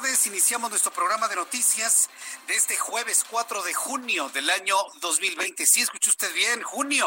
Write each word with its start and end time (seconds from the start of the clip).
Iniciamos 0.00 0.70
nuestro 0.70 0.90
programa 0.92 1.28
de 1.28 1.36
noticias 1.36 2.08
de 2.48 2.54
este 2.54 2.74
jueves 2.74 3.22
4 3.30 3.62
de 3.62 3.74
junio 3.74 4.30
del 4.30 4.48
año 4.48 4.74
2020. 5.02 5.66
Sí, 5.66 5.82
escucha 5.82 6.08
usted 6.08 6.32
bien, 6.32 6.62
junio. 6.62 7.06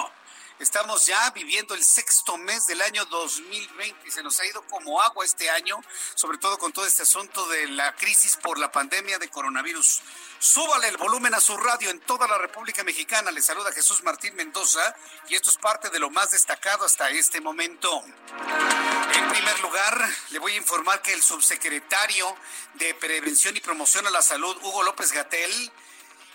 Estamos 0.64 1.06
ya 1.06 1.30
viviendo 1.32 1.74
el 1.74 1.84
sexto 1.84 2.38
mes 2.38 2.66
del 2.68 2.82
año 2.82 3.04
2020 3.08 4.08
y 4.08 4.12
se 4.12 4.24
nos 4.24 4.40
ha 4.40 4.46
ido 4.46 4.66
como 4.68 5.02
agua 5.02 5.26
este 5.26 5.50
año, 5.50 5.78
sobre 6.16 6.38
todo 6.38 6.58
con 6.58 6.72
todo 6.72 6.86
este 6.86 7.02
asunto 7.02 7.46
de 7.50 7.68
la 7.68 7.94
crisis 7.98 8.38
por 8.38 8.58
la 8.58 8.72
pandemia 8.72 9.20
de 9.20 9.28
coronavirus. 9.28 10.02
Súbale 10.40 10.88
el 10.88 10.96
volumen 10.96 11.34
a 11.34 11.42
su 11.42 11.58
radio 11.58 11.90
en 11.90 12.00
toda 12.00 12.30
la 12.30 12.38
República 12.38 12.82
Mexicana. 12.86 13.30
Le 13.32 13.42
saluda 13.42 13.74
Jesús 13.74 14.04
Martín 14.04 14.36
Mendoza 14.36 14.96
y 15.28 15.36
esto 15.36 15.50
es 15.50 15.58
parte 15.58 15.90
de 15.90 16.00
lo 16.00 16.10
más 16.10 16.32
destacado 16.32 16.86
hasta 16.86 17.10
este 17.10 17.42
momento. 17.42 18.02
En 19.16 19.30
primer 19.32 19.60
lugar, 19.60 20.10
le 20.30 20.40
voy 20.40 20.54
a 20.54 20.58
informar 20.58 21.02
que 21.02 21.12
el 21.12 21.22
subsecretario 21.22 22.38
de 22.76 22.94
Prevención 22.94 23.58
y 23.58 23.60
Promoción 23.60 24.08
a 24.08 24.12
la 24.12 24.22
Salud, 24.22 24.56
Hugo 24.64 24.84
López 24.84 25.12
Gatel, 25.12 25.72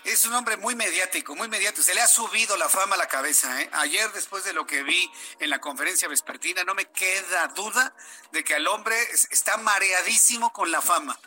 es 0.03 0.25
un 0.25 0.33
hombre 0.33 0.57
muy 0.57 0.75
mediático, 0.75 1.35
muy 1.35 1.47
mediático. 1.47 1.83
Se 1.83 1.93
le 1.93 2.01
ha 2.01 2.07
subido 2.07 2.57
la 2.57 2.69
fama 2.69 2.95
a 2.95 2.97
la 2.97 3.07
cabeza. 3.07 3.61
¿eh? 3.61 3.69
Ayer, 3.73 4.11
después 4.13 4.43
de 4.43 4.53
lo 4.53 4.65
que 4.65 4.83
vi 4.83 5.11
en 5.39 5.49
la 5.49 5.59
conferencia 5.59 6.07
vespertina, 6.07 6.63
no 6.63 6.73
me 6.73 6.85
queda 6.85 7.47
duda 7.49 7.93
de 8.31 8.43
que 8.43 8.55
el 8.55 8.67
hombre 8.67 8.95
está 9.31 9.57
mareadísimo 9.57 10.51
con 10.53 10.71
la 10.71 10.81
fama. 10.81 11.19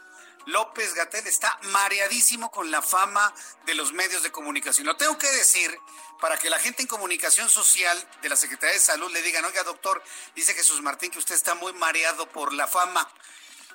López 0.46 0.94
Gatel 0.94 1.26
está 1.26 1.58
mareadísimo 1.62 2.50
con 2.50 2.70
la 2.70 2.82
fama 2.82 3.32
de 3.64 3.74
los 3.74 3.92
medios 3.92 4.22
de 4.22 4.32
comunicación. 4.32 4.86
Lo 4.86 4.96
tengo 4.96 5.16
que 5.16 5.30
decir 5.30 5.78
para 6.20 6.38
que 6.38 6.50
la 6.50 6.58
gente 6.58 6.82
en 6.82 6.88
comunicación 6.88 7.48
social 7.48 7.96
de 8.22 8.28
la 8.28 8.36
Secretaría 8.36 8.74
de 8.74 8.80
Salud 8.80 9.10
le 9.12 9.22
digan, 9.22 9.44
oiga 9.44 9.62
doctor, 9.62 10.02
dice 10.34 10.54
Jesús 10.54 10.80
Martín 10.82 11.10
que 11.10 11.18
usted 11.18 11.34
está 11.34 11.54
muy 11.54 11.72
mareado 11.74 12.28
por 12.28 12.52
la 12.52 12.66
fama 12.66 13.08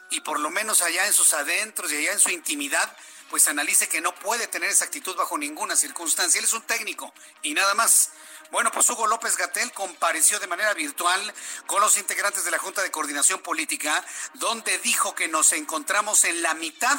y 0.09 0.21
por 0.21 0.39
lo 0.39 0.49
menos 0.49 0.81
allá 0.81 1.05
en 1.07 1.13
sus 1.13 1.33
adentros 1.33 1.91
y 1.91 1.97
allá 1.97 2.13
en 2.13 2.19
su 2.19 2.29
intimidad, 2.29 2.95
pues 3.29 3.47
analice 3.47 3.87
que 3.87 4.01
no 4.01 4.13
puede 4.15 4.47
tener 4.47 4.69
esa 4.69 4.85
actitud 4.85 5.15
bajo 5.15 5.37
ninguna 5.37 5.75
circunstancia. 5.75 6.39
Él 6.39 6.45
es 6.45 6.53
un 6.53 6.61
técnico 6.63 7.13
y 7.41 7.53
nada 7.53 7.73
más. 7.73 8.11
Bueno, 8.51 8.71
pues 8.71 8.89
Hugo 8.89 9.07
López 9.07 9.35
Gatel 9.35 9.71
compareció 9.73 10.39
de 10.39 10.47
manera 10.47 10.73
virtual 10.73 11.33
con 11.65 11.81
los 11.81 11.97
integrantes 11.97 12.45
de 12.45 12.51
la 12.51 12.59
Junta 12.59 12.81
de 12.81 12.91
Coordinación 12.91 13.41
Política, 13.41 14.03
donde 14.35 14.77
dijo 14.79 15.13
que 15.15 15.27
nos 15.27 15.51
encontramos 15.51 16.23
en 16.23 16.41
la 16.41 16.53
mitad 16.53 16.97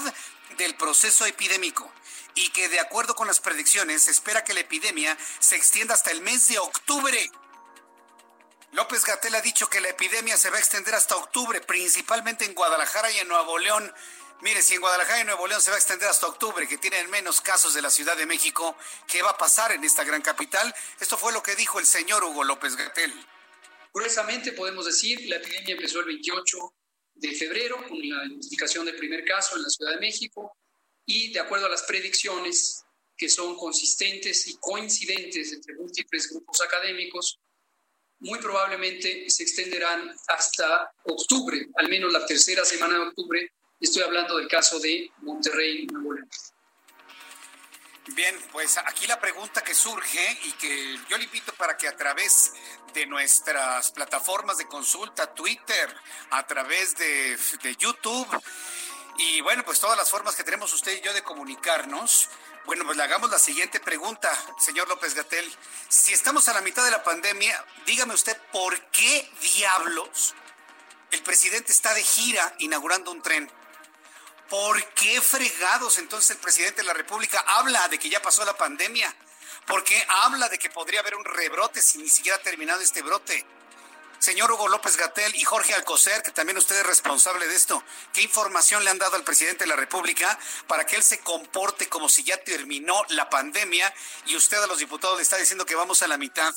del 0.59 0.75
proceso 0.77 1.25
epidémico 1.25 1.91
y 2.35 2.51
que 2.51 2.69
de 2.69 2.81
acuerdo 2.81 3.15
con 3.15 3.27
las 3.27 3.41
predicciones 3.41 4.09
espera 4.09 4.45
que 4.45 4.55
la 4.55 4.61
epidemia 4.61 5.17
se 5.39 5.57
extienda 5.57 5.95
hasta 5.95 6.11
el 6.11 6.21
mes 6.21 6.49
de 6.49 6.59
octubre. 6.59 7.31
López 8.73 9.05
Gatel 9.05 9.35
ha 9.35 9.41
dicho 9.41 9.69
que 9.71 9.81
la 9.81 9.89
epidemia 9.89 10.37
se 10.37 10.51
va 10.51 10.57
a 10.57 10.61
extender 10.61 10.95
hasta 10.95 11.17
octubre, 11.17 11.61
principalmente 11.63 12.45
en 12.45 12.55
Guadalajara 12.55 13.11
y 13.11 13.19
en 13.19 13.29
Nuevo 13.29 13.59
León. 13.59 13.93
Mire, 14.41 14.63
si 14.63 14.75
en 14.75 14.81
Guadalajara 14.81 15.21
y 15.21 15.25
Nuevo 15.25 15.49
León 15.49 15.61
se 15.61 15.71
va 15.71 15.77
a 15.77 15.81
extender 15.81 16.09
hasta 16.09 16.29
octubre, 16.29 16.69
que 16.69 16.79
tienen 16.79 17.11
menos 17.11 17.41
casos 17.41 17.75
de 17.75 17.83
la 17.83 17.91
Ciudad 17.91 18.17
de 18.17 18.25
México, 18.25 18.77
¿qué 19.09 19.21
va 19.21 19.31
a 19.31 19.37
pasar 19.37 19.73
en 19.73 19.83
esta 19.83 20.05
gran 20.05 20.23
capital? 20.23 20.73
Esto 21.01 21.19
fue 21.19 21.33
lo 21.33 21.43
que 21.43 21.57
dijo 21.57 21.81
el 21.81 21.87
señor 21.87 22.23
Hugo 22.23 22.45
López 22.45 22.77
Gatel. 22.77 23.13
Gruesamente 23.93 24.53
podemos 24.53 24.87
decir, 24.87 25.29
la 25.29 25.37
epidemia 25.37 25.75
empezó 25.75 26.01
el 26.01 26.07
28 26.07 26.57
de 27.15 27.35
febrero 27.35 27.77
con 27.89 27.99
la 27.99 28.27
identificación 28.27 28.87
del 28.87 28.97
primer 28.97 29.25
caso 29.25 29.57
en 29.57 29.63
la 29.63 29.69
Ciudad 29.71 29.95
de 29.95 30.01
México 30.01 30.57
y 31.05 31.33
de 31.33 31.41
acuerdo 31.41 31.67
a 31.67 31.71
las 31.71 31.83
predicciones 31.83 32.85
que 33.17 33.29
son 33.29 33.57
consistentes 33.57 34.47
y 34.47 34.57
coincidentes 34.59 35.53
entre 35.53 35.75
múltiples 35.75 36.31
grupos 36.31 36.61
académicos, 36.61 37.41
muy 38.21 38.39
probablemente 38.39 39.29
se 39.29 39.43
extenderán 39.43 40.15
hasta 40.29 40.93
octubre, 41.05 41.67
al 41.75 41.89
menos 41.89 42.13
la 42.13 42.25
tercera 42.25 42.65
semana 42.65 42.95
de 42.95 43.01
octubre. 43.01 43.53
Estoy 43.81 44.03
hablando 44.03 44.37
del 44.37 44.49
caso 44.49 44.79
de 44.81 45.11
Monterrey, 45.19 45.87
Nuevo 45.87 46.15
León. 46.15 46.29
Bien, 48.09 48.35
pues 48.53 48.79
aquí 48.79 49.07
la 49.07 49.21
pregunta 49.21 49.63
que 49.63 49.75
surge 49.75 50.39
y 50.45 50.53
que 50.53 50.99
yo 51.09 51.19
le 51.19 51.25
invito 51.25 51.53
para 51.55 51.77
que 51.77 51.87
a 51.87 51.97
través 51.97 52.53
de 52.95 53.07
nuestras 53.07 53.93
plataformas 53.93 54.59
de 54.59 54.67
consulta, 54.67 55.35
Twitter, 55.35 55.95
a 56.31 56.47
través 56.47 56.97
de, 56.97 57.39
de 57.63 57.77
YouTube 57.77 58.27
y 59.19 59.41
bueno, 59.43 59.65
pues 59.65 59.81
todas 59.81 59.99
las 59.99 60.11
formas 60.11 60.37
que 60.37 60.45
tenemos 60.45 60.73
usted 60.73 60.97
y 60.97 61.01
yo 61.01 61.13
de 61.13 61.23
comunicarnos, 61.23 62.29
bueno, 62.65 62.85
pues 62.85 62.97
le 62.97 63.03
hagamos 63.03 63.31
la 63.31 63.39
siguiente 63.39 63.81
pregunta, 63.81 64.31
señor 64.59 64.89
López 64.89 65.15
Gatel. 65.15 65.45
Si 65.89 66.13
estamos 66.13 66.49
a 66.49 66.55
la 66.55 66.61
mitad 66.61 66.85
de 66.85 66.93
la 66.93 67.03
pandemia, 67.03 67.65
dígame 67.85 68.15
usted 68.15 68.37
por 68.53 68.81
qué 68.91 69.29
diablos 69.57 70.35
el 71.11 71.23
presidente 71.23 71.73
está 71.73 71.93
de 71.95 72.03
gira 72.03 72.55
inaugurando 72.59 73.11
un 73.11 73.23
tren. 73.23 73.51
¿Por 74.49 74.83
qué 74.95 75.21
fregados 75.21 75.99
entonces 75.99 76.31
el 76.31 76.39
presidente 76.39 76.81
de 76.81 76.87
la 76.87 76.95
República 76.95 77.39
habla 77.47 77.87
de 77.89 77.99
que 77.99 78.09
ya 78.09 78.23
pasó 78.23 78.45
la 78.47 78.57
pandemia? 78.57 79.15
¿Por 79.67 79.85
qué 79.85 80.03
habla 80.09 80.49
de 80.49 80.59
que 80.59 80.71
podría 80.71 81.01
haber 81.01 81.17
un 81.17 81.25
rebrote 81.25 81.83
si 81.83 81.99
ni 81.99 82.09
siquiera 82.09 82.39
ha 82.39 82.43
terminado 82.43 82.81
este 82.81 83.03
brote? 83.03 83.45
Señor 84.19 84.51
Hugo 84.51 84.69
López 84.69 84.97
Gatel 84.97 85.37
y 85.37 85.45
Jorge 85.45 85.75
Alcocer, 85.75 86.23
que 86.23 86.33
también 86.33 86.57
usted 86.57 86.77
es 86.77 86.87
responsable 86.87 87.47
de 87.47 87.55
esto, 87.55 87.85
¿qué 88.13 88.23
información 88.23 88.83
le 88.83 88.91
han 88.91 88.99
dado 88.99 89.17
al 89.17 89.23
presidente 89.23 89.65
de 89.65 89.69
la 89.69 89.77
República 89.77 90.39
para 90.67 90.87
que 90.87 90.97
él 90.97 91.05
se 91.05 91.21
comporte 91.21 91.89
como 91.89 92.09
si 92.09 92.25
ya 92.25 92.39
terminó 92.39 93.05
la 93.11 93.29
pandemia 93.29 93.93
y 94.27 94.35
usted 94.35 94.57
a 94.63 94.67
los 94.67 94.79
diputados 94.79 95.19
le 95.19 95.23
está 95.23 95.37
diciendo 95.37 95.67
que 95.67 95.75
vamos 95.75 96.03
a 96.03 96.09
la 96.09 96.17
mitad? 96.17 96.55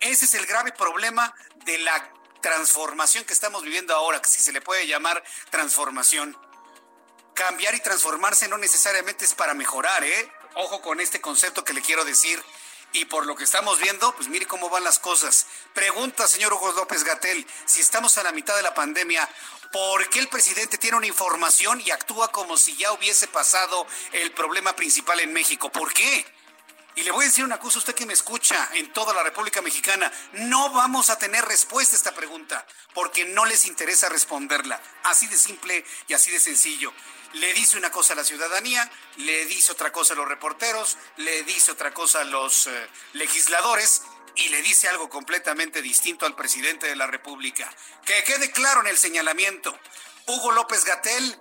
Ese 0.00 0.24
es 0.24 0.34
el 0.34 0.46
grave 0.46 0.72
problema 0.72 1.34
de 1.66 1.78
la 1.78 2.12
transformación 2.40 3.24
que 3.24 3.34
estamos 3.34 3.62
viviendo 3.62 3.94
ahora, 3.94 4.20
si 4.24 4.42
se 4.42 4.52
le 4.52 4.60
puede 4.60 4.86
llamar 4.86 5.22
transformación. 5.50 6.36
Cambiar 7.36 7.74
y 7.74 7.80
transformarse 7.80 8.48
no 8.48 8.56
necesariamente 8.56 9.26
es 9.26 9.34
para 9.34 9.52
mejorar, 9.52 10.02
¿eh? 10.02 10.32
Ojo 10.54 10.80
con 10.80 11.00
este 11.00 11.20
concepto 11.20 11.64
que 11.64 11.74
le 11.74 11.82
quiero 11.82 12.02
decir. 12.02 12.42
Y 12.94 13.04
por 13.04 13.26
lo 13.26 13.36
que 13.36 13.44
estamos 13.44 13.78
viendo, 13.78 14.16
pues 14.16 14.28
mire 14.28 14.46
cómo 14.46 14.70
van 14.70 14.84
las 14.84 14.98
cosas. 14.98 15.46
Pregunta, 15.74 16.26
señor 16.26 16.54
Hugo 16.54 16.72
López 16.72 17.04
Gatel, 17.04 17.46
si 17.66 17.82
estamos 17.82 18.16
a 18.16 18.22
la 18.22 18.32
mitad 18.32 18.56
de 18.56 18.62
la 18.62 18.72
pandemia, 18.72 19.28
¿por 19.70 20.08
qué 20.08 20.20
el 20.20 20.28
presidente 20.28 20.78
tiene 20.78 20.96
una 20.96 21.08
información 21.08 21.78
y 21.82 21.90
actúa 21.90 22.32
como 22.32 22.56
si 22.56 22.74
ya 22.74 22.90
hubiese 22.92 23.28
pasado 23.28 23.86
el 24.12 24.32
problema 24.32 24.74
principal 24.74 25.20
en 25.20 25.34
México? 25.34 25.70
¿Por 25.70 25.92
qué? 25.92 26.24
Y 26.94 27.02
le 27.02 27.10
voy 27.10 27.24
a 27.24 27.28
decir 27.28 27.44
una 27.44 27.60
cosa 27.60 27.76
a 27.76 27.80
usted 27.80 27.94
que 27.94 28.06
me 28.06 28.14
escucha 28.14 28.70
en 28.72 28.90
toda 28.94 29.12
la 29.12 29.22
República 29.22 29.60
Mexicana. 29.60 30.10
No 30.32 30.70
vamos 30.70 31.10
a 31.10 31.18
tener 31.18 31.44
respuesta 31.44 31.94
a 31.94 31.98
esta 31.98 32.14
pregunta 32.14 32.66
porque 32.94 33.26
no 33.26 33.44
les 33.44 33.66
interesa 33.66 34.08
responderla. 34.08 34.80
Así 35.02 35.26
de 35.26 35.36
simple 35.36 35.84
y 36.08 36.14
así 36.14 36.30
de 36.30 36.40
sencillo. 36.40 36.94
Le 37.36 37.52
dice 37.52 37.76
una 37.76 37.90
cosa 37.90 38.14
a 38.14 38.16
la 38.16 38.24
ciudadanía, 38.24 38.90
le 39.16 39.44
dice 39.44 39.72
otra 39.72 39.92
cosa 39.92 40.14
a 40.14 40.16
los 40.16 40.26
reporteros, 40.26 40.96
le 41.18 41.42
dice 41.42 41.70
otra 41.70 41.92
cosa 41.92 42.20
a 42.20 42.24
los 42.24 42.66
eh, 42.66 42.88
legisladores 43.12 44.02
y 44.36 44.48
le 44.48 44.62
dice 44.62 44.88
algo 44.88 45.10
completamente 45.10 45.82
distinto 45.82 46.24
al 46.24 46.34
presidente 46.34 46.86
de 46.86 46.96
la 46.96 47.06
República. 47.06 47.70
Que 48.06 48.24
quede 48.24 48.50
claro 48.52 48.80
en 48.80 48.86
el 48.86 48.96
señalamiento. 48.96 49.78
Hugo 50.26 50.52
López 50.52 50.86
Gatel 50.86 51.38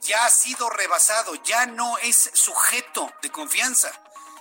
ya 0.00 0.24
ha 0.24 0.30
sido 0.30 0.70
rebasado, 0.70 1.34
ya 1.42 1.66
no 1.66 1.98
es 1.98 2.30
sujeto 2.32 3.12
de 3.20 3.30
confianza. 3.30 3.92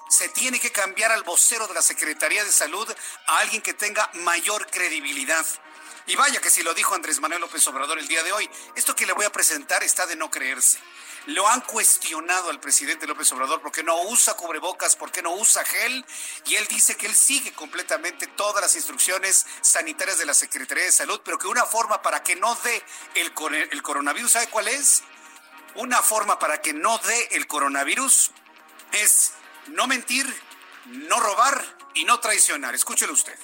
Se 0.09 0.29
tiene 0.29 0.57
que 0.57 0.71
cambiar 0.71 1.11
al 1.11 1.23
vocero 1.23 1.67
de 1.67 1.73
la 1.73 1.81
Secretaría 1.81 2.45
de 2.45 2.51
Salud 2.51 2.89
a 3.27 3.39
alguien 3.39 3.61
que 3.61 3.73
tenga 3.73 4.09
mayor 4.13 4.67
credibilidad. 4.67 5.45
Y 6.07 6.15
vaya 6.15 6.41
que 6.41 6.49
si 6.49 6.63
lo 6.63 6.73
dijo 6.73 6.95
Andrés 6.95 7.19
Manuel 7.19 7.41
López 7.41 7.65
Obrador 7.67 7.97
el 7.97 8.07
día 8.07 8.23
de 8.23 8.33
hoy, 8.33 8.49
esto 8.75 8.95
que 8.95 9.05
le 9.05 9.13
voy 9.13 9.25
a 9.25 9.31
presentar 9.31 9.83
está 9.83 10.05
de 10.05 10.15
no 10.15 10.29
creerse. 10.29 10.79
Lo 11.27 11.47
han 11.47 11.61
cuestionado 11.61 12.49
al 12.49 12.59
presidente 12.59 13.07
López 13.07 13.31
Obrador 13.31 13.61
porque 13.61 13.83
no 13.83 14.01
usa 14.03 14.33
cubrebocas, 14.33 14.97
porque 14.97 15.21
no 15.21 15.31
usa 15.31 15.63
gel, 15.63 16.05
y 16.45 16.55
él 16.55 16.67
dice 16.67 16.97
que 16.97 17.05
él 17.05 17.15
sigue 17.15 17.53
completamente 17.53 18.27
todas 18.27 18.61
las 18.61 18.75
instrucciones 18.75 19.45
sanitarias 19.61 20.17
de 20.17 20.25
la 20.25 20.33
Secretaría 20.33 20.83
de 20.83 20.91
Salud, 20.91 21.21
pero 21.23 21.39
que 21.39 21.47
una 21.47 21.65
forma 21.65 22.01
para 22.01 22.21
que 22.21 22.35
no 22.35 22.53
dé 22.55 22.83
el, 23.15 23.31
el 23.71 23.81
coronavirus, 23.81 24.31
¿sabe 24.33 24.47
cuál 24.47 24.67
es? 24.67 25.03
Una 25.75 26.01
forma 26.01 26.37
para 26.37 26.61
que 26.61 26.73
no 26.73 26.97
dé 26.97 27.29
el 27.31 27.47
coronavirus 27.47 28.31
es 28.91 29.31
no 29.67 29.87
mentir, 29.87 30.25
no 30.85 31.19
robar 31.21 31.77
y 31.93 32.03
no 32.03 32.19
traicionar. 32.19 32.75
Escúchelo 32.75 33.13
usted. 33.13 33.37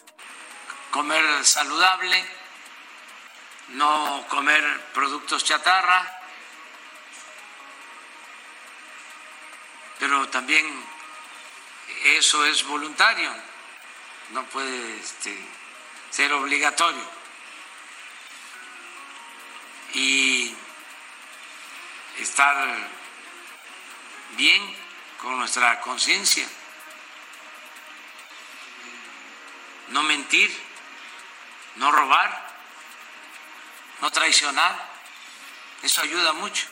Comer 0.91 1.45
saludable, 1.45 2.38
no 3.73 4.25
comer 4.29 4.63
productos 4.93 5.43
chatarra, 5.43 6.19
pero 9.99 10.27
también 10.29 10.65
eso 12.03 12.45
es 12.45 12.65
voluntario, 12.65 13.31
no 14.31 14.43
puede 14.45 14.97
este, 14.99 15.37
ser 16.09 16.31
obligatorio. 16.33 17.19
Y 19.93 20.55
estar 22.19 22.89
bien 24.37 24.75
con 25.21 25.37
nuestra 25.39 25.81
conciencia, 25.81 26.47
no 29.89 30.03
mentir, 30.03 30.55
no 31.75 31.91
robar, 31.91 32.48
no 34.01 34.11
traicionar, 34.11 34.89
eso 35.83 36.01
ayuda 36.01 36.33
mucho. 36.33 36.67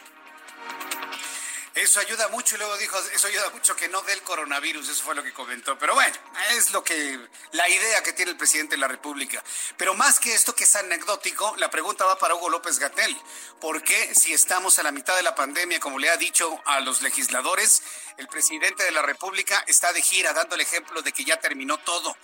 Eso 1.78 2.00
ayuda 2.00 2.28
mucho 2.30 2.56
y 2.56 2.58
luego 2.58 2.76
dijo, 2.78 2.98
eso 3.14 3.28
ayuda 3.28 3.52
mucho 3.52 3.76
que 3.76 3.88
no 3.88 4.02
dé 4.02 4.14
el 4.14 4.24
coronavirus, 4.24 4.90
eso 4.90 5.04
fue 5.04 5.14
lo 5.14 5.24
que 5.24 5.32
comentó. 5.32 5.78
Pero 5.78 5.94
bueno, 5.94 6.16
es 6.54 6.72
lo 6.72 6.84
que, 6.84 7.20
la 7.52 7.70
idea 7.70 8.02
que 8.02 8.14
tiene 8.14 8.32
el 8.32 8.38
presidente 8.38 8.74
de 8.74 8.82
la 8.82 8.88
República. 8.88 9.44
Pero 9.78 9.94
más 9.94 10.20
que 10.20 10.34
esto 10.34 10.56
que 10.56 10.64
es 10.64 10.76
anecdótico, 10.76 11.56
la 11.58 11.70
pregunta 11.70 12.04
va 12.04 12.18
para 12.18 12.34
Hugo 12.34 12.50
López 12.50 12.80
Gatel. 12.80 13.16
¿Por 13.62 13.84
qué 13.84 14.16
si 14.16 14.34
estamos 14.34 14.80
a 14.80 14.84
la 14.84 14.92
mitad 14.92 15.16
de 15.16 15.22
la 15.22 15.36
pandemia, 15.36 15.80
como 15.80 16.00
le 16.00 16.10
ha 16.10 16.18
dicho 16.18 16.60
a 16.66 16.80
los 16.80 17.04
legisladores, 17.04 17.84
el 18.18 18.28
presidente 18.28 18.84
de 18.84 18.92
la 18.92 19.04
República 19.04 19.64
está 19.68 19.94
de 19.94 20.02
gira 20.02 20.34
dando 20.34 20.56
el 20.56 20.62
ejemplo 20.62 21.04
de 21.04 21.12
que 21.12 21.26
ya 21.26 21.40
terminó 21.40 21.78
todo? 21.78 22.18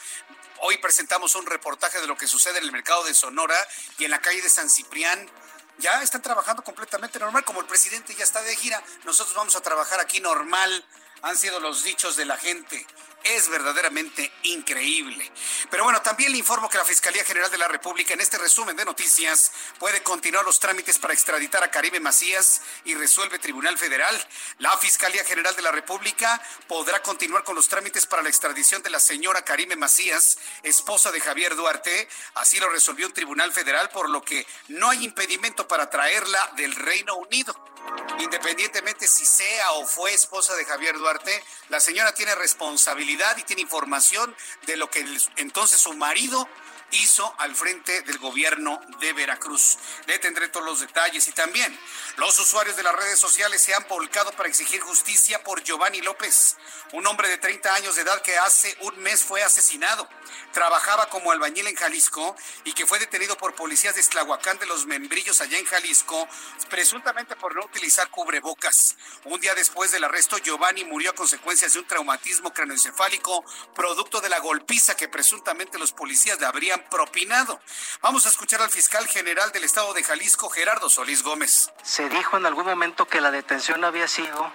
Hoy 0.62 0.78
presentamos 0.78 1.36
un 1.36 1.46
reportaje 1.46 2.02
de 2.02 2.08
lo 2.08 2.18
que 2.18 2.26
sucede 2.26 2.58
en 2.58 2.64
el 2.64 2.72
mercado 2.72 3.04
de 3.04 3.14
Sonora 3.14 3.68
y 4.00 4.06
en 4.06 4.12
la 4.12 4.20
calle 4.20 4.42
de 4.42 4.50
San 4.50 4.68
Ciprián 4.68 5.30
ya 5.78 6.02
están 6.02 6.22
trabajando 6.22 6.64
completamente 6.64 7.20
normal, 7.20 7.44
como 7.44 7.62
el 7.62 7.68
presidente 7.68 8.16
ya 8.16 8.24
está 8.24 8.42
de 8.42 8.56
gira, 8.56 8.82
nosotros 9.06 9.36
vamos 9.36 9.56
a 9.56 9.62
trabajar 9.62 10.00
aquí 10.00 10.20
normal, 10.20 10.86
han 11.22 11.38
sido 11.38 11.60
los 11.60 11.84
dichos 11.84 12.16
de 12.16 12.26
la 12.26 12.38
gente 12.38 12.86
es 13.24 13.50
verdaderamente 13.50 14.32
increíble. 14.44 15.32
Pero 15.70 15.84
bueno, 15.84 16.02
también 16.02 16.32
le 16.32 16.38
informo 16.38 16.70
que 16.70 16.78
la 16.78 16.86
Fiscalía 16.86 17.24
General 17.24 17.50
de 17.50 17.58
la 17.58 17.68
República 17.68 18.14
en 18.14 18.22
este 18.22 18.38
resumen 18.38 18.76
de 18.76 18.86
noticias 18.86 19.52
puede 19.80 20.04
continuar 20.04 20.46
los 20.46 20.60
trámites 20.60 21.00
para 21.00 21.14
extraditar 21.14 21.64
a 21.64 21.72
Karime 21.72 22.00
Macías 22.00 22.62
y 22.86 22.96
resuelve 22.96 23.40
Tribunal 23.40 23.78
Federal. 23.78 24.16
La 24.60 24.78
Fiscalía 24.78 25.24
General 25.24 25.56
de 25.56 25.62
la 25.62 25.72
República 25.72 26.42
podrá 26.68 27.02
continuar 27.02 27.44
con 27.44 27.56
los 27.56 27.68
trámites 27.68 28.06
para 28.06 28.24
la 28.24 28.30
extradición 28.30 28.82
de 28.84 28.90
la 28.90 29.00
señora 29.00 29.44
Karime 29.44 29.76
Macías, 29.76 30.38
esposa 30.64 31.12
de 31.12 31.22
Javier 31.22 31.56
Duarte. 31.56 32.08
Así 32.36 32.60
lo 32.60 32.70
resolvió 32.70 33.08
un 33.08 33.14
Tribunal 33.14 33.52
Federal, 33.52 33.90
por 33.90 34.10
lo 34.10 34.22
que 34.22 34.46
no 34.68 34.90
hay 34.90 35.04
impedimento 35.04 35.68
para 35.68 35.90
traerla 35.90 36.52
del 36.56 36.76
Reino 36.76 37.16
Unido. 37.16 37.73
Independientemente 38.20 39.08
si 39.08 39.26
sea 39.26 39.72
o 39.74 39.86
fue 39.86 40.14
esposa 40.14 40.56
de 40.56 40.66
Javier 40.66 40.98
Duarte, 40.98 41.44
la 41.70 41.80
señora 41.80 42.14
tiene 42.14 42.36
responsabilidad 42.36 43.36
y 43.38 43.44
tiene 43.44 43.62
información 43.62 44.36
de 44.66 44.78
lo 44.78 44.90
que 44.90 45.06
entonces 45.38 45.80
su 45.80 45.94
marido 45.94 46.48
hizo 46.94 47.34
al 47.38 47.56
frente 47.56 48.02
del 48.04 48.18
gobierno 48.18 48.80
de 49.00 49.14
Veracruz. 49.14 49.78
Le 50.08 50.20
tendré 50.20 50.48
todos 50.50 50.66
los 50.66 50.80
detalles 50.80 51.28
y 51.28 51.32
también 51.32 51.78
los 52.18 52.38
usuarios 52.40 52.76
de 52.76 52.84
las 52.84 52.96
redes 52.96 53.20
sociales 53.20 53.62
se 53.62 53.74
han 53.74 53.88
volcado 53.88 54.32
para 54.32 54.50
exigir 54.50 54.82
justicia 54.82 55.44
por 55.44 55.64
Giovanni 55.64 56.02
López, 56.02 56.58
un 56.92 57.08
hombre 57.08 57.28
de 57.28 57.38
30 57.38 57.74
años 57.74 57.96
de 57.96 58.04
edad 58.04 58.22
que 58.22 58.38
hace 58.38 58.76
un 58.82 58.98
mes 59.00 59.24
fue 59.24 59.42
asesinado. 59.44 60.08
Trabajaba 60.52 61.10
como 61.10 61.32
albañil 61.32 61.68
en 61.68 61.76
Jalisco 61.76 62.36
y 62.64 62.74
que 62.74 62.86
fue 62.86 63.00
detenido 63.00 63.36
por 63.38 63.56
policías 63.56 63.96
de 63.96 64.02
Estlahuacán 64.02 64.60
de 64.60 64.68
los 64.68 64.86
Membrillos 64.86 65.42
allá 65.42 65.58
en 65.58 65.66
Jalisco, 65.66 66.28
presuntamente 66.70 67.36
por 67.36 67.56
no 67.56 67.66
utilizar 67.66 68.10
cubrebocas. 68.10 68.96
Un 69.26 69.40
día 69.40 69.56
después 69.56 69.92
del 69.92 70.04
arresto, 70.04 70.38
Giovanni 70.38 70.86
murió 70.86 71.12
a 71.12 71.16
consecuencias 71.16 71.74
de 71.74 71.80
un 71.80 71.88
traumatismo 71.88 72.54
cranoencefálico 72.54 73.44
producto 73.74 74.22
de 74.22 74.30
la 74.30 74.40
golpiza 74.40 74.96
que 74.96 75.08
presuntamente 75.08 75.80
los 75.80 75.92
policías 75.92 76.40
le 76.40 76.46
habrían 76.46 76.83
propinado. 76.90 77.60
Vamos 78.02 78.26
a 78.26 78.30
escuchar 78.30 78.62
al 78.62 78.70
fiscal 78.70 79.08
general 79.08 79.52
del 79.52 79.64
estado 79.64 79.94
de 79.94 80.04
Jalisco, 80.04 80.50
Gerardo 80.50 80.90
Solís 80.90 81.24
Gómez. 81.24 81.72
Se 81.84 82.10
dijo 82.10 82.38
en 82.38 82.46
algún 82.46 82.66
momento 82.66 83.08
que 83.08 83.22
la 83.22 83.32
detención 83.32 83.84
había 83.84 84.08
sido 84.08 84.52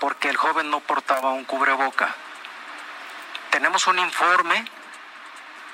porque 0.00 0.28
el 0.28 0.36
joven 0.36 0.70
no 0.70 0.80
portaba 0.80 1.30
un 1.30 1.44
cubreboca. 1.44 2.14
Tenemos 3.50 3.86
un 3.86 3.98
informe 3.98 4.64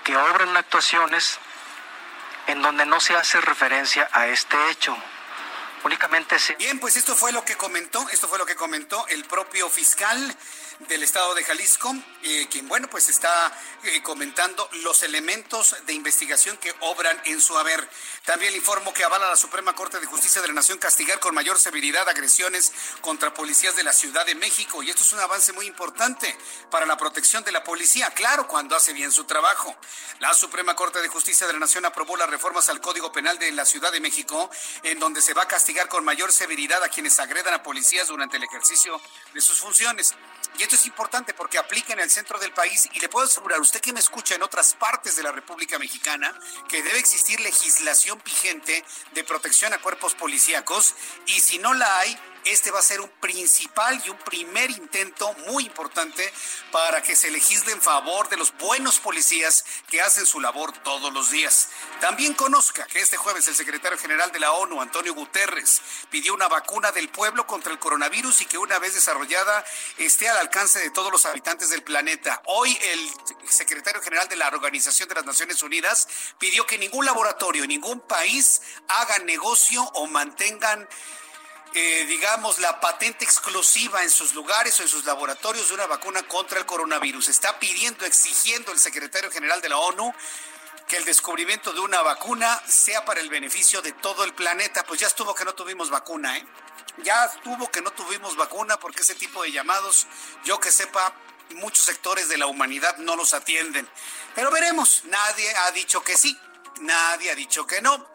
que 0.04 0.16
obran 0.16 0.56
actuaciones 0.56 1.38
en 2.46 2.62
donde 2.62 2.86
no 2.86 3.00
se 3.00 3.14
hace 3.14 3.40
referencia 3.40 4.08
a 4.12 4.26
este 4.26 4.56
hecho. 4.70 4.96
Únicamente 5.82 6.38
se... 6.38 6.54
Bien, 6.54 6.78
pues 6.78 6.96
esto 6.96 7.14
fue 7.14 7.32
lo 7.32 7.44
que 7.44 7.56
comentó, 7.56 8.06
esto 8.10 8.28
fue 8.28 8.38
lo 8.38 8.46
que 8.46 8.56
comentó 8.56 9.06
el 9.08 9.24
propio 9.24 9.68
fiscal 9.68 10.36
del 10.80 11.02
estado 11.02 11.34
de 11.34 11.44
Jalisco, 11.44 11.94
eh, 12.22 12.46
quien, 12.50 12.68
bueno, 12.68 12.88
pues 12.88 13.08
está 13.08 13.52
eh, 13.84 14.02
comentando 14.02 14.68
los 14.82 15.02
elementos 15.02 15.76
de 15.86 15.92
investigación 15.92 16.56
que 16.56 16.74
obran 16.80 17.20
en 17.24 17.40
su 17.40 17.56
haber. 17.56 17.88
También 18.24 18.52
le 18.52 18.58
informo 18.58 18.92
que 18.92 19.04
avala 19.04 19.28
la 19.28 19.36
Suprema 19.36 19.74
Corte 19.74 20.00
de 20.00 20.06
Justicia 20.06 20.40
de 20.42 20.48
la 20.48 20.54
Nación 20.54 20.78
castigar 20.78 21.20
con 21.20 21.34
mayor 21.34 21.58
severidad 21.58 22.08
agresiones 22.08 22.72
contra 23.00 23.34
policías 23.34 23.76
de 23.76 23.82
la 23.82 23.92
Ciudad 23.92 24.26
de 24.26 24.34
México. 24.34 24.82
Y 24.82 24.90
esto 24.90 25.02
es 25.02 25.12
un 25.12 25.20
avance 25.20 25.52
muy 25.52 25.66
importante 25.66 26.36
para 26.70 26.86
la 26.86 26.96
protección 26.96 27.44
de 27.44 27.52
la 27.52 27.64
policía, 27.64 28.10
claro, 28.10 28.48
cuando 28.48 28.76
hace 28.76 28.92
bien 28.92 29.12
su 29.12 29.24
trabajo. 29.24 29.76
La 30.20 30.34
Suprema 30.34 30.74
Corte 30.74 31.00
de 31.00 31.08
Justicia 31.08 31.46
de 31.46 31.52
la 31.52 31.58
Nación 31.58 31.84
aprobó 31.84 32.16
las 32.16 32.28
reformas 32.28 32.68
al 32.68 32.80
Código 32.80 33.12
Penal 33.12 33.38
de 33.38 33.52
la 33.52 33.64
Ciudad 33.64 33.92
de 33.92 34.00
México, 34.00 34.50
en 34.82 34.98
donde 34.98 35.22
se 35.22 35.34
va 35.34 35.42
a 35.42 35.48
castigar 35.48 35.88
con 35.88 36.04
mayor 36.04 36.32
severidad 36.32 36.82
a 36.82 36.88
quienes 36.88 37.18
agredan 37.18 37.54
a 37.54 37.62
policías 37.62 38.08
durante 38.08 38.36
el 38.36 38.44
ejercicio 38.44 39.00
de 39.32 39.40
sus 39.40 39.58
funciones. 39.60 40.14
Y 40.58 40.62
esto 40.62 40.76
es 40.76 40.86
importante 40.86 41.34
porque 41.34 41.58
aplica 41.58 41.92
en 41.92 42.00
el 42.00 42.10
centro 42.10 42.38
del 42.38 42.52
país 42.52 42.88
y 42.92 43.00
le 43.00 43.08
puedo 43.08 43.26
asegurar, 43.26 43.60
usted 43.60 43.80
que 43.80 43.92
me 43.92 44.00
escucha 44.00 44.34
en 44.34 44.42
otras 44.42 44.74
partes 44.74 45.16
de 45.16 45.22
la 45.22 45.32
República 45.32 45.78
Mexicana, 45.78 46.32
que 46.68 46.82
debe 46.82 46.98
existir 46.98 47.40
legislación 47.40 48.20
vigente 48.24 48.84
de 49.12 49.24
protección 49.24 49.72
a 49.72 49.78
cuerpos 49.78 50.14
policíacos 50.14 50.94
y 51.26 51.40
si 51.40 51.58
no 51.58 51.74
la 51.74 51.98
hay, 51.98 52.18
este 52.44 52.70
va 52.70 52.78
a 52.78 52.82
ser 52.82 53.00
un 53.00 53.08
principal 53.20 54.02
y 54.04 54.10
un 54.10 54.18
primer 54.18 54.70
intento 54.70 55.32
muy 55.48 55.64
importante 55.64 56.32
para 56.70 57.02
que 57.02 57.16
se 57.16 57.30
legisle 57.30 57.72
en 57.72 57.80
favor 57.80 58.28
de 58.28 58.36
los 58.36 58.56
buenos 58.58 59.00
policías 59.00 59.64
que 59.88 60.00
hacen 60.00 60.26
su 60.26 60.40
labor 60.40 60.72
todos 60.82 61.12
los 61.12 61.30
días. 61.30 61.68
También 62.00 62.34
conozca 62.34 62.86
que 62.86 63.00
este 63.00 63.16
jueves 63.16 63.48
el 63.48 63.54
secretario 63.54 63.98
general 63.98 64.30
de 64.32 64.40
la 64.40 64.52
ONU, 64.52 64.80
Antonio 64.80 65.14
Guterres, 65.14 65.80
pidió 66.10 66.34
una 66.34 66.48
vacuna 66.48 66.92
del 66.92 67.08
pueblo 67.08 67.46
contra 67.46 67.72
el 67.72 67.78
coronavirus 67.78 68.42
y 68.42 68.46
que 68.46 68.58
una 68.58 68.78
vez 68.78 68.94
desarrollada 68.94 69.64
esté 69.98 70.28
al 70.28 70.38
alcance 70.38 70.78
de 70.80 70.90
todos 70.90 71.10
los 71.10 71.26
habitantes 71.26 71.70
del 71.70 71.82
planeta. 71.82 72.42
Hoy 72.46 72.76
el 72.82 73.10
secretario 73.48 74.02
general 74.02 74.28
de 74.28 74.36
la 74.36 74.48
Organización 74.48 75.08
de 75.08 75.14
las 75.14 75.24
Naciones 75.24 75.62
Unidas 75.62 76.08
pidió 76.38 76.66
que 76.66 76.78
ningún 76.78 77.04
laboratorio, 77.06 77.66
ningún 77.66 78.00
país 78.00 78.60
haga 78.88 79.18
negocio 79.20 79.82
o 79.94 80.06
mantengan 80.06 80.88
eh, 81.74 82.06
digamos, 82.06 82.60
la 82.60 82.80
patente 82.80 83.24
exclusiva 83.24 84.02
en 84.04 84.10
sus 84.10 84.32
lugares 84.32 84.78
o 84.78 84.82
en 84.82 84.88
sus 84.88 85.04
laboratorios 85.04 85.68
de 85.68 85.74
una 85.74 85.86
vacuna 85.86 86.22
contra 86.22 86.60
el 86.60 86.66
coronavirus. 86.66 87.28
Está 87.28 87.58
pidiendo, 87.58 88.06
exigiendo 88.06 88.70
el 88.70 88.78
secretario 88.78 89.30
general 89.30 89.60
de 89.60 89.68
la 89.68 89.78
ONU 89.78 90.14
que 90.86 90.96
el 90.96 91.04
descubrimiento 91.04 91.72
de 91.72 91.80
una 91.80 92.00
vacuna 92.02 92.62
sea 92.68 93.04
para 93.04 93.20
el 93.20 93.28
beneficio 93.28 93.82
de 93.82 93.90
todo 93.90 94.22
el 94.22 94.34
planeta. 94.34 94.84
Pues 94.84 95.00
ya 95.00 95.08
estuvo 95.08 95.34
que 95.34 95.44
no 95.44 95.54
tuvimos 95.54 95.90
vacuna, 95.90 96.36
¿eh? 96.36 96.46
Ya 96.98 97.24
estuvo 97.24 97.68
que 97.70 97.82
no 97.82 97.90
tuvimos 97.90 98.36
vacuna 98.36 98.78
porque 98.78 99.02
ese 99.02 99.16
tipo 99.16 99.42
de 99.42 99.50
llamados, 99.50 100.06
yo 100.44 100.60
que 100.60 100.70
sepa, 100.70 101.12
muchos 101.56 101.84
sectores 101.84 102.28
de 102.28 102.38
la 102.38 102.46
humanidad 102.46 102.98
no 102.98 103.16
los 103.16 103.34
atienden. 103.34 103.88
Pero 104.36 104.52
veremos, 104.52 105.02
nadie 105.06 105.52
ha 105.56 105.72
dicho 105.72 106.04
que 106.04 106.16
sí, 106.16 106.38
nadie 106.80 107.32
ha 107.32 107.34
dicho 107.34 107.66
que 107.66 107.82
no. 107.82 108.13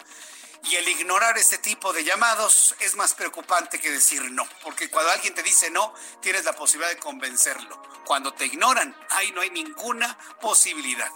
Y 0.64 0.76
el 0.76 0.88
ignorar 0.88 1.38
este 1.38 1.58
tipo 1.58 1.94
de 1.94 2.04
llamados 2.04 2.76
es 2.80 2.96
más 2.96 3.14
preocupante 3.14 3.80
que 3.80 3.92
decir 3.92 4.22
no, 4.32 4.48
porque 4.62 4.90
cuando 4.90 5.12
alguien 5.12 5.34
te 5.34 5.42
dice 5.42 5.72
no, 5.72 5.94
tienes 6.22 6.44
la 6.44 6.54
posibilidad 6.54 6.92
de 6.92 7.00
convencerlo. 7.00 7.82
Cuando 8.06 8.34
te 8.34 8.46
ignoran, 8.46 8.96
ahí 9.12 9.32
no 9.32 9.42
hay 9.42 9.50
ninguna 9.52 10.18
posibilidad. 10.42 11.12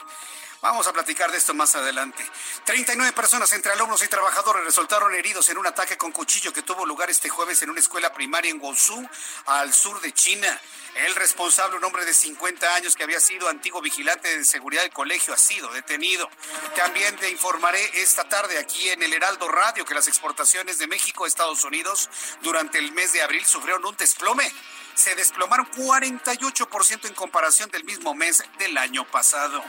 Vamos 0.64 0.88
a 0.88 0.94
platicar 0.94 1.30
de 1.30 1.38
esto 1.38 1.54
más 1.54 1.76
adelante. 1.76 2.26
39 2.64 3.12
personas 3.12 3.52
entre 3.52 3.74
alumnos 3.74 4.02
y 4.02 4.08
trabajadores 4.08 4.64
resultaron 4.64 5.14
heridos 5.14 5.50
en 5.50 5.58
un 5.58 5.68
ataque 5.68 5.98
con 5.98 6.14
cuchillo 6.14 6.54
que 6.54 6.62
tuvo 6.62 6.86
lugar 6.86 7.10
este 7.10 7.28
jueves 7.28 7.62
en 7.64 7.70
una 7.70 7.82
escuela 7.82 8.14
primaria 8.14 8.50
en 8.50 8.60
Guangzhou, 8.60 9.06
al 9.48 9.74
sur 9.74 10.00
de 10.00 10.14
China. 10.14 10.48
El 10.96 11.16
responsable, 11.16 11.78
un 11.78 11.84
hombre 11.84 12.06
de 12.06 12.14
50 12.14 12.76
años 12.76 12.96
que 12.96 13.04
había 13.04 13.20
sido 13.20 13.50
antiguo 13.50 13.82
vigilante 13.82 14.38
de 14.38 14.46
seguridad 14.46 14.84
del 14.84 14.92
colegio, 14.92 15.34
ha 15.34 15.38
sido 15.38 15.70
detenido. 15.70 16.30
También 16.76 17.16
te 17.16 17.32
informaré 17.32 17.82
esta 18.02 18.30
tarde 18.30 18.60
aquí 18.60 18.90
en 18.90 19.02
el 19.02 19.12
Heraldo 19.12 19.48
Radio 19.48 19.86
que 19.86 19.96
las 19.96 20.08
exportaciones 20.08 20.78
de 20.78 20.88
México 20.88 21.26
a 21.26 21.28
Estados 21.28 21.64
Unidos 21.64 22.10
durante 22.42 22.78
el 22.78 22.92
mes 22.92 23.12
de 23.12 23.24
abril 23.24 23.44
sufrieron 23.44 23.86
un 23.86 23.98
desplome 23.98 24.52
se 24.96 25.16
desplomaron 25.16 25.70
48% 25.72 27.08
en 27.08 27.14
comparación 27.14 27.70
del 27.72 27.84
mismo 27.84 28.14
mes 28.14 28.44
del 28.60 28.78
año 28.78 29.06
pasado. 29.06 29.64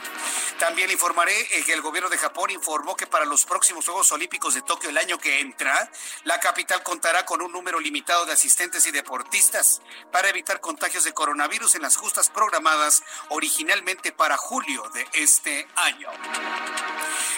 También 0.59 0.91
informaré 0.91 1.39
eh, 1.57 1.63
que 1.65 1.73
el 1.73 1.81
gobierno 1.81 2.09
de 2.09 2.17
Japón 2.17 2.51
informó 2.51 2.95
que 2.95 3.07
para 3.07 3.25
los 3.25 3.45
próximos 3.45 3.85
Juegos 3.85 4.11
Olímpicos 4.11 4.53
de 4.53 4.61
Tokio 4.61 4.89
el 4.89 4.97
año 4.97 5.17
que 5.17 5.39
entra, 5.39 5.89
la 6.23 6.39
capital 6.39 6.83
contará 6.83 7.25
con 7.25 7.41
un 7.41 7.51
número 7.51 7.79
limitado 7.79 8.25
de 8.25 8.33
asistentes 8.33 8.85
y 8.85 8.91
deportistas 8.91 9.81
para 10.11 10.29
evitar 10.29 10.59
contagios 10.59 11.03
de 11.03 11.13
coronavirus 11.15 11.73
en 11.73 11.81
las 11.81 11.97
justas 11.97 12.29
programadas 12.29 13.01
originalmente 13.29 14.11
para 14.11 14.37
julio 14.37 14.87
de 14.93 15.07
este 15.13 15.67
año. 15.75 16.09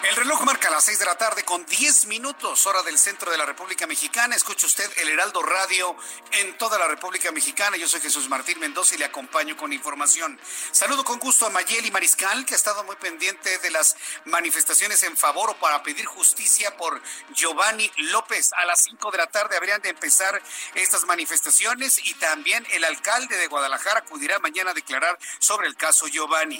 El 0.10 0.16
reloj 0.18 0.42
marca 0.42 0.70
las 0.70 0.84
6 0.84 1.00
de 1.00 1.06
la 1.06 1.18
tarde 1.18 1.44
con 1.44 1.66
10 1.66 2.08
minutos, 2.08 2.68
hora 2.68 2.84
del 2.84 3.00
centro 3.00 3.32
de 3.32 3.38
la 3.38 3.46
República 3.46 3.88
Mexicana. 3.88 4.36
Escuche 4.36 4.66
usted 4.66 4.92
el 4.98 5.10
Heraldo 5.10 5.42
Radio 5.42 5.96
en 6.34 6.58
toda 6.58 6.78
la 6.78 6.88
República 6.88 7.32
Mexicana 7.32 7.78
yo 7.78 7.88
soy 7.88 8.02
Jesús 8.02 8.28
Martín 8.30 8.60
Mendoza 8.60 8.96
y 8.96 8.98
le 8.98 9.06
acompaño 9.06 9.56
con 9.56 9.72
información. 9.72 10.40
Saludo 10.72 11.04
con 11.04 11.20
gusto 11.20 11.46
a 11.46 11.50
Mayeli 11.52 11.92
Mariscal, 11.92 12.46
que 12.46 12.56
ha 12.56 12.58
estado 12.58 12.84
muy 12.84 12.96
pendiente 12.96 13.60
de 13.60 13.70
las 13.70 13.96
manifestaciones 14.26 15.04
en 15.04 15.16
favor 15.16 15.52
o 15.52 15.60
para 15.60 15.84
pedir 15.84 16.06
justicia 16.06 16.76
por 16.78 17.00
Giovanni 17.34 17.92
López. 17.98 18.52
A 18.54 18.66
las 18.66 18.82
5 18.84 19.12
de 19.12 19.18
la 19.20 19.28
tarde 19.28 19.56
habrían 19.56 19.82
de 19.82 19.90
empezar 19.90 20.42
estas 20.74 21.06
manifestaciones 21.06 22.00
y 22.06 22.14
también 22.16 22.66
el 22.72 22.84
alcalde 22.84 23.38
de 23.38 23.48
Guadalajara 23.48 23.67
acudirá 23.74 24.40
mañana 24.40 24.72
a 24.72 24.74
declarar 24.74 25.18
sobre 25.40 25.68
el 25.68 25.76
caso 25.76 26.08
Giovanni. 26.08 26.58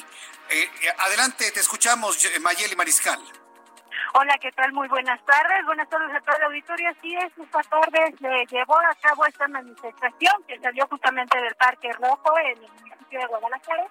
Eh, 0.50 0.64
eh, 0.82 0.94
adelante, 1.00 1.52
te 1.52 1.60
escuchamos, 1.60 2.18
Mayeli 2.42 2.76
Mariscal. 2.76 3.20
Hola, 4.14 4.38
¿qué 4.40 4.52
tal? 4.54 4.72
Muy 4.74 4.88
buenas 4.88 5.24
tardes. 5.26 5.66
Buenas 5.66 5.90
tardes 5.90 6.16
a 6.16 6.22
toda 6.22 6.40
la 6.40 6.46
auditoría. 6.48 6.90
Así 6.90 7.14
es, 7.16 7.32
esta 7.38 7.62
tarde 7.64 8.16
se 8.20 8.56
llevó 8.56 8.78
a 8.80 8.96
cabo 9.02 9.26
esta 9.26 9.48
manifestación 9.48 10.44
que 10.48 10.60
salió 10.60 10.88
justamente 10.88 11.38
del 11.40 11.56
Parque 11.56 11.92
Rojo 11.94 12.38
en 12.40 12.64
el 12.64 12.72
municipio 12.72 13.20
de 13.20 13.26
Guadalajara. 13.28 13.88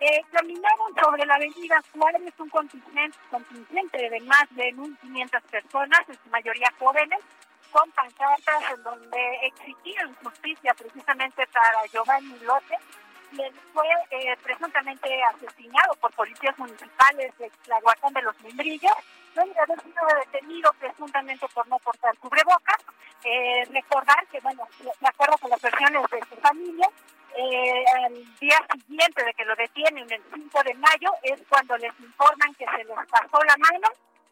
Eh, 0.00 0.22
caminaron 0.32 0.94
sobre 0.98 1.26
la 1.26 1.34
avenida 1.34 1.82
Juárez 1.92 2.32
un 2.38 2.48
contingente, 2.48 3.18
contingente 3.30 4.08
de 4.08 4.20
más 4.20 4.44
de 4.50 4.74
1.500 4.74 5.42
personas, 5.42 6.00
en 6.08 6.14
su 6.14 6.30
mayoría 6.30 6.72
jóvenes, 6.78 7.20
con 7.72 7.90
pancartas 7.92 8.62
en 8.74 8.82
donde 8.82 9.36
exigían 9.42 10.14
justicia 10.16 10.74
precisamente 10.74 11.46
para 11.48 11.86
Giovanni 11.92 12.38
López, 12.40 12.78
quien 13.30 13.54
fue 13.72 13.86
eh, 14.10 14.36
presuntamente 14.42 15.22
asesinado 15.24 15.94
por 16.00 16.12
policías 16.14 16.58
municipales 16.58 17.36
de 17.38 17.50
Tlahuacán 17.64 18.12
de 18.12 18.22
los 18.22 18.40
Membrillos 18.40 18.96
donde 19.34 19.60
haber 19.60 19.80
sido 19.82 20.02
detenido 20.24 20.72
presuntamente 20.78 21.46
por 21.54 21.66
no 21.68 21.78
portar 21.78 22.16
cubrebocas. 22.18 22.78
Eh, 23.24 23.64
recordar 23.70 24.26
que, 24.28 24.40
bueno, 24.40 24.66
de 24.80 25.08
acuerdo 25.08 25.36
con 25.38 25.50
las 25.50 25.60
versiones 25.60 26.02
de 26.10 26.20
su 26.28 26.36
familia, 26.40 26.88
eh, 27.36 27.84
al 28.04 28.38
día 28.38 28.58
siguiente 28.72 29.24
de 29.24 29.34
que 29.34 29.44
lo 29.44 29.54
detienen, 29.56 30.10
el 30.10 30.22
5 30.34 30.62
de 30.64 30.74
mayo, 30.74 31.12
es 31.22 31.40
cuando 31.48 31.76
les 31.76 31.92
informan 32.00 32.54
que 32.54 32.64
se 32.64 32.84
les 32.84 33.06
pasó 33.08 33.42
la 33.44 33.56
mano 33.58 33.88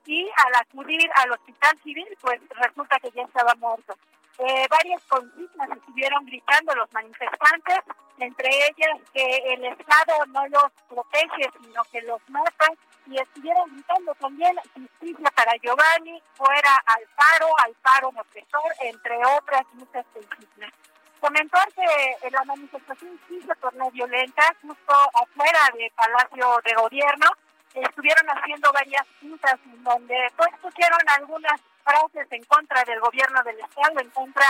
y 0.07 0.29
al 0.47 0.55
acudir 0.55 1.11
al 1.17 1.33
hospital 1.33 1.79
civil, 1.83 2.09
pues 2.21 2.41
resulta 2.51 2.99
que 3.01 3.11
ya 3.11 3.23
estaba 3.23 3.55
muerto. 3.57 3.95
Eh, 4.39 4.67
varias 4.71 5.03
consignas 5.05 5.69
estuvieron 5.71 6.25
gritando 6.25 6.75
los 6.77 6.93
manifestantes, 6.93 7.81
entre 8.19 8.49
ellas 8.49 9.01
que 9.13 9.37
el 9.53 9.65
Estado 9.65 10.27
no 10.29 10.47
los 10.49 10.71
protege, 10.89 11.51
sino 11.61 11.83
que 11.91 12.03
los 12.03 12.21
mata, 12.29 12.67
y 13.07 13.19
estuvieron 13.19 13.69
gritando 13.73 14.15
también 14.15 14.57
justicia 14.75 15.31
para 15.35 15.57
Giovanni, 15.57 16.23
fuera 16.35 16.77
al 16.87 17.03
paro, 17.17 17.49
al 17.65 17.75
paro 17.83 18.09
opresor, 18.09 18.73
entre 18.81 19.17
otras 19.39 19.63
muchas 19.73 20.07
consignas. 20.13 20.73
Comentar 21.21 21.67
que 21.73 22.31
la 22.31 22.45
manifestación 22.45 23.19
sí 23.29 23.41
se 23.43 23.55
tornó 23.57 23.91
violenta, 23.91 24.55
justo 24.63 24.95
afuera 25.21 25.59
del 25.75 25.91
Palacio 25.97 26.61
de 26.65 26.75
Gobierno, 26.75 27.27
estuvieron 27.83 28.27
haciendo 28.29 28.73
varias 28.73 29.07
juntas 29.21 29.55
en 29.65 29.85
donde 29.85 30.17
pues 30.37 30.51
pusieron 30.61 30.99
algunas 31.07 31.61
frases 31.85 32.27
en 32.31 32.45
contra 32.45 32.85
del 32.85 33.01
gobierno 33.01 33.43
del 33.43 33.61
Estado, 33.61 34.01
en 34.01 34.11
contra 34.11 34.47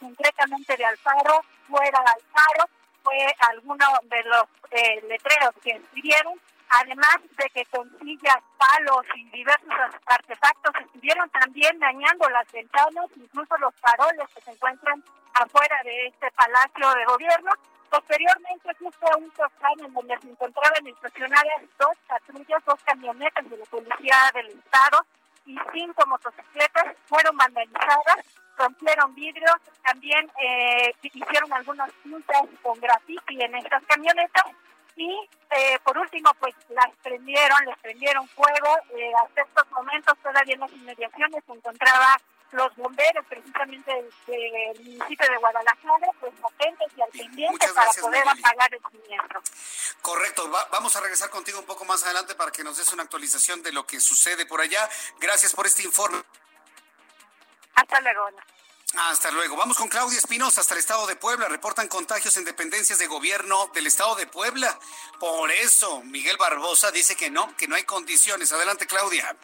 concretamente 0.00 0.76
de 0.76 0.84
Alfaro, 0.84 1.44
fuera 1.68 1.98
Alfaro, 1.98 2.68
fue 3.02 3.34
alguno 3.50 3.86
de 4.04 4.22
los 4.24 4.44
eh, 4.70 5.00
letreros 5.08 5.54
que 5.62 5.70
escribieron 5.70 6.40
además 6.72 7.18
de 7.36 7.50
que 7.50 7.64
con 7.66 7.88
sillas, 7.98 8.38
palos 8.56 9.04
y 9.14 9.28
diversos 9.30 9.94
artefactos 10.06 10.74
estuvieron 10.80 11.28
también 11.30 11.78
dañando 11.78 12.28
las 12.30 12.50
ventanas, 12.50 13.06
incluso 13.16 13.56
los 13.58 13.74
faroles 13.76 14.26
que 14.34 14.40
se 14.40 14.50
encuentran 14.52 15.04
afuera 15.34 15.80
de 15.84 16.06
este 16.06 16.30
palacio 16.30 16.94
de 16.94 17.04
gobierno. 17.04 17.50
Posteriormente, 17.92 18.70
justo 18.78 19.06
un 19.18 19.28
costado 19.28 19.84
en 19.84 19.92
donde 19.92 20.18
se 20.18 20.30
encontraban 20.30 20.86
estacionadas 20.86 21.60
dos 21.78 21.94
patrullas, 22.08 22.64
dos 22.64 22.80
camionetas 22.84 23.50
de 23.50 23.58
la 23.58 23.64
Policía 23.66 24.16
del 24.32 24.46
Estado 24.46 25.04
y 25.44 25.58
cinco 25.74 26.06
motocicletas 26.06 26.96
fueron 27.04 27.36
vandalizadas, 27.36 28.16
rompieron 28.56 29.14
vidrios, 29.14 29.56
también 29.84 30.26
eh, 30.42 30.94
hicieron 31.02 31.52
algunas 31.52 31.90
pintas 32.02 32.40
con 32.62 32.80
graffiti 32.80 33.42
en 33.42 33.56
estas 33.56 33.84
camionetas 33.84 34.46
y 34.96 35.28
eh, 35.50 35.78
por 35.84 35.98
último 35.98 36.30
pues 36.40 36.54
las 36.70 36.88
prendieron, 37.02 37.58
les 37.66 37.76
prendieron 37.76 38.26
fuego, 38.28 38.74
eh, 38.96 39.12
hasta 39.22 39.42
estos 39.42 39.70
momentos 39.70 40.16
todavía 40.22 40.54
en 40.54 40.60
las 40.60 40.72
inmediaciones 40.72 41.44
se 41.44 41.52
encontraba 41.52 42.16
los 42.52 42.74
bomberos 42.76 43.24
precisamente 43.26 43.90
del, 44.26 44.78
municipio 44.78 45.30
de 45.30 45.36
Guadalajara, 45.38 46.06
pues 46.20 46.32
atentos 46.44 46.92
y 46.96 47.00
al 47.00 47.08
pendiente 47.08 47.66
para 47.72 47.90
poder 47.92 48.28
apagar 48.28 48.74
el 48.74 48.80
siniestro. 48.90 49.42
Correcto, 50.00 50.50
vamos 50.70 50.94
a 50.96 51.00
regresar 51.00 51.30
contigo 51.30 51.58
un 51.58 51.66
poco 51.66 51.84
más 51.84 52.04
adelante 52.04 52.34
para 52.34 52.52
que 52.52 52.62
nos 52.62 52.76
des 52.76 52.92
una 52.92 53.02
actualización 53.02 53.62
de 53.62 53.72
lo 53.72 53.86
que 53.86 54.00
sucede 54.00 54.46
por 54.46 54.60
allá. 54.60 54.88
Gracias 55.18 55.54
por 55.54 55.66
este 55.66 55.82
informe. 55.82 56.22
Hasta 57.74 58.00
luego. 58.00 58.28
Hasta 58.94 59.30
luego. 59.30 59.56
Vamos 59.56 59.78
con 59.78 59.88
Claudia 59.88 60.18
Espinosa 60.18 60.60
hasta 60.60 60.74
el 60.74 60.80
estado 60.80 61.06
de 61.06 61.16
Puebla. 61.16 61.48
Reportan 61.48 61.88
contagios 61.88 62.36
en 62.36 62.44
dependencias 62.44 62.98
de 62.98 63.06
gobierno 63.06 63.70
del 63.74 63.86
estado 63.86 64.14
de 64.16 64.26
Puebla. 64.26 64.78
Por 65.18 65.50
eso, 65.50 66.02
Miguel 66.02 66.36
Barbosa 66.36 66.90
dice 66.90 67.16
que 67.16 67.30
no, 67.30 67.56
que 67.56 67.66
no 67.68 67.76
hay 67.76 67.84
condiciones. 67.84 68.52
Adelante, 68.52 68.86
Claudia. 68.86 69.34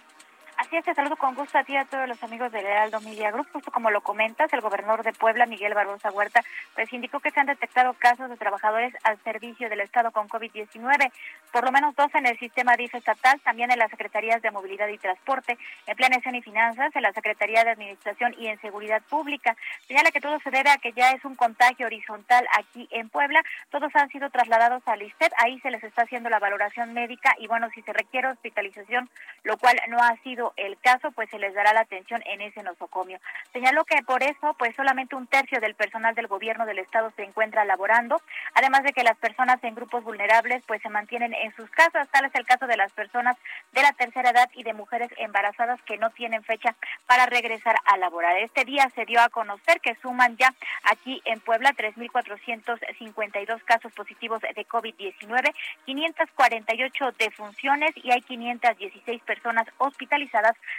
Así 0.59 0.77
es, 0.77 0.85
te 0.85 0.93
saludo 0.93 1.15
con 1.15 1.37
gusto 1.37 1.57
a 1.57 1.63
ti 1.63 1.75
y 1.75 1.77
a 1.77 1.85
todos 1.85 2.09
los 2.09 2.21
amigos 2.25 2.51
del 2.51 2.67
Heraldo 2.67 3.01
Media 3.03 3.31
Group. 3.31 3.47
Justo 3.53 3.71
como 3.71 3.93
lo 3.93 4.01
comentas, 4.01 4.53
el 4.53 4.61
gobernador 4.61 5.05
de 5.05 5.13
Puebla, 5.13 5.47
Miguel 5.47 5.73
Barbosa 5.73 6.11
Huerta, 6.11 6.43
pues 6.75 6.93
indicó 6.93 7.21
que 7.21 7.31
se 7.31 7.39
han 7.39 7.47
detectado 7.47 7.95
casos 7.95 8.29
de 8.29 8.37
trabajadores 8.37 8.93
al 9.05 9.23
servicio 9.23 9.71
del 9.71 9.83
Estado 9.83 10.11
con 10.11 10.29
COVID-19, 10.29 11.13
por 11.53 11.65
lo 11.65 11.71
menos 11.71 11.95
dos 11.95 12.13
en 12.13 12.27
el 12.27 12.37
sistema 12.41 12.77
DIF 12.77 12.93
estatal, 12.93 13.41
también 13.43 13.71
en 13.71 13.79
las 13.79 13.89
Secretarías 13.89 14.43
de 14.43 14.51
Movilidad 14.51 14.89
y 14.89 14.99
Transporte, 14.99 15.57
en 15.87 15.97
Planeación 15.97 16.35
y 16.35 16.43
Finanzas, 16.43 16.91
en 16.97 17.03
la 17.03 17.13
Secretaría 17.13 17.63
de 17.63 17.71
Administración 17.71 18.35
y 18.37 18.49
en 18.49 18.61
Seguridad 18.61 19.03
Pública. 19.03 19.57
Señala 19.87 20.11
que 20.11 20.21
todo 20.21 20.41
se 20.41 20.51
debe 20.51 20.71
a 20.71 20.79
que 20.79 20.93
ya 20.93 21.13
es 21.13 21.25
un 21.25 21.37
contagio 21.37 21.87
horizontal 21.87 22.45
aquí 22.59 22.89
en 22.91 23.09
Puebla. 23.11 23.45
Todos 23.71 23.95
han 23.95 24.09
sido 24.09 24.29
trasladados 24.31 24.83
al 24.87 25.03
ISTEP, 25.03 25.33
ahí 25.39 25.61
se 25.61 25.71
les 25.71 25.85
está 25.85 26.03
haciendo 26.03 26.29
la 26.29 26.41
valoración 26.41 26.95
médica 26.95 27.37
y 27.39 27.47
bueno, 27.47 27.69
si 27.77 27.83
se 27.83 27.93
requiere 27.93 28.27
hospitalización, 28.27 29.09
lo 29.45 29.57
cual 29.57 29.81
no 29.89 29.99
ha 30.03 30.17
sido 30.25 30.48
el 30.57 30.79
caso, 30.79 31.11
pues 31.13 31.31
se 31.31 31.39
les 31.39 31.55
dará 31.55 31.73
la 31.73 31.81
atención 31.81 32.23
en 32.27 32.41
ese 32.41 32.63
nosocomio. 32.63 33.19
Señaló 33.53 33.85
que 33.85 34.03
por 34.03 34.23
eso, 34.23 34.55
pues 34.59 34.75
solamente 34.77 35.17
un 35.17 35.27
tercio 35.27 35.61
del 35.61 35.75
personal 35.75 36.15
del 36.15 36.27
gobierno 36.27 36.67
del 36.67 36.79
estado 36.79 37.11
se 37.17 37.25
encuentra 37.25 37.65
laborando, 37.65 38.21
además 38.55 38.83
de 38.83 38.93
que 38.93 39.03
las 39.03 39.17
personas 39.19 39.63
en 39.65 39.75
grupos 39.75 40.05
vulnerables 40.05 40.63
pues 40.67 40.83
se 40.83 40.89
mantienen 40.89 41.35
en 41.35 41.55
sus 41.55 41.71
casas, 41.71 42.09
tal 42.11 42.25
es 42.25 42.35
el 42.35 42.47
caso 42.47 42.67
de 42.67 42.77
las 42.77 42.93
personas 42.93 43.37
de 43.73 43.83
la 43.83 43.93
tercera 43.93 44.31
edad 44.31 44.51
y 44.55 44.63
de 44.63 44.75
mujeres 44.75 45.11
embarazadas 45.17 45.81
que 45.83 45.99
no 45.99 46.11
tienen 46.11 46.43
fecha 46.45 46.75
para 47.07 47.27
regresar 47.27 47.77
a 47.85 47.97
laborar. 47.97 48.37
Este 48.39 48.65
día 48.65 48.91
se 48.95 49.05
dio 49.05 49.21
a 49.21 49.29
conocer 49.29 49.81
que 49.81 49.97
suman 49.97 50.37
ya 50.37 50.55
aquí 50.85 51.21
en 51.25 51.41
Puebla 51.41 51.73
3.452 51.73 53.63
casos 53.65 53.93
positivos 53.93 54.41
de 54.41 54.67
COVID-19, 54.67 55.55
548 55.87 57.13
defunciones 57.19 57.91
y 57.97 58.11
hay 58.11 58.23
516 58.23 59.23
personas 59.23 59.67
hospitalizadas, 59.79 60.29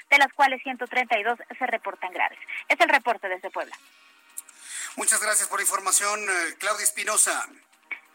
de 0.09 0.17
las 0.17 0.31
cuales 0.33 0.61
132 0.63 1.39
se 1.57 1.65
reportan 1.67 2.11
graves. 2.11 2.39
Es 2.67 2.79
el 2.79 2.89
reporte 2.89 3.27
desde 3.27 3.49
Puebla. 3.49 3.75
Muchas 4.95 5.21
gracias 5.21 5.47
por 5.47 5.59
la 5.59 5.63
información, 5.63 6.19
eh, 6.21 6.55
Claudia 6.59 6.83
Espinosa. 6.83 7.47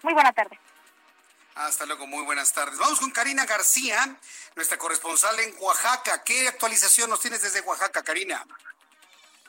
Muy 0.02 0.12
buena 0.12 0.32
tarde. 0.32 0.58
Hasta 1.54 1.86
luego, 1.86 2.06
muy 2.06 2.24
buenas 2.24 2.52
tardes. 2.52 2.78
Vamos 2.78 2.98
con 2.98 3.10
Karina 3.12 3.46
García, 3.46 3.96
nuestra 4.56 4.76
corresponsal 4.76 5.38
en 5.38 5.54
Oaxaca. 5.60 6.22
¿Qué 6.24 6.48
actualización 6.48 7.08
nos 7.08 7.20
tienes 7.20 7.42
desde 7.42 7.60
Oaxaca, 7.60 8.02
Karina? 8.02 8.44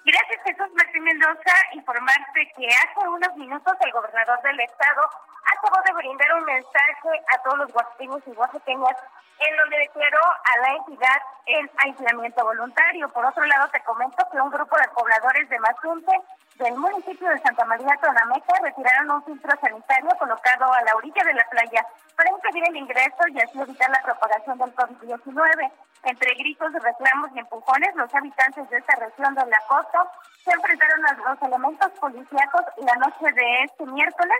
Gracias, 0.06 0.40
Jesús 0.46 0.68
Martín 0.76 1.04
Mendoza. 1.04 1.52
Informarte 1.74 2.52
que 2.56 2.68
hace 2.68 3.08
unos 3.08 3.36
minutos 3.38 3.74
el 3.82 3.92
gobernador 3.92 4.40
del 4.44 4.60
estado 4.60 5.02
acabó 5.46 5.82
de 5.84 5.94
brindar 5.94 6.34
un 6.36 6.46
mensaje 6.46 7.10
a 7.34 7.42
todos 7.42 7.58
los 7.58 7.74
oaxaqueños 7.74 8.22
y 8.28 8.32
oaxaqueñas 8.32 8.98
en 9.40 9.58
donde 9.58 9.78
declaró 9.78 10.22
a 10.22 10.58
la 10.62 10.76
entidad 10.78 11.22
el 11.46 11.72
aislamiento 11.78 12.44
voluntario. 12.44 13.10
Por 13.10 13.26
otro 13.26 13.46
lado, 13.46 13.68
te 13.70 13.84
comento 13.84 14.28
que 14.32 14.42
un 14.42 14.50
grupo 14.50 14.78
de 14.78 14.88
pobladores 14.90 15.50
de 15.50 15.60
Mazunte 15.60 16.12
del 16.56 16.76
municipio 16.76 17.30
de 17.30 17.40
Santa 17.40 17.66
María 17.66 17.98
Tonameca 18.02 18.54
retiraron 18.62 19.12
un 19.12 19.24
filtro 19.26 19.52
sanitario 19.60 20.10
colocado 20.18 20.72
a 20.72 20.82
la 20.84 20.96
orilla 20.96 21.24
de 21.26 21.34
la 21.34 21.46
playa 21.50 21.86
para 22.16 22.32
impedir 22.32 22.64
el 22.70 22.78
ingreso 22.78 23.28
y 23.28 23.40
así 23.42 23.60
evitar 23.60 23.90
la 23.90 24.02
propagación 24.02 24.58
del 24.58 24.74
COVID-19. 24.74 25.72
Entre 26.04 26.36
gritos, 26.36 26.72
reclamos 26.72 27.32
y 27.36 27.40
empujones, 27.40 27.96
los 27.96 28.14
habitantes 28.14 28.70
de 28.70 28.78
esta 28.78 28.96
región 28.96 29.36
de 29.36 29.46
la 29.46 29.60
costa 29.68 30.08
se 30.44 30.52
enfrentaron 30.52 31.06
a 31.08 31.14
los 31.14 31.42
elementos 31.42 31.92
policíacos 32.00 32.62
la 32.78 32.96
noche 32.96 33.32
de 33.34 33.64
este 33.64 33.86
miércoles, 33.88 34.38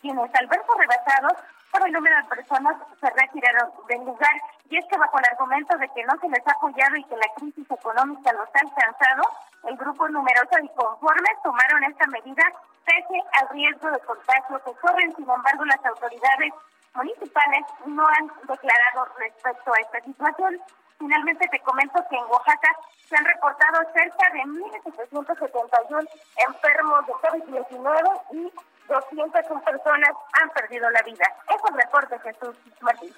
quienes 0.00 0.34
al 0.34 0.46
verse 0.46 0.68
rebasados 0.78 1.32
por 1.70 1.86
el 1.86 1.92
número 1.92 2.16
de 2.16 2.24
personas 2.24 2.76
se 3.00 3.10
retiraron 3.10 3.70
del 3.88 4.04
lugar. 4.04 4.34
Y 4.70 4.76
es 4.76 4.84
que 4.86 4.98
bajo 4.98 5.18
el 5.18 5.24
argumento 5.24 5.76
de 5.78 5.88
que 5.88 6.04
no 6.04 6.18
se 6.20 6.28
les 6.28 6.46
ha 6.46 6.52
apoyado 6.52 6.96
y 6.96 7.04
que 7.04 7.16
la 7.16 7.34
crisis 7.36 7.70
económica 7.70 8.32
los 8.32 8.48
ha 8.54 8.60
alcanzado, 8.60 9.22
el 9.64 9.76
grupo 9.76 10.08
numeroso 10.08 10.58
y 10.62 10.68
conformes 10.68 11.42
tomaron 11.42 11.84
esta 11.84 12.06
medida 12.06 12.44
pese 12.84 13.22
al 13.40 13.48
riesgo 13.50 13.90
de 13.90 13.98
contagio 14.00 14.62
que 14.64 14.72
corren. 14.80 15.14
Sin 15.16 15.28
embargo, 15.28 15.64
las 15.64 15.84
autoridades 15.84 16.52
municipales 16.94 17.64
no 17.86 18.06
han 18.06 18.28
declarado 18.46 19.08
respecto 19.18 19.72
a 19.72 19.80
esta 19.80 20.00
situación. 20.00 20.60
Finalmente 20.98 21.46
te 21.48 21.60
comento 21.60 22.04
que 22.10 22.16
en 22.16 22.24
Oaxaca 22.24 22.70
se 23.08 23.16
han 23.16 23.24
reportado 23.24 23.80
cerca 23.92 24.30
de 24.32 24.40
1.771 24.40 26.08
enfermos 26.48 27.06
de 27.06 27.12
COVID-19 27.12 28.22
y 28.32 28.52
201 28.88 29.64
personas 29.64 30.10
han 30.32 30.50
perdido 30.50 30.90
la 30.90 31.02
vida. 31.02 31.24
Es 31.48 31.70
un 31.70 31.78
reporte, 31.78 32.18
Jesús 32.20 32.56
Martín. 32.80 33.14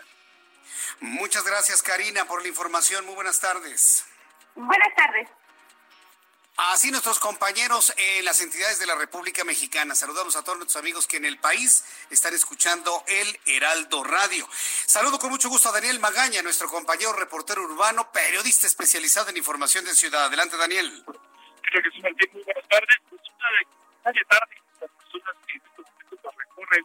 Muchas 1.01 1.45
gracias, 1.45 1.83
Karina, 1.83 2.25
por 2.27 2.43
la 2.43 2.49
información. 2.49 3.07
Muy 3.07 3.15
buenas 3.15 3.41
tardes. 3.41 4.07
Buenas 4.55 4.95
tardes. 4.95 5.29
Así 6.57 6.91
nuestros 6.91 7.19
compañeros 7.19 7.95
en 7.97 8.25
las 8.25 8.41
entidades 8.43 8.79
de 8.79 8.87
la 8.87 8.95
República 8.95 9.45
Mexicana. 9.45 9.95
Saludamos 9.95 10.37
a 10.37 10.45
todos 10.45 10.59
nuestros 10.59 10.83
amigos 10.83 11.07
que 11.07 11.17
en 11.17 11.25
el 11.25 11.39
país 11.39 11.87
están 12.11 12.35
escuchando 12.35 13.03
el 13.07 13.41
Heraldo 13.47 14.05
Radio. 14.05 14.47
Saludo 14.53 15.19
con 15.19 15.31
mucho 15.31 15.49
gusto 15.49 15.71
a 15.71 15.73
Daniel 15.73 15.99
Magaña, 16.01 16.43
nuestro 16.43 16.69
compañero 16.69 17.15
reportero 17.15 17.63
urbano, 17.63 18.13
periodista 18.13 18.67
especializado 18.67 19.31
en 19.31 19.39
información 19.39 19.87
de 19.87 19.95
ciudad. 19.95 20.27
Adelante, 20.27 20.59
Daniel. 20.59 21.03
Creo 21.07 21.83
que 21.83 22.29
muy 22.33 22.43
buenas 22.43 22.69
tardes. 22.69 22.97
Pues 23.09 23.23
una 24.05 24.13
de 24.13 24.25
tarde, 24.25 24.63
recorren 26.37 26.85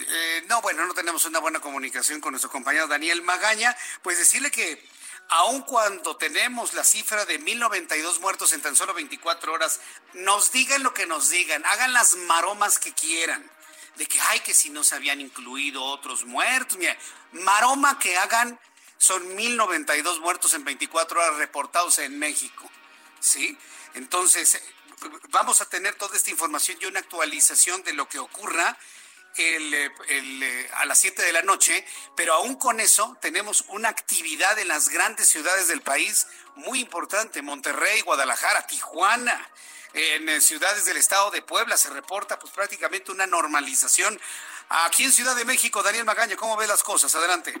eh, 0.00 0.44
no, 0.48 0.62
bueno, 0.62 0.86
no 0.86 0.94
tenemos 0.94 1.24
una 1.24 1.40
buena 1.40 1.60
comunicación 1.60 2.20
con 2.20 2.32
nuestro 2.32 2.50
compañero 2.50 2.86
Daniel 2.86 3.22
Magaña. 3.22 3.76
Pues 4.02 4.18
decirle 4.18 4.50
que 4.50 4.86
aun 5.28 5.62
cuando 5.62 6.16
tenemos 6.16 6.74
la 6.74 6.84
cifra 6.84 7.24
de 7.24 7.38
1092 7.38 8.20
muertos 8.20 8.52
en 8.52 8.62
tan 8.62 8.76
solo 8.76 8.94
24 8.94 9.52
horas, 9.52 9.80
nos 10.14 10.52
digan 10.52 10.82
lo 10.82 10.94
que 10.94 11.06
nos 11.06 11.30
digan, 11.30 11.64
hagan 11.66 11.92
las 11.92 12.16
maromas 12.16 12.78
que 12.78 12.92
quieran, 12.92 13.50
de 13.96 14.06
que, 14.06 14.20
ay, 14.20 14.40
que 14.40 14.54
si 14.54 14.70
no 14.70 14.84
se 14.84 14.94
habían 14.94 15.20
incluido 15.20 15.82
otros 15.82 16.24
muertos, 16.24 16.78
maroma 17.32 17.98
que 17.98 18.16
hagan 18.16 18.58
son 18.96 19.36
1092 19.36 20.20
muertos 20.20 20.54
en 20.54 20.64
24 20.64 21.20
horas 21.20 21.36
reportados 21.36 21.98
en 21.98 22.18
México, 22.18 22.68
¿sí? 23.20 23.56
Entonces, 23.94 24.60
vamos 25.30 25.60
a 25.60 25.68
tener 25.68 25.94
toda 25.94 26.16
esta 26.16 26.30
información 26.30 26.78
y 26.80 26.86
una 26.86 27.00
actualización 27.00 27.82
de 27.82 27.92
lo 27.92 28.08
que 28.08 28.18
ocurra 28.18 28.78
el, 29.36 29.74
el, 30.08 30.68
a 30.74 30.84
las 30.86 30.98
7 30.98 31.22
de 31.22 31.32
la 31.32 31.42
noche, 31.42 31.84
pero 32.16 32.34
aún 32.34 32.56
con 32.56 32.80
eso 32.80 33.16
tenemos 33.20 33.64
una 33.68 33.88
actividad 33.88 34.58
en 34.58 34.68
las 34.68 34.88
grandes 34.88 35.28
ciudades 35.28 35.68
del 35.68 35.82
país 35.82 36.26
muy 36.56 36.80
importante, 36.80 37.40
Monterrey, 37.42 38.00
Guadalajara, 38.00 38.66
Tijuana, 38.66 39.48
en 39.94 40.40
ciudades 40.42 40.84
del 40.84 40.96
estado 40.96 41.30
de 41.30 41.42
Puebla 41.42 41.76
se 41.76 41.90
reporta 41.90 42.38
pues 42.38 42.52
prácticamente 42.52 43.10
una 43.10 43.26
normalización. 43.26 44.20
Aquí 44.68 45.04
en 45.04 45.12
Ciudad 45.12 45.34
de 45.34 45.44
México, 45.44 45.82
Daniel 45.82 46.04
Magaña, 46.04 46.36
¿cómo 46.36 46.56
ve 46.56 46.66
las 46.66 46.82
cosas? 46.82 47.14
Adelante. 47.14 47.54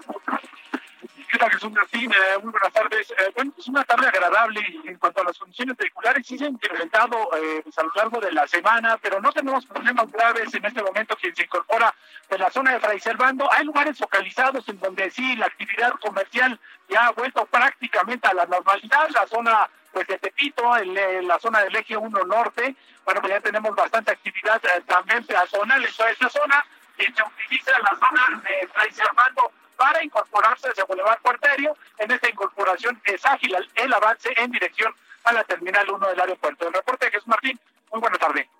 ¿Qué 1.38 1.44
tal, 1.44 1.52
Jesús 1.52 1.70
Martín? 1.70 2.10
Eh, 2.12 2.38
muy 2.42 2.50
buenas 2.50 2.72
tardes. 2.72 3.12
Eh, 3.12 3.30
bueno, 3.32 3.52
es 3.56 3.68
una 3.68 3.84
tarde 3.84 4.08
agradable 4.08 4.60
en 4.82 4.98
cuanto 4.98 5.20
a 5.20 5.24
las 5.24 5.38
condiciones 5.38 5.76
vehiculares. 5.76 6.26
Sí 6.26 6.36
se 6.36 6.46
han 6.46 6.54
incrementado 6.54 7.16
eh, 7.36 7.62
a 7.76 7.82
lo 7.84 7.92
largo 7.94 8.18
de 8.18 8.32
la 8.32 8.44
semana, 8.48 8.98
pero 9.00 9.20
no 9.20 9.30
tenemos 9.30 9.64
problemas 9.64 10.10
graves 10.10 10.52
en 10.52 10.64
este 10.64 10.82
momento 10.82 11.14
quien 11.14 11.36
se 11.36 11.44
incorpora 11.44 11.94
de 12.28 12.38
la 12.38 12.50
zona 12.50 12.72
de 12.72 12.80
Fray 12.80 12.98
Servando. 12.98 13.48
Hay 13.52 13.64
lugares 13.64 13.96
focalizados 13.96 14.68
en 14.68 14.80
donde 14.80 15.12
sí 15.12 15.36
la 15.36 15.46
actividad 15.46 15.92
comercial 16.00 16.58
ya 16.88 17.06
ha 17.06 17.12
vuelto 17.12 17.46
prácticamente 17.46 18.26
a 18.26 18.34
la 18.34 18.46
normalidad. 18.46 19.08
La 19.10 19.24
zona 19.28 19.70
pues 19.92 20.08
de 20.08 20.18
Tepito, 20.18 20.76
en, 20.76 21.28
la 21.28 21.38
zona 21.38 21.60
del 21.60 21.76
eje 21.76 21.96
1 21.96 22.24
norte, 22.24 22.74
bueno, 23.04 23.20
pues 23.20 23.32
ya 23.32 23.40
tenemos 23.40 23.76
bastante 23.76 24.10
actividad 24.10 24.60
también 24.86 25.24
peatonal 25.24 25.84
en 25.84 25.94
toda 25.96 26.10
esa 26.10 26.28
zona. 26.30 26.66
Y 26.98 27.04
se 27.04 27.22
utiliza 27.22 27.78
la 27.78 27.90
zona 27.90 28.42
de 28.42 28.66
Fray 28.74 28.90
Servando 28.90 29.52
para 29.78 30.02
incorporarse 30.02 30.68
hacia 30.68 30.84
Boulevard 30.84 31.22
Cuarterio. 31.22 31.74
En 31.96 32.10
esta 32.10 32.28
incorporación 32.28 33.00
es 33.04 33.24
ágil 33.24 33.56
el 33.76 33.94
avance 33.94 34.28
en 34.36 34.50
dirección 34.50 34.94
a 35.24 35.32
la 35.32 35.44
Terminal 35.44 35.88
1 35.88 36.08
del 36.08 36.20
aeropuerto. 36.20 36.66
El 36.66 36.74
reporte 36.74 37.06
de 37.06 37.12
Jesús 37.12 37.28
Martín, 37.28 37.58
muy 37.92 38.00
buena 38.00 38.18
tarde. 38.18 38.50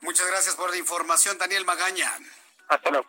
Muchas 0.00 0.26
gracias 0.26 0.56
por 0.56 0.70
la 0.70 0.76
información, 0.76 1.38
Daniel 1.38 1.64
Magaña. 1.64 2.10
Hasta 2.68 2.90
luego. 2.90 3.06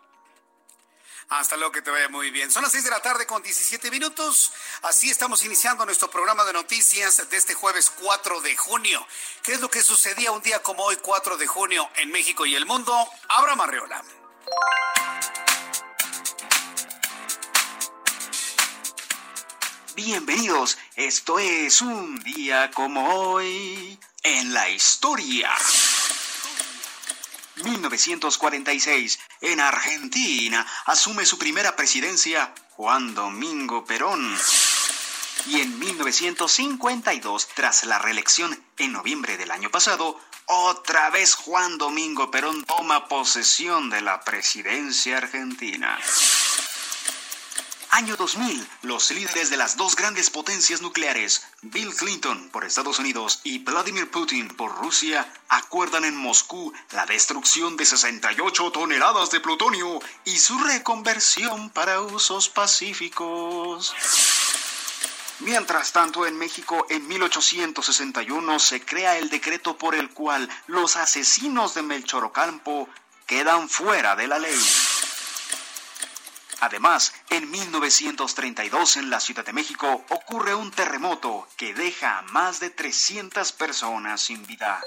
Hasta 1.29 1.55
luego, 1.55 1.71
que 1.71 1.81
te 1.81 1.89
vaya 1.89 2.09
muy 2.09 2.29
bien. 2.29 2.51
Son 2.51 2.61
las 2.61 2.73
6 2.73 2.83
de 2.83 2.89
la 2.89 2.99
tarde 2.99 3.25
con 3.25 3.41
17 3.41 3.89
minutos. 3.89 4.51
Así 4.81 5.09
estamos 5.09 5.43
iniciando 5.45 5.85
nuestro 5.85 6.09
programa 6.09 6.43
de 6.43 6.53
noticias 6.53 7.29
de 7.29 7.37
este 7.37 7.53
jueves 7.53 7.89
4 7.89 8.41
de 8.41 8.55
junio. 8.57 9.07
¿Qué 9.41 9.53
es 9.53 9.61
lo 9.61 9.69
que 9.69 9.81
sucedía 9.81 10.31
un 10.31 10.41
día 10.41 10.61
como 10.61 10.83
hoy, 10.83 10.97
4 10.97 11.37
de 11.37 11.47
junio, 11.47 11.89
en 11.95 12.11
México 12.11 12.45
y 12.45 12.55
el 12.55 12.65
mundo? 12.65 12.93
Abra 13.29 13.55
Marreola. 13.55 14.03
Bienvenidos, 19.95 20.77
esto 20.95 21.37
es 21.37 21.81
un 21.81 22.17
día 22.23 22.71
como 22.71 23.13
hoy 23.13 23.99
en 24.23 24.53
la 24.53 24.69
historia. 24.69 25.49
1946, 27.61 29.19
en 29.41 29.59
Argentina, 29.59 30.65
asume 30.85 31.25
su 31.25 31.37
primera 31.37 31.75
presidencia 31.75 32.53
Juan 32.69 33.13
Domingo 33.13 33.83
Perón. 33.83 34.33
Y 35.47 35.59
en 35.59 35.77
1952, 35.77 37.49
tras 37.53 37.83
la 37.83 37.99
reelección 37.99 38.57
en 38.77 38.93
noviembre 38.93 39.37
del 39.37 39.51
año 39.51 39.71
pasado, 39.71 40.17
otra 40.45 41.09
vez 41.09 41.35
Juan 41.35 41.77
Domingo 41.77 42.31
Perón 42.31 42.63
toma 42.63 43.09
posesión 43.09 43.89
de 43.89 43.99
la 43.99 44.21
presidencia 44.21 45.17
argentina. 45.17 45.99
Año 47.93 48.15
2000, 48.15 48.65
los 48.83 49.11
líderes 49.11 49.49
de 49.49 49.57
las 49.57 49.75
dos 49.75 49.97
grandes 49.97 50.29
potencias 50.29 50.81
nucleares, 50.81 51.45
Bill 51.61 51.93
Clinton 51.93 52.47
por 52.49 52.63
Estados 52.63 52.99
Unidos 52.99 53.41
y 53.43 53.59
Vladimir 53.59 54.09
Putin 54.09 54.47
por 54.47 54.73
Rusia, 54.77 55.29
acuerdan 55.49 56.05
en 56.05 56.15
Moscú 56.15 56.71
la 56.91 57.05
destrucción 57.05 57.75
de 57.75 57.85
68 57.85 58.71
toneladas 58.71 59.29
de 59.31 59.41
plutonio 59.41 59.99
y 60.23 60.37
su 60.37 60.57
reconversión 60.59 61.69
para 61.69 61.99
usos 61.99 62.47
pacíficos. 62.47 63.93
Mientras 65.39 65.91
tanto, 65.91 66.25
en 66.25 66.37
México, 66.37 66.85
en 66.89 67.05
1861 67.09 68.59
se 68.59 68.85
crea 68.85 69.17
el 69.17 69.29
decreto 69.29 69.77
por 69.77 69.95
el 69.95 70.11
cual 70.11 70.47
los 70.67 70.95
asesinos 70.95 71.73
de 71.73 71.81
Melchor 71.81 72.23
Ocampo 72.23 72.87
quedan 73.27 73.67
fuera 73.67 74.15
de 74.15 74.27
la 74.27 74.39
ley. 74.39 74.59
Además, 76.61 77.11
en 77.31 77.49
1932 77.49 78.97
en 78.97 79.09
la 79.09 79.19
Ciudad 79.19 79.43
de 79.43 79.51
México 79.51 80.05
ocurre 80.09 80.53
un 80.53 80.69
terremoto 80.69 81.47
que 81.57 81.73
deja 81.73 82.19
a 82.19 82.21
más 82.21 82.59
de 82.59 82.69
300 82.69 83.51
personas 83.53 84.21
sin 84.21 84.45
vida. 84.45 84.79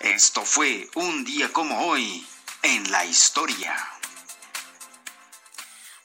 Esto 0.00 0.46
fue 0.46 0.88
un 0.94 1.24
día 1.24 1.52
como 1.52 1.86
hoy 1.86 2.26
en 2.62 2.90
la 2.90 3.04
historia. 3.04 3.76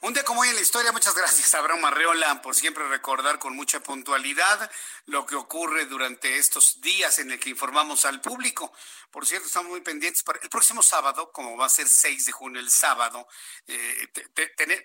Un 0.04 0.12
día 0.12 0.22
como 0.22 0.42
hoy 0.42 0.50
en 0.50 0.54
la 0.54 0.60
historia, 0.60 0.92
muchas 0.92 1.14
gracias 1.14 1.54
Abraham 1.54 1.86
Arreola 1.86 2.42
por 2.42 2.54
siempre 2.54 2.86
recordar 2.88 3.38
con 3.38 3.56
mucha 3.56 3.80
puntualidad 3.80 4.70
lo 5.06 5.24
que 5.24 5.34
ocurre 5.34 5.86
durante 5.86 6.36
estos 6.36 6.78
días 6.82 7.18
en 7.20 7.30
el 7.30 7.40
que 7.40 7.48
informamos 7.48 8.04
al 8.04 8.20
público. 8.20 8.70
Por 9.10 9.26
cierto, 9.26 9.46
estamos 9.46 9.70
muy 9.70 9.80
pendientes 9.80 10.22
para 10.22 10.38
el 10.42 10.50
próximo 10.50 10.82
sábado, 10.82 11.32
como 11.32 11.56
va 11.56 11.64
a 11.64 11.70
ser 11.70 11.88
6 11.88 12.26
de 12.26 12.32
junio 12.32 12.60
el 12.60 12.70
sábado, 12.70 13.26
eh, 13.66 14.08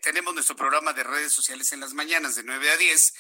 tenemos 0.02 0.34
nuestro 0.34 0.56
programa 0.56 0.94
de 0.94 1.04
redes 1.04 1.34
sociales 1.34 1.70
en 1.74 1.82
las 1.82 1.94
mañanas 1.94 2.36
de 2.36 2.44
9 2.44 2.72
a 2.72 2.78
10. 2.78 3.14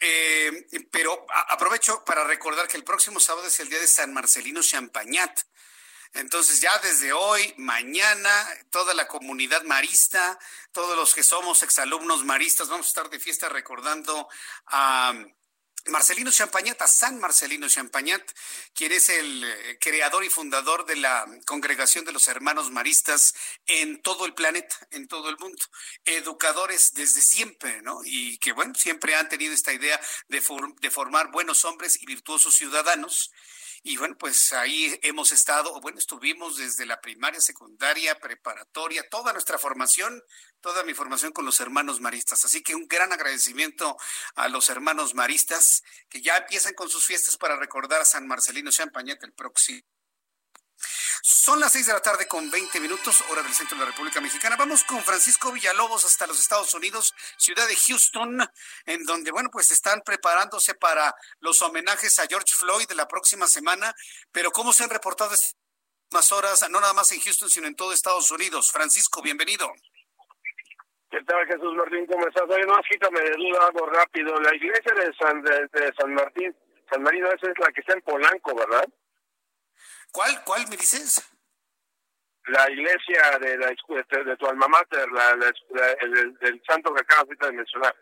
Eh, 0.00 0.66
pero 0.90 1.26
aprovecho 1.48 2.04
para 2.04 2.24
recordar 2.24 2.68
que 2.68 2.76
el 2.76 2.84
próximo 2.84 3.20
sábado 3.20 3.46
es 3.46 3.58
el 3.58 3.70
día 3.70 3.80
de 3.80 3.88
San 3.88 4.12
Marcelino 4.12 4.60
Champagnat. 4.62 5.40
Entonces 6.14 6.60
ya 6.60 6.78
desde 6.78 7.12
hoy, 7.12 7.54
mañana, 7.56 8.48
toda 8.70 8.92
la 8.94 9.08
comunidad 9.08 9.62
marista, 9.62 10.38
todos 10.72 10.96
los 10.96 11.14
que 11.14 11.24
somos 11.24 11.62
exalumnos 11.62 12.24
maristas, 12.24 12.68
vamos 12.68 12.86
a 12.86 12.88
estar 12.88 13.10
de 13.10 13.18
fiesta 13.18 13.48
recordando 13.48 14.28
a 14.66 15.14
Marcelino 15.86 16.30
Champagnat, 16.30 16.80
a 16.80 16.86
San 16.86 17.18
Marcelino 17.18 17.68
Champagnat, 17.68 18.22
quien 18.72 18.92
es 18.92 19.08
el 19.08 19.42
eh, 19.42 19.78
creador 19.80 20.22
y 20.22 20.28
fundador 20.28 20.86
de 20.86 20.96
la 20.96 21.26
congregación 21.44 22.04
de 22.04 22.12
los 22.12 22.28
hermanos 22.28 22.70
maristas 22.70 23.34
en 23.66 24.00
todo 24.00 24.26
el 24.26 24.34
planeta, 24.34 24.76
en 24.90 25.08
todo 25.08 25.28
el 25.28 25.38
mundo. 25.38 25.60
Educadores 26.04 26.94
desde 26.94 27.20
siempre, 27.20 27.82
¿no? 27.82 28.00
Y 28.04 28.38
que, 28.38 28.52
bueno, 28.52 28.74
siempre 28.74 29.16
han 29.16 29.28
tenido 29.28 29.52
esta 29.54 29.72
idea 29.72 30.00
de, 30.28 30.40
de 30.80 30.90
formar 30.90 31.32
buenos 31.32 31.64
hombres 31.64 32.00
y 32.00 32.06
virtuosos 32.06 32.54
ciudadanos 32.54 33.32
y 33.84 33.96
bueno, 33.96 34.16
pues 34.16 34.52
ahí 34.52 34.98
hemos 35.02 35.32
estado, 35.32 35.80
bueno, 35.80 35.98
estuvimos 35.98 36.56
desde 36.56 36.86
la 36.86 37.00
primaria, 37.00 37.40
secundaria, 37.40 38.18
preparatoria, 38.18 39.08
toda 39.08 39.32
nuestra 39.32 39.58
formación, 39.58 40.22
toda 40.60 40.84
mi 40.84 40.94
formación 40.94 41.32
con 41.32 41.44
los 41.44 41.58
hermanos 41.58 42.00
maristas. 42.00 42.44
Así 42.44 42.62
que 42.62 42.76
un 42.76 42.86
gran 42.86 43.12
agradecimiento 43.12 43.96
a 44.36 44.48
los 44.48 44.68
hermanos 44.68 45.14
maristas 45.14 45.82
que 46.08 46.20
ya 46.20 46.36
empiezan 46.36 46.74
con 46.74 46.88
sus 46.88 47.06
fiestas 47.06 47.36
para 47.36 47.56
recordar 47.56 48.00
a 48.00 48.04
San 48.04 48.26
Marcelino 48.28 48.70
Champañat 48.70 49.22
el 49.24 49.32
próximo 49.32 49.82
son 51.22 51.60
las 51.60 51.72
seis 51.72 51.86
de 51.86 51.92
la 51.92 52.00
tarde 52.00 52.26
con 52.26 52.50
20 52.50 52.80
minutos, 52.80 53.22
hora 53.30 53.42
del 53.42 53.52
centro 53.52 53.76
de 53.76 53.84
la 53.84 53.90
República 53.90 54.20
Mexicana. 54.20 54.56
Vamos 54.56 54.84
con 54.84 55.00
Francisco 55.02 55.52
Villalobos 55.52 56.04
hasta 56.04 56.26
los 56.26 56.40
Estados 56.40 56.74
Unidos, 56.74 57.14
ciudad 57.36 57.66
de 57.68 57.76
Houston, 57.76 58.38
en 58.86 59.04
donde, 59.04 59.30
bueno, 59.30 59.50
pues 59.50 59.70
están 59.70 60.00
preparándose 60.02 60.74
para 60.74 61.14
los 61.40 61.62
homenajes 61.62 62.18
a 62.18 62.26
George 62.26 62.54
Floyd 62.54 62.86
de 62.88 62.94
la 62.94 63.08
próxima 63.08 63.46
semana. 63.46 63.94
Pero 64.30 64.50
¿cómo 64.50 64.72
se 64.72 64.84
han 64.84 64.90
reportado 64.90 65.34
más 66.12 66.32
horas, 66.32 66.68
no 66.70 66.80
nada 66.80 66.92
más 66.92 67.10
en 67.12 67.20
Houston, 67.20 67.48
sino 67.48 67.66
en 67.66 67.76
todo 67.76 67.92
Estados 67.92 68.30
Unidos? 68.30 68.70
Francisco, 68.70 69.22
bienvenido. 69.22 69.72
¿Qué 71.10 71.22
tal, 71.24 71.46
Jesús 71.46 71.74
Martín? 71.74 72.06
¿Cómo 72.06 72.26
estás? 72.26 72.44
Oye, 72.48 72.64
no, 72.66 72.74
quítame 72.90 73.20
de 73.20 73.32
duda 73.36 73.66
algo 73.66 73.86
rápido. 73.86 74.40
La 74.40 74.54
iglesia 74.54 74.94
de 74.94 75.12
San, 75.14 75.42
de 75.42 75.92
San 75.98 76.14
Martín, 76.14 76.56
San 76.90 77.02
Marino, 77.02 77.26
esa 77.28 77.50
es 77.50 77.58
la 77.58 77.70
que 77.72 77.80
está 77.80 77.92
en 77.92 78.02
Polanco, 78.02 78.54
¿verdad? 78.54 78.88
¿Cuál? 80.12 80.44
¿Cuál 80.44 80.68
me 80.68 80.76
dices? 80.76 81.22
La 82.46 82.70
iglesia 82.70 83.38
de, 83.40 83.56
la, 83.56 83.68
de, 83.68 84.36
tu 84.36 84.46
alma 84.46 84.68
mater, 84.68 85.10
la, 85.10 85.30
el, 86.00 86.34
del 86.38 86.62
santo 86.66 86.92
que 86.92 87.00
acabas 87.00 87.28
de 87.28 87.52
mencionar. 87.52 87.96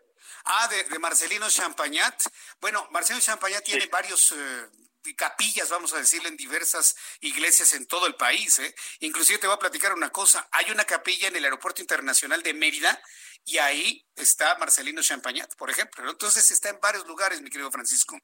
Ah, 0.45 0.67
de, 0.67 0.99
Marcelino 0.99 1.49
Champagnat. 1.49 2.21
Bueno, 2.59 2.87
Marcelino 2.91 3.23
Champagnat 3.23 3.63
tiene 3.63 3.85
varios 3.87 4.31
eh, 4.31 4.67
capillas, 5.15 5.69
vamos 5.69 5.93
a 5.93 5.99
decirlo, 5.99 6.27
en 6.27 6.37
diversas 6.37 6.95
iglesias 7.21 7.73
en 7.73 7.87
todo 7.87 8.07
el 8.07 8.15
país. 8.15 8.59
¿eh? 8.59 8.73
Inclusive 8.99 9.39
te 9.39 9.47
voy 9.47 9.55
a 9.55 9.59
platicar 9.59 9.93
una 9.93 10.09
cosa. 10.09 10.47
Hay 10.51 10.71
una 10.71 10.85
capilla 10.85 11.27
en 11.27 11.35
el 11.35 11.43
Aeropuerto 11.43 11.81
Internacional 11.81 12.41
de 12.43 12.53
Mérida 12.53 12.99
y 13.45 13.57
ahí 13.59 14.05
está 14.15 14.57
Marcelino 14.57 15.01
Champagnat, 15.01 15.55
por 15.55 15.69
ejemplo. 15.69 16.09
Entonces 16.09 16.49
está 16.49 16.69
en 16.69 16.79
varios 16.79 17.07
lugares, 17.07 17.41
mi 17.41 17.49
querido 17.49 17.71
Francisco. 17.71 18.17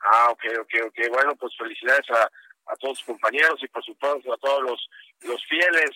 Ah, 0.00 0.28
ok, 0.30 0.44
ok, 0.60 0.74
ok. 0.86 0.98
Bueno, 1.10 1.36
pues 1.36 1.52
felicidades 1.56 2.08
a, 2.10 2.28
a 2.66 2.76
todos 2.76 2.98
sus 2.98 3.06
compañeros 3.06 3.62
y 3.62 3.68
por 3.68 3.84
supuesto 3.84 4.32
a 4.32 4.38
todos 4.38 4.62
los, 4.62 4.90
los 5.22 5.44
fieles 5.46 5.90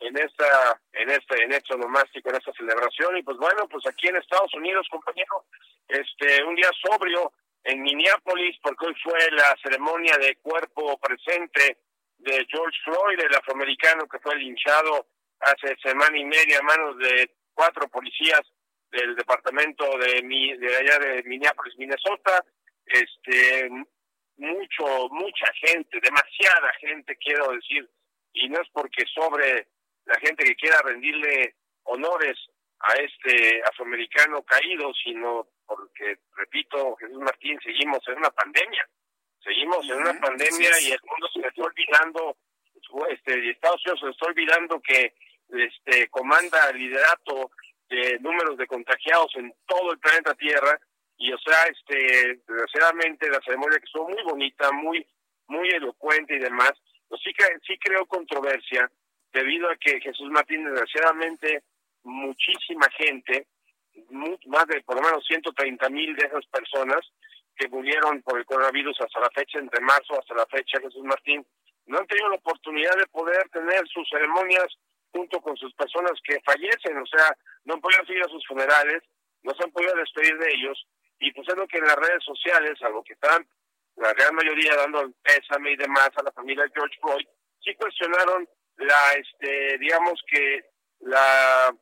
en 0.00 0.16
esta 0.18 0.80
en 0.92 1.10
este 1.10 1.44
en 1.44 1.52
este 1.52 1.76
nomástico 1.76 2.30
en 2.30 2.36
esta 2.36 2.52
celebración. 2.52 3.16
Y 3.16 3.22
pues 3.22 3.36
bueno 3.38 3.68
pues 3.68 3.86
aquí 3.86 4.08
en 4.08 4.16
Estados 4.16 4.52
Unidos 4.54 4.86
compañero 4.90 5.44
este 5.88 6.42
un 6.44 6.54
día 6.54 6.70
sobrio 6.82 7.32
en 7.64 7.82
Minneapolis 7.82 8.56
porque 8.62 8.86
hoy 8.86 8.94
fue 9.02 9.18
la 9.30 9.56
ceremonia 9.62 10.16
de 10.18 10.36
cuerpo 10.36 10.98
presente 10.98 11.78
de 12.18 12.46
George 12.48 12.78
Floyd 12.84 13.20
el 13.20 13.34
afroamericano 13.34 14.06
que 14.08 14.18
fue 14.18 14.36
linchado 14.36 15.06
hace 15.40 15.76
semana 15.82 16.16
y 16.16 16.24
media 16.24 16.58
a 16.58 16.62
manos 16.62 16.98
de 16.98 17.30
cuatro 17.54 17.88
policías 17.88 18.42
del 18.90 19.16
departamento 19.16 19.84
de, 19.98 20.22
de 20.58 20.76
allá 20.76 20.98
de 20.98 21.22
Minneapolis 21.24 21.76
Minnesota. 21.78 22.44
Este 22.86 23.70
mucho, 24.36 25.08
mucha 25.10 25.52
gente, 25.54 26.00
demasiada 26.00 26.72
gente, 26.80 27.16
quiero 27.16 27.52
decir, 27.52 27.88
y 28.32 28.48
no 28.48 28.60
es 28.60 28.68
porque 28.72 29.04
sobre 29.14 29.68
la 30.06 30.18
gente 30.20 30.44
que 30.44 30.56
quiera 30.56 30.80
rendirle 30.82 31.54
honores 31.84 32.36
a 32.80 32.94
este 32.94 33.62
afroamericano 33.64 34.42
caído, 34.42 34.92
sino 35.04 35.46
porque, 35.66 36.18
repito, 36.36 36.96
Jesús 36.96 37.18
Martín, 37.18 37.58
seguimos 37.62 38.00
en 38.08 38.18
una 38.18 38.30
pandemia, 38.30 38.88
seguimos 39.42 39.88
en 39.88 39.98
una 39.98 40.18
pandemia 40.20 40.70
y 40.80 40.92
el 40.92 41.00
mundo 41.08 41.28
se 41.32 41.46
está 41.46 41.62
olvidando, 41.62 42.36
este, 43.08 43.50
Estados 43.50 43.80
Unidos 43.86 44.00
se 44.00 44.10
está 44.10 44.26
olvidando 44.26 44.80
que 44.80 45.14
este 45.48 46.08
comanda 46.08 46.70
el 46.70 46.78
liderato 46.78 47.50
de 47.88 48.18
números 48.20 48.56
de 48.56 48.66
contagiados 48.66 49.30
en 49.36 49.54
todo 49.66 49.92
el 49.92 49.98
planeta 49.98 50.34
Tierra 50.34 50.78
y 51.22 51.32
o 51.32 51.38
sea, 51.38 51.66
este, 51.70 52.40
desgraciadamente 52.48 53.30
la 53.30 53.40
ceremonia 53.44 53.78
que 53.78 53.84
estuvo 53.84 54.08
muy 54.08 54.22
bonita, 54.24 54.72
muy, 54.72 55.06
muy 55.46 55.68
elocuente 55.68 56.34
y 56.34 56.40
demás, 56.40 56.72
pues 57.08 57.20
sí, 57.22 57.30
sí 57.64 57.78
creó 57.78 58.04
controversia 58.06 58.90
debido 59.32 59.70
a 59.70 59.76
que 59.76 60.00
Jesús 60.00 60.28
Martín, 60.30 60.64
desgraciadamente, 60.64 61.62
muchísima 62.02 62.88
gente, 62.98 63.46
más 64.46 64.66
de 64.66 64.82
por 64.82 64.96
lo 64.96 65.02
menos 65.02 65.24
130 65.24 65.88
mil 65.90 66.16
de 66.16 66.26
esas 66.26 66.44
personas 66.46 67.00
que 67.54 67.68
murieron 67.68 68.20
por 68.22 68.40
el 68.40 68.44
coronavirus 68.44 69.00
hasta 69.00 69.20
la 69.20 69.30
fecha, 69.30 69.60
entre 69.60 69.80
marzo 69.80 70.18
hasta 70.18 70.34
la 70.34 70.46
fecha, 70.46 70.80
Jesús 70.80 71.04
Martín, 71.04 71.46
no 71.86 71.98
han 71.98 72.06
tenido 72.08 72.30
la 72.30 72.36
oportunidad 72.36 72.96
de 72.96 73.06
poder 73.06 73.48
tener 73.50 73.86
sus 73.86 74.08
ceremonias 74.08 74.66
junto 75.12 75.40
con 75.40 75.56
sus 75.56 75.72
personas 75.74 76.18
que 76.24 76.40
fallecen, 76.40 76.98
o 76.98 77.06
sea, 77.06 77.36
no 77.64 77.74
han 77.74 77.80
podido 77.80 78.02
ir 78.08 78.24
a 78.24 78.28
sus 78.28 78.44
funerales, 78.44 79.04
no 79.44 79.54
se 79.54 79.62
han 79.62 79.70
podido 79.70 79.94
despedir 79.94 80.36
de 80.36 80.52
ellos, 80.52 80.84
y 81.22 81.32
pues 81.32 81.48
es 81.48 81.56
lo 81.56 81.68
que 81.68 81.78
en 81.78 81.86
las 81.86 81.96
redes 81.96 82.24
sociales, 82.24 82.82
algo 82.82 83.04
que 83.04 83.14
están 83.14 83.46
la 83.96 84.12
gran 84.14 84.34
mayoría 84.34 84.74
dando 84.76 85.02
el 85.02 85.14
pésame 85.22 85.72
y 85.72 85.76
demás 85.76 86.10
a 86.16 86.22
la 86.22 86.32
familia 86.32 86.64
George 86.74 86.98
Floyd, 87.00 87.26
sí 87.60 87.74
cuestionaron 87.76 88.48
la, 88.78 89.12
este, 89.12 89.78
digamos 89.78 90.20
que 90.26 90.64
la, 91.00 91.72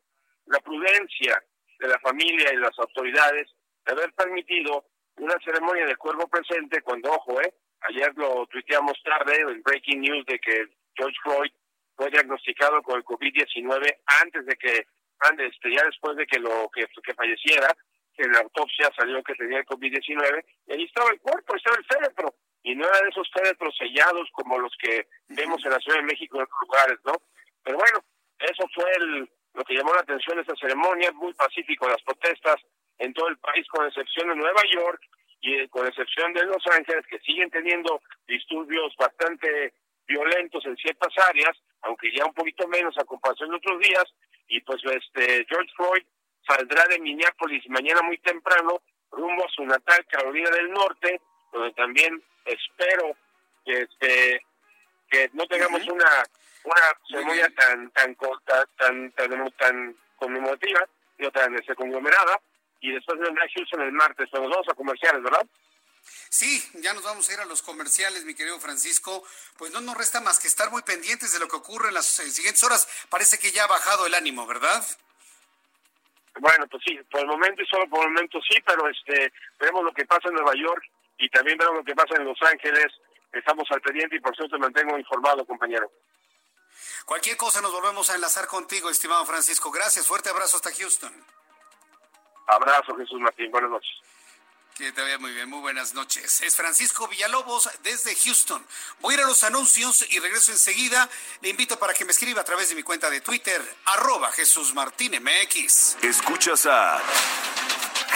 prudencia 0.62 1.42
de 1.78 1.88
la 1.88 1.98
familia 2.00 2.52
y 2.52 2.56
las 2.56 2.78
autoridades 2.78 3.48
de 3.86 3.92
haber 3.92 4.12
permitido 4.12 4.84
una 5.16 5.34
ceremonia 5.42 5.86
de 5.86 5.96
cuerpo 5.96 6.28
presente 6.28 6.82
cuando, 6.82 7.10
ojo, 7.10 7.40
eh, 7.40 7.54
ayer 7.88 8.12
lo 8.16 8.46
tuiteamos 8.46 9.00
tarde, 9.02 9.40
el 9.40 9.62
breaking 9.62 10.02
news 10.02 10.26
de 10.26 10.38
que 10.38 10.66
George 10.94 11.16
Floyd 11.22 11.50
fue 11.96 12.10
diagnosticado 12.10 12.82
con 12.82 12.96
el 12.96 13.04
COVID-19 13.04 14.00
antes 14.22 14.44
de 14.44 14.56
que, 14.56 14.86
antes, 15.20 15.52
este, 15.52 15.74
ya 15.74 15.84
después 15.86 16.16
de 16.16 16.26
que 16.26 16.38
lo 16.38 16.70
que 16.70 17.14
falleciera, 17.14 17.74
en 18.16 18.32
la 18.32 18.40
autopsia 18.40 18.90
salió 18.96 19.22
que 19.22 19.34
tenía 19.34 19.58
el 19.58 19.66
COVID-19, 19.66 20.44
y 20.66 20.72
ahí 20.72 20.84
estaba 20.84 21.10
el 21.10 21.20
cuerpo, 21.20 21.56
estaba 21.56 21.76
el 21.76 21.84
féretro, 21.84 22.34
y 22.62 22.74
no 22.74 22.86
era 22.86 23.00
de 23.00 23.08
esos 23.08 23.30
féretros 23.32 23.74
sellados 23.76 24.28
como 24.32 24.58
los 24.58 24.72
que 24.78 25.08
vemos 25.28 25.64
en 25.64 25.70
la 25.70 25.78
Ciudad 25.78 25.98
de 25.98 26.04
México 26.04 26.36
en 26.36 26.42
otros 26.42 26.60
lugares, 26.62 26.98
¿no? 27.04 27.12
Pero 27.62 27.78
bueno, 27.78 28.04
eso 28.38 28.64
fue 28.74 28.84
el, 28.96 29.30
lo 29.54 29.64
que 29.64 29.74
llamó 29.74 29.94
la 29.94 30.00
atención 30.00 30.36
de 30.36 30.42
esta 30.42 30.56
ceremonia, 30.56 31.12
muy 31.12 31.32
pacífico 31.34 31.88
las 31.88 32.02
protestas 32.02 32.56
en 32.98 33.14
todo 33.14 33.28
el 33.28 33.38
país, 33.38 33.66
con 33.68 33.86
excepción 33.86 34.28
de 34.28 34.36
Nueva 34.36 34.62
York 34.72 35.00
y 35.40 35.54
eh, 35.54 35.68
con 35.68 35.86
excepción 35.86 36.32
de 36.34 36.44
Los 36.44 36.66
Ángeles, 36.66 37.06
que 37.06 37.18
siguen 37.20 37.50
teniendo 37.50 38.02
disturbios 38.26 38.94
bastante 38.96 39.72
violentos 40.06 40.64
en 40.66 40.76
ciertas 40.76 41.12
áreas, 41.28 41.56
aunque 41.82 42.12
ya 42.14 42.26
un 42.26 42.34
poquito 42.34 42.68
menos 42.68 42.96
a 42.98 43.04
comparación 43.04 43.50
de 43.50 43.56
otros 43.56 43.80
días, 43.80 44.04
y 44.48 44.60
pues 44.60 44.82
este 44.84 45.46
George 45.48 45.72
Floyd 45.76 46.04
saldrá 46.46 46.84
de 46.88 46.98
Minneapolis 46.98 47.68
mañana 47.68 48.02
muy 48.02 48.18
temprano 48.18 48.82
rumbo 49.10 49.44
a 49.44 49.50
su 49.50 49.64
natal 49.64 50.06
Carolina 50.08 50.50
del 50.50 50.70
Norte, 50.70 51.20
donde 51.52 51.72
también 51.72 52.22
espero 52.44 53.16
que 53.64 53.82
este 53.82 54.46
que 55.10 55.30
no 55.32 55.46
tengamos 55.46 55.86
una 55.88 56.22
una 56.64 56.82
ceremonia 57.08 57.48
tan 57.56 57.90
tan 57.90 58.14
corta, 58.14 58.66
tan 58.76 59.10
tan 59.12 59.52
tan 59.52 59.96
conmemorativa, 60.16 60.86
y 61.18 61.30
tan 61.30 61.54
este, 61.54 61.74
conglomerada, 61.74 62.40
y 62.80 62.92
después 62.92 63.18
vendrá 63.18 63.44
Houston 63.54 63.82
el 63.82 63.92
martes, 63.92 64.28
pero 64.30 64.44
nos 64.44 64.52
vamos 64.52 64.68
a 64.68 64.74
comerciales, 64.74 65.22
¿verdad? 65.22 65.46
Sí, 66.28 66.62
ya 66.74 66.94
nos 66.94 67.02
vamos 67.02 67.28
a 67.28 67.32
ir 67.34 67.40
a 67.40 67.44
los 67.44 67.62
comerciales, 67.62 68.24
mi 68.24 68.34
querido 68.34 68.58
Francisco. 68.58 69.22
Pues 69.58 69.70
no 69.72 69.80
nos 69.80 69.96
resta 69.96 70.20
más 70.20 70.38
que 70.38 70.48
estar 70.48 70.70
muy 70.70 70.82
pendientes 70.82 71.32
de 71.32 71.38
lo 71.38 71.48
que 71.48 71.56
ocurre 71.56 71.88
en 71.88 71.94
las 71.94 72.06
siguientes 72.06 72.62
horas. 72.62 72.88
Parece 73.10 73.38
que 73.38 73.52
ya 73.52 73.64
ha 73.64 73.66
bajado 73.66 74.06
el 74.06 74.14
ánimo, 74.14 74.46
¿verdad? 74.46 74.82
Bueno, 76.40 76.66
pues 76.68 76.82
sí, 76.86 76.98
por 77.10 77.20
el 77.20 77.26
momento 77.26 77.62
y 77.62 77.66
solo 77.66 77.88
por 77.88 78.04
el 78.04 78.12
momento 78.12 78.40
sí, 78.48 78.56
pero 78.64 78.88
este 78.88 79.32
veremos 79.58 79.84
lo 79.84 79.92
que 79.92 80.06
pasa 80.06 80.28
en 80.28 80.34
Nueva 80.34 80.54
York 80.54 80.82
y 81.18 81.28
también 81.28 81.58
veremos 81.58 81.80
lo 81.80 81.84
que 81.84 81.94
pasa 81.94 82.16
en 82.16 82.24
Los 82.24 82.40
Ángeles. 82.42 82.86
Estamos 83.32 83.70
al 83.70 83.80
pendiente 83.80 84.16
y 84.16 84.20
por 84.20 84.34
cierto 84.34 84.56
te 84.56 84.60
mantengo 84.60 84.98
informado, 84.98 85.44
compañero. 85.44 85.90
Cualquier 87.04 87.36
cosa 87.36 87.60
nos 87.60 87.72
volvemos 87.72 88.08
a 88.10 88.14
enlazar 88.14 88.46
contigo, 88.46 88.88
estimado 88.88 89.26
Francisco. 89.26 89.70
Gracias, 89.70 90.06
fuerte 90.06 90.30
abrazo 90.30 90.56
hasta 90.56 90.72
Houston. 90.72 91.12
Abrazo, 92.46 92.96
Jesús 92.96 93.20
Martín. 93.20 93.50
Buenas 93.50 93.70
noches. 93.70 93.92
Que 94.80 94.92
te 94.92 95.18
muy 95.18 95.32
bien, 95.32 95.46
muy 95.50 95.60
buenas 95.60 95.92
noches. 95.92 96.40
Es 96.40 96.56
Francisco 96.56 97.06
Villalobos 97.06 97.68
desde 97.82 98.16
Houston. 98.16 98.66
Voy 99.00 99.12
a 99.12 99.18
ir 99.18 99.24
a 99.24 99.26
los 99.26 99.44
anuncios 99.44 100.06
y 100.08 100.18
regreso 100.20 100.52
enseguida. 100.52 101.06
Le 101.42 101.50
invito 101.50 101.78
para 101.78 101.92
que 101.92 102.06
me 102.06 102.12
escriba 102.12 102.40
a 102.40 102.44
través 102.44 102.70
de 102.70 102.74
mi 102.74 102.82
cuenta 102.82 103.10
de 103.10 103.20
Twitter, 103.20 103.62
arroba 103.84 104.32
Jesús 104.32 104.72
Martín 104.72 105.22
MX. 105.22 105.98
Escuchas 106.00 106.64
a 106.64 106.98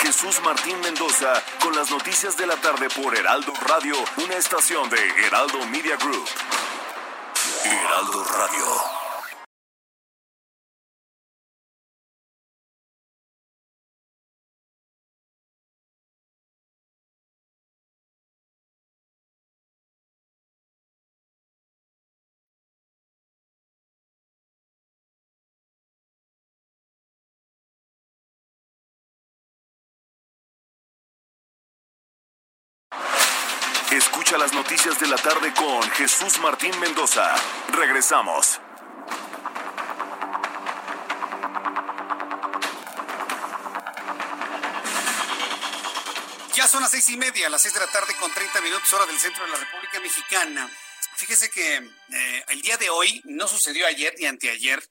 Jesús 0.00 0.40
Martín 0.40 0.80
Mendoza 0.80 1.44
con 1.60 1.76
las 1.76 1.90
noticias 1.90 2.34
de 2.38 2.46
la 2.46 2.56
tarde 2.56 2.88
por 2.88 3.14
Heraldo 3.14 3.52
Radio, 3.66 3.96
una 4.24 4.36
estación 4.36 4.88
de 4.88 5.26
Heraldo 5.26 5.66
Media 5.66 5.96
Group. 5.96 6.26
Heraldo 7.62 8.24
Radio. 8.24 9.03
Escucha 33.94 34.36
las 34.36 34.52
noticias 34.52 34.98
de 34.98 35.06
la 35.06 35.14
tarde 35.14 35.54
con 35.54 35.80
Jesús 35.92 36.40
Martín 36.40 36.76
Mendoza. 36.80 37.32
Regresamos. 37.68 38.60
Ya 46.56 46.66
son 46.66 46.82
las 46.82 46.90
seis 46.90 47.08
y 47.10 47.16
media, 47.16 47.48
las 47.48 47.62
seis 47.62 47.72
de 47.72 47.78
la 47.78 47.86
tarde 47.86 48.14
con 48.18 48.32
30 48.32 48.60
minutos 48.62 48.92
hora 48.94 49.06
del 49.06 49.16
centro 49.16 49.44
de 49.44 49.52
la 49.52 49.58
República 49.58 50.00
Mexicana. 50.00 50.68
Fíjese 51.14 51.48
que 51.50 51.76
eh, 51.76 52.44
el 52.48 52.62
día 52.62 52.76
de 52.76 52.90
hoy 52.90 53.22
no 53.26 53.46
sucedió 53.46 53.86
ayer 53.86 54.12
ni 54.18 54.26
anteayer, 54.26 54.82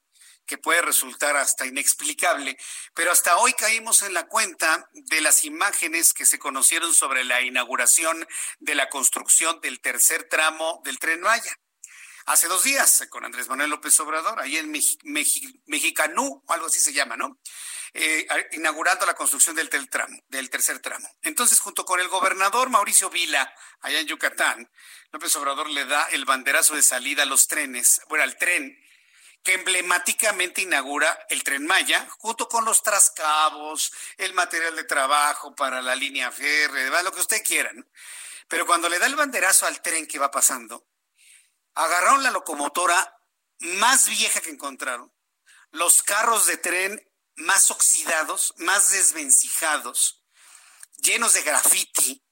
que 0.46 0.58
puede 0.58 0.82
resultar 0.82 1.36
hasta 1.38 1.66
inexplicable, 1.66 2.58
pero 2.94 3.12
hasta 3.12 3.38
hoy 3.38 3.54
caímos 3.54 4.02
en 4.02 4.14
la 4.14 4.28
cuenta 4.28 4.90
de 4.94 5.22
las 5.22 5.44
imágenes 5.44 6.14
que 6.14 6.26
se 6.26 6.40
conocieron 6.40 6.94
sobre 6.94 7.24
la 7.24 7.42
inauguración 7.42 8.28
de 8.60 8.76
la 8.76 8.90
construcción 8.90 9.60
del 9.62 9.80
tercer 9.80 10.28
tramo 10.30 10.82
del 10.84 11.00
tren 11.00 11.22
Maya. 11.22 11.58
Hace 12.26 12.48
dos 12.48 12.64
días, 12.64 13.06
con 13.10 13.26
Andrés 13.26 13.50
Manuel 13.50 13.70
López 13.70 14.00
Obrador, 14.00 14.40
ahí 14.40 14.56
en 14.56 14.72
Mexicanú, 15.66 16.42
o 16.46 16.54
algo 16.54 16.68
así 16.68 16.80
se 16.80 16.94
llama, 16.94 17.18
¿no? 17.18 17.38
Eh, 17.94 18.26
inaugurando 18.54 19.06
la 19.06 19.14
construcción 19.14 19.56
del, 19.56 19.70
del 20.30 20.50
tercer 20.50 20.80
tramo. 20.80 21.08
Entonces, 21.22 21.60
junto 21.60 21.84
con 21.84 22.00
el 22.00 22.08
gobernador 22.08 22.70
Mauricio 22.70 23.10
Vila, 23.10 23.54
allá 23.82 24.00
en 24.00 24.08
Yucatán, 24.08 24.72
López 25.12 25.36
Obrador 25.36 25.70
le 25.70 25.86
da 25.86 26.08
el 26.12 26.24
banderazo 26.24 26.76
de 26.76 26.82
salida 26.82 27.24
a 27.24 27.28
los 27.28 27.48
trenes, 27.48 28.02
bueno, 28.08 28.24
al 28.24 28.38
tren 28.38 28.83
que 29.44 29.54
emblemáticamente 29.56 30.62
inaugura 30.62 31.26
el 31.30 31.44
tren 31.44 31.66
Maya, 31.66 32.08
junto 32.18 32.48
con 32.48 32.64
los 32.64 32.82
trascabos, 32.82 33.92
el 34.18 34.34
material 34.34 34.76
de 34.76 34.86
trabajo 34.86 35.54
para 35.54 35.82
la 35.82 35.96
línea 35.96 36.32
férrea, 36.32 37.04
lo 37.04 37.12
que 37.12 37.20
usted 37.20 37.44
quiera. 37.44 37.72
Pero 38.48 38.66
cuando 38.66 38.88
le 38.88 39.00
da 39.00 39.06
el 39.06 39.16
banderazo 39.16 39.66
al 39.66 39.82
tren 39.82 40.08
que 40.08 40.18
va 40.20 40.32
pasando, 40.32 40.88
agarraron 41.76 42.24
la 42.24 42.32
locomotora 42.32 43.20
más 43.60 44.08
vieja 44.08 44.40
que 44.40 44.50
encontraron, 44.50 45.12
los 45.72 46.04
carros 46.04 46.46
de 46.46 46.58
tren 46.58 47.12
más 47.36 47.70
oxidados, 47.70 48.54
más 48.58 48.92
desvencijados, 48.92 50.24
llenos 50.98 51.34
de 51.34 51.42
grafiti. 51.42 52.24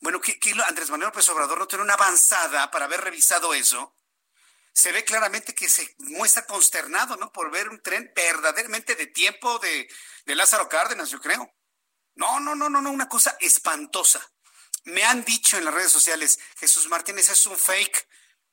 Bueno, 0.00 0.20
que, 0.20 0.38
Andrés 0.66 0.90
Manuel 0.90 1.08
López 1.08 1.28
Obrador 1.30 1.58
no 1.58 1.66
tiene 1.66 1.82
una 1.82 1.94
avanzada 1.94 2.70
para 2.70 2.84
haber 2.84 3.00
revisado 3.00 3.54
eso 3.54 3.96
se 4.74 4.90
ve 4.90 5.04
claramente 5.04 5.54
que 5.54 5.68
se 5.68 5.94
muestra 5.98 6.44
consternado, 6.46 7.16
¿no? 7.16 7.32
Por 7.32 7.50
ver 7.52 7.68
un 7.68 7.80
tren 7.80 8.12
verdaderamente 8.14 8.96
de 8.96 9.06
tiempo 9.06 9.58
de, 9.60 9.88
Lázaro 10.26 10.68
Cárdenas, 10.68 11.10
yo 11.10 11.20
creo. 11.20 11.54
No, 12.16 12.40
no, 12.40 12.56
no, 12.56 12.68
no, 12.68 12.80
no, 12.80 12.90
una 12.90 13.08
cosa 13.08 13.36
espantosa. 13.40 14.20
Me 14.84 15.04
han 15.04 15.24
dicho 15.24 15.56
en 15.56 15.64
las 15.64 15.74
redes 15.74 15.92
sociales, 15.92 16.40
Jesús 16.58 16.88
Martínez 16.88 17.28
es 17.28 17.46
un 17.46 17.56
fake. 17.56 18.08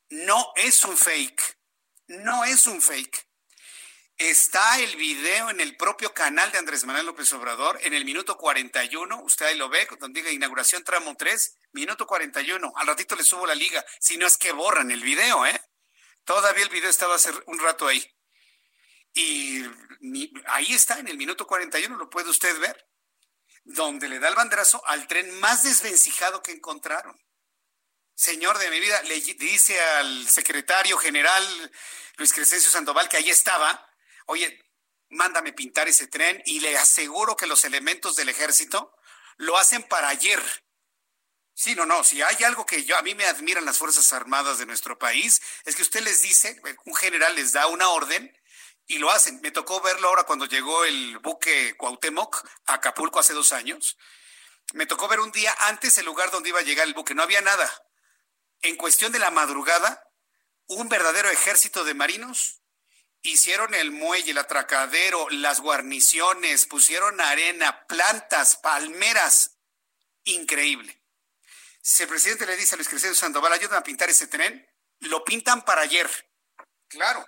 No 0.10 0.54
es 0.56 0.84
un 0.84 0.96
fake. 0.96 1.58
No 2.08 2.46
es 2.46 2.68
un 2.68 2.82
fake. 2.82 3.28
Está 4.18 4.80
el 4.80 4.96
video 4.98 5.50
en 5.50 5.60
el 5.60 5.76
propio 5.76 6.14
canal 6.14 6.52
de 6.52 6.60
Andrés 6.60 6.86
Manuel 6.86 7.08
López 7.08 7.34
Obrador, 7.34 7.80
en 7.82 7.96
el 7.96 8.06
minuto 8.06 8.38
41. 8.38 9.24
Usted 9.24 9.48
ahí 9.48 9.58
lo 9.58 9.70
ve, 9.70 9.88
donde 10.00 10.22
diga 10.22 10.32
inauguración 10.32 10.84
tramo 10.84 11.16
3, 11.18 11.58
minuto 11.72 12.06
41. 12.06 12.74
Al 12.76 12.88
ratito 12.88 13.16
le 13.16 13.24
subo 13.24 13.48
la 13.48 13.56
liga, 13.56 13.84
si 14.00 14.18
no 14.18 14.28
es 14.28 14.38
que 14.38 14.52
borran 14.52 14.92
el 14.92 15.02
video, 15.02 15.48
¿eh? 15.48 15.60
Todavía 16.32 16.64
el 16.64 16.70
video 16.70 16.90
estaba 16.90 17.16
hace 17.16 17.30
un 17.48 17.60
rato 17.60 17.88
ahí. 17.88 18.02
Y 19.14 19.66
ahí 20.46 20.74
está, 20.74 20.98
en 20.98 21.10
el 21.10 21.18
minuto 21.18 21.46
41, 21.46 21.98
lo 21.98 22.10
puede 22.10 22.30
usted 22.30 22.58
ver, 22.58 22.88
donde 23.66 24.08
le 24.08 24.18
da 24.18 24.30
el 24.30 24.36
banderazo 24.36 24.82
al 24.88 25.08
tren 25.08 25.30
más 25.42 25.64
desvencijado 25.64 26.42
que 26.42 26.54
encontraron. 26.54 27.20
Señor 28.16 28.58
de 28.60 28.70
mi 28.70 28.80
vida, 28.80 29.04
le 29.04 29.20
dice 29.20 29.78
al 29.82 30.26
secretario 30.30 30.98
general 30.98 31.46
Luis 32.16 32.32
Crescencio 32.32 32.72
Sandoval 32.72 33.10
que 33.10 33.18
ahí 33.18 33.30
estaba, 33.30 33.86
oye, 34.28 34.58
mándame 35.10 35.52
pintar 35.52 35.90
ese 35.90 36.08
tren 36.08 36.42
y 36.46 36.62
le 36.62 36.78
aseguro 36.78 37.36
que 37.36 37.46
los 37.46 37.66
elementos 37.66 38.16
del 38.16 38.30
ejército 38.30 38.96
lo 39.36 39.58
hacen 39.58 39.84
para 39.84 40.08
ayer 40.08 40.42
Sí, 41.54 41.76
no, 41.76 41.86
no, 41.86 42.04
si 42.04 42.22
hay 42.22 42.44
algo 42.44 42.66
que 42.66 42.84
yo 42.86 42.98
a 42.98 43.02
mí 43.02 43.14
me 43.14 43.26
admiran 43.26 43.66
las 43.66 43.78
Fuerzas 43.78 44.12
Armadas 44.14 44.58
de 44.58 44.66
nuestro 44.66 44.98
país, 44.98 45.42
es 45.66 45.76
que 45.76 45.82
usted 45.82 46.02
les 46.02 46.22
dice, 46.22 46.60
un 46.86 46.96
general 46.96 47.36
les 47.36 47.52
da 47.52 47.68
una 47.68 47.90
orden 47.90 48.36
y 48.88 48.98
lo 48.98 49.12
hacen. 49.12 49.40
Me 49.42 49.52
tocó 49.52 49.82
verlo 49.82 50.08
ahora 50.08 50.24
cuando 50.24 50.46
llegó 50.46 50.84
el 50.86 51.20
buque 51.20 51.76
Cuauhtémoc 51.78 52.46
a 52.66 52.76
Acapulco 52.76 53.20
hace 53.20 53.34
dos 53.34 53.52
años. 53.52 53.98
Me 54.74 54.86
tocó 54.86 55.08
ver 55.08 55.20
un 55.20 55.32
día 55.32 55.56
antes 55.60 55.98
el 55.98 56.06
lugar 56.06 56.32
donde 56.32 56.50
iba 56.50 56.60
a 56.60 56.64
llegar 56.64 56.88
el 56.88 56.94
buque, 56.94 57.14
no 57.14 57.24
había 57.24 57.42
nada. 57.42 57.70
En 58.62 58.76
cuestión 58.76 59.12
de 59.12 59.20
la 59.20 59.32
madrugada, 59.32 60.04
un 60.68 60.88
verdadero 60.88 61.30
ejército 61.30 61.84
de 61.84 61.94
marinos 61.94 62.62
hicieron 63.24 63.74
el 63.74 63.92
muelle, 63.92 64.32
el 64.32 64.38
atracadero, 64.38 65.30
las 65.30 65.60
guarniciones, 65.60 66.66
pusieron 66.66 67.20
arena, 67.22 67.86
plantas, 67.88 68.56
palmeras. 68.56 69.58
Increíble. 70.24 71.01
Si 71.82 72.04
el 72.04 72.10
presidente 72.10 72.46
le 72.46 72.56
dice 72.56 72.76
a 72.76 72.78
Luis 72.78 72.88
Crescencio 72.88 73.16
Sandoval, 73.16 73.54
ayúdame 73.54 73.78
a 73.78 73.84
pintar 73.84 74.10
ese 74.10 74.28
tren, 74.28 74.68
lo 75.00 75.24
pintan 75.24 75.66
para 75.66 75.82
ayer. 75.82 76.10
Claro, 76.88 77.26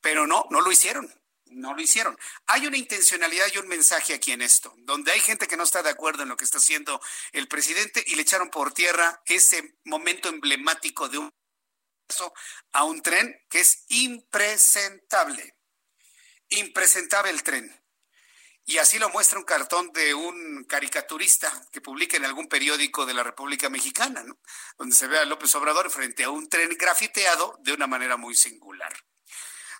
pero 0.00 0.26
no, 0.26 0.46
no 0.50 0.60
lo 0.60 0.72
hicieron. 0.72 1.12
No 1.52 1.74
lo 1.74 1.82
hicieron. 1.82 2.16
Hay 2.46 2.66
una 2.68 2.76
intencionalidad 2.76 3.48
y 3.52 3.58
un 3.58 3.66
mensaje 3.66 4.14
aquí 4.14 4.30
en 4.30 4.40
esto, 4.40 4.72
donde 4.78 5.10
hay 5.10 5.18
gente 5.18 5.48
que 5.48 5.56
no 5.56 5.64
está 5.64 5.82
de 5.82 5.90
acuerdo 5.90 6.22
en 6.22 6.28
lo 6.28 6.36
que 6.36 6.44
está 6.44 6.58
haciendo 6.58 7.00
el 7.32 7.48
presidente 7.48 8.04
y 8.06 8.14
le 8.14 8.22
echaron 8.22 8.50
por 8.50 8.72
tierra 8.72 9.20
ese 9.26 9.76
momento 9.84 10.28
emblemático 10.28 11.08
de 11.08 11.18
un 11.18 11.30
a 12.72 12.84
un 12.84 13.02
tren 13.02 13.36
que 13.48 13.60
es 13.60 13.84
impresentable. 13.88 15.56
Impresentable 16.48 17.30
el 17.30 17.42
tren. 17.42 17.79
Y 18.66 18.78
así 18.78 18.98
lo 18.98 19.08
muestra 19.08 19.38
un 19.38 19.44
cartón 19.44 19.90
de 19.92 20.14
un 20.14 20.64
caricaturista 20.64 21.52
que 21.72 21.80
publica 21.80 22.16
en 22.16 22.24
algún 22.24 22.46
periódico 22.46 23.04
de 23.06 23.14
la 23.14 23.22
República 23.22 23.68
Mexicana, 23.68 24.24
donde 24.78 24.94
se 24.94 25.08
ve 25.08 25.18
a 25.18 25.24
López 25.24 25.54
Obrador 25.54 25.90
frente 25.90 26.24
a 26.24 26.30
un 26.30 26.48
tren 26.48 26.70
grafiteado 26.78 27.58
de 27.62 27.72
una 27.72 27.86
manera 27.86 28.16
muy 28.16 28.36
singular. 28.36 28.92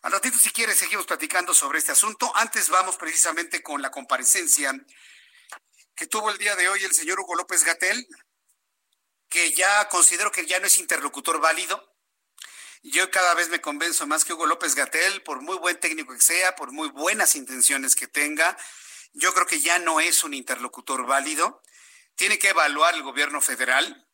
Al 0.03 0.13
ratito, 0.13 0.39
si 0.39 0.51
quieres, 0.51 0.79
seguimos 0.79 1.07
platicando 1.07 1.53
sobre 1.53 1.79
este 1.79 1.93
asunto. 1.93 2.33
Antes 2.35 2.71
vamos 2.71 2.97
precisamente 2.97 3.63
con 3.63 3.83
la 3.83 3.91
comparecencia 3.91 4.73
que 5.95 6.07
tuvo 6.07 6.31
el 6.31 6.39
día 6.39 6.57
de 6.57 6.69
hoy 6.69 6.83
el 6.83 6.95
señor 6.95 7.21
Hugo 7.21 7.35
López 7.35 7.63
Gatel, 7.63 8.09
que 9.29 9.53
ya 9.53 9.87
considero 9.89 10.33
que 10.33 10.47
ya 10.47 10.59
no 10.59 10.67
es 10.67 10.79
interlocutor 10.79 11.39
válido. 11.39 11.90
Yo 12.83 13.11
cada 13.11 13.35
vez 13.35 13.49
me 13.51 13.61
convenzo 13.61 14.07
más 14.07 14.25
que 14.25 14.33
Hugo 14.33 14.47
López 14.47 14.75
Gatel, 14.75 15.23
por 15.23 15.43
muy 15.43 15.59
buen 15.59 15.79
técnico 15.79 16.15
que 16.15 16.21
sea, 16.21 16.57
por 16.57 16.73
muy 16.73 16.89
buenas 16.89 17.37
intenciones 17.37 17.95
que 17.95 18.09
tenga, 18.09 18.57
yo 19.13 19.35
creo 19.35 19.47
que 19.47 19.61
ya 19.61 19.79
no 19.79 20.01
es 20.01 20.25
un 20.25 20.35
interlocutor 20.35 21.05
válido. 21.05 21.63
Tiene 22.15 22.39
que 22.39 22.51
evaluar 22.51 22.95
el 22.95 23.03
gobierno 23.03 23.41
federal, 23.41 24.07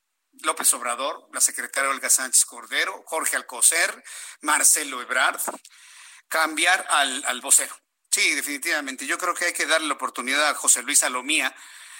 López 0.43 0.73
Obrador, 0.75 1.29
la 1.33 1.41
secretaria 1.41 1.91
Olga 1.91 2.11
Sánchez 2.11 2.45
Cordero, 2.45 3.03
Jorge 3.07 3.37
Alcocer, 3.37 4.03
Marcelo 4.41 5.01
Ebrard, 5.01 5.41
cambiar 6.29 6.87
al, 6.89 7.25
al 7.25 7.41
vocero. 7.41 7.75
Sí, 8.11 8.35
definitivamente. 8.35 9.07
Yo 9.07 9.19
creo 9.19 9.35
que 9.35 9.47
hay 9.47 9.53
que 9.53 9.67
darle 9.67 9.89
la 9.89 9.95
oportunidad 9.95 10.49
a 10.49 10.55
José 10.55 10.83
Luis 10.83 11.01
Salomía 11.01 11.55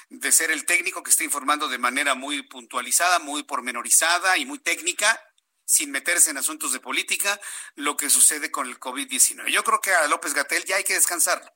de 0.09 0.33
ser 0.33 0.51
el 0.51 0.65
técnico 0.65 1.03
que 1.03 1.11
está 1.11 1.25
informando 1.25 1.69
de 1.69 1.79
manera 1.79 2.15
muy 2.15 2.43
puntualizada, 2.43 3.19
muy 3.19 3.43
pormenorizada 3.43 4.39
y 4.39 4.47
muy 4.47 4.59
técnica, 4.59 5.21
sin 5.67 5.91
meterse 5.91 6.31
en 6.31 6.39
asuntos 6.39 6.73
de 6.73 6.81
política, 6.81 7.39
lo 7.75 7.97
que 7.97 8.09
sucede 8.09 8.51
con 8.51 8.69
el 8.69 8.79
COVID-19. 8.79 9.49
Yo 9.51 9.65
creo 9.65 9.81
que 9.81 9.93
a 9.93 10.07
López 10.07 10.33
Gatel 10.33 10.65
ya 10.65 10.77
hay 10.77 10.85
que 10.85 10.95
descansarlo. 10.95 11.53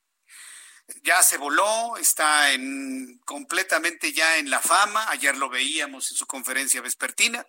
Ya 1.03 1.23
se 1.23 1.38
voló, 1.38 1.96
está 1.96 2.53
en, 2.53 3.18
completamente 3.25 4.12
ya 4.12 4.37
en 4.38 4.51
la 4.51 4.61
fama. 4.61 5.09
Ayer 5.11 5.37
lo 5.37 5.49
veíamos 5.49 6.11
en 6.11 6.16
su 6.16 6.27
conferencia 6.27 6.83
vespertina. 6.83 7.46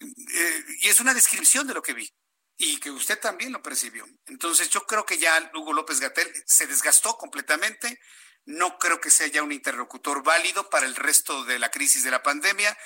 Eh, 0.00 0.64
y 0.80 0.88
es 0.88 0.98
una 0.98 1.14
descripción 1.14 1.68
de 1.68 1.74
lo 1.74 1.82
que 1.82 1.94
vi 1.94 2.12
y 2.56 2.78
que 2.78 2.90
usted 2.90 3.20
también 3.20 3.52
lo 3.52 3.62
percibió. 3.62 4.04
Entonces 4.26 4.68
yo 4.68 4.84
creo 4.86 5.06
que 5.06 5.18
ya 5.18 5.50
Hugo 5.54 5.72
López 5.72 6.00
Gatel 6.00 6.28
se 6.44 6.66
desgastó 6.66 7.16
completamente. 7.16 8.00
No 8.44 8.78
creo 8.78 9.00
que 9.00 9.10
sea 9.10 9.28
ya 9.28 9.44
un 9.44 9.52
interlocutor 9.52 10.24
válido 10.24 10.68
para 10.68 10.86
el 10.86 10.96
resto 10.96 11.44
de 11.44 11.60
la 11.60 11.70
crisis 11.70 12.02
de 12.02 12.10
la 12.10 12.24
pandemia. 12.24 12.76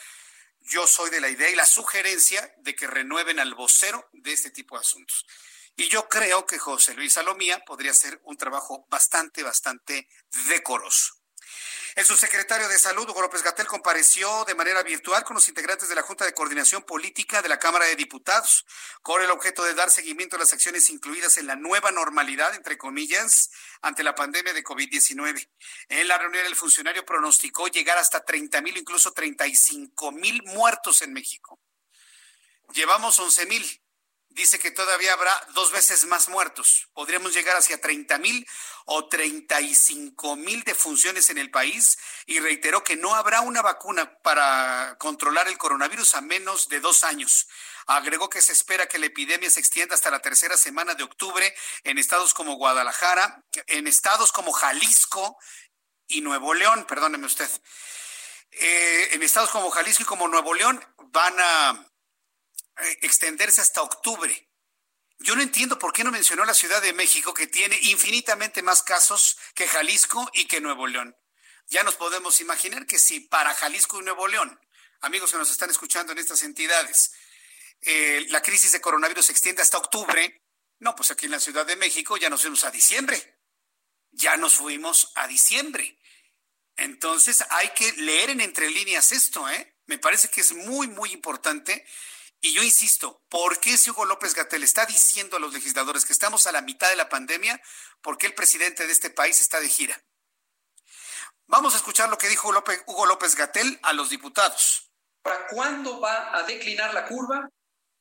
Yo 0.60 0.86
soy 0.86 1.10
de 1.10 1.20
la 1.20 1.28
idea 1.28 1.50
y 1.50 1.54
la 1.54 1.66
sugerencia 1.66 2.54
de 2.58 2.74
que 2.74 2.86
renueven 2.86 3.38
al 3.38 3.54
vocero 3.54 4.08
de 4.12 4.32
este 4.32 4.50
tipo 4.50 4.76
de 4.76 4.80
asuntos. 4.80 5.26
Y 5.76 5.88
yo 5.88 6.08
creo 6.08 6.46
que 6.46 6.58
José 6.58 6.94
Luis 6.94 7.12
Salomía 7.12 7.62
podría 7.64 7.90
hacer 7.90 8.20
un 8.24 8.36
trabajo 8.36 8.86
bastante, 8.88 9.42
bastante 9.42 10.08
decoroso. 10.48 11.15
El 11.96 12.04
subsecretario 12.04 12.68
de 12.68 12.78
Salud, 12.78 13.08
Hugo 13.08 13.22
López 13.22 13.42
Gatel, 13.42 13.66
compareció 13.66 14.44
de 14.44 14.54
manera 14.54 14.82
virtual 14.82 15.24
con 15.24 15.32
los 15.32 15.48
integrantes 15.48 15.88
de 15.88 15.94
la 15.94 16.02
Junta 16.02 16.26
de 16.26 16.34
Coordinación 16.34 16.82
Política 16.82 17.40
de 17.40 17.48
la 17.48 17.58
Cámara 17.58 17.86
de 17.86 17.96
Diputados, 17.96 18.66
con 19.00 19.22
el 19.22 19.30
objeto 19.30 19.64
de 19.64 19.72
dar 19.72 19.90
seguimiento 19.90 20.36
a 20.36 20.38
las 20.38 20.52
acciones 20.52 20.90
incluidas 20.90 21.38
en 21.38 21.46
la 21.46 21.56
nueva 21.56 21.92
normalidad, 21.92 22.54
entre 22.54 22.76
comillas, 22.76 23.50
ante 23.80 24.04
la 24.04 24.14
pandemia 24.14 24.52
de 24.52 24.62
COVID-19. 24.62 25.48
En 25.88 26.06
la 26.06 26.18
reunión, 26.18 26.44
el 26.44 26.54
funcionario 26.54 27.06
pronosticó 27.06 27.66
llegar 27.68 27.96
hasta 27.96 28.22
30 28.22 28.60
mil, 28.60 28.76
incluso 28.76 29.12
35 29.12 30.12
mil 30.12 30.42
muertos 30.42 31.00
en 31.00 31.14
México. 31.14 31.58
Llevamos 32.74 33.18
11 33.18 33.46
mil 33.46 33.85
dice 34.36 34.58
que 34.58 34.70
todavía 34.70 35.14
habrá 35.14 35.32
dos 35.54 35.72
veces 35.72 36.04
más 36.04 36.28
muertos. 36.28 36.88
Podríamos 36.92 37.32
llegar 37.32 37.56
hacia 37.56 37.80
30 37.80 38.18
mil 38.18 38.46
o 38.84 39.08
35 39.08 40.36
mil 40.36 40.62
defunciones 40.62 41.30
en 41.30 41.38
el 41.38 41.50
país 41.50 41.98
y 42.26 42.38
reiteró 42.38 42.84
que 42.84 42.96
no 42.96 43.14
habrá 43.14 43.40
una 43.40 43.62
vacuna 43.62 44.18
para 44.22 44.96
controlar 44.98 45.48
el 45.48 45.56
coronavirus 45.56 46.14
a 46.14 46.20
menos 46.20 46.68
de 46.68 46.80
dos 46.80 47.02
años. 47.02 47.48
Agregó 47.86 48.28
que 48.28 48.42
se 48.42 48.52
espera 48.52 48.86
que 48.86 48.98
la 48.98 49.06
epidemia 49.06 49.50
se 49.50 49.60
extienda 49.60 49.94
hasta 49.94 50.10
la 50.10 50.20
tercera 50.20 50.56
semana 50.58 50.94
de 50.94 51.04
octubre 51.04 51.54
en 51.84 51.98
estados 51.98 52.34
como 52.34 52.56
Guadalajara, 52.56 53.42
en 53.68 53.86
estados 53.86 54.32
como 54.32 54.52
Jalisco 54.52 55.38
y 56.08 56.20
Nuevo 56.20 56.52
León, 56.52 56.84
perdóneme 56.86 57.26
usted. 57.26 57.50
Eh, 58.50 59.08
en 59.12 59.22
estados 59.22 59.50
como 59.50 59.70
Jalisco 59.70 60.02
y 60.02 60.06
como 60.06 60.28
Nuevo 60.28 60.52
León 60.52 60.84
van 61.10 61.34
a 61.40 61.86
extenderse 63.02 63.60
hasta 63.60 63.82
octubre. 63.82 64.50
Yo 65.18 65.34
no 65.34 65.42
entiendo 65.42 65.78
por 65.78 65.92
qué 65.92 66.04
no 66.04 66.10
mencionó 66.10 66.44
la 66.44 66.54
Ciudad 66.54 66.82
de 66.82 66.92
México, 66.92 67.32
que 67.32 67.46
tiene 67.46 67.78
infinitamente 67.82 68.62
más 68.62 68.82
casos 68.82 69.38
que 69.54 69.66
Jalisco 69.66 70.30
y 70.34 70.46
que 70.46 70.60
Nuevo 70.60 70.86
León. 70.86 71.16
Ya 71.68 71.82
nos 71.82 71.96
podemos 71.96 72.40
imaginar 72.40 72.86
que 72.86 72.98
si 72.98 73.20
para 73.20 73.54
Jalisco 73.54 74.00
y 74.00 74.04
Nuevo 74.04 74.28
León, 74.28 74.60
amigos 75.00 75.32
que 75.32 75.38
nos 75.38 75.50
están 75.50 75.70
escuchando 75.70 76.12
en 76.12 76.18
estas 76.18 76.42
entidades, 76.42 77.12
eh, 77.80 78.26
la 78.28 78.42
crisis 78.42 78.72
de 78.72 78.80
coronavirus 78.80 79.26
se 79.26 79.32
extiende 79.32 79.62
hasta 79.62 79.78
octubre, 79.78 80.42
no, 80.78 80.94
pues 80.94 81.10
aquí 81.10 81.24
en 81.24 81.32
la 81.32 81.40
Ciudad 81.40 81.64
de 81.64 81.76
México 81.76 82.16
ya 82.16 82.28
nos 82.28 82.42
fuimos 82.42 82.64
a 82.64 82.70
diciembre. 82.70 83.40
Ya 84.10 84.36
nos 84.36 84.54
fuimos 84.54 85.12
a 85.14 85.26
diciembre. 85.26 85.98
Entonces 86.76 87.42
hay 87.50 87.70
que 87.70 87.92
leer 87.92 88.30
en 88.30 88.42
entre 88.42 88.70
líneas 88.70 89.12
esto, 89.12 89.48
¿eh? 89.48 89.74
Me 89.86 89.98
parece 89.98 90.28
que 90.28 90.42
es 90.42 90.52
muy, 90.52 90.88
muy 90.88 91.12
importante 91.12 91.86
y 92.46 92.52
yo 92.52 92.62
insisto, 92.62 93.20
¿por 93.28 93.58
qué 93.58 93.74
Hugo 93.88 94.04
López 94.04 94.32
Gatel 94.32 94.62
está 94.62 94.86
diciendo 94.86 95.36
a 95.36 95.40
los 95.40 95.52
legisladores 95.52 96.04
que 96.04 96.12
estamos 96.12 96.46
a 96.46 96.52
la 96.52 96.62
mitad 96.62 96.88
de 96.88 96.94
la 96.94 97.08
pandemia? 97.08 97.60
¿Por 98.00 98.18
qué 98.18 98.26
el 98.26 98.34
presidente 98.34 98.86
de 98.86 98.92
este 98.92 99.10
país 99.10 99.40
está 99.40 99.58
de 99.58 99.68
gira? 99.68 100.00
Vamos 101.48 101.74
a 101.74 101.78
escuchar 101.78 102.08
lo 102.08 102.16
que 102.16 102.28
dijo 102.28 102.48
Hugo 102.86 103.06
López 103.06 103.34
Gatel 103.34 103.80
a 103.82 103.92
los 103.92 104.10
diputados. 104.10 104.92
¿Para 105.22 105.48
cuándo 105.48 106.00
va 106.00 106.36
a 106.36 106.44
declinar 106.44 106.94
la 106.94 107.06
curva? 107.06 107.50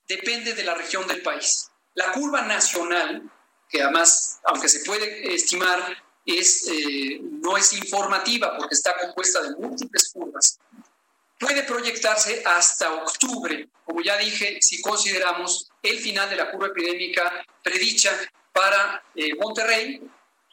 Depende 0.07 0.53
de 0.53 0.63
la 0.63 0.75
región 0.75 1.07
del 1.07 1.23
país. 1.23 1.71
La 1.95 2.11
curva 2.11 2.43
nacional, 2.43 3.23
que 3.67 3.81
además, 3.81 4.41
aunque 4.43 4.69
se 4.69 4.81
puede 4.81 5.33
estimar, 5.33 6.03
es, 6.23 6.67
eh, 6.67 7.19
no 7.19 7.57
es 7.57 7.73
informativa 7.73 8.55
porque 8.57 8.75
está 8.75 8.95
compuesta 8.95 9.41
de 9.41 9.55
múltiples 9.55 10.11
curvas, 10.13 10.59
puede 11.39 11.63
proyectarse 11.63 12.43
hasta 12.45 12.93
octubre, 12.93 13.67
como 13.83 14.01
ya 14.01 14.17
dije, 14.17 14.59
si 14.61 14.81
consideramos 14.81 15.69
el 15.81 15.99
final 15.99 16.29
de 16.29 16.35
la 16.37 16.49
curva 16.51 16.67
epidémica 16.67 17.45
predicha 17.63 18.11
para 18.51 19.03
eh, 19.15 19.35
Monterrey 19.35 20.01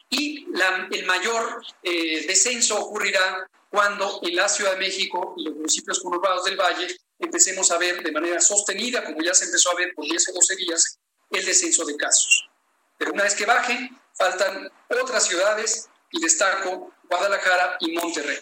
y 0.09 0.45
el 0.91 1.05
mayor 1.05 1.63
eh, 1.81 2.25
descenso 2.27 2.79
ocurrirá 2.79 3.49
cuando 3.69 4.19
en 4.21 4.35
la 4.35 4.47
Ciudad 4.47 4.73
de 4.73 4.77
México 4.77 5.33
y 5.37 5.45
los 5.45 5.55
municipios 5.55 5.99
conurbados 5.99 6.45
del 6.45 6.57
Valle 6.57 6.95
empecemos 7.17 7.71
a 7.71 7.77
ver 7.77 8.03
de 8.03 8.11
manera 8.11 8.39
sostenida, 8.39 9.03
como 9.03 9.23
ya 9.23 9.33
se 9.33 9.45
empezó 9.45 9.71
a 9.71 9.75
ver 9.75 9.93
por 9.95 10.05
10 10.05 10.29
o 10.29 10.33
12 10.33 10.55
días, 10.57 10.99
el 11.31 11.45
descenso 11.45 11.83
de 11.85 11.95
casos. 11.95 12.49
Pero 12.97 13.13
una 13.13 13.23
vez 13.23 13.33
que 13.33 13.45
baje, 13.45 13.89
faltan 14.15 14.71
otras 14.89 15.25
ciudades 15.25 15.89
y 16.11 16.21
destaco 16.21 16.93
Guadalajara 17.09 17.77
y 17.79 17.93
Monterrey. 17.93 18.37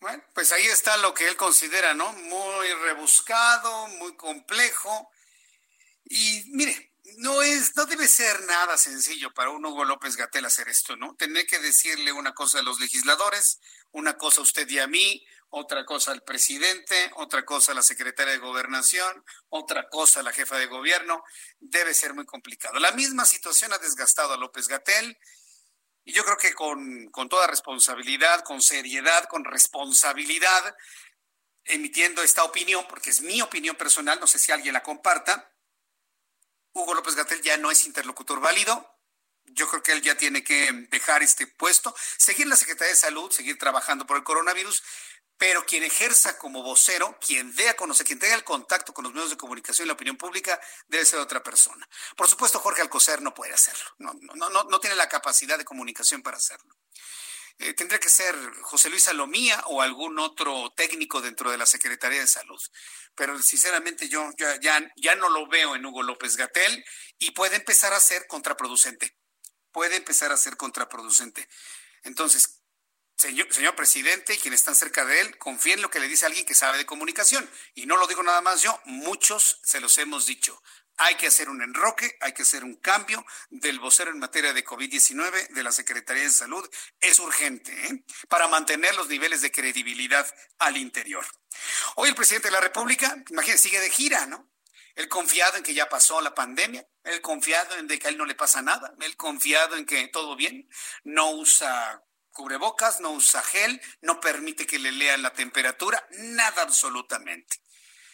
Bueno, 0.00 0.22
pues 0.32 0.52
ahí 0.52 0.64
está 0.66 0.96
lo 0.98 1.12
que 1.12 1.26
él 1.26 1.36
considera, 1.36 1.92
¿no? 1.92 2.12
Muy 2.12 2.72
rebuscado, 2.84 3.88
muy 3.88 4.14
complejo. 4.16 5.10
Y 6.04 6.44
mire, 6.48 6.92
no 7.16 7.42
es, 7.42 7.76
no 7.76 7.84
debe 7.86 8.06
ser 8.06 8.42
nada 8.44 8.78
sencillo 8.78 9.34
para 9.34 9.50
un 9.50 9.64
Hugo 9.66 9.84
López 9.84 10.16
Gatel 10.16 10.44
hacer 10.44 10.68
esto, 10.68 10.96
¿no? 10.96 11.16
Tener 11.16 11.46
que 11.46 11.58
decirle 11.58 12.12
una 12.12 12.32
cosa 12.32 12.60
a 12.60 12.62
los 12.62 12.78
legisladores, 12.78 13.60
una 13.90 14.16
cosa 14.16 14.40
a 14.40 14.44
usted 14.44 14.68
y 14.68 14.78
a 14.78 14.86
mí, 14.86 15.26
otra 15.50 15.84
cosa 15.84 16.12
al 16.12 16.22
presidente, 16.22 17.10
otra 17.16 17.44
cosa 17.44 17.72
a 17.72 17.74
la 17.74 17.82
secretaria 17.82 18.34
de 18.34 18.38
gobernación, 18.38 19.24
otra 19.48 19.88
cosa 19.88 20.20
a 20.20 20.22
la 20.22 20.32
jefa 20.32 20.56
de 20.58 20.66
gobierno, 20.66 21.24
debe 21.58 21.92
ser 21.92 22.14
muy 22.14 22.26
complicado. 22.26 22.78
La 22.78 22.92
misma 22.92 23.24
situación 23.24 23.72
ha 23.72 23.78
desgastado 23.78 24.34
a 24.34 24.36
López 24.36 24.68
Gatel 24.68 25.18
y 26.08 26.12
yo 26.12 26.24
creo 26.24 26.38
que 26.38 26.54
con, 26.54 27.28
toda 27.28 27.46
responsabilidad, 27.46 28.42
con 28.42 28.62
seriedad, 28.62 29.24
con 29.28 29.44
responsabilidad, 29.44 30.74
emitiendo 31.66 32.22
esta 32.22 32.44
opinión, 32.44 32.86
porque 32.88 33.10
es 33.10 33.20
mi 33.20 33.42
opinión 33.42 33.76
personal, 33.76 34.18
no 34.18 34.26
sé 34.26 34.38
si 34.38 34.50
alguien 34.50 34.72
la 34.72 34.82
comparta, 34.82 35.52
Hugo 36.72 36.94
López 36.94 37.14
Gatel 37.14 37.42
ya 37.42 37.58
no 37.58 37.70
es 37.70 37.84
interlocutor 37.84 38.40
válido. 38.40 38.90
Yo 39.44 39.68
creo 39.68 39.82
que 39.82 39.92
él 39.92 40.00
ya 40.00 40.16
tiene 40.16 40.42
que 40.42 40.72
dejar 40.88 41.22
este 41.22 41.46
puesto, 41.46 41.94
seguir 42.16 42.46
la 42.46 42.56
Secretaría 42.56 42.92
de 42.92 42.98
Salud, 42.98 43.30
seguir 43.30 43.58
trabajando 43.58 44.06
por 44.06 44.16
el 44.16 44.24
coronavirus, 44.24 44.82
pero 45.38 45.64
quien 45.64 45.84
ejerza 45.84 46.36
como 46.36 46.64
vocero, 46.64 47.16
quien 47.24 47.54
dé 47.54 47.68
a 47.68 47.76
conocer, 47.76 48.04
quien 48.04 48.18
tenga 48.18 48.34
el 48.34 48.42
contacto 48.42 48.92
con 48.92 49.04
los 49.04 49.14
medios 49.14 49.30
de 49.30 49.36
comunicación 49.36 49.86
y 49.86 49.88
la 49.88 49.94
opinión 49.94 50.16
pública, 50.16 50.60
debe 50.88 51.06
ser 51.06 51.20
otra 51.20 51.42
persona. 51.44 51.88
Por 52.16 52.28
supuesto, 52.28 52.58
Jorge 52.58 52.82
Alcocer 52.82 53.22
no 53.22 53.32
puede 53.32 53.54
hacerlo, 53.54 53.84
no, 53.98 54.80
tiene 54.80 54.96
la 54.96 55.08
capacidad 55.08 55.56
de 55.56 55.64
comunicación 55.64 56.22
para 56.22 56.36
hacerlo. 56.36 56.76
Eh, 57.60 57.72
tendría 57.74 57.98
que 57.98 58.08
ser 58.08 58.36
José 58.62 58.88
Luis 58.90 59.02
Salomía 59.02 59.62
o 59.66 59.80
algún 59.82 60.18
otro 60.18 60.72
técnico 60.76 61.20
dentro 61.20 61.50
de 61.50 61.58
la 61.58 61.66
Secretaría 61.66 62.20
de 62.20 62.26
Salud. 62.26 62.60
Pero 63.16 63.40
sinceramente 63.42 64.08
yo 64.08 64.30
ya, 64.38 64.60
ya, 64.60 64.80
ya 64.96 65.16
no 65.16 65.28
lo 65.28 65.48
veo 65.48 65.74
en 65.74 65.84
Hugo 65.84 66.04
López 66.04 66.36
Gatel 66.36 66.84
y 67.18 67.32
puede 67.32 67.56
empezar 67.56 67.92
a 67.92 68.00
ser 68.00 68.28
contraproducente. 68.28 69.16
Puede 69.72 69.96
empezar 69.96 70.30
a 70.30 70.36
ser 70.36 70.56
contraproducente. 70.56 71.48
Entonces, 72.04 72.57
Señor, 73.18 73.74
presidente 73.74 74.34
y 74.34 74.38
quienes 74.38 74.60
están 74.60 74.76
cerca 74.76 75.04
de 75.04 75.20
él, 75.20 75.38
confíen 75.38 75.78
en 75.78 75.82
lo 75.82 75.90
que 75.90 75.98
le 75.98 76.06
dice 76.06 76.24
alguien 76.24 76.46
que 76.46 76.54
sabe 76.54 76.78
de 76.78 76.86
comunicación. 76.86 77.50
Y 77.74 77.86
no 77.86 77.96
lo 77.96 78.06
digo 78.06 78.22
nada 78.22 78.40
más 78.42 78.62
yo, 78.62 78.80
muchos 78.84 79.60
se 79.64 79.80
los 79.80 79.98
hemos 79.98 80.24
dicho. 80.26 80.62
Hay 80.98 81.16
que 81.16 81.26
hacer 81.26 81.48
un 81.48 81.60
enroque, 81.60 82.16
hay 82.20 82.32
que 82.32 82.42
hacer 82.42 82.62
un 82.62 82.76
cambio 82.76 83.26
del 83.50 83.80
vocero 83.80 84.12
en 84.12 84.20
materia 84.20 84.52
de 84.52 84.64
COVID-19 84.64 85.48
de 85.48 85.62
la 85.64 85.72
Secretaría 85.72 86.22
de 86.22 86.30
Salud. 86.30 86.64
Es 87.00 87.18
urgente 87.18 87.72
¿eh? 87.86 88.04
para 88.28 88.46
mantener 88.46 88.94
los 88.94 89.08
niveles 89.08 89.42
de 89.42 89.50
credibilidad 89.50 90.32
al 90.58 90.76
interior. 90.76 91.26
Hoy 91.96 92.10
el 92.10 92.14
presidente 92.14 92.48
de 92.48 92.52
la 92.52 92.60
República, 92.60 93.16
imagínense, 93.30 93.68
sigue 93.68 93.80
de 93.80 93.90
gira, 93.90 94.26
¿no? 94.26 94.48
Él 94.94 95.08
confiado 95.08 95.56
en 95.56 95.64
que 95.64 95.74
ya 95.74 95.88
pasó 95.88 96.20
la 96.20 96.34
pandemia, 96.34 96.86
él 97.02 97.20
confiado 97.20 97.76
en 97.76 97.88
que 97.88 98.06
a 98.06 98.10
él 98.10 98.18
no 98.18 98.24
le 98.24 98.34
pasa 98.36 98.62
nada, 98.62 98.94
él 99.00 99.16
confiado 99.16 99.76
en 99.76 99.86
que 99.86 100.06
todo 100.08 100.36
bien, 100.36 100.68
no 101.04 101.30
usa 101.30 102.04
cubrebocas, 102.38 103.00
no 103.00 103.10
usa 103.10 103.42
gel, 103.42 103.82
no 104.00 104.20
permite 104.20 104.64
que 104.64 104.78
le 104.78 104.92
lean 104.92 105.22
la 105.22 105.32
temperatura, 105.32 106.06
nada 106.18 106.62
absolutamente. 106.62 107.60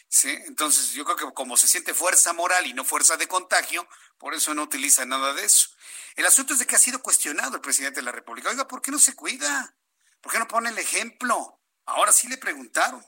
¿Sí? 0.09 0.31
Entonces 0.47 0.93
yo 0.93 1.05
creo 1.05 1.15
que 1.15 1.33
como 1.35 1.55
se 1.57 1.67
siente 1.67 1.93
fuerza 1.93 2.33
moral 2.33 2.65
y 2.65 2.73
no 2.73 2.83
fuerza 2.83 3.17
de 3.17 3.27
contagio, 3.27 3.87
por 4.17 4.33
eso 4.33 4.55
no 4.55 4.63
utiliza 4.63 5.05
nada 5.05 5.33
de 5.33 5.45
eso. 5.45 5.69
El 6.15 6.25
asunto 6.25 6.53
es 6.53 6.59
de 6.59 6.65
que 6.65 6.75
ha 6.75 6.79
sido 6.79 7.03
cuestionado 7.03 7.55
el 7.55 7.61
presidente 7.61 7.99
de 7.99 8.05
la 8.05 8.11
República. 8.11 8.49
Oiga, 8.49 8.67
¿por 8.67 8.81
qué 8.81 8.89
no 8.89 8.97
se 8.97 9.13
cuida? 9.13 9.77
¿Por 10.21 10.31
qué 10.31 10.39
no 10.39 10.47
pone 10.47 10.71
el 10.71 10.77
ejemplo? 10.79 11.61
Ahora 11.85 12.11
sí 12.11 12.27
le 12.27 12.37
preguntaron. 12.37 13.05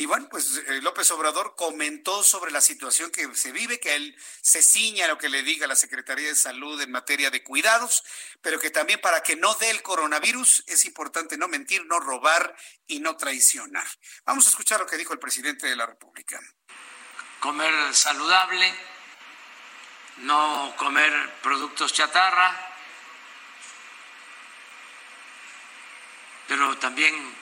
Y 0.00 0.06
bueno, 0.06 0.30
pues 0.30 0.62
eh, 0.66 0.80
López 0.80 1.10
Obrador 1.10 1.54
comentó 1.56 2.22
sobre 2.22 2.50
la 2.52 2.62
situación 2.62 3.10
que 3.10 3.34
se 3.34 3.52
vive, 3.52 3.78
que 3.78 3.96
él 3.96 4.16
se 4.40 4.62
ciña 4.62 5.04
a 5.04 5.08
lo 5.08 5.18
que 5.18 5.28
le 5.28 5.42
diga 5.42 5.66
la 5.66 5.76
Secretaría 5.76 6.28
de 6.28 6.36
Salud 6.36 6.80
en 6.80 6.90
materia 6.90 7.28
de 7.28 7.44
cuidados, 7.44 8.02
pero 8.40 8.58
que 8.58 8.70
también 8.70 8.98
para 9.02 9.22
que 9.22 9.36
no 9.36 9.52
dé 9.56 9.68
el 9.68 9.82
coronavirus 9.82 10.64
es 10.68 10.86
importante 10.86 11.36
no 11.36 11.48
mentir, 11.48 11.84
no 11.84 12.00
robar 12.00 12.56
y 12.86 13.00
no 13.00 13.18
traicionar. 13.18 13.86
Vamos 14.24 14.46
a 14.46 14.48
escuchar 14.48 14.80
lo 14.80 14.86
que 14.86 14.96
dijo 14.96 15.12
el 15.12 15.18
presidente 15.18 15.66
de 15.66 15.76
la 15.76 15.84
República. 15.84 16.40
Comer 17.38 17.94
saludable, 17.94 18.74
no 20.20 20.74
comer 20.78 21.12
productos 21.42 21.92
chatarra, 21.92 22.74
pero 26.48 26.78
también 26.78 27.36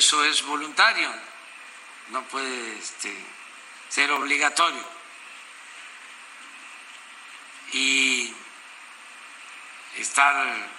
eso 0.00 0.24
es 0.24 0.42
voluntario, 0.44 1.14
no 2.08 2.22
puede 2.24 2.78
este, 2.78 3.14
ser 3.90 4.10
obligatorio. 4.12 4.82
Y 7.72 8.34
estar 9.96 10.70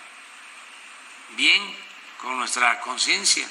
bien 1.37 1.77
con 2.17 2.39
nuestra 2.39 2.81
conciencia, 2.81 3.47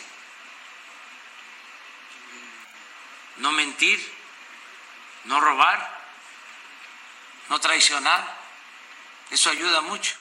no 3.37 3.53
mentir, 3.53 3.99
no 5.27 5.41
robar, 5.41 6.01
no 7.49 7.61
traicionar, 7.61 8.39
eso 9.31 9.51
ayuda 9.51 9.83
mucho. 9.83 10.20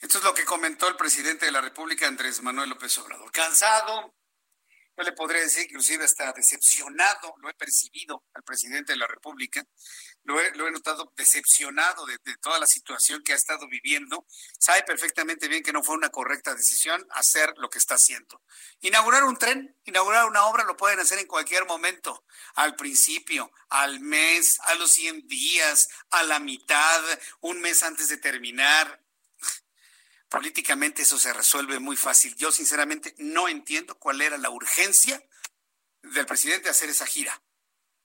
Esto 0.00 0.18
es 0.18 0.24
lo 0.24 0.32
que 0.32 0.44
comentó 0.44 0.86
el 0.86 0.94
presidente 0.94 1.46
de 1.46 1.52
la 1.52 1.60
República, 1.60 2.06
Andrés 2.06 2.40
Manuel 2.40 2.70
López 2.70 2.96
Obrador. 2.98 3.32
Cansado, 3.32 4.14
yo 4.96 5.02
le 5.02 5.10
podría 5.10 5.42
decir, 5.42 5.64
inclusive 5.64 6.04
hasta 6.04 6.32
decepcionado, 6.32 7.34
lo 7.38 7.50
he 7.50 7.54
percibido 7.54 8.24
al 8.32 8.44
presidente 8.44 8.92
de 8.92 8.98
la 8.98 9.08
República, 9.08 9.66
lo 10.22 10.40
he, 10.40 10.70
notado 10.70 11.12
decepcionado 11.16 12.06
de, 12.06 12.16
toda 12.40 12.60
la 12.60 12.68
situación 12.68 13.24
que 13.24 13.32
ha 13.32 13.36
estado 13.36 13.66
viviendo. 13.66 14.24
Sabe 14.60 14.84
perfectamente 14.84 15.48
bien 15.48 15.64
que 15.64 15.72
no 15.72 15.82
fue 15.82 15.96
una 15.96 16.10
correcta 16.10 16.54
decisión 16.54 17.04
hacer 17.10 17.54
lo 17.56 17.68
que 17.68 17.78
está 17.78 17.96
haciendo. 17.96 18.40
Inaugurar 18.80 19.24
un 19.24 19.36
tren, 19.36 19.76
inaugurar 19.84 20.26
una 20.26 20.46
obra 20.46 20.62
lo 20.62 20.76
pueden 20.76 21.00
hacer 21.00 21.18
en 21.18 21.26
cualquier 21.26 21.66
momento, 21.66 22.24
al 22.54 22.76
principio, 22.76 23.50
al 23.68 23.98
mes, 23.98 24.60
a 24.60 24.76
los 24.76 24.92
100 24.92 25.26
días, 25.26 25.88
a 26.10 26.22
la 26.22 26.38
mitad, 26.38 27.02
un 27.40 27.60
mes 27.60 27.82
antes 27.82 28.08
de 28.08 28.18
terminar 28.18 29.07
políticamente 30.28 31.02
eso 31.02 31.18
se 31.18 31.32
resuelve 31.32 31.78
muy 31.78 31.96
fácil. 31.96 32.34
Yo 32.36 32.52
sinceramente 32.52 33.14
no 33.18 33.48
entiendo 33.48 33.98
cuál 33.98 34.20
era 34.20 34.38
la 34.38 34.50
urgencia 34.50 35.22
del 36.02 36.26
presidente 36.26 36.68
hacer 36.68 36.90
esa 36.90 37.06
gira, 37.06 37.42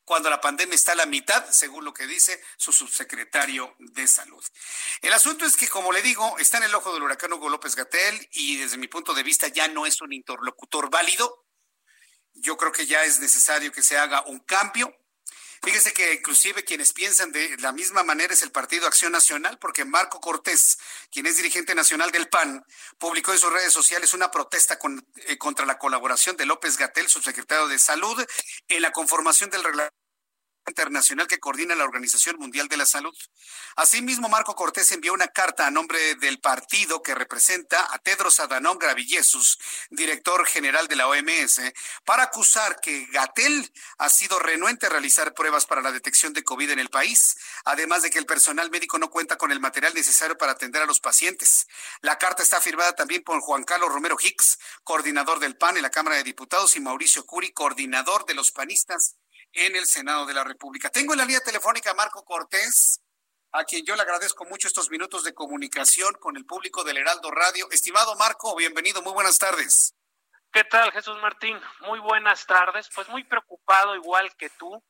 cuando 0.05 0.30
la 0.30 0.41
pandemia 0.41 0.76
está 0.76 0.93
a 0.93 0.95
la 0.95 1.05
mitad, 1.05 1.49
según 1.51 1.86
lo 1.86 1.93
que 1.93 2.07
dice 2.07 2.41
su 2.57 2.74
subsecretario 2.74 3.76
de 3.80 4.07
Salud. 4.07 4.43
El 5.01 5.13
asunto 5.13 5.45
es 5.45 5.55
que, 5.55 5.67
como 5.67 5.91
le 5.91 6.01
digo, 6.01 6.38
está 6.39 6.57
en 6.57 6.63
el 6.63 6.76
ojo 6.76 6.93
del 6.93 7.03
huracán 7.03 7.34
Hugo 7.34 7.49
López 7.49 7.76
Gatel 7.76 8.28
y 8.32 8.57
desde 8.57 8.78
mi 8.78 8.88
punto 8.88 9.13
de 9.13 9.24
vista 9.24 9.47
ya 9.47 9.67
no 9.67 9.86
es 9.86 10.01
un 10.01 10.11
interlocutor 10.11 10.89
válido. 10.89 11.45
Yo 12.34 12.57
creo 12.57 12.71
que 12.71 12.86
ya 12.86 13.03
es 13.03 13.19
necesario 13.19 13.71
que 13.71 13.84
se 13.84 13.97
haga 13.97 14.24
un 14.26 14.39
cambio. 14.39 14.93
Fíjese 15.64 15.93
que 15.93 16.16
inclusive 16.16 16.66
quienes 16.66 16.91
piensan 16.91 17.32
de 17.32 17.55
la 17.59 17.72
misma 17.72 18.03
manera 18.03 18.34
es 18.34 18.41
el 18.41 18.51
Partido 18.51 18.86
Acción 18.86 19.14
Nacional, 19.14 19.57
porque 19.59 19.86
Marco 19.86 20.20
Cortés, 20.20 20.78
quien 21.09 21.26
es 21.26 21.38
dirigente 21.38 21.74
nacional 21.74 22.11
del 22.11 22.28
PAN, 22.28 22.66
publicó 22.97 23.32
en 23.32 23.39
sus 23.39 23.53
redes 23.53 23.72
sociales 23.72 24.14
una 24.14 24.30
protesta 24.30 24.78
eh, 25.26 25.38
contra 25.38 25.66
la 25.66 25.80
colaboración 25.80 26.36
de 26.36 26.45
López 26.45 26.76
Gatel, 26.76 27.07
subsecretario 27.07 27.70
de 27.70 27.80
Salud, 27.80 28.22
en 28.68 28.82
la 28.82 28.91
conformación 28.91 29.49
del 29.51 29.64
reglamento 29.64 30.03
internacional 30.68 31.28
que 31.28 31.39
coordina 31.39 31.76
la 31.76 31.84
Organización 31.84 32.38
Mundial 32.38 32.68
de 32.68 32.78
la 32.78 32.86
Salud. 32.86 33.16
Asimismo, 33.76 34.30
Marco 34.30 34.55
Cortés 34.55 34.91
envió 34.91 35.14
una 35.14 35.28
carta 35.28 35.68
a 35.68 35.72
nombre 35.72 36.16
del 36.16 36.39
partido 36.39 37.01
que 37.01 37.16
representa 37.16 37.93
a 37.93 37.99
Tedros 37.99 38.39
Adhanom 38.39 38.78
Ghebreyesus, 38.78 39.59
director 39.89 40.45
general 40.45 40.88
de 40.88 40.95
la 40.95 41.07
OMS, 41.07 41.61
para 42.05 42.24
acusar 42.24 42.80
que 42.80 43.07
Gatel 43.11 43.72
ha 43.97 44.09
sido 44.09 44.39
renuente 44.39 44.86
a 44.86 44.89
realizar 44.89 45.34
pruebas 45.34 45.66
para 45.66 45.82
la 45.82 45.91
detección 45.91 46.34
de 46.34 46.43
COVID 46.43 46.72
en 46.72 46.80
el 46.80 46.89
país, 46.89 47.36
además 47.66 48.03
de 48.03 48.09
que 48.09 48.20
el 48.20 48.26
personal 48.26 48.70
médico 48.72 48.97
no 48.97 49.09
cuenta 49.09 49.38
con 49.38 49.51
el 49.51 49.59
material 49.59 49.93
necesario 49.93 50.38
para 50.38 50.53
atender 50.53 50.82
a 50.82 50.86
los 50.86 50.99
pacientes. 50.99 51.68
La 52.01 52.18
carta 52.18 52.43
está 52.43 52.61
firmada 52.61 52.93
también 52.93 53.24
por 53.24 53.39
Juan 53.41 53.64
Carlos 53.64 53.91
Romero 53.91 54.18
Hicks, 54.20 54.59
coordinador 54.84 55.39
del 55.39 55.57
PAN 55.57 55.78
en 55.78 55.84
la 55.84 55.91
Cámara 55.91 56.18
de 56.18 56.24
Diputados, 56.24 56.76
y 56.76 56.80
Mauricio 56.80 57.26
Curi, 57.26 57.51
coordinador 57.51 58.26
de 58.26 58.34
los 58.34 58.51
panistas 58.51 59.18
en 59.54 59.76
el 59.76 59.86
Senado 59.86 60.26
de 60.26 60.34
la 60.34 60.43
República. 60.43 60.89
Tengo 60.89 61.14
en 61.14 61.20
la 61.20 61.26
línea 61.26 61.41
telefónica 61.41 61.91
a 61.91 61.93
Marco 61.93 62.26
Cortés, 62.26 63.01
a 63.51 63.64
quien 63.64 63.86
yo 63.86 63.95
le 63.95 64.01
agradezco 64.01 64.45
mucho 64.45 64.68
estos 64.68 64.89
minutos 64.89 65.24
de 65.24 65.34
comunicación 65.34 66.16
con 66.16 66.36
el 66.36 66.45
público 66.45 66.84
del 66.84 66.97
Heraldo 66.97 67.30
Radio. 67.30 67.70
Estimado 67.70 68.16
Marco, 68.16 68.56
bienvenido, 68.56 69.01
muy 69.04 69.14
buenas 69.14 69.38
tardes. 69.38 69.95
¿Qué 70.51 70.64
tal, 70.64 70.91
Jesús 70.91 71.20
Martín? 71.22 71.60
Muy 71.82 71.99
buenas 71.99 72.45
tardes. 72.45 72.89
Pues 72.93 73.08
muy 73.10 73.24
preocupado 73.24 73.95
igual 73.95 74.36
que 74.36 74.49
tú, 74.49 74.84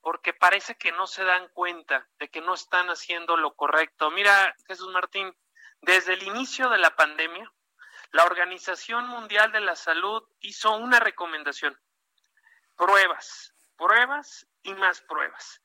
porque 0.00 0.32
parece 0.34 0.76
que 0.76 0.92
no 0.92 1.06
se 1.06 1.24
dan 1.24 1.48
cuenta 1.48 2.08
de 2.18 2.28
que 2.28 2.40
no 2.40 2.54
están 2.54 2.88
haciendo 2.88 3.36
lo 3.36 3.54
correcto. 3.54 4.10
Mira, 4.10 4.54
Jesús 4.66 4.88
Martín, 4.92 5.34
desde 5.82 6.14
el 6.14 6.22
inicio 6.22 6.68
de 6.68 6.78
la 6.78 6.94
pandemia, 6.94 7.50
la 8.12 8.24
Organización 8.24 9.06
Mundial 9.08 9.52
de 9.52 9.60
la 9.60 9.76
Salud 9.76 10.22
hizo 10.40 10.76
una 10.76 11.00
recomendación. 11.00 11.78
Pruebas, 12.76 13.52
pruebas 13.80 14.46
y 14.62 14.74
más 14.74 15.00
pruebas. 15.00 15.62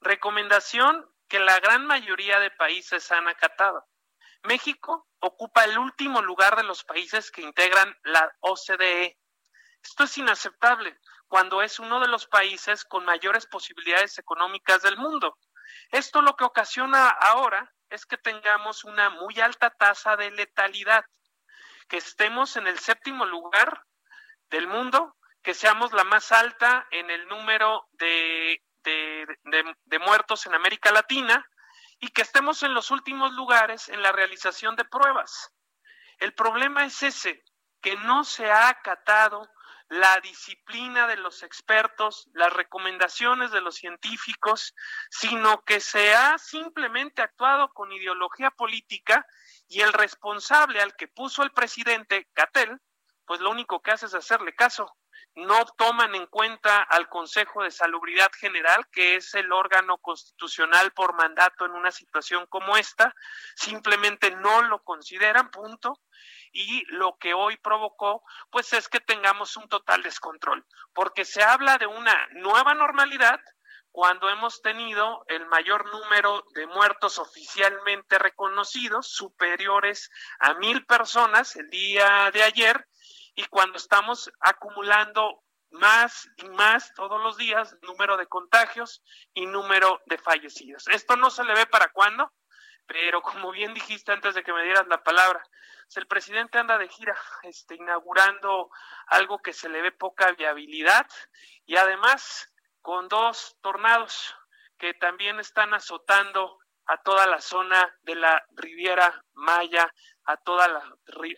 Recomendación 0.00 1.04
que 1.28 1.40
la 1.40 1.58
gran 1.58 1.86
mayoría 1.86 2.38
de 2.38 2.52
países 2.52 3.10
han 3.10 3.26
acatado. 3.26 3.84
México 4.44 5.08
ocupa 5.18 5.64
el 5.64 5.76
último 5.76 6.22
lugar 6.22 6.56
de 6.56 6.62
los 6.62 6.84
países 6.84 7.32
que 7.32 7.42
integran 7.42 7.94
la 8.04 8.32
OCDE. 8.40 9.18
Esto 9.82 10.04
es 10.04 10.16
inaceptable 10.18 10.98
cuando 11.26 11.60
es 11.60 11.80
uno 11.80 11.98
de 12.00 12.06
los 12.06 12.28
países 12.28 12.84
con 12.84 13.04
mayores 13.04 13.46
posibilidades 13.46 14.18
económicas 14.18 14.82
del 14.82 14.96
mundo. 14.96 15.36
Esto 15.90 16.22
lo 16.22 16.36
que 16.36 16.44
ocasiona 16.44 17.08
ahora 17.08 17.74
es 17.90 18.06
que 18.06 18.16
tengamos 18.16 18.84
una 18.84 19.10
muy 19.10 19.40
alta 19.40 19.70
tasa 19.70 20.16
de 20.16 20.30
letalidad, 20.30 21.04
que 21.88 21.96
estemos 21.96 22.56
en 22.56 22.68
el 22.68 22.78
séptimo 22.78 23.26
lugar 23.26 23.82
del 24.50 24.68
mundo 24.68 25.17
que 25.48 25.54
seamos 25.54 25.94
la 25.94 26.04
más 26.04 26.30
alta 26.30 26.86
en 26.90 27.08
el 27.08 27.26
número 27.26 27.88
de, 27.92 28.62
de, 28.84 29.98
muertos 29.98 30.44
en 30.44 30.52
América 30.52 30.92
Latina 30.92 31.42
y 31.98 32.08
que 32.08 32.20
estemos 32.20 32.62
en 32.64 32.74
los 32.74 32.90
últimos 32.90 33.32
lugares 33.32 33.88
en 33.88 34.02
la 34.02 34.12
realización 34.12 34.76
de 34.76 34.84
pruebas. 34.84 35.50
El 36.18 36.34
problema 36.34 36.84
es 36.84 37.02
ese, 37.02 37.42
que 37.80 37.96
no 37.96 38.24
se 38.24 38.50
ha 38.50 38.68
acatado 38.68 39.48
la 39.88 40.20
disciplina 40.20 41.06
de 41.06 41.16
los 41.16 41.42
expertos, 41.42 42.28
las 42.34 42.52
recomendaciones 42.52 43.50
de 43.50 43.62
los 43.62 43.76
científicos, 43.76 44.74
sino 45.08 45.64
que 45.64 45.80
se 45.80 46.14
ha 46.14 46.36
simplemente 46.36 47.22
actuado 47.22 47.72
con 47.72 47.90
ideología 47.90 48.50
política 48.50 49.24
y 49.66 49.80
el 49.80 49.94
responsable 49.94 50.82
al 50.82 50.94
que 50.94 51.08
puso 51.08 51.42
el 51.42 51.52
presidente, 51.52 52.28
Gatel, 52.34 52.78
pues 53.24 53.40
lo 53.40 53.48
único 53.48 53.80
que 53.80 53.92
hace 53.92 54.04
es 54.04 54.14
hacerle 54.14 54.54
caso 54.54 54.94
no 55.34 55.64
toman 55.76 56.14
en 56.14 56.26
cuenta 56.26 56.82
al 56.82 57.08
Consejo 57.08 57.62
de 57.62 57.70
Salubridad 57.70 58.30
General, 58.32 58.86
que 58.90 59.16
es 59.16 59.34
el 59.34 59.52
órgano 59.52 59.98
constitucional 59.98 60.92
por 60.92 61.14
mandato 61.14 61.64
en 61.64 61.72
una 61.72 61.90
situación 61.90 62.46
como 62.46 62.76
esta, 62.76 63.14
simplemente 63.54 64.30
no 64.32 64.62
lo 64.62 64.82
consideran, 64.82 65.50
punto. 65.50 66.00
Y 66.50 66.84
lo 66.86 67.16
que 67.18 67.34
hoy 67.34 67.56
provocó, 67.58 68.24
pues 68.50 68.72
es 68.72 68.88
que 68.88 69.00
tengamos 69.00 69.56
un 69.56 69.68
total 69.68 70.02
descontrol, 70.02 70.66
porque 70.92 71.24
se 71.24 71.42
habla 71.42 71.78
de 71.78 71.86
una 71.86 72.26
nueva 72.32 72.74
normalidad, 72.74 73.40
cuando 73.90 74.28
hemos 74.28 74.62
tenido 74.62 75.24
el 75.28 75.46
mayor 75.46 75.90
número 75.92 76.44
de 76.54 76.66
muertos 76.66 77.18
oficialmente 77.18 78.18
reconocidos, 78.18 79.08
superiores 79.08 80.10
a 80.38 80.54
mil 80.54 80.84
personas 80.86 81.56
el 81.56 81.68
día 81.70 82.30
de 82.32 82.42
ayer, 82.42 82.86
y 83.38 83.44
cuando 83.44 83.78
estamos 83.78 84.32
acumulando 84.40 85.44
más 85.70 86.28
y 86.38 86.48
más 86.48 86.92
todos 86.94 87.22
los 87.22 87.36
días 87.36 87.76
número 87.82 88.16
de 88.16 88.26
contagios 88.26 89.00
y 89.32 89.46
número 89.46 90.02
de 90.06 90.18
fallecidos. 90.18 90.88
Esto 90.88 91.14
no 91.16 91.30
se 91.30 91.44
le 91.44 91.54
ve 91.54 91.64
para 91.66 91.86
cuándo, 91.90 92.32
pero 92.84 93.22
como 93.22 93.52
bien 93.52 93.74
dijiste 93.74 94.10
antes 94.10 94.34
de 94.34 94.42
que 94.42 94.52
me 94.52 94.64
dieras 94.64 94.88
la 94.88 95.04
palabra, 95.04 95.40
el 95.94 96.08
presidente 96.08 96.58
anda 96.58 96.78
de 96.78 96.88
gira, 96.88 97.16
este, 97.44 97.76
inaugurando 97.76 98.70
algo 99.06 99.38
que 99.38 99.52
se 99.52 99.68
le 99.68 99.82
ve 99.82 99.92
poca 99.92 100.32
viabilidad 100.32 101.06
y 101.64 101.76
además 101.76 102.52
con 102.82 103.06
dos 103.06 103.56
tornados 103.60 104.34
que 104.78 104.94
también 104.94 105.38
están 105.38 105.74
azotando 105.74 106.58
a 106.88 106.96
toda 106.98 107.26
la 107.26 107.40
zona 107.40 107.94
de 108.02 108.14
la 108.14 108.42
Riviera 108.56 109.22
Maya, 109.34 109.92
a 110.24 110.36
toda 110.38 110.68
la, 110.68 110.82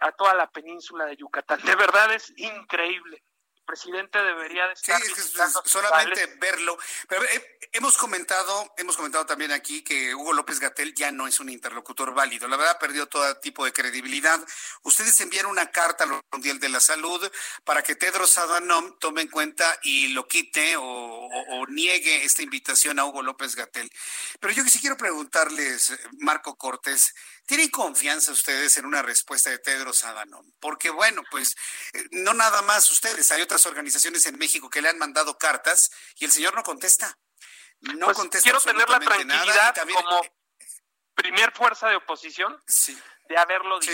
a 0.01 0.13
toda 0.13 0.35
la 0.35 0.49
península 0.51 1.05
de 1.07 1.17
Yucatán. 1.17 1.61
De 1.63 1.75
verdad 1.77 2.13
es 2.13 2.33
increíble 2.37 3.23
presidente 3.71 4.19
debería 4.19 4.67
de 4.67 4.73
estar 4.73 5.01
sí, 5.01 5.13
solamente 5.65 6.27
verlo. 6.41 6.77
Pero 7.09 7.23
eh, 7.25 7.59
hemos 7.73 7.97
comentado, 7.97 8.75
hemos 8.77 8.97
comentado 8.97 9.25
también 9.27 9.53
aquí 9.53 9.83
que 9.83 10.13
Hugo 10.13 10.33
López 10.33 10.59
Gatel 10.59 10.93
ya 10.93 11.13
no 11.13 11.29
es 11.29 11.39
un 11.39 11.49
interlocutor 11.49 12.13
válido. 12.13 12.49
La 12.49 12.57
verdad 12.57 12.79
perdió 12.81 13.07
todo 13.07 13.37
tipo 13.37 13.65
de 13.65 13.73
credibilidad. 13.73 14.41
Ustedes 14.83 15.21
enviaron 15.21 15.53
una 15.53 15.71
carta 15.71 16.05
al 16.05 16.21
Mundial 16.33 16.59
de 16.59 16.69
la 16.69 16.81
Salud 16.81 17.31
para 17.65 17.83
que 17.83 17.95
Tedros 17.95 18.37
Adhanom 18.39 18.99
tome 18.99 19.23
en 19.23 19.29
cuenta 19.29 19.79
y 19.83 20.09
lo 20.09 20.27
quite 20.27 20.77
o, 20.77 20.83
o 20.85 21.67
niegue 21.69 22.25
esta 22.25 22.43
invitación 22.43 22.99
a 22.99 23.05
Hugo 23.05 23.23
López 23.23 23.55
Gatel. 23.55 23.91
Pero 24.41 24.53
yo 24.53 24.65
que 24.65 24.71
sí 24.71 24.81
quiero 24.81 24.97
preguntarles, 24.97 25.97
Marco 26.19 26.57
Cortés, 26.57 27.15
¿Tienen 27.51 27.71
confianza 27.71 28.31
ustedes 28.31 28.77
en 28.77 28.87
una 28.87 29.03
respuesta 29.03 29.51
de 29.51 29.59
Tedros 29.59 30.05
Adhanom? 30.05 30.49
Porque 30.61 30.89
bueno, 30.89 31.25
pues 31.33 31.57
eh, 31.95 32.05
no 32.13 32.33
nada 32.33 32.63
más 32.63 32.89
ustedes, 32.93 33.29
hay 33.33 33.43
otras 33.43 33.60
organizaciones 33.67 34.27
en 34.27 34.39
México 34.39 34.71
que 34.71 34.83
le 34.83 34.89
han 34.89 34.99
mandado 34.99 35.39
cartas 35.39 35.91
y 36.17 36.25
el 36.25 36.31
señor 36.31 36.55
no 36.55 36.63
contesta. 36.63 37.19
No 37.81 38.07
pues 38.07 38.17
contesta 38.17 38.45
quiero 38.45 38.61
tener 38.61 38.89
la 38.89 39.01
tranquilidad 39.01 39.75
como 39.95 40.21
primer 41.15 41.53
fuerza 41.53 41.89
de 41.89 41.97
oposición 41.97 42.63
de 43.29 43.37
haberlo 43.37 43.79
dicho 43.79 43.93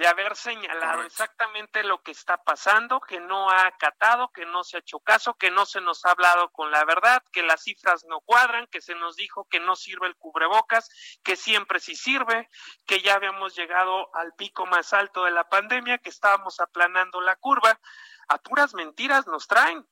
de 0.00 0.08
haber 0.08 0.34
señalado 0.34 1.02
exactamente 1.02 1.82
lo 1.82 2.02
que 2.02 2.12
está 2.12 2.42
pasando, 2.42 3.02
que 3.02 3.20
no 3.20 3.50
ha 3.50 3.66
acatado, 3.66 4.32
que 4.32 4.46
no 4.46 4.64
se 4.64 4.78
ha 4.78 4.80
hecho 4.80 4.98
caso, 5.00 5.34
que 5.34 5.50
no 5.50 5.66
se 5.66 5.82
nos 5.82 6.06
ha 6.06 6.12
hablado 6.12 6.50
con 6.52 6.70
la 6.70 6.86
verdad, 6.86 7.22
que 7.30 7.42
las 7.42 7.64
cifras 7.64 8.06
no 8.06 8.20
cuadran, 8.20 8.66
que 8.68 8.80
se 8.80 8.94
nos 8.94 9.16
dijo 9.16 9.46
que 9.50 9.60
no 9.60 9.76
sirve 9.76 10.06
el 10.06 10.16
cubrebocas, 10.16 10.88
que 11.22 11.36
siempre 11.36 11.80
sí 11.80 11.96
sirve, 11.96 12.48
que 12.86 13.02
ya 13.02 13.12
habíamos 13.12 13.54
llegado 13.54 14.08
al 14.16 14.32
pico 14.36 14.64
más 14.64 14.94
alto 14.94 15.24
de 15.24 15.32
la 15.32 15.50
pandemia, 15.50 15.98
que 15.98 16.08
estábamos 16.08 16.60
aplanando 16.60 17.20
la 17.20 17.36
curva. 17.36 17.78
A 18.30 18.38
puras 18.38 18.74
mentiras 18.74 19.26
nos 19.26 19.48
traen. 19.48 19.84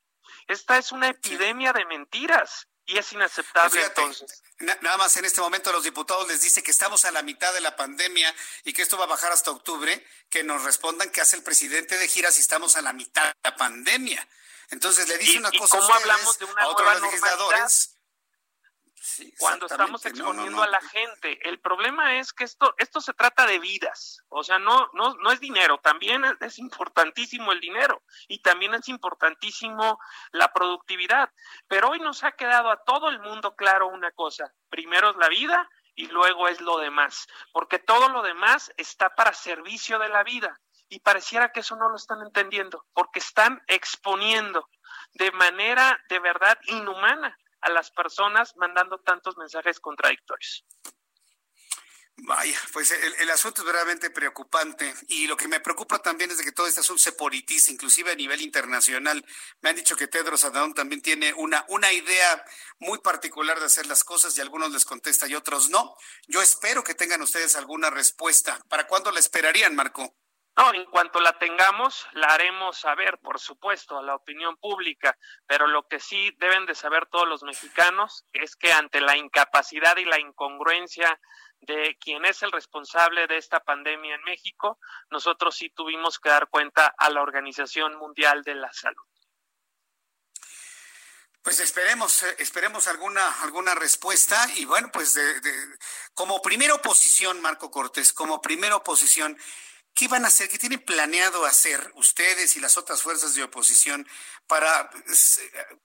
Esta 0.47 0.79
es 0.79 0.93
una 0.93 1.09
epidemia 1.09 1.73
de 1.73 1.85
mentiras 1.87 2.69
y 2.87 2.97
es 2.97 3.13
inaceptable 3.13 3.85
entonces. 3.85 4.43
Nada 4.61 4.97
más 4.97 5.17
en 5.17 5.25
este 5.25 5.41
momento 5.41 5.73
los 5.73 5.83
diputados 5.83 6.29
les 6.29 6.41
dice 6.41 6.63
que 6.63 6.71
estamos 6.71 7.05
a 7.05 7.11
la 7.11 7.23
mitad 7.23 7.53
de 7.53 7.61
la 7.61 7.75
pandemia 7.75 8.33
y 8.65 8.73
que 8.73 8.83
esto 8.83 8.97
va 8.97 9.05
a 9.05 9.09
bajar 9.09 9.33
hasta 9.33 9.51
octubre, 9.51 10.07
que 10.31 10.45
nos 10.45 10.63
respondan 10.63 11.11
qué 11.11 11.21
hace 11.21 11.37
el 11.37 11.43
presidente 11.43 11.99
de 11.99 12.07
gira 12.07 12.31
si 12.31 12.41
estamos 12.41 12.77
a 12.77 12.83
la 12.83 12.93
mitad 12.93 13.25
de 13.25 13.35
la 13.43 13.57
pandemia. 13.57 14.27
Entonces 14.71 15.09
le 15.09 15.19
dice 15.19 15.39
una 15.39 15.51
cosa 15.51 15.79
a, 15.79 15.97
hablamos 15.97 16.39
de 16.39 16.45
una 16.45 16.63
a 16.63 16.69
otros 16.69 17.03
legisladores 17.03 17.98
cuando 19.39 19.67
estamos 19.67 20.05
exponiendo 20.07 20.63
a 20.63 20.67
la 20.67 20.81
gente. 20.81 21.39
El 21.49 21.61
problema 21.61 22.19
es 22.19 22.33
que 22.33 22.45
esto, 22.45 22.75
esto 22.79 23.01
se 23.01 23.15
trata 23.15 23.47
de 23.47 23.59
vidas, 23.59 24.23
o 24.29 24.43
sea, 24.43 24.59
no, 24.59 24.91
no, 24.95 25.15
no 25.15 25.31
es 25.31 25.41
dinero, 25.41 25.79
también 25.79 26.25
es, 26.41 26.59
importantísimo 26.59 27.53
el 27.53 27.61
dinero 27.61 28.03
y 28.27 28.41
también 28.41 28.75
es 28.75 28.89
importantísimo 28.89 29.99
la 30.33 30.53
productividad. 30.53 31.31
Pero 31.69 31.91
hoy 31.91 32.01
nos 32.01 32.25
ha 32.25 32.33
quedado 32.33 32.71
a 32.71 32.83
todo 32.85 33.09
el 33.09 33.21
mundo 33.21 33.55
claro 33.55 33.89
una 33.89 34.11
cosa, 34.13 34.53
primero 34.69 35.11
es 35.11 35.17
la 35.17 35.29
vida 35.29 35.69
y 35.95 36.07
luego 36.07 36.49
es 36.49 36.61
lo 36.61 36.79
demás, 36.79 37.27
porque 37.53 37.79
todo 37.79 38.09
lo 38.09 38.23
demás 38.23 38.73
está 38.77 39.15
para 39.15 39.33
servicio 39.33 39.99
de 39.99 40.09
la 40.09 40.23
vida. 40.23 40.59
Y 40.91 41.01
pareciera 41.01 41.53
que 41.53 41.61
eso 41.61 41.77
no 41.77 41.91
lo 41.91 41.97
están 41.97 42.23
entendiendo, 42.23 42.87
porque 42.95 43.19
están 43.19 43.63
exponiendo 43.67 44.71
de 45.13 45.31
manera 45.33 46.01
de 46.09 46.19
verdad 46.19 46.59
inhumana 46.67 47.37
a 47.61 47.71
las 47.71 47.91
personas 47.91 48.55
mandando 48.57 48.99
tantos 48.99 49.37
mensajes 49.37 49.81
contradictorios. 49.81 50.65
Vaya, 52.21 52.59
pues 52.73 52.91
el, 52.91 53.31
asunto 53.31 53.61
es 53.61 53.67
verdaderamente 53.67 54.11
preocupante 54.11 54.93
y 55.07 55.29
lo 55.29 55.37
que 55.37 55.47
me 55.47 55.61
preocupa 55.61 56.01
también 56.01 56.33
es 56.33 56.39
de 56.39 56.45
que 56.45 56.51
todo 56.51 56.67
este 56.67 56.81
asunto 56.81 57.01
se 57.01 57.13
politiza, 57.13 57.71
inclusive 57.71 58.11
a 58.11 58.17
nivel 58.17 58.41
internacional. 58.41 59.25
Me 59.61 59.71
han 59.71 59.77
dicho 59.77 59.95
que 59.95 60.09
Tedros 60.09 60.45
Adhanom 60.45 60.75
también 60.75 61.01
tiene 61.01 61.33
una, 61.35 61.65
una 61.69 61.93
idea 61.93 62.45
muy 62.81 62.99
particular 62.99 63.61
de 63.61 63.67
hacer 63.67 63.87
las 63.87 64.03
cosas 64.03 64.37
y 64.37 64.41
algunos 64.41 64.73
les 64.73 64.85
contesta 64.85 65.29
y 65.29 65.37
otros 65.37 65.71
no. 65.71 65.95
Yo 66.27 66.43
espero 66.43 66.83
que 66.83 66.95
tengan 66.95 67.23
ustedes 67.23 67.55
alguna 67.55 67.89
respuesta. 67.89 68.59
¿Para 68.69 68.89
cuándo 68.89 69.13
la 69.13 69.21
esperarían, 69.21 69.77
Marco? 69.77 70.17
No, 70.59 70.75
en 70.75 70.87
cuanto 70.87 71.21
la 71.21 71.39
tengamos, 71.39 72.09
la 72.15 72.27
haremos 72.27 72.79
saber, 72.79 73.19
por 73.19 73.39
supuesto, 73.39 73.97
a 73.97 74.03
la 74.03 74.17
opinión 74.17 74.57
pública, 74.57 75.17
pero 75.47 75.69
lo 75.69 75.87
que 75.87 76.01
sí 76.01 76.35
deben 76.39 76.67
de 76.67 76.75
saber 76.75 77.07
todos 77.07 77.29
los 77.29 77.45
mexicanos 77.45 78.25
es 78.33 78.57
que 78.57 78.73
ante 78.73 79.01
la 79.01 79.17
incapacidad 79.17 79.97
y 79.99 80.05
la 80.05 80.19
incongruencia 80.19 81.17
de 81.61 81.97
quien 82.01 82.25
es 82.25 82.43
el 82.43 82.51
responsable 82.51 83.29
de 83.29 83.37
esta 83.37 83.61
pandemia 83.61 84.17
en 84.17 84.25
México, 84.25 84.81
nosotros 85.11 85.55
sí 85.57 85.71
tuvimos 85.71 86.19
que 86.19 86.31
dar 86.31 86.49
cuenta 86.49 86.93
a 86.99 87.09
la 87.09 87.23
Organización 87.23 87.97
Mundial 87.97 88.43
de 88.43 88.57
la 88.57 88.73
Salud. 88.73 89.07
Pues 91.41 91.61
esperemos, 91.61 92.25
eh, 92.25 92.35
esperemos 92.41 92.89
alguna, 92.89 93.43
alguna 93.43 93.77
respuesta 93.77 94.45
y 94.57 94.65
bueno, 94.65 94.91
pues 94.93 95.15
de, 95.15 95.23
como 96.15 96.43
primera 96.43 96.75
oposición, 96.75 97.41
Marco 97.41 97.71
Cortés, 97.71 98.13
como 98.13 98.43
primera 98.43 98.75
oposición, 98.75 99.39
¿Qué 99.99 100.07
van 100.07 100.25
a 100.25 100.29
hacer? 100.29 100.49
¿Qué 100.49 100.59
tienen 100.59 100.79
planeado 100.79 101.45
hacer 101.45 101.91
ustedes 101.97 102.55
y 102.55 102.61
las 102.61 102.77
otras 102.77 103.03
fuerzas 103.03 103.35
de 103.35 103.43
oposición 103.43 104.07
para 104.47 104.89
pues, 104.91 105.41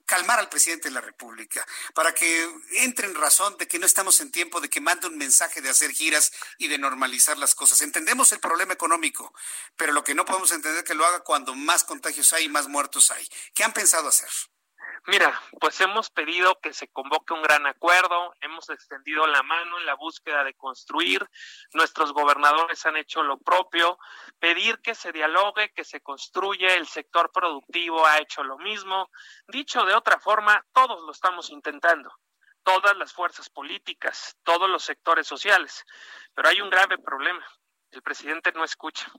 calmar 0.06 0.38
al 0.38 0.50
presidente 0.50 0.90
de 0.90 0.94
la 0.94 1.02
República? 1.02 1.66
Para 1.96 2.14
que 2.14 2.48
entre 2.78 3.08
en 3.08 3.16
razón 3.16 3.58
de 3.58 3.68
que 3.68 3.80
no 3.80 3.88
estamos 3.88 4.20
en 4.20 4.32
tiempo 4.32 4.62
de 4.62 4.70
que 4.70 4.82
mande 4.82 5.08
un 5.08 5.18
mensaje 5.18 5.62
de 5.62 5.70
hacer 5.72 5.90
giras 5.94 6.32
y 6.60 6.68
de 6.68 6.78
normalizar 6.78 7.40
las 7.40 7.56
cosas. 7.56 7.82
Entendemos 7.82 8.32
el 8.34 8.40
problema 8.40 8.74
económico, 8.74 9.34
pero 9.76 9.92
lo 9.94 10.04
que 10.04 10.14
no 10.14 10.26
podemos 10.26 10.52
entender 10.52 10.84
es 10.84 10.88
que 10.88 10.94
lo 10.94 11.08
haga 11.08 11.22
cuando 11.22 11.56
más 11.56 11.84
contagios 11.84 12.34
hay 12.34 12.44
y 12.44 12.50
más 12.50 12.68
muertos 12.68 13.10
hay. 13.10 13.28
¿Qué 13.56 13.64
han 13.64 13.74
pensado 13.74 14.10
hacer? 14.10 14.30
Mira, 15.06 15.38
pues 15.60 15.82
hemos 15.82 16.10
pedido 16.10 16.62
que 16.62 16.72
se 16.72 16.88
convoque 16.88 17.34
un 17.34 17.42
gran 17.42 17.66
acuerdo, 17.68 18.34
hemos 18.40 18.70
extendido 18.70 19.28
la 19.28 19.44
mano 19.44 19.78
en 19.78 19.86
la 19.86 19.96
búsqueda 19.96 20.46
de 20.46 20.54
construir, 20.54 21.30
nuestros 21.74 22.14
gobernadores 22.14 22.86
han 22.86 22.96
hecho 22.96 23.22
lo 23.22 23.38
propio, 23.38 24.00
pedir 24.40 24.80
que 24.80 24.96
se 24.96 25.12
dialogue, 25.12 25.74
que 25.74 25.84
se 25.84 26.00
construye, 26.00 26.74
el 26.76 26.88
sector 26.88 27.34
productivo 27.34 28.08
ha 28.08 28.20
hecho 28.20 28.46
lo 28.46 28.58
mismo. 28.60 29.10
Dicho 29.46 29.84
de 29.84 29.94
otra 29.94 30.20
forma, 30.22 30.66
todos 30.72 31.02
lo 31.02 31.12
estamos 31.12 31.50
intentando, 31.50 32.10
todas 32.64 32.96
las 32.96 33.12
fuerzas 33.12 33.50
políticas, 33.50 34.38
todos 34.44 34.70
los 34.70 34.86
sectores 34.86 35.28
sociales, 35.28 35.84
pero 36.34 36.48
hay 36.48 36.62
un 36.62 36.70
grave 36.70 36.98
problema, 36.98 37.46
el 37.92 38.02
presidente 38.04 38.54
no 38.54 38.64
escucha, 38.64 39.12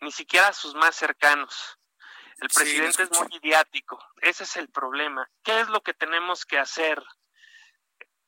ni 0.00 0.10
siquiera 0.10 0.48
a 0.48 0.52
sus 0.52 0.74
más 0.74 0.96
cercanos 0.96 1.78
el 2.40 2.48
presidente 2.48 3.02
es 3.02 3.10
muy 3.10 3.28
idiático. 3.36 4.02
Ese 4.22 4.44
es 4.44 4.56
el 4.56 4.68
problema. 4.70 5.28
¿Qué 5.42 5.60
es 5.60 5.68
lo 5.68 5.82
que 5.82 5.94
tenemos 5.94 6.46
que 6.46 6.58
hacer? 6.58 7.02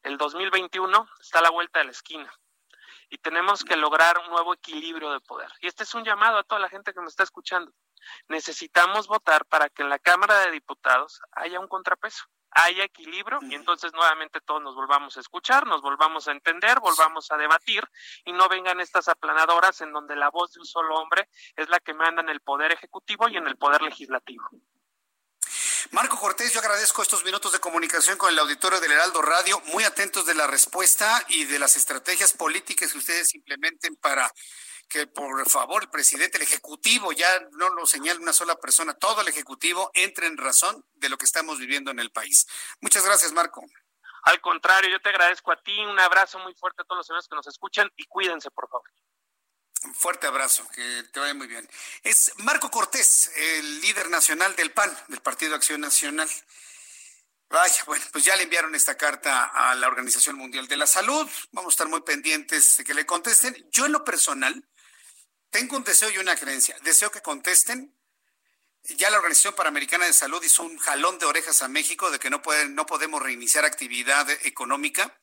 El 0.02 0.18
2021 0.18 1.08
está 1.20 1.38
a 1.38 1.42
la 1.42 1.50
vuelta 1.50 1.78
de 1.78 1.86
la 1.86 1.92
esquina 1.92 2.32
y 3.08 3.18
tenemos 3.18 3.64
que 3.64 3.76
lograr 3.76 4.18
un 4.18 4.30
nuevo 4.30 4.54
equilibrio 4.54 5.12
de 5.12 5.20
poder. 5.20 5.50
Y 5.60 5.66
este 5.66 5.84
es 5.84 5.94
un 5.94 6.04
llamado 6.04 6.38
a 6.38 6.44
toda 6.44 6.60
la 6.60 6.68
gente 6.68 6.92
que 6.92 7.00
me 7.00 7.08
está 7.08 7.22
escuchando. 7.22 7.72
Necesitamos 8.28 9.06
votar 9.06 9.46
para 9.46 9.68
que 9.68 9.82
en 9.82 9.88
la 9.88 9.98
Cámara 9.98 10.40
de 10.40 10.50
Diputados 10.50 11.20
haya 11.32 11.60
un 11.60 11.68
contrapeso 11.68 12.24
haya 12.54 12.84
equilibrio 12.84 13.38
y 13.42 13.54
entonces 13.54 13.92
nuevamente 13.92 14.40
todos 14.40 14.62
nos 14.62 14.74
volvamos 14.74 15.16
a 15.16 15.20
escuchar, 15.20 15.66
nos 15.66 15.82
volvamos 15.82 16.28
a 16.28 16.32
entender, 16.32 16.80
volvamos 16.80 17.30
a 17.30 17.36
debatir 17.36 17.82
y 18.24 18.32
no 18.32 18.48
vengan 18.48 18.80
estas 18.80 19.08
aplanadoras 19.08 19.80
en 19.80 19.92
donde 19.92 20.16
la 20.16 20.30
voz 20.30 20.52
de 20.52 20.60
un 20.60 20.66
solo 20.66 20.94
hombre 20.96 21.28
es 21.56 21.68
la 21.68 21.80
que 21.80 21.94
manda 21.94 22.22
en 22.22 22.28
el 22.28 22.40
poder 22.40 22.72
ejecutivo 22.72 23.28
y 23.28 23.36
en 23.36 23.46
el 23.46 23.56
poder 23.56 23.82
legislativo. 23.82 24.48
Marco 25.90 26.18
Cortés, 26.18 26.52
yo 26.54 26.60
agradezco 26.60 27.02
estos 27.02 27.24
minutos 27.24 27.52
de 27.52 27.58
comunicación 27.58 28.16
con 28.16 28.30
el 28.30 28.38
auditorio 28.38 28.80
del 28.80 28.92
Heraldo 28.92 29.20
Radio, 29.20 29.60
muy 29.66 29.84
atentos 29.84 30.24
de 30.24 30.34
la 30.34 30.46
respuesta 30.46 31.22
y 31.28 31.44
de 31.44 31.58
las 31.58 31.76
estrategias 31.76 32.32
políticas 32.32 32.92
que 32.92 32.98
ustedes 32.98 33.34
implementen 33.34 33.96
para 33.96 34.32
que 34.92 35.06
por 35.06 35.48
favor 35.48 35.82
el 35.82 35.88
presidente, 35.88 36.36
el 36.36 36.42
ejecutivo, 36.42 37.12
ya 37.12 37.40
no 37.52 37.70
lo 37.70 37.86
señala 37.86 38.20
una 38.20 38.34
sola 38.34 38.56
persona, 38.56 38.92
todo 38.92 39.22
el 39.22 39.28
ejecutivo 39.28 39.90
entre 39.94 40.26
en 40.26 40.36
razón 40.36 40.84
de 40.92 41.08
lo 41.08 41.16
que 41.16 41.24
estamos 41.24 41.58
viviendo 41.58 41.90
en 41.90 41.98
el 41.98 42.12
país. 42.12 42.46
Muchas 42.80 43.04
gracias, 43.04 43.32
Marco. 43.32 43.64
Al 44.24 44.40
contrario, 44.42 44.90
yo 44.90 45.00
te 45.00 45.08
agradezco 45.08 45.50
a 45.50 45.60
ti, 45.62 45.80
un 45.80 45.98
abrazo 45.98 46.38
muy 46.40 46.54
fuerte 46.54 46.82
a 46.82 46.84
todos 46.84 46.98
los 46.98 47.06
señores 47.06 47.26
que 47.26 47.34
nos 47.34 47.46
escuchan 47.46 47.90
y 47.96 48.04
cuídense, 48.04 48.50
por 48.50 48.68
favor. 48.68 48.88
Un 49.84 49.94
fuerte 49.94 50.26
abrazo, 50.26 50.68
que 50.68 51.04
te 51.10 51.18
vaya 51.18 51.34
muy 51.34 51.46
bien. 51.46 51.68
Es 52.02 52.32
Marco 52.36 52.70
Cortés, 52.70 53.32
el 53.34 53.80
líder 53.80 54.10
nacional 54.10 54.54
del 54.54 54.72
PAN, 54.72 54.96
del 55.08 55.22
Partido 55.22 55.56
Acción 55.56 55.80
Nacional. 55.80 56.28
Vaya, 57.48 57.82
bueno, 57.86 58.04
pues 58.12 58.24
ya 58.24 58.36
le 58.36 58.44
enviaron 58.44 58.74
esta 58.74 58.96
carta 58.96 59.46
a 59.46 59.74
la 59.74 59.88
Organización 59.88 60.36
Mundial 60.36 60.68
de 60.68 60.76
la 60.76 60.86
Salud. 60.86 61.28
Vamos 61.50 61.72
a 61.72 61.74
estar 61.74 61.88
muy 61.88 62.02
pendientes 62.02 62.76
de 62.76 62.84
que 62.84 62.94
le 62.94 63.04
contesten. 63.04 63.56
Yo 63.70 63.86
en 63.86 63.92
lo 63.92 64.04
personal 64.04 64.64
tengo 65.52 65.76
un 65.76 65.84
deseo 65.84 66.10
y 66.10 66.18
una 66.18 66.34
creencia. 66.34 66.76
Deseo 66.82 67.12
que 67.12 67.20
contesten. 67.20 67.94
Ya 68.84 69.10
la 69.10 69.18
Organización 69.18 69.54
Panamericana 69.54 70.06
de 70.06 70.12
Salud 70.12 70.42
hizo 70.42 70.64
un 70.64 70.76
jalón 70.78 71.18
de 71.20 71.26
orejas 71.26 71.62
a 71.62 71.68
México 71.68 72.10
de 72.10 72.18
que 72.18 72.30
no, 72.30 72.42
pueden, 72.42 72.74
no 72.74 72.84
podemos 72.84 73.22
reiniciar 73.22 73.64
actividad 73.64 74.28
económica 74.44 75.16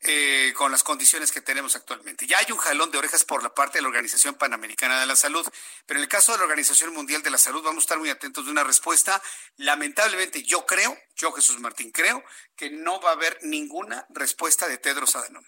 eh, 0.00 0.52
con 0.56 0.72
las 0.72 0.82
condiciones 0.82 1.30
que 1.30 1.42
tenemos 1.42 1.76
actualmente. 1.76 2.26
Ya 2.26 2.38
hay 2.38 2.50
un 2.50 2.58
jalón 2.58 2.90
de 2.90 2.98
orejas 2.98 3.24
por 3.24 3.42
la 3.42 3.54
parte 3.54 3.78
de 3.78 3.82
la 3.82 3.88
Organización 3.88 4.34
Panamericana 4.34 4.98
de 4.98 5.06
la 5.06 5.14
Salud, 5.14 5.46
pero 5.84 6.00
en 6.00 6.04
el 6.04 6.08
caso 6.08 6.32
de 6.32 6.38
la 6.38 6.44
Organización 6.44 6.92
Mundial 6.92 7.22
de 7.22 7.30
la 7.30 7.38
Salud 7.38 7.62
vamos 7.62 7.82
a 7.82 7.84
estar 7.84 7.98
muy 7.98 8.08
atentos 8.08 8.46
de 8.46 8.50
una 8.50 8.64
respuesta. 8.64 9.22
Lamentablemente 9.58 10.42
yo 10.42 10.66
creo, 10.66 10.98
yo 11.14 11.30
Jesús 11.32 11.60
Martín 11.60 11.92
creo, 11.92 12.24
que 12.56 12.70
no 12.70 13.00
va 13.00 13.10
a 13.10 13.12
haber 13.12 13.38
ninguna 13.42 14.06
respuesta 14.08 14.66
de 14.66 14.78
Tedros 14.78 15.14
Adhanom 15.14 15.44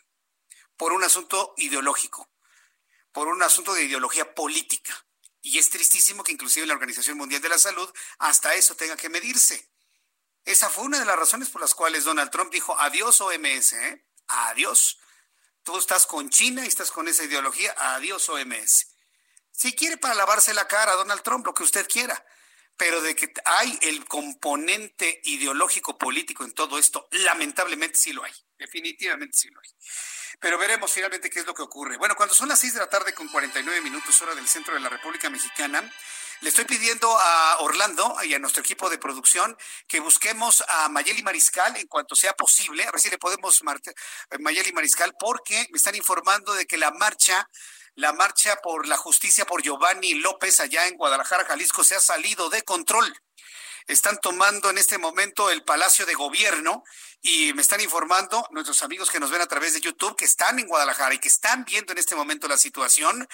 por 0.76 0.92
un 0.92 1.02
asunto 1.02 1.54
ideológico, 1.56 2.30
por 3.18 3.26
un 3.26 3.42
asunto 3.42 3.74
de 3.74 3.82
ideología 3.82 4.32
política. 4.32 4.94
Y 5.42 5.58
es 5.58 5.70
tristísimo 5.70 6.22
que 6.22 6.30
inclusive 6.30 6.66
la 6.66 6.74
Organización 6.74 7.18
Mundial 7.18 7.42
de 7.42 7.48
la 7.48 7.58
Salud 7.58 7.92
hasta 8.20 8.54
eso 8.54 8.76
tenga 8.76 8.96
que 8.96 9.08
medirse. 9.08 9.72
Esa 10.44 10.70
fue 10.70 10.84
una 10.84 11.00
de 11.00 11.04
las 11.04 11.18
razones 11.18 11.50
por 11.50 11.60
las 11.60 11.74
cuales 11.74 12.04
Donald 12.04 12.30
Trump 12.30 12.52
dijo 12.52 12.78
adiós 12.78 13.20
OMS. 13.20 13.72
¿eh? 13.72 14.06
adiós. 14.28 15.00
Tú 15.64 15.76
estás 15.78 16.06
con 16.06 16.30
China 16.30 16.64
y 16.64 16.68
estás 16.68 16.92
con 16.92 17.08
esa 17.08 17.24
ideología, 17.24 17.74
adiós 17.76 18.28
OMS. 18.28 18.86
Si 19.50 19.74
quiere 19.74 19.96
para 19.96 20.14
lavarse 20.14 20.54
la 20.54 20.68
cara, 20.68 20.92
Donald 20.92 21.22
Trump, 21.22 21.44
lo 21.44 21.54
que 21.54 21.64
usted 21.64 21.88
quiera, 21.88 22.24
pero 22.78 23.02
de 23.02 23.16
que 23.16 23.32
hay 23.44 23.76
el 23.82 24.06
componente 24.06 25.20
ideológico 25.24 25.98
político 25.98 26.44
en 26.44 26.52
todo 26.52 26.78
esto, 26.78 27.08
lamentablemente 27.10 27.98
sí 27.98 28.12
lo 28.12 28.22
hay, 28.22 28.32
definitivamente 28.56 29.36
sí 29.36 29.50
lo 29.50 29.60
hay. 29.60 29.68
Pero 30.40 30.56
veremos 30.58 30.92
finalmente 30.92 31.28
qué 31.28 31.40
es 31.40 31.46
lo 31.46 31.54
que 31.54 31.62
ocurre. 31.62 31.96
Bueno, 31.96 32.14
cuando 32.14 32.36
son 32.36 32.48
las 32.48 32.60
6 32.60 32.74
de 32.74 32.80
la 32.80 32.88
tarde 32.88 33.12
con 33.12 33.26
49 33.26 33.80
minutos 33.80 34.22
hora 34.22 34.36
del 34.36 34.46
centro 34.46 34.74
de 34.74 34.80
la 34.80 34.88
República 34.88 35.28
Mexicana, 35.28 35.92
le 36.40 36.50
estoy 36.50 36.66
pidiendo 36.66 37.18
a 37.18 37.58
Orlando 37.58 38.16
y 38.22 38.32
a 38.32 38.38
nuestro 38.38 38.62
equipo 38.62 38.88
de 38.88 38.98
producción 38.98 39.56
que 39.88 39.98
busquemos 39.98 40.62
a 40.68 40.88
Mayeli 40.88 41.24
Mariscal 41.24 41.76
en 41.76 41.88
cuanto 41.88 42.14
sea 42.14 42.32
posible, 42.34 42.84
a 42.84 42.92
ver 42.92 43.00
si 43.00 43.10
le 43.10 43.18
podemos, 43.18 43.60
eh, 43.60 44.38
Mayeli 44.38 44.70
Mariscal, 44.70 45.16
porque 45.18 45.66
me 45.72 45.78
están 45.78 45.96
informando 45.96 46.54
de 46.54 46.64
que 46.64 46.78
la 46.78 46.92
marcha 46.92 47.50
la 47.98 48.12
marcha 48.12 48.54
por 48.62 48.86
la 48.86 48.96
justicia 48.96 49.44
por 49.44 49.60
Giovanni 49.60 50.14
López 50.14 50.60
allá 50.60 50.86
en 50.86 50.96
Guadalajara, 50.96 51.44
Jalisco, 51.44 51.82
se 51.82 51.96
ha 51.96 52.00
salido 52.00 52.48
de 52.48 52.62
control. 52.62 53.12
Están 53.88 54.20
tomando 54.20 54.70
en 54.70 54.78
este 54.78 54.98
momento 54.98 55.50
el 55.50 55.64
Palacio 55.64 56.06
de 56.06 56.14
Gobierno 56.14 56.84
y 57.22 57.52
me 57.54 57.62
están 57.62 57.80
informando 57.80 58.46
nuestros 58.52 58.84
amigos 58.84 59.10
que 59.10 59.18
nos 59.18 59.32
ven 59.32 59.40
a 59.40 59.48
través 59.48 59.72
de 59.74 59.80
YouTube 59.80 60.14
que 60.14 60.26
están 60.26 60.60
en 60.60 60.68
Guadalajara 60.68 61.12
y 61.12 61.18
que 61.18 61.26
están 61.26 61.64
viendo 61.64 61.92
en 61.92 61.98
este 61.98 62.14
momento 62.14 62.46
la 62.46 62.56
situación, 62.56 63.26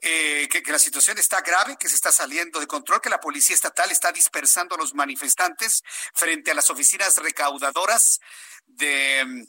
eh, 0.00 0.48
que, 0.50 0.62
la 0.66 0.80
situación 0.80 1.16
está 1.18 1.40
grave, 1.42 1.76
que 1.78 1.88
se 1.88 1.94
está 1.94 2.10
saliendo 2.10 2.58
de 2.58 2.66
control, 2.66 3.00
que 3.00 3.10
la 3.10 3.20
policía 3.20 3.54
estatal 3.54 3.92
está 3.92 4.10
dispersando 4.10 4.74
a 4.74 4.78
los 4.78 4.94
manifestantes 4.94 5.84
frente 6.12 6.50
a 6.50 6.54
las 6.54 6.70
oficinas 6.70 7.18
recaudadoras 7.18 8.18
de 8.66 9.46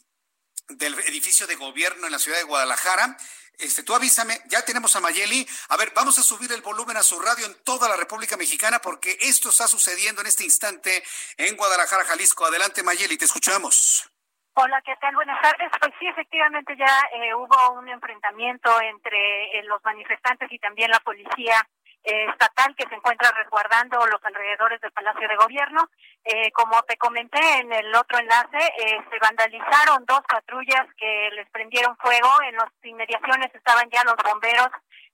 del 0.68 0.94
edificio 1.00 1.48
de 1.48 1.56
gobierno 1.56 2.06
en 2.06 2.12
la 2.12 2.20
ciudad 2.20 2.38
de 2.38 2.44
Guadalajara 2.44 3.18
este, 3.60 3.84
tú 3.84 3.94
avísame, 3.94 4.42
ya 4.48 4.64
tenemos 4.64 4.96
a 4.96 5.02
Mayeli. 5.02 5.48
A 5.70 5.78
ver, 5.78 5.92
vamos 5.96 6.18
a 6.18 6.24
subir 6.24 6.52
el 6.52 6.62
volumen 6.62 6.98
a 6.98 7.04
su 7.04 7.20
radio 7.20 7.46
en 7.46 7.56
toda 7.64 7.90
la 7.90 7.98
República 7.98 8.38
Mexicana 8.38 8.80
porque 8.80 9.18
esto 9.22 9.50
está 9.50 9.68
sucediendo 9.68 10.22
en 10.22 10.28
este 10.28 10.44
instante 10.44 11.04
en 11.38 11.56
Guadalajara, 11.56 12.06
Jalisco. 12.06 12.46
Adelante, 12.46 12.84
Mayeli, 12.84 13.18
te 13.18 13.26
escuchamos. 13.26 14.10
Hola, 14.54 14.82
¿qué 14.86 14.94
tal? 15.00 15.16
Buenas 15.16 15.42
tardes. 15.42 15.72
Pues 15.80 15.94
sí, 16.00 16.08
efectivamente 16.08 16.76
ya 16.78 17.08
eh, 17.14 17.34
hubo 17.34 17.80
un 17.80 17.88
enfrentamiento 17.88 18.70
entre 18.82 19.58
eh, 19.58 19.64
los 19.64 19.84
manifestantes 19.86 20.52
y 20.52 20.60
también 20.60 20.92
la 20.92 21.00
policía 21.00 21.66
estatal 22.04 22.76
que 22.76 22.88
se 22.88 22.96
encuentra 22.96 23.32
resguardando 23.32 24.06
los 24.08 24.24
alrededores 24.24 24.80
del 24.82 24.92
Palacio 24.92 25.28
de 25.28 25.36
Gobierno. 25.36 25.90
Eh, 26.24 26.52
como 26.52 26.82
te 26.84 26.98
comenté 26.98 27.40
en 27.60 27.72
el 27.72 27.94
otro 27.96 28.18
enlace, 28.18 28.58
eh, 28.58 29.00
se 29.10 29.20
vandalizaron 29.20 30.06
dos 30.06 30.22
patrullas 30.28 30.86
que 30.98 31.30
les 31.34 31.50
prendieron 31.50 31.96
fuego. 31.98 32.30
En 32.48 32.56
las 32.56 32.70
inmediaciones 32.84 33.54
estaban 33.54 33.90
ya 33.90 34.04
los 34.04 34.16
bomberos 34.24 34.70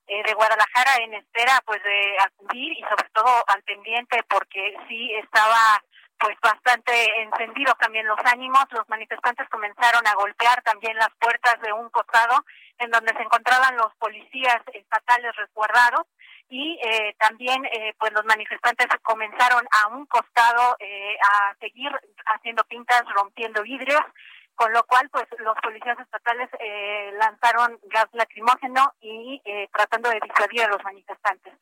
de 0.06 0.34
Guadalajara 0.34 1.02
en 1.02 1.14
espera 1.14 1.60
pues 1.66 1.82
de 1.82 2.16
acudir 2.20 2.78
y 2.78 2.82
sobre 2.82 3.08
todo 3.12 3.42
al 3.48 3.60
pendiente 3.64 4.22
porque 4.28 4.76
sí 4.86 5.12
estaba 5.14 5.82
pues 6.18 6.36
bastante 6.40 6.92
encendidos 7.22 7.76
también 7.78 8.06
los 8.06 8.18
ánimos. 8.24 8.64
Los 8.70 8.88
manifestantes 8.88 9.48
comenzaron 9.48 10.06
a 10.06 10.14
golpear 10.14 10.62
también 10.62 10.96
las 10.96 11.10
puertas 11.18 11.60
de 11.60 11.72
un 11.72 11.90
costado 11.90 12.44
en 12.78 12.90
donde 12.90 13.14
se 13.14 13.22
encontraban 13.22 13.76
los 13.76 13.94
policías 13.96 14.60
estatales 14.72 15.34
resguardados 15.36 16.06
y 16.48 16.78
eh, 16.82 17.14
también 17.18 17.64
eh, 17.66 17.94
pues 17.98 18.12
los 18.12 18.24
manifestantes 18.24 18.86
comenzaron 19.02 19.66
a 19.82 19.88
un 19.88 20.06
costado 20.06 20.76
eh, 20.78 21.16
a 21.20 21.54
seguir 21.58 21.90
haciendo 22.26 22.62
pintas, 22.64 23.02
rompiendo 23.14 23.62
vidrios, 23.62 24.00
con 24.54 24.72
lo 24.72 24.84
cual 24.84 25.08
pues 25.10 25.26
los 25.38 25.56
policías 25.62 25.98
estatales 25.98 26.48
lanzaron 27.18 27.78
gas 27.90 28.06
lacrimógeno 28.12 28.90
y 29.02 29.42
tratando 29.70 30.08
de 30.08 30.18
disuadir 30.18 30.62
a 30.62 30.68
los 30.68 30.82
manifestantes. 30.82 31.52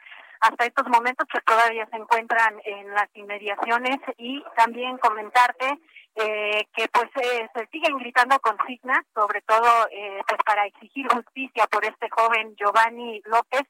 Hasta 0.41 0.67
estos 0.67 0.87
momentos 0.87 1.27
que 1.27 1.41
todavía 1.41 1.89
se 1.91 1.97
encuentran 1.97 2.61
en 2.65 2.95
las 2.95 3.09
inmediaciones 3.15 3.99
y 4.17 4.45
también 4.57 4.97
comentarte 4.99 5.77
que 6.15 6.89
pues 6.93 7.11
se 7.17 7.67
siguen 7.73 7.99
gritando 7.99 8.39
consignas, 8.39 9.05
sobre 9.13 9.41
todo 9.41 9.89
pues 10.29 10.41
para 10.47 10.65
exigir 10.67 11.09
justicia 11.09 11.67
por 11.67 11.85
este 11.85 12.09
joven 12.11 12.55
Giovanni 12.55 13.21
López, 13.25 13.65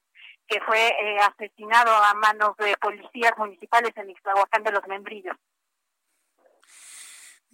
que 0.46 0.60
fue 0.60 0.88
eh, 0.88 1.18
asesinado 1.20 1.94
a 1.94 2.14
manos 2.14 2.56
de 2.56 2.76
policías 2.76 3.32
municipales 3.36 3.92
en 3.96 4.10
Ixtlahuacán 4.10 4.62
de 4.62 4.72
los 4.72 4.86
Membrillos. 4.86 5.36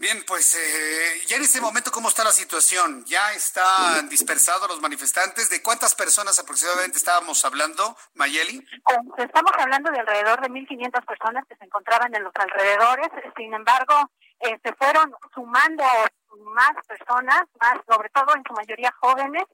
Bien, 0.01 0.25
pues 0.27 0.55
eh, 0.55 1.27
ya 1.27 1.37
en 1.37 1.43
este 1.43 1.61
momento, 1.61 1.91
¿cómo 1.91 2.09
está 2.09 2.25
la 2.25 2.33
situación? 2.33 3.05
¿Ya 3.05 3.35
están 3.35 4.09
dispersados 4.09 4.67
los 4.67 4.81
manifestantes? 4.81 5.51
¿De 5.51 5.63
cuántas 5.63 5.95
personas 5.95 6.39
aproximadamente 6.39 6.97
estábamos 6.97 7.45
hablando, 7.45 7.95
Mayeli? 8.15 8.67
Pues, 8.83 9.29
estamos 9.29 9.53
hablando 9.59 9.91
de 9.91 10.01
alrededor 10.01 10.41
de 10.41 10.49
1.500 10.49 11.05
personas 11.05 11.45
que 11.47 11.55
se 11.57 11.67
encontraban 11.67 12.15
en 12.15 12.25
los 12.25 12.33
alrededores. 12.35 13.09
Sin 13.37 13.53
embargo, 13.53 14.11
eh, 14.41 14.59
se 14.65 14.73
fueron 14.73 15.13
sumando 15.35 15.85
más 16.55 16.73
personas, 16.89 17.43
más 17.61 17.77
sobre 17.87 18.09
todo 18.09 18.35
en 18.35 18.43
su 18.49 18.55
mayoría 18.55 18.91
jóvenes, 19.01 19.45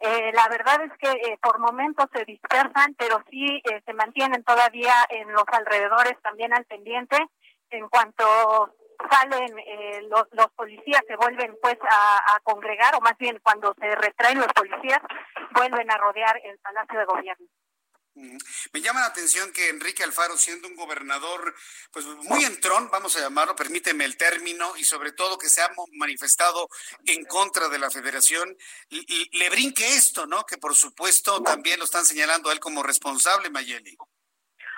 eh, 0.00 0.32
la 0.32 0.48
verdad 0.48 0.82
es 0.82 0.92
que 0.98 1.10
eh, 1.10 1.38
por 1.40 1.58
momentos 1.58 2.06
se 2.12 2.24
dispersan, 2.24 2.94
pero 2.98 3.22
sí 3.30 3.62
eh, 3.64 3.82
se 3.86 3.92
mantienen 3.94 4.42
todavía 4.44 4.92
en 5.08 5.32
los 5.32 5.44
alrededores 5.52 6.20
también 6.22 6.52
al 6.52 6.64
pendiente. 6.64 7.16
En 7.70 7.88
cuanto 7.88 8.24
salen 9.10 9.56
los, 10.08 10.24
los 10.32 10.46
policías 10.54 11.02
se 11.08 11.16
vuelven 11.16 11.56
pues 11.60 11.76
a, 11.90 12.38
congregar, 12.42 12.94
o 12.94 13.00
más 13.00 13.16
bien 13.18 13.40
cuando 13.42 13.74
se 13.80 13.94
retraen 13.96 14.38
los 14.38 14.46
policías, 14.48 15.00
vuelven 15.52 15.90
a 15.90 15.96
rodear 15.96 16.40
el 16.44 16.58
Palacio 16.58 17.00
de 17.00 17.04
Gobierno. 17.04 17.46
Me 18.14 18.80
llama 18.80 19.00
la 19.00 19.06
atención 19.06 19.52
que 19.52 19.68
Enrique 19.68 20.04
Alfaro, 20.04 20.36
siendo 20.36 20.68
un 20.68 20.76
gobernador, 20.76 21.54
pues 21.90 22.06
muy 22.06 22.44
entrón, 22.44 22.88
vamos 22.90 23.16
a 23.16 23.20
llamarlo, 23.20 23.56
permíteme 23.56 24.04
el 24.04 24.16
término, 24.16 24.76
y 24.76 24.84
sobre 24.84 25.12
todo 25.12 25.36
que 25.36 25.48
se 25.48 25.62
ha 25.62 25.70
manifestado 25.94 26.68
en 27.06 27.24
contra 27.24 27.68
de 27.68 27.78
la 27.78 27.90
federación, 27.90 28.56
le 28.88 29.50
brinque 29.50 29.96
esto, 29.96 30.26
¿no? 30.26 30.44
Que 30.46 30.58
por 30.58 30.76
supuesto 30.76 31.42
también 31.42 31.78
lo 31.78 31.84
están 31.86 32.04
señalando 32.04 32.50
a 32.50 32.52
él 32.52 32.60
como 32.60 32.82
responsable, 32.82 33.50
Mayeli. 33.50 33.96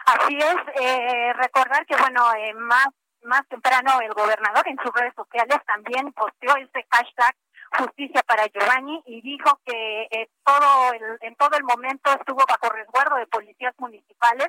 Así 0.07 0.39
es, 0.39 0.57
eh, 0.81 1.33
recordar 1.35 1.85
que, 1.85 1.97
bueno, 1.97 2.33
eh, 2.35 2.55
más, 2.55 2.87
más 3.23 3.43
temprano 3.49 4.01
el 4.01 4.15
gobernador 4.15 4.67
en 4.69 4.79
sus 4.83 4.95
redes 4.95 5.15
sociales 5.15 5.59
también 5.67 6.13
posteó 6.13 6.57
este 6.57 6.87
hashtag 6.91 7.35
justicia 7.79 8.23
para 8.27 8.47
Giovanni 8.47 9.03
y 9.07 9.21
dijo 9.21 9.61
que 9.65 10.09
eh, 10.11 10.29
todo 10.45 10.93
el, 10.93 11.19
en 11.21 11.35
todo 11.37 11.57
el 11.57 11.65
momento 11.65 12.11
estuvo 12.13 12.45
bajo 12.47 12.75
resguardo 12.75 13.17
de 13.17 13.27
policías 13.27 13.75
municipales, 13.79 14.49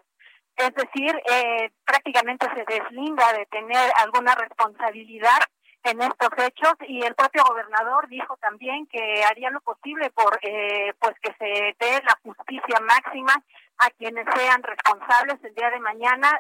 es 0.55 0.73
decir, 0.73 1.15
eh, 1.30 1.71
prácticamente 1.86 2.47
se 2.55 2.65
deslinda 2.65 3.32
de 3.34 3.45
tener 3.47 3.91
alguna 3.97 4.34
responsabilidad 4.36 5.39
en 5.84 6.01
estos 6.01 6.30
hechos. 6.38 6.73
Y 6.88 7.03
el 7.03 7.13
propio 7.13 7.43
gobernador 7.47 8.07
dijo 8.09 8.36
también 8.38 8.88
que 8.88 9.23
haría 9.23 9.51
lo 9.51 9.61
posible 9.61 10.09
por 10.09 10.39
eh, 10.41 10.93
pues 10.99 11.13
que 11.21 11.34
se 11.38 11.75
dé 11.80 12.01
la 12.03 12.17
justicia 12.23 12.80
máxima 12.82 13.34
a 13.78 13.89
quienes 13.91 14.25
sean 14.36 14.63
responsables. 14.63 15.43
El 15.43 15.53
día 15.53 15.69
de 15.69 15.80
mañana 15.80 16.39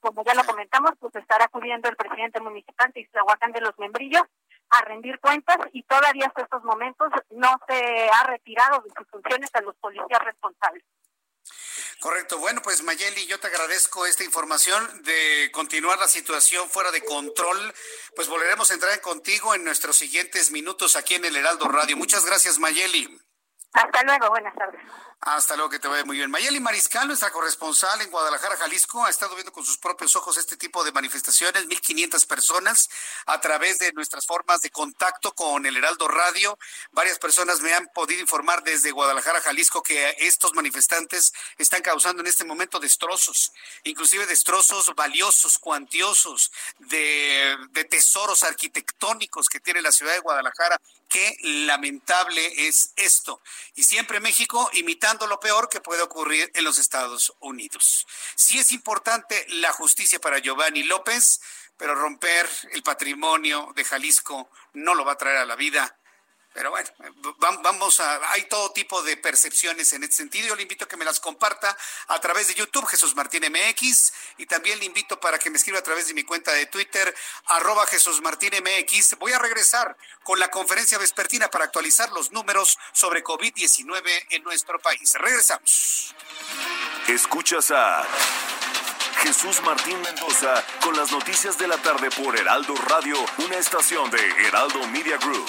como 0.00 0.22
ya 0.22 0.34
lo 0.34 0.44
comentamos 0.44 0.92
pues 1.00 1.16
estará 1.16 1.46
acudiendo 1.46 1.88
el 1.88 1.96
presidente 1.96 2.40
municipal 2.40 2.92
de 2.92 3.00
Islahuacán 3.00 3.52
de 3.52 3.62
los 3.62 3.78
Membrillos 3.78 4.24
a 4.70 4.82
rendir 4.82 5.18
cuentas 5.20 5.56
y 5.72 5.82
todavía 5.84 6.26
hasta 6.26 6.42
estos 6.42 6.62
momentos 6.64 7.08
no 7.30 7.58
se 7.66 8.08
ha 8.10 8.24
retirado 8.24 8.80
de 8.82 8.90
sus 8.96 9.08
funciones 9.08 9.50
a 9.54 9.60
los 9.62 9.74
policías 9.76 10.22
responsables. 10.24 10.84
Correcto. 12.00 12.38
Bueno, 12.38 12.62
pues 12.62 12.82
Mayeli, 12.82 13.26
yo 13.26 13.40
te 13.40 13.48
agradezco 13.48 14.06
esta 14.06 14.22
información 14.22 15.02
de 15.02 15.50
continuar 15.52 15.98
la 15.98 16.06
situación 16.06 16.68
fuera 16.70 16.92
de 16.92 17.04
control. 17.04 17.74
Pues 18.14 18.28
volveremos 18.28 18.70
a 18.70 18.74
entrar 18.74 19.00
contigo 19.00 19.54
en 19.54 19.64
nuestros 19.64 19.96
siguientes 19.96 20.52
minutos 20.52 20.94
aquí 20.94 21.14
en 21.14 21.24
el 21.24 21.36
Heraldo 21.36 21.66
Radio. 21.68 21.96
Muchas 21.96 22.24
gracias, 22.24 22.58
Mayeli. 22.58 23.18
Hasta 23.72 24.02
luego, 24.02 24.30
buenas 24.30 24.54
tardes. 24.54 24.80
Hasta 25.20 25.56
luego, 25.56 25.68
que 25.68 25.80
te 25.80 25.88
vaya 25.88 26.04
muy 26.04 26.16
bien. 26.16 26.30
Mayeli 26.30 26.60
Mariscal, 26.60 27.08
nuestra 27.08 27.30
corresponsal 27.30 28.00
en 28.00 28.10
Guadalajara, 28.10 28.56
Jalisco, 28.56 29.04
ha 29.04 29.10
estado 29.10 29.34
viendo 29.34 29.52
con 29.52 29.64
sus 29.64 29.76
propios 29.76 30.14
ojos 30.14 30.36
este 30.38 30.56
tipo 30.56 30.84
de 30.84 30.92
manifestaciones, 30.92 31.66
1.500 31.66 32.26
personas 32.26 32.88
a 33.26 33.40
través 33.40 33.78
de 33.78 33.92
nuestras 33.92 34.26
formas 34.26 34.62
de 34.62 34.70
contacto 34.70 35.32
con 35.32 35.66
el 35.66 35.76
Heraldo 35.76 36.06
Radio. 36.06 36.56
Varias 36.92 37.18
personas 37.18 37.60
me 37.60 37.74
han 37.74 37.88
podido 37.88 38.20
informar 38.20 38.62
desde 38.62 38.92
Guadalajara, 38.92 39.40
Jalisco, 39.40 39.82
que 39.82 40.14
estos 40.18 40.54
manifestantes 40.54 41.32
están 41.58 41.82
causando 41.82 42.22
en 42.22 42.28
este 42.28 42.44
momento 42.44 42.78
destrozos, 42.78 43.52
inclusive 43.82 44.24
destrozos 44.26 44.94
valiosos, 44.94 45.58
cuantiosos, 45.58 46.52
de, 46.78 47.56
de 47.70 47.84
tesoros 47.84 48.44
arquitectónicos 48.44 49.48
que 49.48 49.58
tiene 49.60 49.82
la 49.82 49.90
ciudad 49.90 50.12
de 50.12 50.20
Guadalajara. 50.20 50.80
Qué 51.08 51.36
lamentable 51.40 52.68
es 52.68 52.92
esto. 52.96 53.40
Y 53.74 53.84
siempre 53.84 54.20
México 54.20 54.70
imitando 54.74 55.26
lo 55.26 55.40
peor 55.40 55.68
que 55.68 55.80
puede 55.80 56.02
ocurrir 56.02 56.50
en 56.54 56.64
los 56.64 56.78
Estados 56.78 57.32
Unidos. 57.40 58.06
Sí 58.34 58.58
es 58.58 58.72
importante 58.72 59.46
la 59.48 59.72
justicia 59.72 60.18
para 60.18 60.38
Giovanni 60.38 60.82
López, 60.82 61.40
pero 61.78 61.94
romper 61.94 62.46
el 62.72 62.82
patrimonio 62.82 63.72
de 63.74 63.84
Jalisco 63.84 64.50
no 64.74 64.94
lo 64.94 65.04
va 65.04 65.12
a 65.12 65.18
traer 65.18 65.38
a 65.38 65.46
la 65.46 65.56
vida 65.56 65.98
pero 66.58 66.72
bueno, 66.72 66.90
vamos 67.62 68.00
a, 68.00 68.32
hay 68.32 68.48
todo 68.48 68.72
tipo 68.72 69.00
de 69.04 69.16
percepciones 69.16 69.92
en 69.92 70.02
este 70.02 70.16
sentido. 70.16 70.48
Yo 70.48 70.56
le 70.56 70.62
invito 70.62 70.86
a 70.86 70.88
que 70.88 70.96
me 70.96 71.04
las 71.04 71.20
comparta 71.20 71.78
a 72.08 72.20
través 72.20 72.48
de 72.48 72.54
YouTube, 72.54 72.84
Jesús 72.88 73.14
Martín 73.14 73.44
MX, 73.44 74.12
y 74.38 74.46
también 74.46 74.80
le 74.80 74.84
invito 74.84 75.20
para 75.20 75.38
que 75.38 75.50
me 75.50 75.56
escriba 75.56 75.78
a 75.78 75.84
través 75.84 76.08
de 76.08 76.14
mi 76.14 76.24
cuenta 76.24 76.52
de 76.52 76.66
Twitter, 76.66 77.14
arroba 77.46 77.86
Jesús 77.86 78.20
Martín 78.22 78.50
MX. 78.60 79.18
Voy 79.20 79.34
a 79.34 79.38
regresar 79.38 79.96
con 80.24 80.40
la 80.40 80.50
conferencia 80.50 80.98
vespertina 80.98 81.48
para 81.48 81.66
actualizar 81.66 82.10
los 82.10 82.32
números 82.32 82.76
sobre 82.92 83.22
COVID-19 83.22 84.26
en 84.30 84.42
nuestro 84.42 84.80
país. 84.80 85.14
Regresamos. 85.14 86.12
Escuchas 87.06 87.70
a 87.70 88.04
Jesús 89.22 89.62
Martín 89.62 90.00
Mendoza 90.00 90.64
con 90.82 90.96
las 90.96 91.12
noticias 91.12 91.56
de 91.56 91.68
la 91.68 91.76
tarde 91.76 92.10
por 92.10 92.36
Heraldo 92.36 92.74
Radio, 92.88 93.14
una 93.46 93.58
estación 93.58 94.10
de 94.10 94.18
Heraldo 94.48 94.84
Media 94.88 95.18
Group. 95.18 95.48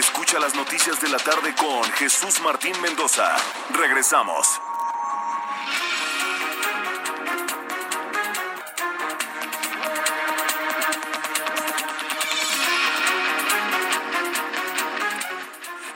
Escucha 0.00 0.38
las 0.38 0.54
noticias 0.54 0.98
de 1.02 1.10
la 1.10 1.18
tarde 1.18 1.54
con 1.54 1.84
Jesús 1.92 2.40
Martín 2.40 2.72
Mendoza. 2.80 3.36
Regresamos. 3.74 4.48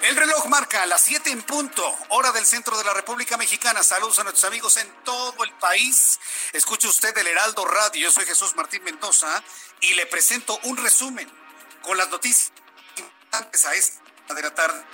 El 0.02 0.16
reloj 0.16 0.48
marca 0.48 0.84
las 0.84 1.00
7 1.00 1.30
en 1.30 1.40
punto, 1.40 1.82
hora 2.11 2.30
del 2.32 2.44
centro 2.44 2.76
de 2.76 2.84
la 2.84 2.92
República 2.92 3.38
Mexicana. 3.38 3.82
Saludos 3.82 4.18
a 4.18 4.24
nuestros 4.24 4.44
amigos 4.44 4.76
en 4.76 5.02
todo 5.02 5.42
el 5.44 5.52
país. 5.55 6.20
Escuche 6.52 6.88
usted 6.88 7.16
el 7.16 7.26
Heraldo 7.26 7.64
Radio. 7.64 8.02
Yo 8.02 8.12
soy 8.12 8.26
Jesús 8.26 8.55
Martín 8.55 8.84
Mendoza 8.84 9.42
y 9.80 9.94
le 9.94 10.05
presento 10.05 10.61
un 10.64 10.76
resumen 10.76 11.26
con 11.80 11.96
las 11.96 12.11
noticias 12.11 12.52
antes 13.39 13.64
a 13.64 13.74
esta 13.74 14.01
de 14.35 14.43
la 14.43 14.55
tarde. 14.55 14.85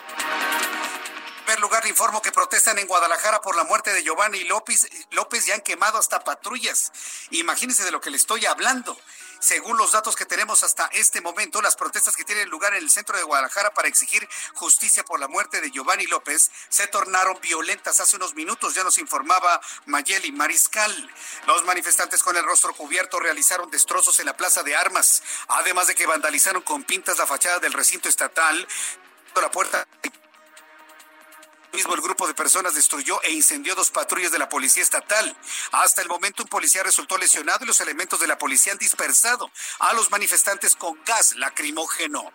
En 1.38 1.44
primer 1.44 1.60
lugar, 1.60 1.82
le 1.82 1.90
informo 1.90 2.22
que 2.22 2.32
protestan 2.32 2.78
en 2.78 2.86
Guadalajara 2.86 3.40
por 3.40 3.56
la 3.56 3.64
muerte 3.64 3.92
de 3.92 4.02
Giovanni 4.02 4.44
López, 4.44 4.88
López 5.10 5.48
y 5.48 5.52
han 5.52 5.60
quemado 5.60 5.98
hasta 5.98 6.22
patrullas. 6.22 6.92
Imagínense 7.30 7.84
de 7.84 7.90
lo 7.90 8.00
que 8.00 8.10
le 8.10 8.16
estoy 8.16 8.46
hablando. 8.46 8.96
Según 9.40 9.78
los 9.78 9.92
datos 9.92 10.16
que 10.16 10.26
tenemos 10.26 10.62
hasta 10.62 10.86
este 10.92 11.20
momento, 11.20 11.62
las 11.62 11.74
protestas 11.74 12.14
que 12.14 12.24
tienen 12.24 12.50
lugar 12.50 12.74
en 12.74 12.82
el 12.82 12.90
centro 12.90 13.16
de 13.16 13.22
Guadalajara 13.22 13.72
para 13.72 13.88
exigir 13.88 14.28
justicia 14.54 15.02
por 15.02 15.18
la 15.18 15.28
muerte 15.28 15.60
de 15.60 15.70
Giovanni 15.70 16.06
López 16.06 16.50
se 16.68 16.86
tornaron 16.88 17.38
violentas 17.40 18.00
hace 18.00 18.16
unos 18.16 18.34
minutos, 18.34 18.74
ya 18.74 18.84
nos 18.84 18.98
informaba 18.98 19.60
Mayeli 19.86 20.30
Mariscal. 20.30 21.10
Los 21.46 21.64
manifestantes 21.64 22.22
con 22.22 22.36
el 22.36 22.44
rostro 22.44 22.74
cubierto 22.74 23.18
realizaron 23.18 23.70
destrozos 23.70 24.20
en 24.20 24.26
la 24.26 24.36
Plaza 24.36 24.62
de 24.62 24.76
Armas, 24.76 25.22
además 25.48 25.86
de 25.86 25.94
que 25.94 26.06
vandalizaron 26.06 26.62
con 26.62 26.84
pintas 26.84 27.18
la 27.18 27.26
fachada 27.26 27.58
del 27.60 27.72
recinto 27.72 28.08
estatal, 28.08 28.68
la 29.40 29.50
puerta 29.50 29.86
mismo 31.72 31.94
el 31.94 32.00
grupo 32.00 32.26
de 32.26 32.34
personas 32.34 32.74
destruyó 32.74 33.22
e 33.22 33.32
incendió 33.32 33.74
dos 33.74 33.90
patrullas 33.90 34.32
de 34.32 34.38
la 34.38 34.48
policía 34.48 34.82
estatal. 34.82 35.36
Hasta 35.72 36.02
el 36.02 36.08
momento 36.08 36.42
un 36.42 36.48
policía 36.48 36.82
resultó 36.82 37.18
lesionado 37.18 37.64
y 37.64 37.66
los 37.66 37.80
elementos 37.80 38.20
de 38.20 38.26
la 38.26 38.38
policía 38.38 38.72
han 38.72 38.78
dispersado 38.78 39.50
a 39.78 39.92
los 39.92 40.10
manifestantes 40.10 40.76
con 40.76 40.98
gas 41.04 41.36
lacrimógeno. 41.36 42.32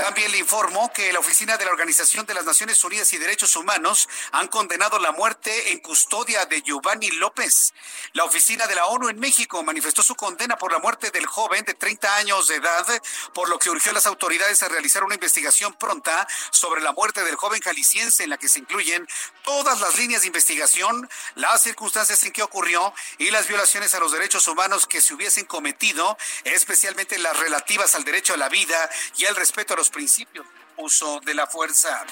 También 0.00 0.32
le 0.32 0.38
informó 0.38 0.90
que 0.94 1.12
la 1.12 1.18
oficina 1.18 1.58
de 1.58 1.66
la 1.66 1.72
Organización 1.72 2.24
de 2.24 2.32
las 2.32 2.46
Naciones 2.46 2.82
Unidas 2.82 3.12
y 3.12 3.18
Derechos 3.18 3.54
Humanos 3.54 4.08
han 4.32 4.48
condenado 4.48 4.98
la 4.98 5.12
muerte 5.12 5.72
en 5.72 5.80
custodia 5.80 6.46
de 6.46 6.62
Giovanni 6.62 7.10
López. 7.10 7.74
La 8.14 8.24
oficina 8.24 8.66
de 8.66 8.74
la 8.74 8.86
ONU 8.86 9.10
en 9.10 9.20
México 9.20 9.62
manifestó 9.62 10.02
su 10.02 10.14
condena 10.14 10.56
por 10.56 10.72
la 10.72 10.78
muerte 10.78 11.10
del 11.10 11.26
joven 11.26 11.66
de 11.66 11.74
30 11.74 12.16
años 12.16 12.48
de 12.48 12.54
edad, 12.54 12.86
por 13.34 13.50
lo 13.50 13.58
que 13.58 13.68
urgió 13.68 13.90
a 13.90 13.94
las 13.94 14.06
autoridades 14.06 14.62
a 14.62 14.68
realizar 14.68 15.04
una 15.04 15.16
investigación 15.16 15.74
pronta 15.74 16.26
sobre 16.50 16.80
la 16.80 16.92
muerte 16.92 17.22
del 17.22 17.36
joven 17.36 17.60
jalisciense 17.60 18.24
en 18.24 18.30
la 18.30 18.38
que 18.38 18.48
se 18.48 18.60
incluyen 18.60 19.06
todas 19.44 19.80
las 19.80 19.98
líneas 19.98 20.22
de 20.22 20.28
investigación, 20.28 21.10
las 21.34 21.62
circunstancias 21.62 22.22
en 22.24 22.32
que 22.32 22.42
ocurrió 22.42 22.94
y 23.18 23.30
las 23.30 23.48
violaciones 23.48 23.94
a 23.94 24.00
los 24.00 24.12
derechos 24.12 24.48
humanos 24.48 24.86
que 24.86 25.02
se 25.02 25.12
hubiesen 25.12 25.44
cometido, 25.44 26.16
especialmente 26.44 27.18
las 27.18 27.38
relativas 27.38 27.94
al 27.94 28.04
derecho 28.04 28.32
a 28.32 28.38
la 28.38 28.48
vida 28.48 28.88
y 29.18 29.26
al 29.26 29.36
respeto 29.36 29.74
a 29.74 29.76
los 29.76 29.89
principios 29.90 30.46
uso 30.80 31.20
de 31.20 31.34
la 31.34 31.46
fuerza. 31.46 32.04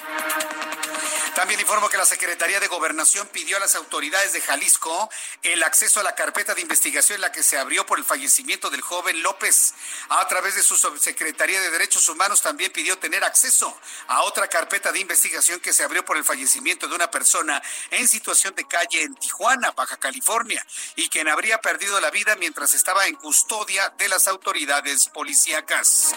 También 1.35 1.59
informo 1.59 1.89
que 1.89 1.97
la 1.97 2.05
Secretaría 2.05 2.59
de 2.59 2.67
Gobernación 2.67 3.27
pidió 3.27 3.57
a 3.57 3.59
las 3.59 3.75
autoridades 3.75 4.33
de 4.33 4.41
Jalisco 4.41 5.09
el 5.43 5.63
acceso 5.63 5.99
a 5.99 6.03
la 6.03 6.15
carpeta 6.15 6.53
de 6.53 6.61
investigación 6.61 7.15
en 7.15 7.21
la 7.21 7.31
que 7.31 7.43
se 7.43 7.57
abrió 7.57 7.85
por 7.85 7.97
el 7.97 8.03
fallecimiento 8.03 8.69
del 8.69 8.81
joven 8.81 9.21
López. 9.23 9.73
A 10.09 10.27
través 10.27 10.55
de 10.55 10.63
su 10.63 10.75
Secretaría 10.75 11.61
de 11.61 11.71
Derechos 11.71 12.09
Humanos 12.09 12.41
también 12.41 12.71
pidió 12.71 12.97
tener 12.97 13.23
acceso 13.23 13.77
a 14.07 14.23
otra 14.23 14.47
carpeta 14.47 14.91
de 14.91 14.99
investigación 14.99 15.59
que 15.59 15.71
se 15.71 15.83
abrió 15.83 16.03
por 16.03 16.17
el 16.17 16.23
fallecimiento 16.23 16.87
de 16.87 16.95
una 16.95 17.09
persona 17.09 17.61
en 17.91 18.07
situación 18.07 18.53
de 18.55 18.67
calle 18.67 19.03
en 19.03 19.15
Tijuana, 19.15 19.71
Baja 19.71 19.97
California, 19.97 20.65
y 20.95 21.09
quien 21.09 21.27
habría 21.27 21.61
perdido 21.61 21.99
la 22.01 22.11
vida 22.11 22.35
mientras 22.35 22.73
estaba 22.73 23.07
en 23.07 23.15
custodia 23.15 23.93
de 23.97 24.09
las 24.09 24.27
autoridades 24.27 25.07
policíacas. 25.07 26.15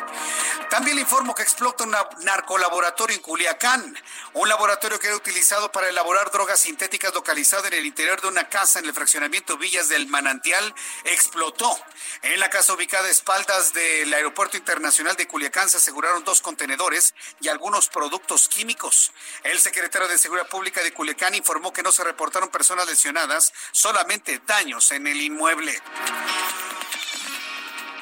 También 0.70 0.96
le 0.96 1.02
informo 1.02 1.34
que 1.34 1.42
explota 1.42 1.84
una 1.84 2.02
narcolaboratorio 2.42 3.14
en 3.14 3.22
Culiacán, 3.22 3.96
un 4.34 4.48
laboratorio 4.48 4.98
que 4.98 5.06
era 5.06 5.16
utilizado 5.16 5.70
para 5.70 5.88
elaborar 5.88 6.32
drogas 6.32 6.60
sintéticas 6.60 7.14
localizado 7.14 7.66
en 7.68 7.74
el 7.74 7.86
interior 7.86 8.20
de 8.20 8.26
una 8.26 8.48
casa 8.48 8.80
en 8.80 8.86
el 8.86 8.92
fraccionamiento 8.92 9.56
Villas 9.56 9.88
del 9.88 10.08
Manantial 10.08 10.74
explotó. 11.04 11.78
En 12.22 12.40
la 12.40 12.50
casa 12.50 12.72
ubicada 12.72 13.06
a 13.06 13.10
espaldas 13.10 13.72
del 13.74 14.12
Aeropuerto 14.12 14.56
Internacional 14.56 15.14
de 15.14 15.28
Culiacán 15.28 15.68
se 15.68 15.76
aseguraron 15.76 16.24
dos 16.24 16.40
contenedores 16.40 17.14
y 17.40 17.46
algunos 17.46 17.88
productos 17.88 18.48
químicos. 18.48 19.12
El 19.44 19.60
secretario 19.60 20.08
de 20.08 20.18
Seguridad 20.18 20.48
Pública 20.48 20.82
de 20.82 20.92
Culiacán 20.92 21.36
informó 21.36 21.72
que 21.72 21.84
no 21.84 21.92
se 21.92 22.02
reportaron 22.02 22.48
personas 22.48 22.88
lesionadas, 22.88 23.52
solamente 23.70 24.40
daños 24.44 24.90
en 24.90 25.06
el 25.06 25.20
inmueble. 25.20 25.80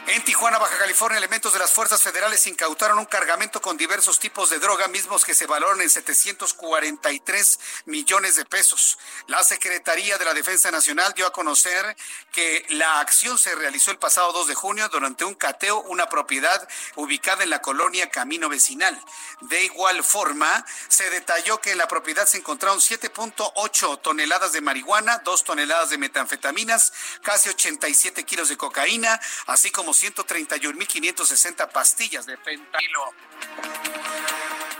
En 0.06 0.24
Tijuana, 0.24 0.58
Baja 0.58 0.76
California, 0.78 1.18
elementos 1.18 1.52
de 1.52 1.58
las 1.58 1.72
fuerzas 1.72 2.02
federales 2.02 2.46
incautaron 2.46 2.98
un 2.98 3.04
cargamento 3.04 3.60
con 3.60 3.76
diversos 3.76 4.18
tipos 4.18 4.50
de 4.50 4.58
droga, 4.58 4.88
mismos 4.88 5.24
que 5.24 5.34
se 5.34 5.46
valoran 5.46 5.80
en 5.82 5.90
743 5.90 7.60
millones 7.84 8.34
de 8.34 8.44
pesos. 8.44 8.98
La 9.28 9.44
Secretaría 9.44 10.18
de 10.18 10.24
la 10.24 10.34
Defensa 10.34 10.70
Nacional 10.70 11.12
dio 11.14 11.26
a 11.26 11.32
conocer 11.32 11.96
que 12.32 12.64
la 12.70 12.98
acción 13.00 13.38
se 13.38 13.54
realizó 13.54 13.92
el 13.92 13.98
pasado 13.98 14.32
2 14.32 14.48
de 14.48 14.54
junio 14.54 14.88
durante 14.88 15.24
un 15.24 15.34
cateo, 15.34 15.80
una 15.82 16.08
propiedad 16.08 16.66
ubicada 16.96 17.44
en 17.44 17.50
la 17.50 17.62
colonia 17.62 18.10
Camino 18.10 18.48
Vecinal. 18.48 19.00
De 19.42 19.62
igual 19.62 20.02
forma, 20.02 20.64
se 20.88 21.08
detalló 21.10 21.60
que 21.60 21.72
en 21.72 21.78
la 21.78 21.86
propiedad 21.86 22.26
se 22.26 22.38
encontraron 22.38 22.80
7.8 22.80 24.00
toneladas 24.00 24.52
de 24.52 24.60
marihuana, 24.60 25.18
2 25.18 25.44
toneladas 25.44 25.90
de 25.90 25.98
metanfetaminas, 25.98 26.92
casi 27.22 27.48
87 27.48 28.24
kilos 28.24 28.48
de 28.48 28.56
cocaína, 28.56 29.20
así 29.46 29.70
como 29.70 29.89
131.560 29.92 31.70
pastillas 31.70 32.26
de 32.26 32.36
fentanilo. 32.36 33.14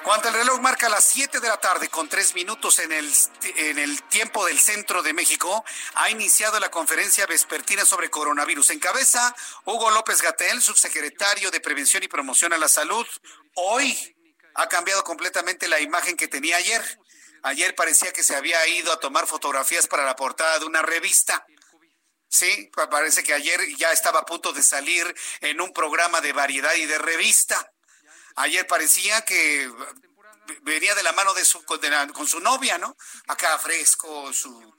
Cuando 0.02 0.28
el 0.28 0.34
reloj 0.34 0.60
marca 0.60 0.88
las 0.88 1.04
7 1.04 1.40
de 1.40 1.48
la 1.48 1.58
tarde 1.58 1.88
con 1.88 2.08
3 2.08 2.34
minutos 2.34 2.78
en 2.78 2.90
el, 2.90 3.12
en 3.56 3.78
el 3.78 4.02
tiempo 4.04 4.46
del 4.46 4.58
centro 4.58 5.02
de 5.02 5.12
México, 5.12 5.62
ha 5.94 6.10
iniciado 6.10 6.58
la 6.58 6.70
conferencia 6.70 7.26
vespertina 7.26 7.84
sobre 7.84 8.08
coronavirus. 8.08 8.70
En 8.70 8.78
cabeza, 8.78 9.34
Hugo 9.66 9.90
López 9.90 10.22
Gatel, 10.22 10.62
subsecretario 10.62 11.50
de 11.50 11.60
Prevención 11.60 12.02
y 12.02 12.08
Promoción 12.08 12.52
a 12.54 12.58
la 12.58 12.68
Salud. 12.68 13.06
Hoy 13.54 14.16
ha 14.54 14.68
cambiado 14.68 15.04
completamente 15.04 15.68
la 15.68 15.80
imagen 15.80 16.16
que 16.16 16.28
tenía 16.28 16.56
ayer. 16.56 16.82
Ayer 17.42 17.74
parecía 17.74 18.12
que 18.12 18.22
se 18.22 18.36
había 18.36 18.66
ido 18.68 18.92
a 18.92 19.00
tomar 19.00 19.26
fotografías 19.26 19.86
para 19.86 20.04
la 20.04 20.16
portada 20.16 20.58
de 20.58 20.64
una 20.64 20.82
revista. 20.82 21.46
Sí, 22.30 22.70
parece 22.90 23.24
que 23.24 23.34
ayer 23.34 23.60
ya 23.76 23.90
estaba 23.92 24.20
a 24.20 24.24
punto 24.24 24.52
de 24.52 24.62
salir 24.62 25.14
en 25.40 25.60
un 25.60 25.72
programa 25.72 26.20
de 26.20 26.32
variedad 26.32 26.72
y 26.74 26.86
de 26.86 26.96
revista. 26.96 27.72
Ayer 28.36 28.68
parecía 28.68 29.22
que 29.22 29.68
venía 30.62 30.94
de 30.94 31.02
la 31.02 31.10
mano 31.12 31.34
de 31.34 31.44
su, 31.44 31.64
con 31.64 32.28
su 32.28 32.38
novia, 32.38 32.78
¿no? 32.78 32.96
Acá 33.26 33.58
fresco, 33.58 34.32
su, 34.32 34.76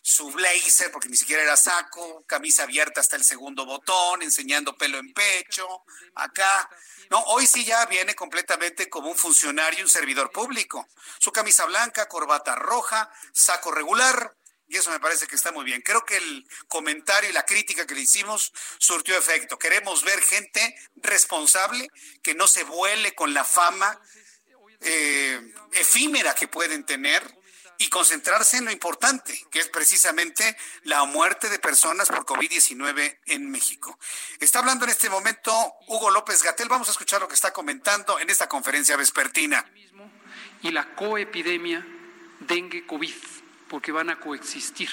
su 0.00 0.30
blazer, 0.30 0.90
porque 0.90 1.10
ni 1.10 1.16
siquiera 1.16 1.42
era 1.42 1.58
saco, 1.58 2.24
camisa 2.26 2.62
abierta 2.62 3.02
hasta 3.02 3.16
el 3.16 3.24
segundo 3.24 3.66
botón, 3.66 4.22
enseñando 4.22 4.74
pelo 4.78 4.96
en 4.96 5.12
pecho, 5.12 5.84
acá. 6.14 6.70
No, 7.10 7.20
hoy 7.24 7.46
sí 7.46 7.66
ya 7.66 7.84
viene 7.84 8.14
completamente 8.14 8.88
como 8.88 9.10
un 9.10 9.18
funcionario, 9.18 9.84
un 9.84 9.90
servidor 9.90 10.32
público. 10.32 10.88
Su 11.18 11.32
camisa 11.32 11.66
blanca, 11.66 12.08
corbata 12.08 12.54
roja, 12.54 13.12
saco 13.34 13.70
regular, 13.72 14.34
y 14.68 14.76
eso 14.76 14.90
me 14.90 15.00
parece 15.00 15.26
que 15.26 15.36
está 15.36 15.52
muy 15.52 15.64
bien. 15.64 15.82
Creo 15.82 16.04
que 16.04 16.16
el 16.16 16.46
comentario 16.68 17.28
y 17.30 17.32
la 17.32 17.44
crítica 17.44 17.86
que 17.86 17.94
le 17.94 18.02
hicimos 18.02 18.52
surtió 18.78 19.16
efecto. 19.16 19.58
Queremos 19.58 20.04
ver 20.04 20.20
gente 20.22 20.74
responsable 20.96 21.88
que 22.22 22.34
no 22.34 22.46
se 22.46 22.64
vuele 22.64 23.14
con 23.14 23.34
la 23.34 23.44
fama 23.44 24.00
eh, 24.80 25.54
efímera 25.72 26.34
que 26.34 26.48
pueden 26.48 26.84
tener 26.84 27.22
y 27.78 27.88
concentrarse 27.88 28.56
en 28.56 28.66
lo 28.66 28.70
importante, 28.70 29.38
que 29.50 29.58
es 29.58 29.68
precisamente 29.68 30.56
la 30.84 31.04
muerte 31.04 31.48
de 31.48 31.58
personas 31.58 32.08
por 32.08 32.24
COVID-19 32.24 33.18
en 33.26 33.50
México. 33.50 33.98
Está 34.40 34.60
hablando 34.60 34.84
en 34.84 34.92
este 34.92 35.10
momento 35.10 35.52
Hugo 35.88 36.10
López 36.10 36.42
Gatel. 36.42 36.68
Vamos 36.68 36.88
a 36.88 36.92
escuchar 36.92 37.20
lo 37.20 37.28
que 37.28 37.34
está 37.34 37.52
comentando 37.52 38.18
en 38.20 38.30
esta 38.30 38.48
conferencia 38.48 38.96
vespertina. 38.96 39.64
Y 40.62 40.70
la 40.70 40.94
coepidemia 40.94 41.84
dengue-COVID 42.40 43.43
porque 43.68 43.92
van 43.92 44.10
a 44.10 44.20
coexistir. 44.20 44.90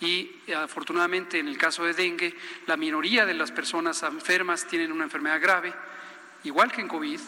Y 0.00 0.30
afortunadamente 0.52 1.38
en 1.38 1.48
el 1.48 1.56
caso 1.56 1.84
de 1.84 1.94
dengue, 1.94 2.36
la 2.66 2.76
minoría 2.76 3.24
de 3.24 3.34
las 3.34 3.50
personas 3.50 4.02
enfermas 4.02 4.66
tienen 4.66 4.92
una 4.92 5.04
enfermedad 5.04 5.40
grave, 5.40 5.72
igual 6.44 6.70
que 6.70 6.82
en 6.82 6.88
COVID, 6.88 7.20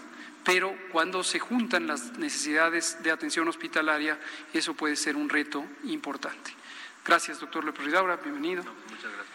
pero 0.44 0.76
cuando 0.92 1.22
se 1.24 1.38
juntan 1.38 1.86
las 1.86 2.18
necesidades 2.18 3.02
de 3.02 3.10
atención 3.10 3.48
hospitalaria, 3.48 4.18
eso 4.52 4.74
puede 4.74 4.96
ser 4.96 5.16
un 5.16 5.28
reto 5.28 5.64
importante. 5.84 6.52
Gracias, 7.04 7.40
doctor 7.40 7.64
López 7.64 7.84
Ridaura, 7.86 8.16
bienvenido. 8.16 8.62
muchas 8.62 9.12
gracias. 9.12 9.28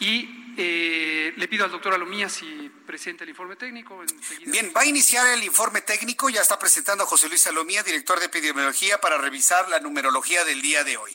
Y 0.00 0.41
eh, 0.56 1.32
le 1.36 1.48
pido 1.48 1.64
al 1.64 1.70
doctor 1.70 1.94
Alomía 1.94 2.28
si 2.28 2.70
presenta 2.86 3.24
el 3.24 3.30
informe 3.30 3.56
técnico. 3.56 4.02
Bien, 4.46 4.72
va 4.76 4.82
a 4.82 4.86
iniciar 4.86 5.26
el 5.28 5.42
informe 5.44 5.80
técnico. 5.82 6.28
Ya 6.28 6.42
está 6.42 6.58
presentando 6.58 7.04
a 7.04 7.06
José 7.06 7.28
Luis 7.28 7.46
Alomía, 7.46 7.82
director 7.82 8.18
de 8.18 8.26
epidemiología, 8.26 9.00
para 9.00 9.18
revisar 9.18 9.68
la 9.68 9.80
numerología 9.80 10.44
del 10.44 10.60
día 10.60 10.84
de 10.84 10.96
hoy. 10.96 11.14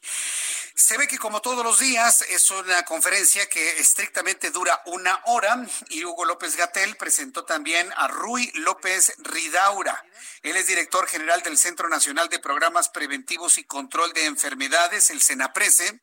Se 0.76 0.98
ve 0.98 1.08
que 1.08 1.18
como 1.18 1.42
todos 1.42 1.64
los 1.64 1.80
días 1.80 2.22
es 2.30 2.52
una 2.52 2.84
conferencia 2.84 3.50
que 3.50 3.80
estrictamente 3.80 4.52
dura 4.52 4.82
una 4.86 5.20
hora 5.26 5.66
y 5.90 6.06
Hugo 6.06 6.24
López 6.24 6.56
Gatel 6.56 6.96
presentó 6.98 7.46
también 7.46 7.92
a 7.98 8.08
Rui 8.08 8.52
López 8.54 9.16
Ridaura. 9.18 10.06
Él 10.44 10.56
es 10.56 10.68
director 10.68 11.08
general 11.08 11.42
del 11.42 11.58
Centro 11.58 11.90
Nacional 11.90 12.30
de 12.30 12.40
Programas 12.40 12.90
Preventivos 12.90 13.58
y 13.58 13.64
Control 13.64 14.14
de 14.14 14.26
Enfermedades, 14.26 15.10
el 15.10 15.22
CENAPRESE 15.22 16.00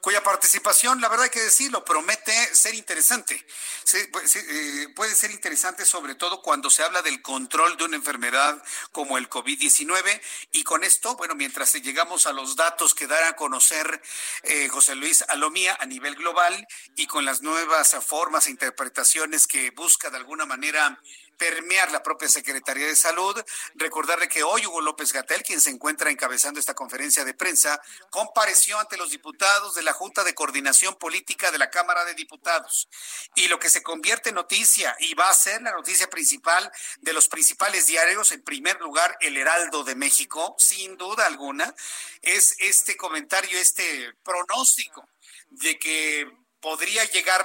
cuya 0.00 0.22
participación, 0.22 1.00
la 1.00 1.08
verdad 1.08 1.24
hay 1.24 1.30
que 1.30 1.42
decirlo, 1.42 1.84
promete 1.84 2.32
ser 2.54 2.74
interesante. 2.74 3.46
Eh, 3.92 4.88
puede 4.94 5.14
ser 5.14 5.30
interesante 5.30 5.84
sobre 5.84 6.14
todo 6.14 6.42
cuando 6.42 6.70
se 6.70 6.82
habla 6.82 7.02
del 7.02 7.22
control 7.22 7.76
de 7.76 7.84
una 7.84 7.96
enfermedad 7.96 8.62
como 8.92 9.18
el 9.18 9.28
COVID-19 9.28 10.20
y 10.52 10.64
con 10.64 10.84
esto, 10.84 11.16
bueno, 11.16 11.34
mientras 11.34 11.72
llegamos 11.74 12.26
a 12.26 12.32
los 12.32 12.56
datos 12.56 12.94
que 12.94 13.06
dará 13.06 13.28
a 13.28 13.36
conocer 13.36 14.02
eh, 14.42 14.68
José 14.68 14.94
Luis 14.94 15.24
Alomía 15.28 15.76
a 15.80 15.86
nivel 15.86 16.14
global 16.14 16.66
y 16.96 17.06
con 17.06 17.24
las 17.24 17.42
nuevas 17.42 17.96
formas 18.04 18.46
e 18.46 18.50
interpretaciones 18.50 19.46
que 19.46 19.70
busca 19.70 20.10
de 20.10 20.18
alguna 20.18 20.46
manera 20.46 21.00
permear 21.40 21.90
la 21.90 22.02
propia 22.02 22.28
Secretaría 22.28 22.86
de 22.86 22.94
Salud. 22.94 23.34
Recordarle 23.74 24.28
que 24.28 24.42
hoy 24.42 24.66
Hugo 24.66 24.82
López 24.82 25.10
Gatel, 25.10 25.42
quien 25.42 25.58
se 25.58 25.70
encuentra 25.70 26.10
encabezando 26.10 26.60
esta 26.60 26.74
conferencia 26.74 27.24
de 27.24 27.32
prensa, 27.32 27.80
compareció 28.10 28.78
ante 28.78 28.98
los 28.98 29.10
diputados 29.10 29.74
de 29.74 29.82
la 29.82 29.94
Junta 29.94 30.22
de 30.22 30.34
Coordinación 30.34 30.96
Política 30.96 31.50
de 31.50 31.56
la 31.56 31.70
Cámara 31.70 32.04
de 32.04 32.12
Diputados. 32.12 32.90
Y 33.34 33.48
lo 33.48 33.58
que 33.58 33.70
se 33.70 33.82
convierte 33.82 34.28
en 34.28 34.34
noticia 34.34 34.94
y 35.00 35.14
va 35.14 35.30
a 35.30 35.34
ser 35.34 35.62
la 35.62 35.72
noticia 35.72 36.10
principal 36.10 36.70
de 37.00 37.14
los 37.14 37.26
principales 37.26 37.86
diarios, 37.86 38.32
en 38.32 38.42
primer 38.42 38.78
lugar 38.78 39.16
el 39.20 39.38
Heraldo 39.38 39.82
de 39.82 39.94
México, 39.94 40.54
sin 40.58 40.98
duda 40.98 41.24
alguna, 41.24 41.74
es 42.20 42.54
este 42.58 42.98
comentario, 42.98 43.58
este 43.58 44.12
pronóstico 44.22 45.08
de 45.48 45.78
que 45.78 46.39
podría 46.60 47.04
llegar 47.04 47.44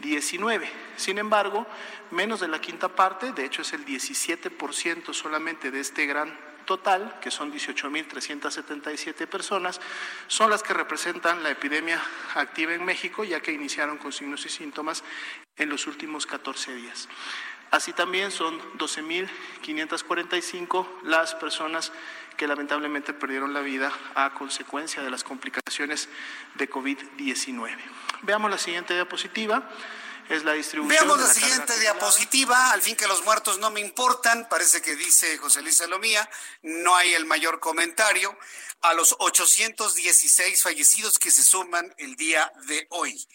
COVID-19. 0.00 0.66
Sin 0.96 1.18
embargo, 1.18 1.66
menos 2.10 2.40
de 2.40 2.48
la 2.48 2.60
quinta 2.60 2.88
parte, 2.88 3.32
de 3.32 3.44
hecho 3.44 3.62
es 3.62 3.72
el 3.72 3.84
17% 3.84 5.12
solamente 5.12 5.70
de 5.70 5.80
este 5.80 6.06
gran 6.06 6.36
total, 6.64 7.18
que 7.20 7.30
son 7.30 7.52
18.377 7.52 9.26
personas, 9.26 9.80
son 10.26 10.50
las 10.50 10.62
que 10.62 10.74
representan 10.74 11.42
la 11.42 11.50
epidemia 11.50 12.02
activa 12.34 12.74
en 12.74 12.84
México, 12.84 13.24
ya 13.24 13.40
que 13.40 13.52
iniciaron 13.52 13.98
con 13.98 14.12
signos 14.12 14.44
y 14.46 14.48
síntomas 14.48 15.04
en 15.56 15.68
los 15.68 15.86
últimos 15.86 16.26
14 16.26 16.74
días. 16.74 17.08
Así 17.70 17.92
también 17.92 18.30
son 18.30 18.60
12.545 18.78 20.86
las 21.04 21.34
personas 21.34 21.92
que 22.36 22.46
lamentablemente 22.46 23.12
perdieron 23.12 23.52
la 23.54 23.60
vida 23.60 23.92
a 24.14 24.32
consecuencia 24.34 25.02
de 25.02 25.10
las 25.10 25.24
complicaciones 25.24 26.08
de 26.54 26.70
COVID-19. 26.70 27.76
Veamos 28.22 28.50
la 28.50 28.58
siguiente 28.58 28.94
diapositiva. 28.94 29.68
Es 30.28 30.42
la 30.42 30.54
distribución. 30.54 31.06
Veamos 31.06 31.20
la, 31.20 31.28
la 31.28 31.34
siguiente 31.34 31.78
diapositiva. 31.78 32.72
Al 32.72 32.82
fin 32.82 32.96
que 32.96 33.06
los 33.06 33.22
muertos 33.22 33.58
no 33.58 33.70
me 33.70 33.80
importan, 33.80 34.48
parece 34.48 34.82
que 34.82 34.96
dice 34.96 35.38
José 35.38 35.62
Luis 35.62 35.76
Salomía. 35.76 36.28
No 36.62 36.96
hay 36.96 37.14
el 37.14 37.26
mayor 37.26 37.60
comentario. 37.60 38.36
A 38.82 38.92
los 38.92 39.16
816 39.18 40.62
fallecidos 40.62 41.18
que 41.18 41.30
se 41.30 41.42
suman 41.42 41.94
el 41.98 42.16
día 42.16 42.52
de 42.66 42.86
hoy 42.90 43.26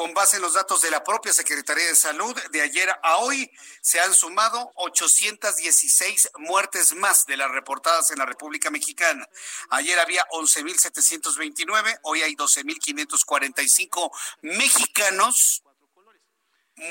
con 0.00 0.14
base 0.14 0.36
en 0.36 0.42
los 0.42 0.54
datos 0.54 0.80
de 0.80 0.90
la 0.90 1.04
propia 1.04 1.30
Secretaría 1.30 1.84
de 1.84 1.94
Salud, 1.94 2.34
de 2.52 2.62
ayer 2.62 2.88
a 3.02 3.16
hoy 3.18 3.52
se 3.82 4.00
han 4.00 4.14
sumado 4.14 4.72
816 4.76 6.30
muertes 6.38 6.94
más 6.94 7.26
de 7.26 7.36
las 7.36 7.50
reportadas 7.50 8.10
en 8.10 8.16
la 8.16 8.24
República 8.24 8.70
Mexicana. 8.70 9.28
Ayer 9.68 10.00
había 10.00 10.26
11.729, 10.28 11.98
hoy 12.04 12.22
hay 12.22 12.34
12.545 12.34 14.10
mexicanos 14.40 15.64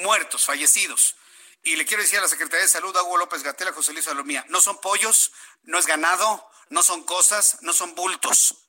muertos, 0.03 0.45
fallecidos. 0.45 1.15
Y 1.63 1.77
le 1.77 1.87
quiero 1.87 2.03
decir 2.03 2.19
a 2.19 2.21
la 2.21 2.27
Secretaría 2.27 2.61
de 2.61 2.71
Salud, 2.71 2.95
a 2.95 3.01
Hugo 3.01 3.17
López 3.17 3.41
Gatela, 3.41 3.73
José 3.73 3.91
Luis 3.91 4.05
Salomía, 4.05 4.45
no 4.49 4.61
son 4.61 4.79
pollos, 4.81 5.31
no 5.63 5.79
es 5.79 5.87
ganado, 5.87 6.47
no 6.69 6.83
son 6.83 7.01
cosas, 7.05 7.57
no 7.61 7.73
son 7.73 7.95
bultos. 7.95 8.67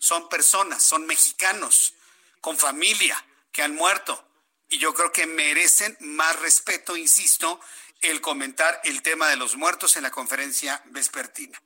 Son 0.00 0.28
personas, 0.28 0.82
son 0.82 1.06
mexicanos 1.06 1.94
con 2.44 2.58
familia, 2.58 3.16
que 3.50 3.62
han 3.62 3.74
muerto. 3.74 4.22
Y 4.68 4.76
yo 4.76 4.92
creo 4.92 5.10
que 5.10 5.26
merecen 5.26 5.96
más 6.00 6.38
respeto, 6.40 6.94
insisto, 6.94 7.58
el 8.02 8.20
comentar 8.20 8.82
el 8.84 9.00
tema 9.00 9.30
de 9.30 9.36
los 9.36 9.56
muertos 9.56 9.96
en 9.96 10.02
la 10.02 10.10
conferencia 10.10 10.82
vespertina. 10.90 11.58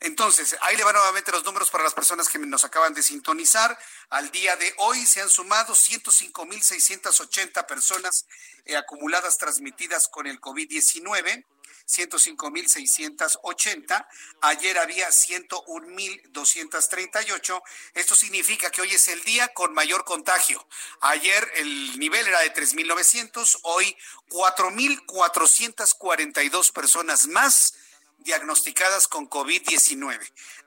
Entonces, 0.00 0.56
ahí 0.62 0.74
le 0.78 0.84
van 0.84 0.94
nuevamente 0.94 1.32
los 1.32 1.44
números 1.44 1.68
para 1.68 1.84
las 1.84 1.92
personas 1.92 2.30
que 2.30 2.38
nos 2.38 2.64
acaban 2.64 2.94
de 2.94 3.02
sintonizar. 3.02 3.78
Al 4.08 4.30
día 4.30 4.56
de 4.56 4.72
hoy 4.78 5.04
se 5.04 5.20
han 5.20 5.28
sumado 5.28 5.74
105.680 5.74 7.66
personas 7.66 8.24
eh, 8.64 8.74
acumuladas 8.74 9.36
transmitidas 9.36 10.08
con 10.08 10.26
el 10.26 10.40
COVID-19. 10.40 11.44
105.680. 11.86 14.06
Ayer 14.42 14.78
había 14.78 15.08
101.238. 15.08 17.62
Esto 17.94 18.14
significa 18.14 18.70
que 18.70 18.82
hoy 18.82 18.92
es 18.92 19.08
el 19.08 19.24
día 19.24 19.48
con 19.48 19.74
mayor 19.74 20.04
contagio. 20.04 20.64
Ayer 21.00 21.50
el 21.56 21.98
nivel 21.98 22.24
era 22.26 22.40
de 22.40 22.52
3.900, 22.52 23.60
hoy 23.62 23.96
4.442 24.28 26.72
personas 26.72 27.26
más 27.26 27.72
diagnosticadas 28.18 29.08
con 29.08 29.28
COVID-19. 29.28 30.20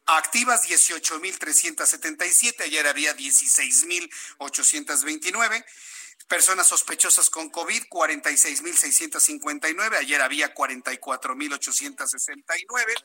Activas 0.07 0.67
18.377, 0.67 2.63
ayer 2.63 2.85
había 2.87 3.15
16.829 3.15 5.63
Personas 6.27 6.67
sospechosas 6.67 7.29
con 7.29 7.51
COVID, 7.51 7.83
46.659. 7.83 9.97
Ayer 9.97 10.19
había 10.21 10.55
44.869. 10.55 12.95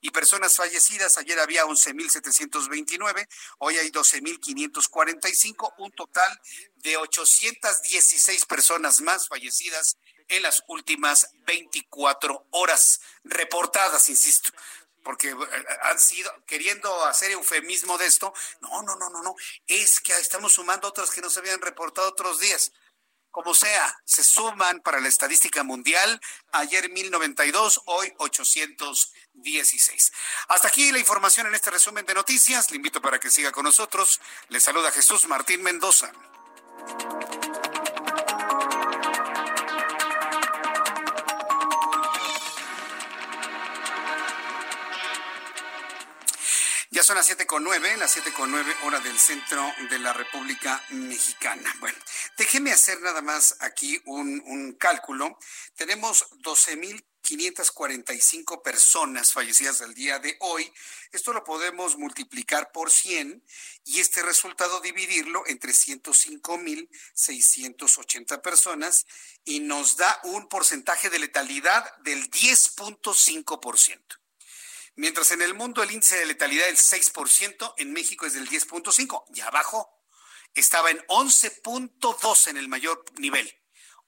Y 0.00 0.10
personas 0.10 0.54
fallecidas, 0.54 1.18
ayer 1.18 1.40
había 1.40 1.64
11.729. 1.64 3.26
Hoy 3.58 3.78
hay 3.78 3.90
12.545. 3.90 5.74
Un 5.78 5.90
total 5.90 6.40
de 6.76 6.96
816 6.96 8.44
personas 8.44 9.00
más 9.00 9.26
fallecidas 9.26 9.96
en 10.28 10.42
las 10.42 10.62
últimas 10.68 11.30
24 11.46 12.46
horas 12.50 13.00
reportadas, 13.24 14.08
insisto 14.08 14.52
porque 15.02 15.30
eh, 15.30 15.36
han 15.82 15.98
sido 15.98 16.32
queriendo 16.46 17.04
hacer 17.04 17.30
eufemismo 17.30 17.98
de 17.98 18.06
esto. 18.06 18.32
No, 18.60 18.82
no, 18.82 18.96
no, 18.96 19.10
no, 19.10 19.22
no. 19.22 19.34
Es 19.66 20.00
que 20.00 20.12
estamos 20.14 20.52
sumando 20.52 20.88
otras 20.88 21.10
que 21.10 21.20
no 21.20 21.30
se 21.30 21.40
habían 21.40 21.60
reportado 21.60 22.08
otros 22.08 22.40
días. 22.40 22.72
Como 23.30 23.54
sea, 23.54 24.00
se 24.04 24.24
suman 24.24 24.80
para 24.80 25.00
la 25.00 25.08
estadística 25.08 25.62
mundial. 25.62 26.20
Ayer 26.52 26.90
1092, 26.90 27.82
hoy 27.84 28.12
816. 28.18 30.12
Hasta 30.48 30.68
aquí 30.68 30.90
la 30.90 30.98
información 30.98 31.46
en 31.46 31.54
este 31.54 31.70
resumen 31.70 32.06
de 32.06 32.14
noticias. 32.14 32.70
Le 32.70 32.76
invito 32.76 33.02
para 33.02 33.20
que 33.20 33.30
siga 33.30 33.52
con 33.52 33.64
nosotros. 33.64 34.20
Le 34.48 34.60
saluda 34.60 34.90
Jesús 34.90 35.26
Martín 35.26 35.62
Mendoza. 35.62 36.10
Ya 46.98 47.04
son 47.04 47.14
las 47.14 47.26
siete 47.26 47.46
con 47.46 47.62
nueve, 47.62 47.96
las 47.96 48.10
siete 48.10 48.32
con 48.32 48.50
nueve 48.50 48.74
hora 48.82 48.98
del 48.98 49.16
centro 49.20 49.72
de 49.88 50.00
la 50.00 50.12
República 50.12 50.82
Mexicana. 50.88 51.72
Bueno, 51.78 51.96
déjeme 52.36 52.72
hacer 52.72 53.00
nada 53.00 53.22
más 53.22 53.54
aquí 53.60 54.02
un, 54.04 54.74
cálculo. 54.80 55.38
Tenemos 55.76 56.28
12.545 56.42 58.62
personas 58.62 59.32
fallecidas 59.32 59.80
al 59.80 59.94
día 59.94 60.18
de 60.18 60.36
hoy. 60.40 60.72
Esto 61.12 61.32
lo 61.32 61.44
podemos 61.44 61.96
multiplicar 61.96 62.72
por 62.72 62.90
100 62.90 63.44
y 63.84 64.00
este 64.00 64.24
resultado 64.24 64.80
dividirlo 64.80 65.44
entre 65.46 65.70
105.680 65.70 68.42
personas 68.42 69.06
y 69.44 69.60
nos 69.60 69.98
da 69.98 70.18
un 70.24 70.48
porcentaje 70.48 71.10
de 71.10 71.20
letalidad 71.20 71.96
del 71.98 72.28
10.5%. 72.28 74.18
Mientras 74.98 75.30
en 75.30 75.42
el 75.42 75.54
mundo 75.54 75.80
el 75.84 75.92
índice 75.92 76.16
de 76.16 76.26
letalidad 76.26 76.68
es 76.68 76.90
del 76.90 77.00
6%, 77.00 77.74
en 77.76 77.92
México 77.92 78.26
es 78.26 78.32
del 78.32 78.48
10.5%, 78.48 79.26
ya 79.28 79.48
bajó. 79.48 79.88
Estaba 80.54 80.90
en 80.90 80.98
11.2 81.06 82.48
en 82.48 82.56
el 82.56 82.66
mayor 82.66 83.04
nivel. 83.16 83.48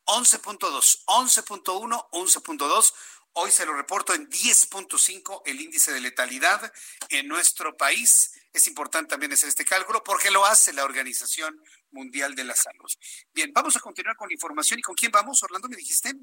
11.2, 0.06 1.04
11.1, 1.06 2.10
11.2. 2.10 2.94
Hoy 3.34 3.52
se 3.52 3.66
lo 3.66 3.74
reporto 3.74 4.14
en 4.14 4.28
10.5 4.28 5.42
el 5.44 5.60
índice 5.60 5.92
de 5.92 6.00
letalidad 6.00 6.72
en 7.10 7.28
nuestro 7.28 7.76
país. 7.76 8.32
Es 8.52 8.66
importante 8.66 9.10
también 9.10 9.32
hacer 9.32 9.48
este 9.48 9.64
cálculo 9.64 10.02
porque 10.02 10.32
lo 10.32 10.44
hace 10.44 10.72
la 10.72 10.82
Organización 10.82 11.62
Mundial 11.92 12.34
de 12.34 12.42
la 12.42 12.56
Salud. 12.56 12.90
Bien, 13.32 13.52
vamos 13.54 13.76
a 13.76 13.80
continuar 13.80 14.16
con 14.16 14.26
la 14.26 14.34
información. 14.34 14.80
¿Y 14.80 14.82
con 14.82 14.96
quién 14.96 15.12
vamos, 15.12 15.40
Orlando? 15.44 15.68
¿Me 15.68 15.76
dijiste? 15.76 16.14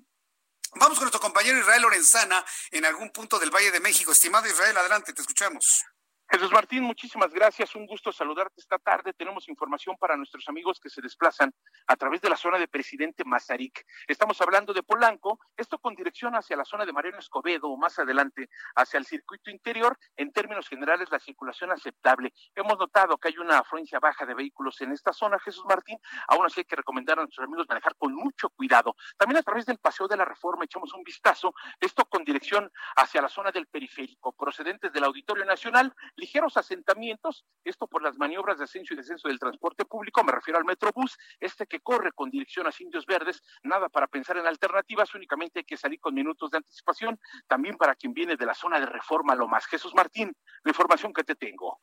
Vamos 0.76 0.98
con 0.98 1.06
nuestro 1.06 1.22
compañero 1.22 1.58
Israel 1.58 1.82
Lorenzana 1.82 2.46
en 2.72 2.86
algún 2.86 3.10
punto 3.12 3.40
del 3.40 3.52
Valle 3.52 3.72
de 3.72 3.80
México. 3.80 4.12
Estimado 4.12 4.48
Israel, 4.48 4.78
adelante, 4.78 5.14
te 5.14 5.22
escuchamos. 5.22 5.86
Jesús 6.30 6.52
Martín, 6.52 6.84
muchísimas 6.84 7.34
gracias. 7.34 7.74
Un 7.76 7.86
gusto 7.86 8.12
saludarte 8.12 8.60
esta 8.60 8.78
tarde. 8.78 9.14
Tenemos 9.14 9.48
información 9.48 9.96
para 9.98 10.18
nuestros 10.18 10.48
amigos 10.50 10.78
que 10.78 10.90
se 10.90 11.02
desplazan 11.02 11.54
a 11.88 11.96
través 11.96 12.20
de 12.20 12.30
la 12.30 12.36
zona 12.36 12.60
de 12.60 12.68
Presidente 12.68 13.24
Mazarik. 13.24 13.86
Estamos 14.08 14.42
hablando 14.42 14.74
de 14.74 14.84
Polanco, 14.84 15.40
esto 15.56 15.80
con 15.80 15.96
dirección 15.96 16.36
hacia 16.36 16.58
la 16.58 16.66
zona 16.66 16.86
de 16.86 16.92
Mariano 16.92 17.20
Escobedo 17.20 17.70
o 17.70 17.78
más 17.78 17.98
adelante 17.98 18.50
hacia 18.76 18.98
el 18.98 19.06
circuito 19.06 19.50
interior. 19.50 19.98
En 20.18 20.34
términos 20.34 20.68
generales, 20.68 21.10
la 21.10 21.20
circulación 21.20 21.72
aceptable. 21.72 22.34
Hemos 22.54 22.78
notado 22.78 23.18
que 23.18 23.30
hay 23.30 23.38
una 23.38 23.60
afluencia 23.60 24.00
baja 24.00 24.26
de 24.26 24.34
vehículos 24.34 24.82
en 24.82 24.92
esta 24.92 25.14
zona, 25.14 25.40
Jesús 25.40 25.64
Martín. 25.66 25.98
Aún 26.28 26.46
así 26.46 26.60
hay 26.60 26.66
que 26.66 26.76
recomendar 26.76 27.20
a 27.20 27.22
nuestros 27.22 27.48
amigos 27.48 27.68
manejar 27.70 27.96
con 27.96 28.14
mucho 28.14 28.50
cuidado. 28.50 28.98
También 29.16 29.38
a 29.38 29.44
través 29.44 29.66
del 29.66 29.78
Paseo 29.78 30.10
de 30.10 30.18
la 30.18 30.26
Reforma 30.26 30.66
echamos 30.66 30.94
un 30.94 31.04
vistazo, 31.04 31.54
esto 31.80 32.04
con 32.04 32.26
dirección 32.26 32.70
hacia 32.98 33.22
la 33.22 33.30
zona 33.30 33.50
del 33.52 33.68
periférico, 33.68 34.34
procedentes 34.34 34.92
del 34.92 35.06
Auditorio 35.06 35.46
Nacional 35.46 35.96
ligeros 36.18 36.58
asentamientos, 36.58 37.46
esto 37.64 37.88
por 37.88 38.02
las 38.02 38.18
maniobras 38.18 38.58
de 38.58 38.66
ascenso 38.66 38.94
y 38.94 38.98
descenso 38.98 39.28
del 39.28 39.40
transporte 39.40 39.86
público, 39.86 40.24
me 40.24 40.32
refiero 40.32 40.58
al 40.58 40.66
Metrobús, 40.66 41.18
este 41.40 41.66
que 41.66 41.80
corre 41.80 42.12
con 42.12 42.30
dirección 42.30 42.68
a 42.68 42.72
Indios 42.78 43.06
Verdes, 43.06 43.42
nada 43.64 43.88
para 43.90 44.08
pensar 44.08 44.38
en 44.38 44.46
alternativas, 44.46 45.14
únicamente 45.16 45.60
hay 45.60 45.66
que 45.66 45.78
salir 45.78 46.00
con 46.00 46.14
minutos 46.14 46.52
de 46.52 46.58
anticipación, 46.58 47.20
también 47.48 47.78
para 47.78 47.96
quien 47.96 48.14
viene 48.14 48.36
de 48.36 48.46
la 48.46 48.54
zona 48.54 48.80
de 48.80 48.86
reforma 48.88 49.36
lo 49.36 49.48
más. 49.48 49.66
Jesús 49.68 49.94
Martín, 49.96 50.36
la 50.64 50.72
información 50.72 51.14
que 51.14 51.24
te 51.24 51.36
tengo. 51.36 51.82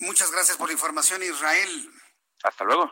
Muchas 0.00 0.32
gracias 0.32 0.56
por 0.56 0.68
la 0.68 0.72
información, 0.72 1.22
Israel. 1.22 1.90
Hasta 2.42 2.64
luego. 2.64 2.90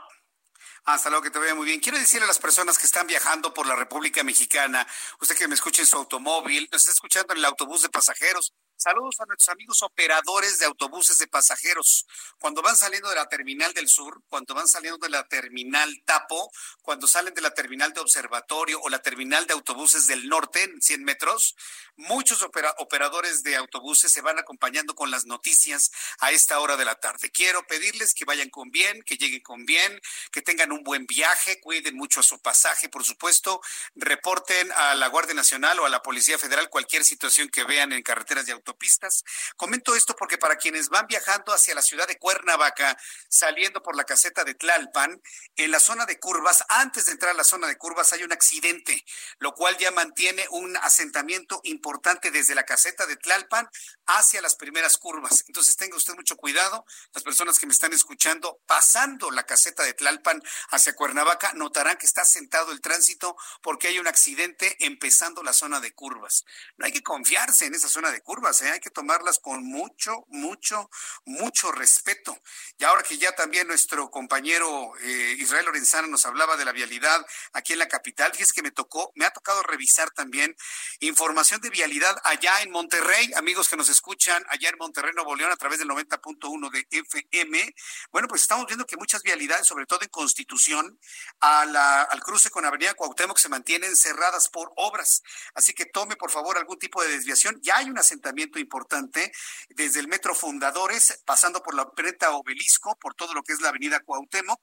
Hasta 0.85 1.11
luego, 1.11 1.25
que 1.25 1.31
te 1.31 1.39
vaya 1.39 1.55
muy 1.55 1.67
bien. 1.67 1.81
Quiero 1.81 1.99
decirle 1.99 2.25
a 2.25 2.29
las 2.29 2.39
personas 2.39 2.79
que 2.79 2.87
están 2.87 3.07
viajando 3.07 3.53
por 3.53 3.67
la 3.67 3.75
República 3.75 4.23
Mexicana, 4.23 4.87
usted 5.21 5.37
que 5.37 5.49
me 5.49 5.55
escuche 5.55 5.83
en 5.83 5.89
su 5.89 5.97
automóvil, 5.97 6.69
nos 6.71 6.83
está 6.83 6.93
escuchando 6.93 7.33
en 7.33 7.39
el 7.39 7.45
autobús 7.45 7.83
de 7.83 7.89
pasajeros, 7.89 8.53
Saludos 8.79 9.19
a 9.21 9.25
nuestros 9.25 9.49
amigos 9.49 9.83
operadores 9.83 10.59
de 10.59 10.67
autobuses 10.67 11.17
de 11.17 11.27
pasajeros. 11.27 12.07
Cuando 12.39 12.61
van 12.61 12.77
saliendo 12.77 13.09
de 13.09 13.15
la 13.15 13.27
terminal 13.27 13.73
del 13.73 13.89
sur, 13.89 14.23
cuando 14.29 14.53
van 14.53 14.69
saliendo 14.69 14.99
de 14.99 15.09
la 15.09 15.27
terminal 15.27 16.03
Tapo, 16.05 16.53
cuando 16.83 17.07
salen 17.07 17.33
de 17.33 17.41
la 17.41 17.53
terminal 17.55 17.95
de 17.95 18.01
observatorio 18.01 18.79
o 18.83 18.91
la 18.91 19.01
terminal 19.01 19.47
de 19.47 19.55
autobuses 19.55 20.07
del 20.07 20.29
norte 20.29 20.63
en 20.63 20.83
100 20.83 21.05
metros, 21.05 21.57
muchos 21.97 22.43
operadores 22.43 23.43
de 23.43 23.57
autobuses 23.57 24.13
se 24.13 24.21
van 24.21 24.39
acompañando 24.39 24.95
con 24.95 25.11
las 25.11 25.25
noticias 25.25 25.91
a 26.21 26.33
esta 26.33 26.61
hora 26.61 26.77
de 26.77 26.85
la 26.85 26.97
tarde. 26.97 27.31
Quiero 27.31 27.67
pedirles 27.67 28.13
que 28.13 28.27
vayan 28.27 28.51
con 28.51 28.71
bien, 28.71 29.03
que 29.05 29.17
lleguen 29.17 29.41
con 29.41 29.65
bien, 29.65 30.03
que 30.31 30.43
tengan 30.43 30.71
un 30.71 30.85
buen 30.85 31.07
viaje, 31.07 31.61
cuiden 31.61 31.97
mucho 31.97 32.21
a 32.21 32.23
su 32.23 32.43
pasaje, 32.43 32.91
por 32.91 33.05
supuesto, 33.05 33.63
reporten 33.95 34.71
a 34.73 34.95
la 34.95 35.09
Guardia 35.09 35.35
Nacional 35.35 35.81
o 35.81 35.87
a 35.87 35.89
la 35.89 36.03
Policía 36.03 36.39
Federal 36.39 36.69
cualquier 36.69 37.05
situación 37.05 37.49
que 37.49 37.65
vean 37.65 37.95
en 37.95 38.03
carreteras 38.03 38.45
de 38.45 38.53
autobuses 38.53 38.66
pistas. 38.75 39.25
Comento 39.57 39.95
esto 39.95 40.17
porque 40.17 40.39
para 40.39 40.57
quienes 40.57 40.89
van 40.89 41.07
viajando 41.07 41.53
hacia 41.53 41.75
la 41.75 41.83
ciudad 41.83 42.09
de 42.09 42.19
Cuernavaca, 42.19 42.97
saliendo 43.29 43.83
por 43.83 43.97
la 43.97 44.05
caseta 44.05 44.45
de 44.45 44.55
Tlalpan, 44.55 45.21
en 45.57 45.71
la 45.71 45.81
zona 45.81 46.07
de 46.07 46.19
curvas, 46.19 46.65
antes 46.69 47.07
de 47.07 47.13
entrar 47.13 47.33
a 47.33 47.37
la 47.37 47.45
zona 47.45 47.67
de 47.67 47.77
curvas, 47.77 48.13
hay 48.13 48.23
un 48.23 48.33
accidente, 48.33 49.05
lo 49.39 49.55
cual 49.55 49.77
ya 49.79 49.91
mantiene 49.91 50.47
un 50.51 50.77
asentamiento 50.79 51.61
importante 51.65 52.31
desde 52.31 52.55
la 52.55 52.65
caseta 52.65 53.07
de 53.07 53.17
Tlalpan 53.17 53.69
hacia 54.07 54.41
las 54.41 54.57
primeras 54.57 54.99
curvas. 54.99 55.45
Entonces 55.47 55.77
tenga 55.77 55.97
usted 55.97 56.15
mucho 56.15 56.37
cuidado. 56.37 56.85
Las 57.13 57.23
personas 57.23 57.59
que 57.59 57.67
me 57.67 57.73
están 57.73 57.93
escuchando, 57.93 58.61
pasando 58.67 59.31
la 59.31 59.45
caseta 59.45 59.83
de 59.83 59.95
Tlalpan 59.95 60.43
hacia 60.71 60.95
Cuernavaca, 60.95 61.53
notarán 61.55 61.97
que 61.97 62.07
está 62.07 62.23
asentado 62.23 62.73
el 62.73 62.81
tránsito 62.81 63.37
porque 63.63 63.89
hay 63.89 63.99
un 63.99 64.07
accidente 64.07 64.77
empezando 64.81 65.43
la 65.43 65.53
zona 65.53 65.81
de 65.81 65.93
curvas. 65.93 66.45
No 66.77 66.87
hay 66.87 66.93
que 66.93 67.03
confiarse 67.03 67.67
en 67.67 67.75
esa 67.75 67.89
zona 67.89 68.11
de 68.11 68.23
curvas. 68.23 68.56
¿Eh? 68.63 68.71
hay 68.71 68.81
que 68.81 68.91
tomarlas 68.91 69.39
con 69.39 69.65
mucho, 69.65 70.25
mucho, 70.29 70.91
mucho 71.25 71.73
respeto. 71.73 72.39
Y 72.79 72.85
ahora 72.85 73.03
que 73.03 73.19
ya 73.19 73.33
también 73.33 73.67
nuestro 73.67 74.11
compañero 74.11 74.93
eh, 75.01 75.37
Israel 75.39 75.67
Lorenzana 75.67 76.09
nos 76.09 76.27
hablaba 76.27 76.57
de 76.57 76.65
la 76.65 76.73
vialidad 76.73 77.25
aquí 77.53 77.73
en 77.73 77.79
la 77.79 77.89
capital, 77.89 78.33
fíjese 78.33 78.55
que 78.55 78.63
me 78.63 78.71
tocó, 78.71 79.13
me 79.15 79.25
ha 79.25 79.31
tocado 79.31 79.63
revisar 79.63 80.11
también 80.11 80.57
información 81.01 81.61
de 81.61 81.71
vialidad 81.71 82.17
allá 82.25 82.63
en 82.63 82.71
Monterrey, 82.71 83.33
amigos 83.37 83.69
que 83.69 83.77
nos 83.77 83.89
escuchan 83.89 84.45
allá 84.49 84.69
en 84.69 84.77
Monterrey, 84.79 85.13
Nuevo 85.15 85.35
León, 85.35 85.53
a 85.53 85.57
través 85.57 85.79
del 85.79 85.89
90.1 85.89 86.71
de 86.71 86.87
FM. 86.91 87.75
Bueno, 88.11 88.29
pues 88.29 88.43
estamos 88.43 88.67
viendo 88.67 88.87
que 88.87 88.97
muchas 88.97 89.23
vialidades, 89.23 89.67
sobre 89.67 89.87
todo 89.87 90.01
en 90.03 90.09
Constitución, 90.09 90.99
a 91.41 91.65
la, 91.67 92.03
al 92.03 92.21
cruce 92.23 92.51
con 92.51 92.65
Avenida 92.65 92.95
Cuauhtémoc 92.95 93.39
se 93.39 93.49
mantienen 93.49 93.97
cerradas 93.97 94.49
por 94.49 94.73
obras. 94.77 95.23
Así 95.55 95.73
que 95.73 95.87
tome, 95.87 96.17
por 96.17 96.31
favor, 96.31 96.59
algún 96.59 96.79
tipo 96.79 97.03
de 97.03 97.09
desviación. 97.09 97.59
Ya 97.63 97.79
hay 97.79 97.91
un 97.91 97.99
asentamiento 97.99 98.46
importante 98.55 99.33
desde 99.71 100.01
el 100.01 100.09
Metro 100.09 100.35
Fundadores, 100.35 101.23
pasando 101.25 101.63
por 101.63 101.75
la 101.75 101.91
Preta 101.91 102.31
Obelisco, 102.33 102.97
por 102.99 103.15
todo 103.15 103.35
lo 103.35 103.43
que 103.43 103.53
es 103.53 103.61
la 103.61 103.71
Avenida 103.71 104.01
Cuauhtémoc. 104.01 104.61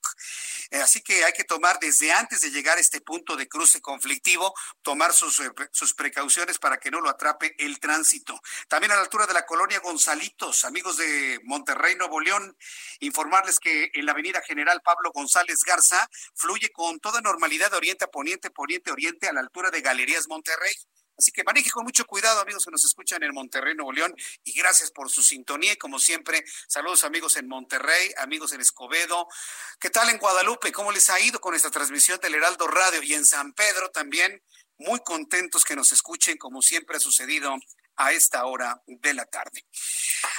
Eh, 0.71 0.81
así 0.81 1.01
que 1.01 1.23
hay 1.25 1.33
que 1.33 1.43
tomar 1.43 1.79
desde 1.79 2.11
antes 2.11 2.41
de 2.41 2.51
llegar 2.51 2.77
a 2.77 2.81
este 2.81 3.01
punto 3.01 3.35
de 3.35 3.47
cruce 3.47 3.81
conflictivo, 3.81 4.53
tomar 4.81 5.13
sus, 5.13 5.39
eh, 5.39 5.51
sus 5.71 5.93
precauciones 5.93 6.59
para 6.59 6.77
que 6.77 6.91
no 6.91 7.01
lo 7.01 7.09
atrape 7.09 7.55
el 7.57 7.79
tránsito. 7.79 8.39
También 8.67 8.91
a 8.91 8.95
la 8.95 9.01
altura 9.01 9.27
de 9.27 9.33
la 9.33 9.45
colonia 9.45 9.79
Gonzalitos, 9.79 10.63
amigos 10.63 10.97
de 10.97 11.39
Monterrey, 11.43 11.95
Nuevo 11.95 12.19
León, 12.19 12.57
informarles 12.99 13.59
que 13.59 13.91
en 13.93 14.05
la 14.05 14.13
Avenida 14.13 14.41
General 14.41 14.81
Pablo 14.81 15.11
González 15.11 15.59
Garza 15.65 16.09
fluye 16.35 16.71
con 16.71 16.99
toda 16.99 17.21
normalidad 17.21 17.71
de 17.71 17.77
oriente 17.77 18.05
a 18.05 18.07
poniente, 18.07 18.49
poniente, 18.49 18.91
oriente 18.91 19.27
a 19.27 19.33
la 19.33 19.41
altura 19.41 19.71
de 19.71 19.81
Galerías 19.81 20.27
Monterrey. 20.27 20.73
Así 21.23 21.31
que 21.31 21.45
maneje 21.45 21.71
con 21.71 21.85
mucho 21.85 22.05
cuidado, 22.05 22.41
amigos 22.41 22.65
que 22.65 22.71
nos 22.71 22.83
escuchan 22.83 23.23
en 23.23 23.33
Monterrey, 23.33 23.75
Nuevo 23.75 23.93
León, 23.93 24.13
y 24.43 24.51
gracias 24.51 24.91
por 24.91 25.09
su 25.09 25.23
sintonía. 25.23 25.71
Y 25.71 25.77
como 25.77 25.97
siempre, 25.97 26.43
saludos 26.67 27.05
amigos 27.05 27.37
en 27.37 27.47
Monterrey, 27.47 28.11
amigos 28.17 28.51
en 28.51 28.59
Escobedo. 28.59 29.29
¿Qué 29.79 29.89
tal 29.89 30.09
en 30.09 30.17
Guadalupe? 30.17 30.73
¿Cómo 30.73 30.91
les 30.91 31.09
ha 31.09 31.21
ido 31.21 31.39
con 31.39 31.55
esta 31.55 31.71
transmisión 31.71 32.19
del 32.19 32.35
Heraldo 32.35 32.67
Radio? 32.67 33.01
Y 33.01 33.13
en 33.13 33.25
San 33.25 33.53
Pedro 33.53 33.89
también, 33.91 34.43
muy 34.77 34.99
contentos 34.99 35.63
que 35.63 35.77
nos 35.77 35.93
escuchen, 35.93 36.35
como 36.35 36.61
siempre 36.61 36.97
ha 36.97 36.99
sucedido 36.99 37.55
a 37.95 38.11
esta 38.11 38.45
hora 38.45 38.81
de 38.87 39.13
la 39.13 39.25
tarde. 39.25 39.65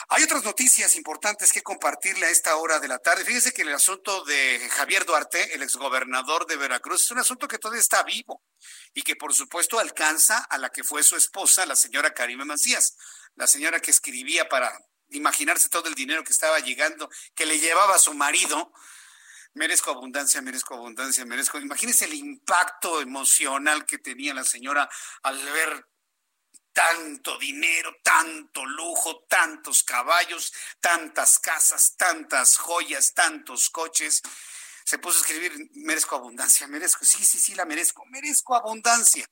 Hay 0.08 0.22
otras 0.22 0.44
noticias 0.44 0.96
importantes 0.96 1.52
que 1.52 1.62
compartirle 1.62 2.26
a 2.26 2.30
esta 2.30 2.56
hora 2.56 2.80
de 2.80 2.88
la 2.88 2.98
tarde. 2.98 3.24
Fíjese 3.24 3.52
que 3.52 3.62
el 3.62 3.72
asunto 3.72 4.24
de 4.24 4.68
Javier 4.70 5.04
Duarte, 5.04 5.54
el 5.54 5.62
exgobernador 5.62 6.46
de 6.46 6.56
Veracruz, 6.56 7.02
es 7.02 7.10
un 7.10 7.18
asunto 7.18 7.48
que 7.48 7.58
todavía 7.58 7.80
está 7.80 8.02
vivo 8.02 8.42
y 8.92 9.02
que 9.02 9.16
por 9.16 9.34
supuesto 9.34 9.78
alcanza 9.78 10.38
a 10.38 10.58
la 10.58 10.70
que 10.70 10.84
fue 10.84 11.02
su 11.02 11.16
esposa, 11.16 11.66
la 11.66 11.76
señora 11.76 12.14
Karime 12.14 12.44
Macías, 12.44 12.96
la 13.36 13.46
señora 13.46 13.80
que 13.80 13.90
escribía 13.90 14.48
para 14.48 14.78
imaginarse 15.10 15.68
todo 15.68 15.88
el 15.88 15.94
dinero 15.94 16.24
que 16.24 16.32
estaba 16.32 16.58
llegando, 16.60 17.08
que 17.34 17.46
le 17.46 17.58
llevaba 17.58 17.98
su 17.98 18.14
marido. 18.14 18.72
Merezco 19.54 19.90
abundancia, 19.90 20.42
merezco 20.42 20.74
abundancia, 20.74 21.24
merezco. 21.24 21.58
Imagínese 21.58 22.06
el 22.06 22.14
impacto 22.14 23.00
emocional 23.00 23.86
que 23.86 23.98
tenía 23.98 24.34
la 24.34 24.44
señora 24.44 24.88
al 25.22 25.38
ver 25.38 25.86
tanto 26.74 27.38
dinero, 27.38 27.96
tanto 28.02 28.66
lujo, 28.66 29.24
tantos 29.28 29.82
caballos, 29.84 30.52
tantas 30.80 31.38
casas, 31.38 31.94
tantas 31.96 32.58
joyas, 32.58 33.14
tantos 33.14 33.70
coches. 33.70 34.20
Se 34.84 34.98
puso 34.98 35.18
a 35.18 35.20
escribir, 35.20 35.70
merezco 35.76 36.16
abundancia, 36.16 36.66
merezco, 36.66 37.04
sí, 37.06 37.24
sí, 37.24 37.38
sí, 37.38 37.54
la 37.54 37.64
merezco, 37.64 38.04
merezco 38.06 38.54
abundancia. 38.54 39.26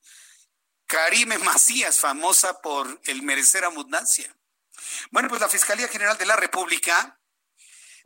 Karime 0.86 1.36
Macías, 1.38 1.98
famosa 1.98 2.60
por 2.62 3.00
el 3.04 3.22
merecer 3.22 3.64
abundancia. 3.64 4.34
Bueno, 5.10 5.28
pues 5.28 5.40
la 5.40 5.48
Fiscalía 5.48 5.88
General 5.88 6.16
de 6.16 6.26
la 6.26 6.36
República 6.36 7.20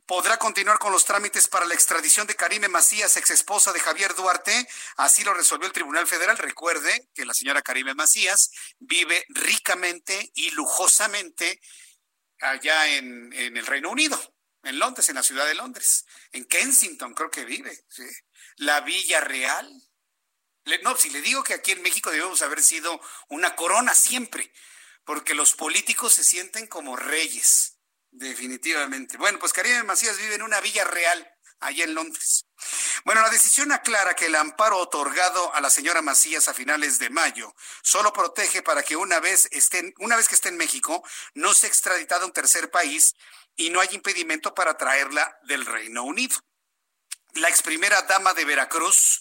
podrá 0.07 0.39
continuar 0.39 0.79
con 0.79 0.93
los 0.93 1.05
trámites 1.05 1.49
para 1.49 1.67
la 1.67 1.75
extradición 1.75 2.27
de 2.27 2.37
Karime 2.37 2.69
Macías, 2.69 3.17
ex 3.17 3.31
esposa 3.31 3.73
de 3.73 3.81
Javier 3.81 4.15
Duarte. 4.15 4.69
Así 4.97 5.25
lo 5.25 5.35
resolvió 5.35 5.67
el 5.67 5.73
Tribunal 5.73 6.07
Federal. 6.07 6.39
Recuerde 6.39 7.09
que 7.13 7.27
la 7.27 7.35
señora 7.35 7.63
Karime 7.63 7.95
Macías 7.95 8.51
vive 8.79 9.25
ricamente 9.29 10.31
y 10.35 10.51
lujosamente 10.53 11.61
allá 12.41 12.87
en, 12.97 13.33
el 13.33 13.67
Reino 13.67 13.91
Unido, 13.91 14.19
en 14.63 14.79
Londres, 14.79 15.09
en 15.09 15.17
la 15.17 15.25
ciudad 15.25 15.47
de 15.47 15.55
Londres. 15.55 16.07
En 16.31 16.45
Kensington 16.45 17.13
creo 17.13 17.31
que 17.31 17.45
vive. 17.45 17.77
La 18.57 18.81
Villa 18.83 19.21
Real. 19.21 19.69
no, 20.83 20.97
si 20.97 21.11
le 21.11 21.21
digo 21.21 21.43
que 21.43 21.55
aquí 21.55 21.73
en 21.73 21.83
México 21.83 22.11
debemos 22.11 22.43
haber 22.43 22.63
sido 22.63 23.01
una 23.29 23.57
corona 23.57 23.95
siempre, 23.95 24.53
porque 25.05 25.35
los 25.35 25.55
políticos 25.55 26.15
se 26.15 26.25
sienten 26.25 26.69
como 26.69 26.95
reyes 26.95 27.76
Definitivamente. 28.17 29.19
Bueno, 29.19 29.39
pues 29.39 29.53
Karime 29.53 29.83
Macías 29.83 30.17
vive 30.17 30.37
en 30.37 30.43
una 30.43 30.59
villa 30.62 30.85
real, 30.85 31.31
allá 31.61 31.85
en 31.85 31.95
Londres. 31.95 32.47
Bueno, 33.05 33.21
la 33.21 33.29
decisión 33.29 33.71
aclara 33.73 34.14
que 34.14 34.27
el 34.27 34.35
amparo 34.35 34.79
otorgado 34.79 35.53
a 35.55 35.61
la 35.61 35.69
señora 35.69 36.01
Macías 36.01 36.49
a 36.49 36.55
finales 36.55 36.99
de 36.99 37.11
mayo 37.11 37.55
solo 37.83 38.14
protege 38.14 38.62
para 38.62 38.83
que 38.83 38.97
una 38.97 39.21
vez, 39.21 39.49
estén, 39.53 39.93
una 39.99 40.17
vez 40.17 40.29
que 40.29 40.35
esté 40.35 40.49
en 40.49 40.57
México 40.57 41.05
no 41.35 41.53
sea 41.53 41.69
extraditada 41.69 42.23
a 42.23 42.27
un 42.27 42.33
tercer 42.33 42.71
país 42.71 43.14
y 43.55 43.69
no 43.69 43.81
hay 43.81 43.89
impedimento 43.93 44.55
para 44.55 44.79
traerla 44.79 45.39
del 45.43 45.67
Reino 45.67 46.03
Unido. 46.03 46.37
La 47.35 47.51
ex 47.51 47.61
primera 47.61 48.01
dama 48.03 48.33
de 48.33 48.47
Veracruz 48.47 49.21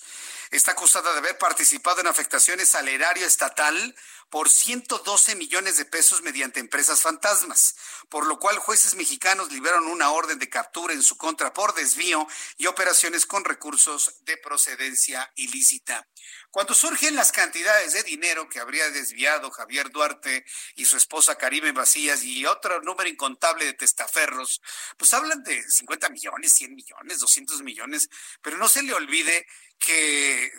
está 0.52 0.72
acusada 0.72 1.12
de 1.12 1.18
haber 1.18 1.38
participado 1.38 2.00
en 2.00 2.08
afectaciones 2.08 2.76
al 2.76 2.88
erario 2.88 3.28
estatal 3.28 3.94
por 4.30 4.50
112 4.50 5.36
millones 5.36 5.78
de 5.78 5.86
pesos 5.86 6.22
mediante 6.22 6.60
empresas 6.60 7.02
fantasmas, 7.02 7.76
por 8.10 8.26
lo 8.28 8.40
cual 8.40 8.58
jueces 8.58 8.96
mexicanos 8.96 9.52
liberaron 9.52 9.88
una 9.88 10.12
orden 10.12 10.40
de 10.40 10.50
captura 10.50 10.94
en 10.94 11.04
su 11.04 11.18
contra 11.18 11.54
por 11.54 11.74
desvío 11.74 12.28
y 12.58 12.68
operaciones 12.68 13.26
con 13.26 13.46
recursos 13.46 14.24
de 14.26 14.38
procedencia 14.38 15.32
ilícita. 15.36 16.08
Cuando 16.52 16.74
surgen 16.74 17.16
las 17.16 17.32
cantidades 17.32 17.94
de 17.94 18.04
dinero 18.04 18.50
que 18.50 18.60
habría 18.60 18.90
desviado 18.90 19.52
Javier 19.52 19.90
Duarte 19.92 20.46
y 20.76 20.86
su 20.86 20.98
esposa 20.98 21.36
Karime 21.36 21.72
Vacías 21.72 22.24
y 22.24 22.46
otro 22.46 22.82
número 22.82 23.10
incontable 23.10 23.66
de 23.66 23.74
testaferros, 23.74 24.62
pues 24.98 25.14
hablan 25.14 25.44
de 25.44 25.62
50 25.70 26.10
millones, 26.10 26.54
100 26.54 26.76
millones, 26.76 27.20
200 27.20 27.62
millones, 27.62 28.10
pero 28.42 28.58
no 28.58 28.70
se 28.70 28.84
le 28.84 28.94
olvide 28.94 29.46
que 29.78 30.52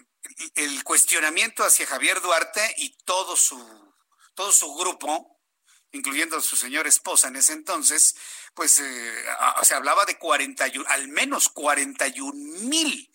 el 0.55 0.83
cuestionamiento 0.85 1.65
hacia 1.65 1.87
Javier 1.87 2.21
Duarte 2.21 2.75
y 2.79 2.97
todo 3.05 3.37
su, 3.37 3.59
todo 4.35 4.53
su 4.53 4.75
grupo, 4.75 5.41
incluyendo 5.93 6.37
a 6.37 6.43
su 6.43 6.57
señora 6.57 6.89
esposa 6.89 7.29
en 7.29 7.37
ese 7.37 7.53
entonces, 7.53 8.17
pues 8.55 8.79
eh, 8.81 9.25
se 9.63 9.75
hablaba 9.75 10.05
de 10.05 10.19
41, 10.19 10.89
al 10.89 11.09
menos 11.09 11.49
41 11.49 12.33
mil 12.69 13.13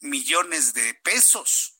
millones 0.00 0.74
de 0.74 0.94
pesos 0.94 1.75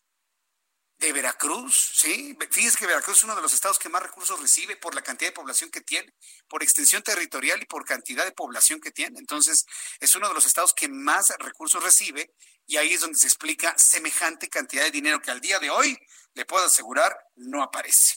de 0.99 1.13
Veracruz, 1.13 1.93
¿sí? 1.95 2.37
Fíjense 2.51 2.79
que 2.79 2.87
Veracruz 2.87 3.19
es 3.19 3.25
uno 3.25 3.37
de 3.37 3.43
los 3.43 3.53
estados 3.53 3.79
que 3.79 3.89
más 3.89 4.03
recursos 4.03 4.41
recibe 4.41 4.77
por 4.77 4.95
la 4.95 5.03
cantidad 5.03 5.31
de 5.31 5.35
población 5.35 5.71
que 5.71 5.83
tiene, 5.83 6.15
por 6.49 6.63
extensión 6.63 7.03
territorial 7.03 7.63
y 7.63 7.67
por 7.67 7.85
cantidad 7.85 8.25
de 8.25 8.33
población 8.33 8.81
que 8.81 8.91
tiene. 8.91 9.19
Entonces, 9.19 9.67
es 10.01 10.15
uno 10.15 10.29
de 10.29 10.35
los 10.35 10.47
estados 10.47 10.73
que 10.73 10.89
más 10.89 11.35
recursos 11.39 11.83
recibe 11.83 12.33
y 12.67 12.79
ahí 12.79 12.95
es 12.95 13.01
donde 13.01 13.19
se 13.19 13.27
explica 13.27 13.77
semejante 13.79 14.49
cantidad 14.49 14.85
de 14.85 14.91
dinero 14.91 15.21
que 15.21 15.31
al 15.31 15.41
día 15.41 15.59
de 15.59 15.71
hoy, 15.71 15.99
le 16.35 16.45
puedo 16.45 16.65
asegurar, 16.65 17.17
no 17.37 17.63
aparece. 17.63 18.17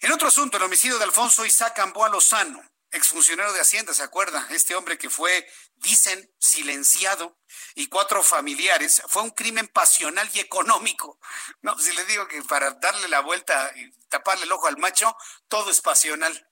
En 0.00 0.12
otro 0.12 0.28
asunto, 0.28 0.56
el 0.56 0.62
homicidio 0.64 0.98
de 0.98 1.04
Alfonso 1.04 1.44
Isaac 1.44 1.78
Amboa 1.78 2.08
Lozano, 2.08 2.62
exfuncionario 2.90 3.52
de 3.52 3.60
Hacienda, 3.60 3.94
¿se 3.94 4.02
acuerda? 4.02 4.46
Este 4.50 4.74
hombre 4.74 4.98
que 4.98 5.10
fue, 5.10 5.48
dicen, 5.76 6.32
silenciado 6.38 7.38
y 7.74 7.86
cuatro 7.88 8.22
familiares, 8.22 9.02
fue 9.08 9.22
un 9.22 9.30
crimen 9.30 9.68
pasional 9.68 10.28
y 10.34 10.40
económico. 10.40 11.18
No, 11.62 11.78
si 11.78 11.92
le 11.92 12.04
digo 12.04 12.28
que 12.28 12.42
para 12.42 12.70
darle 12.72 13.08
la 13.08 13.20
vuelta 13.20 13.72
y 13.76 13.90
taparle 14.08 14.44
el 14.44 14.52
ojo 14.52 14.66
al 14.66 14.78
macho, 14.78 15.16
todo 15.48 15.70
es 15.70 15.80
pasional. 15.80 16.48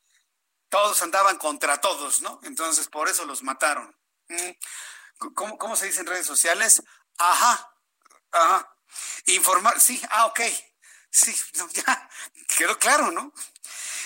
Todos 0.68 1.02
andaban 1.02 1.36
contra 1.38 1.80
todos, 1.80 2.22
¿no? 2.22 2.40
Entonces, 2.44 2.88
por 2.88 3.08
eso 3.08 3.24
los 3.24 3.42
mataron. 3.42 3.96
Mm. 4.28 5.30
¿Cómo, 5.34 5.58
cómo 5.58 5.76
se 5.76 5.86
dice 5.86 6.00
en 6.00 6.06
redes 6.06 6.26
sociales? 6.26 6.82
Ajá, 7.18 7.76
ajá. 8.30 8.76
Informar, 9.26 9.80
sí, 9.80 10.00
ah, 10.10 10.26
ok. 10.26 10.40
Sí, 11.10 11.34
ya 11.74 12.08
quedó 12.56 12.78
claro, 12.78 13.10
¿no? 13.10 13.32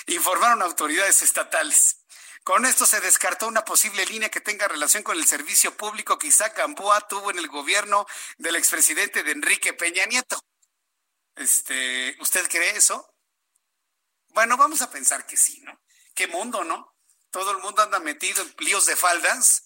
Informaron 0.07 0.62
autoridades 0.62 1.23
estatales. 1.23 2.04
Con 2.45 2.66
esto 2.66 2.85
se 2.85 3.01
descartó 3.01 3.49
una 3.49 3.65
posible 3.65 4.05
línea 4.05 4.31
que 4.31 4.43
tenga 4.43 4.69
relación 4.69 5.03
con 5.03 5.16
el 5.16 5.27
servicio 5.27 5.75
público 5.79 6.19
que 6.19 6.27
Isaac 6.27 6.59
Gamboa 6.59 7.09
tuvo 7.09 7.31
en 7.31 7.39
el 7.39 7.49
gobierno 7.49 8.07
del 8.37 8.57
expresidente 8.57 9.23
de 9.23 9.33
Enrique 9.33 9.73
Peña 9.73 10.05
Nieto. 10.05 10.39
Este, 11.37 12.15
¿usted 12.21 12.47
cree 12.51 12.77
eso? 12.77 13.16
Bueno, 14.29 14.59
vamos 14.59 14.83
a 14.83 14.91
pensar 14.91 15.27
que 15.27 15.39
sí, 15.39 15.62
¿no? 15.62 15.81
Qué 16.15 16.27
mundo, 16.27 16.65
¿no? 16.65 16.95
Todo 17.31 17.51
el 17.51 17.59
mundo 17.59 17.81
anda 17.81 17.99
metido 17.99 18.43
en 18.43 18.53
plíos 18.53 18.85
de 18.85 18.95
faldas 18.95 19.65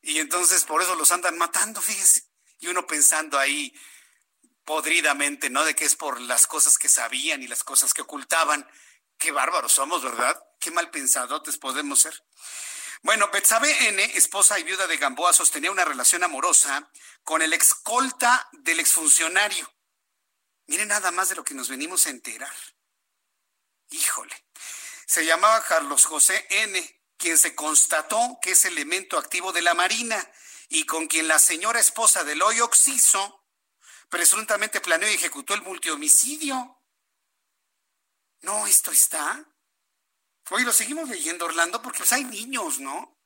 y 0.00 0.20
entonces 0.20 0.62
por 0.62 0.82
eso 0.82 0.94
los 0.94 1.10
andan 1.10 1.36
matando, 1.36 1.82
fíjese. 1.82 2.30
Y 2.60 2.68
uno 2.68 2.86
pensando 2.86 3.40
ahí, 3.40 3.74
podridamente, 4.64 5.50
¿no? 5.50 5.64
De 5.64 5.74
que 5.74 5.84
es 5.84 5.96
por 5.96 6.20
las 6.20 6.46
cosas 6.46 6.78
que 6.78 6.88
sabían 6.88 7.42
y 7.42 7.48
las 7.48 7.64
cosas 7.64 7.92
que 7.92 8.02
ocultaban. 8.02 8.70
Qué 9.18 9.32
bárbaros 9.32 9.72
somos, 9.72 10.04
¿verdad? 10.04 10.40
Qué 10.64 10.70
mal 10.70 10.90
pensadotes 10.90 11.58
podemos 11.58 12.00
ser. 12.00 12.24
Bueno, 13.02 13.28
Betsabe 13.30 13.88
N., 13.88 14.02
esposa 14.16 14.58
y 14.58 14.62
viuda 14.62 14.86
de 14.86 14.96
Gamboa, 14.96 15.34
sostenía 15.34 15.70
una 15.70 15.84
relación 15.84 16.24
amorosa 16.24 16.90
con 17.22 17.42
el 17.42 17.52
excolta 17.52 18.48
del 18.52 18.80
exfuncionario. 18.80 19.70
Miren 20.66 20.88
nada 20.88 21.10
más 21.10 21.28
de 21.28 21.34
lo 21.34 21.44
que 21.44 21.52
nos 21.52 21.68
venimos 21.68 22.06
a 22.06 22.10
enterar. 22.10 22.56
Híjole. 23.90 24.34
Se 25.04 25.26
llamaba 25.26 25.62
Carlos 25.64 26.06
José 26.06 26.46
N., 26.48 27.02
quien 27.18 27.36
se 27.36 27.54
constató 27.54 28.38
que 28.40 28.52
es 28.52 28.64
elemento 28.64 29.18
activo 29.18 29.52
de 29.52 29.60
la 29.60 29.74
Marina 29.74 30.32
y 30.70 30.86
con 30.86 31.08
quien 31.08 31.28
la 31.28 31.38
señora 31.38 31.78
esposa 31.78 32.24
del 32.24 32.40
hoy 32.40 32.62
Oxiso 32.62 33.44
presuntamente 34.08 34.80
planeó 34.80 35.10
y 35.10 35.16
ejecutó 35.16 35.52
el 35.52 35.60
multihomicidio. 35.60 36.80
No, 38.40 38.66
esto 38.66 38.92
está. 38.92 39.46
Hoy 40.50 40.62
lo 40.62 40.72
seguimos 40.72 41.08
leyendo, 41.08 41.46
Orlando, 41.46 41.80
porque 41.80 41.98
pues, 41.98 42.12
hay 42.12 42.24
niños, 42.24 42.78
¿no? 42.78 43.18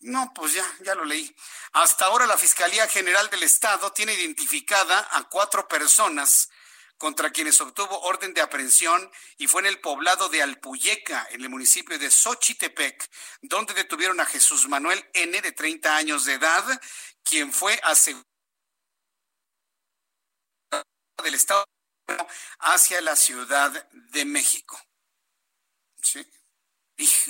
No, 0.00 0.32
pues 0.34 0.52
ya, 0.52 0.66
ya 0.82 0.94
lo 0.94 1.04
leí. 1.04 1.34
Hasta 1.72 2.06
ahora 2.06 2.26
la 2.26 2.36
Fiscalía 2.36 2.86
General 2.88 3.30
del 3.30 3.44
Estado 3.44 3.92
tiene 3.92 4.14
identificada 4.14 5.08
a 5.12 5.28
cuatro 5.28 5.66
personas 5.66 6.50
contra 6.98 7.30
quienes 7.30 7.60
obtuvo 7.60 8.00
orden 8.00 8.32
de 8.34 8.40
aprehensión 8.40 9.10
y 9.36 9.46
fue 9.46 9.60
en 9.62 9.66
el 9.66 9.80
poblado 9.80 10.28
de 10.28 10.42
Alpuyeca, 10.42 11.28
en 11.30 11.42
el 11.42 11.50
municipio 11.50 11.98
de 11.98 12.10
Xochitepec, 12.10 13.10
donde 13.42 13.74
detuvieron 13.74 14.20
a 14.20 14.26
Jesús 14.26 14.68
Manuel 14.68 15.04
N., 15.12 15.40
de 15.40 15.52
30 15.52 15.96
años 15.96 16.24
de 16.24 16.34
edad, 16.34 16.64
quien 17.22 17.52
fue 17.52 17.78
asegurado 17.82 18.26
del 21.22 21.34
Estado 21.34 21.64
hacia 22.60 23.00
la 23.00 23.16
Ciudad 23.16 23.88
de 23.90 24.24
México. 24.24 24.85
¿Sí? 26.06 26.24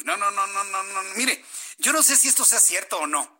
no, 0.05 0.16
no, 0.16 0.31
no, 0.31 0.47
no, 0.47 0.65
no, 0.65 0.82
no. 0.82 1.03
Mire, 1.15 1.44
yo 1.78 1.93
no 1.93 2.03
sé 2.03 2.16
si 2.16 2.28
esto 2.28 2.44
sea 2.44 2.61
cierto 2.61 2.98
o 2.98 3.07
no. 3.07 3.36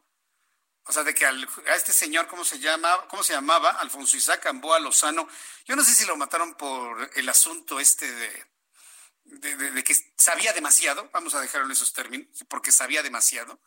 O 0.85 0.93
sea, 0.93 1.03
de 1.03 1.15
que 1.15 1.27
a 1.27 1.35
este 1.75 1.93
señor, 1.93 2.27
¿cómo 2.29 2.45
se 2.45 2.59
llama? 2.59 3.07
¿Cómo 3.09 3.23
se 3.23 3.33
llamaba? 3.33 3.71
Alfonso 3.73 4.17
Isaac 4.17 4.47
Amboa 4.47 4.79
Lozano. 4.79 5.29
Yo 5.67 5.75
no 5.77 5.85
sé 5.85 5.95
si 5.95 6.05
lo 6.05 6.17
mataron 6.17 6.55
por 6.55 7.11
el 7.15 7.29
asunto 7.29 7.81
este 7.81 8.11
de, 8.11 8.47
de, 9.25 9.57
de, 9.57 9.85
que 9.85 9.97
sabía 10.17 10.53
demasiado, 10.53 11.11
vamos 11.13 11.35
a 11.35 11.41
dejarlo 11.41 11.67
en 11.67 11.73
esos 11.73 11.93
términos, 11.93 12.29
porque 12.49 12.71
sabía 12.71 13.03
demasiado, 13.03 13.61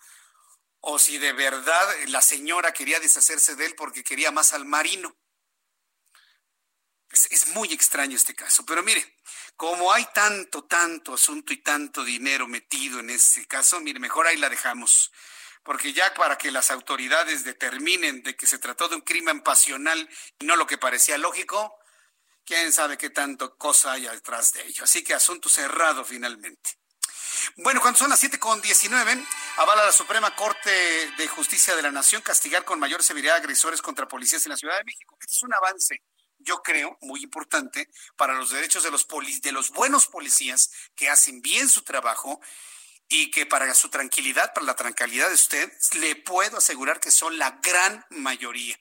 o 0.79 0.97
si 0.97 1.17
de 1.17 1.33
verdad 1.33 1.95
la 2.07 2.21
señora 2.21 2.71
quería 2.73 3.01
deshacerse 3.01 3.55
de 3.55 3.65
él 3.65 3.75
porque 3.75 4.03
quería 4.03 4.31
más 4.31 4.53
al 4.53 4.65
marino. 4.65 5.15
Es, 7.25 7.47
muy 7.49 7.73
extraño 7.73 8.15
este 8.15 8.35
caso, 8.35 8.65
pero 8.65 8.83
mire, 8.83 9.17
como 9.57 9.91
hay 9.91 10.05
tanto, 10.13 10.63
tanto 10.63 11.15
asunto 11.15 11.51
y 11.51 11.57
tanto 11.57 12.03
dinero 12.03 12.47
metido 12.47 12.99
en 12.99 13.09
ese 13.09 13.45
caso, 13.45 13.79
mire, 13.79 13.99
mejor 13.99 14.27
ahí 14.27 14.37
la 14.37 14.49
dejamos, 14.49 15.11
porque 15.63 15.91
ya 15.91 16.13
para 16.13 16.37
que 16.37 16.51
las 16.51 16.71
autoridades 16.71 17.43
determinen 17.43 18.23
de 18.23 18.35
que 18.35 18.47
se 18.47 18.59
trató 18.59 18.87
de 18.87 18.95
un 18.95 19.01
crimen 19.01 19.41
pasional 19.41 20.09
y 20.39 20.45
no 20.45 20.55
lo 20.55 20.65
que 20.65 20.77
parecía 20.77 21.17
lógico, 21.17 21.77
quién 22.45 22.71
sabe 22.71 22.97
qué 22.97 23.09
tanto 23.09 23.57
cosa 23.57 23.93
hay 23.93 24.03
detrás 24.03 24.53
de 24.53 24.65
ello. 24.65 24.83
Así 24.83 25.03
que 25.03 25.13
asunto 25.13 25.49
cerrado 25.49 26.05
finalmente. 26.05 26.79
Bueno, 27.57 27.81
cuando 27.81 27.99
son 27.99 28.09
las 28.09 28.19
7 28.19 28.39
con 28.39 28.61
19, 28.61 29.25
avala 29.57 29.85
la 29.85 29.91
Suprema 29.91 30.35
Corte 30.35 31.11
de 31.17 31.27
Justicia 31.27 31.75
de 31.75 31.81
la 31.81 31.91
Nación 31.91 32.21
castigar 32.21 32.63
con 32.65 32.79
mayor 32.79 33.03
severidad 33.03 33.35
agresores 33.35 33.81
contra 33.81 34.07
policías 34.07 34.45
en 34.45 34.51
la 34.51 34.57
Ciudad 34.57 34.77
de 34.77 34.83
México. 34.83 35.17
Este 35.19 35.33
es 35.33 35.43
un 35.43 35.53
avance 35.53 36.01
yo 36.49 36.63
creo, 36.63 36.97
muy 37.01 37.21
importante 37.21 37.89
para 38.17 38.33
los 38.33 38.49
derechos 38.49 38.83
de 38.83 38.89
los, 38.89 39.07
de 39.41 39.51
los 39.51 39.69
buenos 39.69 40.07
policías 40.07 40.71
que 40.95 41.07
hacen 41.07 41.41
bien 41.41 41.69
su 41.69 41.83
trabajo 41.83 42.41
y 43.07 43.29
que 43.29 43.45
para 43.45 43.71
su 43.75 43.89
tranquilidad, 43.89 44.51
para 44.53 44.65
la 44.65 44.75
tranquilidad 44.75 45.27
de 45.27 45.35
usted, 45.35 45.71
le 45.99 46.15
puedo 46.15 46.57
asegurar 46.57 46.99
que 46.99 47.11
son 47.11 47.37
la 47.37 47.59
gran 47.61 48.03
mayoría. 48.09 48.79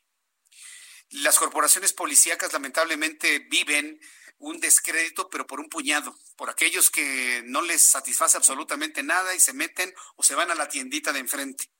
Las 1.10 1.38
corporaciones 1.38 1.92
policíacas 1.92 2.54
lamentablemente 2.54 3.38
viven 3.50 4.00
un 4.38 4.60
descrédito, 4.60 5.28
pero 5.28 5.46
por 5.46 5.60
un 5.60 5.68
puñado, 5.68 6.16
por 6.36 6.48
aquellos 6.48 6.90
que 6.90 7.42
no 7.44 7.60
les 7.60 7.82
satisface 7.82 8.36
absolutamente 8.38 9.02
nada 9.02 9.34
y 9.34 9.40
se 9.40 9.52
meten 9.52 9.92
o 10.16 10.22
se 10.22 10.34
van 10.34 10.50
a 10.50 10.54
la 10.54 10.68
tiendita 10.68 11.12
de 11.12 11.18
enfrente. 11.20 11.70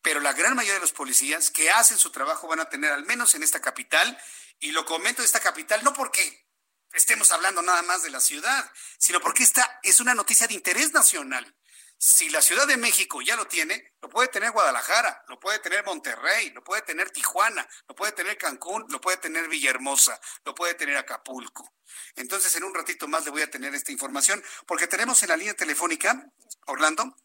Pero 0.00 0.18
la 0.18 0.32
gran 0.32 0.56
mayoría 0.56 0.74
de 0.74 0.80
los 0.80 0.92
policías 0.92 1.52
que 1.52 1.70
hacen 1.70 1.98
su 1.98 2.10
trabajo 2.10 2.48
van 2.48 2.60
a 2.60 2.68
tener, 2.68 2.90
al 2.90 3.04
menos 3.04 3.36
en 3.36 3.44
esta 3.44 3.60
capital, 3.60 4.18
y 4.62 4.70
lo 4.70 4.86
comento 4.86 5.22
de 5.22 5.26
esta 5.26 5.40
capital 5.40 5.82
no 5.82 5.92
porque 5.92 6.46
estemos 6.92 7.30
hablando 7.32 7.62
nada 7.62 7.82
más 7.82 8.02
de 8.02 8.10
la 8.10 8.20
ciudad, 8.20 8.70
sino 8.96 9.20
porque 9.20 9.42
esta 9.42 9.80
es 9.82 9.98
una 9.98 10.14
noticia 10.14 10.46
de 10.46 10.54
interés 10.54 10.92
nacional. 10.92 11.56
Si 11.98 12.30
la 12.30 12.42
Ciudad 12.42 12.66
de 12.66 12.76
México 12.76 13.20
ya 13.22 13.36
lo 13.36 13.46
tiene, 13.46 13.94
lo 14.00 14.08
puede 14.08 14.28
tener 14.28 14.50
Guadalajara, 14.50 15.24
lo 15.28 15.38
puede 15.38 15.58
tener 15.58 15.84
Monterrey, 15.84 16.50
lo 16.50 16.62
puede 16.62 16.82
tener 16.82 17.10
Tijuana, 17.10 17.68
lo 17.88 17.94
puede 17.94 18.12
tener 18.12 18.38
Cancún, 18.38 18.84
lo 18.88 19.00
puede 19.00 19.18
tener 19.18 19.48
Villahermosa, 19.48 20.20
lo 20.44 20.54
puede 20.54 20.74
tener 20.74 20.96
Acapulco. 20.96 21.74
Entonces, 22.16 22.54
en 22.56 22.64
un 22.64 22.74
ratito 22.74 23.06
más 23.08 23.24
le 23.24 23.30
voy 23.30 23.42
a 23.42 23.50
tener 23.50 23.74
esta 23.74 23.92
información, 23.92 24.42
porque 24.66 24.86
tenemos 24.86 25.22
en 25.22 25.28
la 25.28 25.36
línea 25.36 25.54
telefónica, 25.54 26.24
Orlando, 26.66 27.16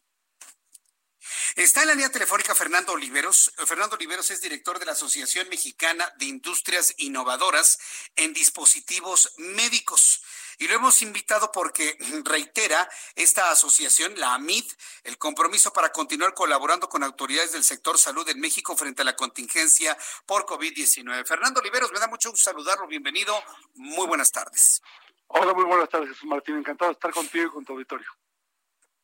Está 1.56 1.82
en 1.82 1.88
la 1.88 1.94
línea 1.94 2.10
telefónica 2.10 2.54
Fernando 2.54 2.92
Oliveros. 2.92 3.52
Fernando 3.66 3.96
Oliveros 3.96 4.30
es 4.30 4.40
director 4.40 4.78
de 4.78 4.86
la 4.86 4.92
Asociación 4.92 5.48
Mexicana 5.48 6.12
de 6.16 6.26
Industrias 6.26 6.94
Innovadoras 6.98 7.78
en 8.16 8.32
Dispositivos 8.32 9.34
Médicos. 9.38 10.22
Y 10.58 10.66
lo 10.66 10.74
hemos 10.74 11.02
invitado 11.02 11.52
porque 11.52 11.96
reitera 12.24 12.88
esta 13.14 13.50
asociación, 13.50 14.18
la 14.18 14.34
AMID, 14.34 14.64
el 15.04 15.18
compromiso 15.18 15.72
para 15.72 15.90
continuar 15.92 16.34
colaborando 16.34 16.88
con 16.88 17.02
autoridades 17.02 17.52
del 17.52 17.64
sector 17.64 17.98
salud 17.98 18.28
en 18.28 18.40
México 18.40 18.76
frente 18.76 19.02
a 19.02 19.04
la 19.04 19.16
contingencia 19.16 19.96
por 20.26 20.46
COVID-19. 20.46 21.26
Fernando 21.26 21.60
Oliveros, 21.60 21.92
me 21.92 22.00
da 22.00 22.08
mucho 22.08 22.30
gusto 22.30 22.50
saludarlo. 22.50 22.86
Bienvenido. 22.86 23.40
Muy 23.74 24.06
buenas 24.06 24.32
tardes. 24.32 24.82
Hola, 25.28 25.54
muy 25.54 25.64
buenas 25.64 25.88
tardes, 25.88 26.08
Jesús 26.10 26.24
Martín. 26.24 26.56
Encantado 26.56 26.90
de 26.90 26.94
estar 26.94 27.12
contigo 27.12 27.46
y 27.46 27.50
con 27.50 27.64
tu 27.64 27.74
auditorio. 27.74 28.08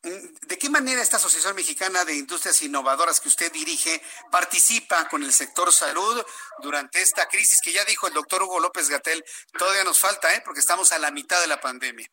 ¿De 0.05 0.59
qué 0.59 0.69
manera 0.69 1.01
esta 1.01 1.17
Asociación 1.17 1.55
Mexicana 1.55 2.05
de 2.05 2.13
Industrias 2.13 2.61
Innovadoras 2.61 3.19
que 3.19 3.27
usted 3.27 3.51
dirige 3.51 3.99
participa 4.31 5.07
con 5.07 5.23
el 5.23 5.33
sector 5.33 5.73
salud 5.73 6.23
durante 6.61 7.01
esta 7.01 7.27
crisis 7.27 7.59
que 7.59 7.73
ya 7.73 7.83
dijo 7.85 8.07
el 8.07 8.13
doctor 8.13 8.43
Hugo 8.43 8.59
López 8.59 8.87
Gatel? 8.87 9.25
Todavía 9.57 9.83
nos 9.83 9.99
falta, 9.99 10.31
¿eh? 10.35 10.43
porque 10.45 10.59
estamos 10.59 10.91
a 10.91 10.99
la 10.99 11.09
mitad 11.09 11.41
de 11.41 11.47
la 11.47 11.59
pandemia. 11.59 12.07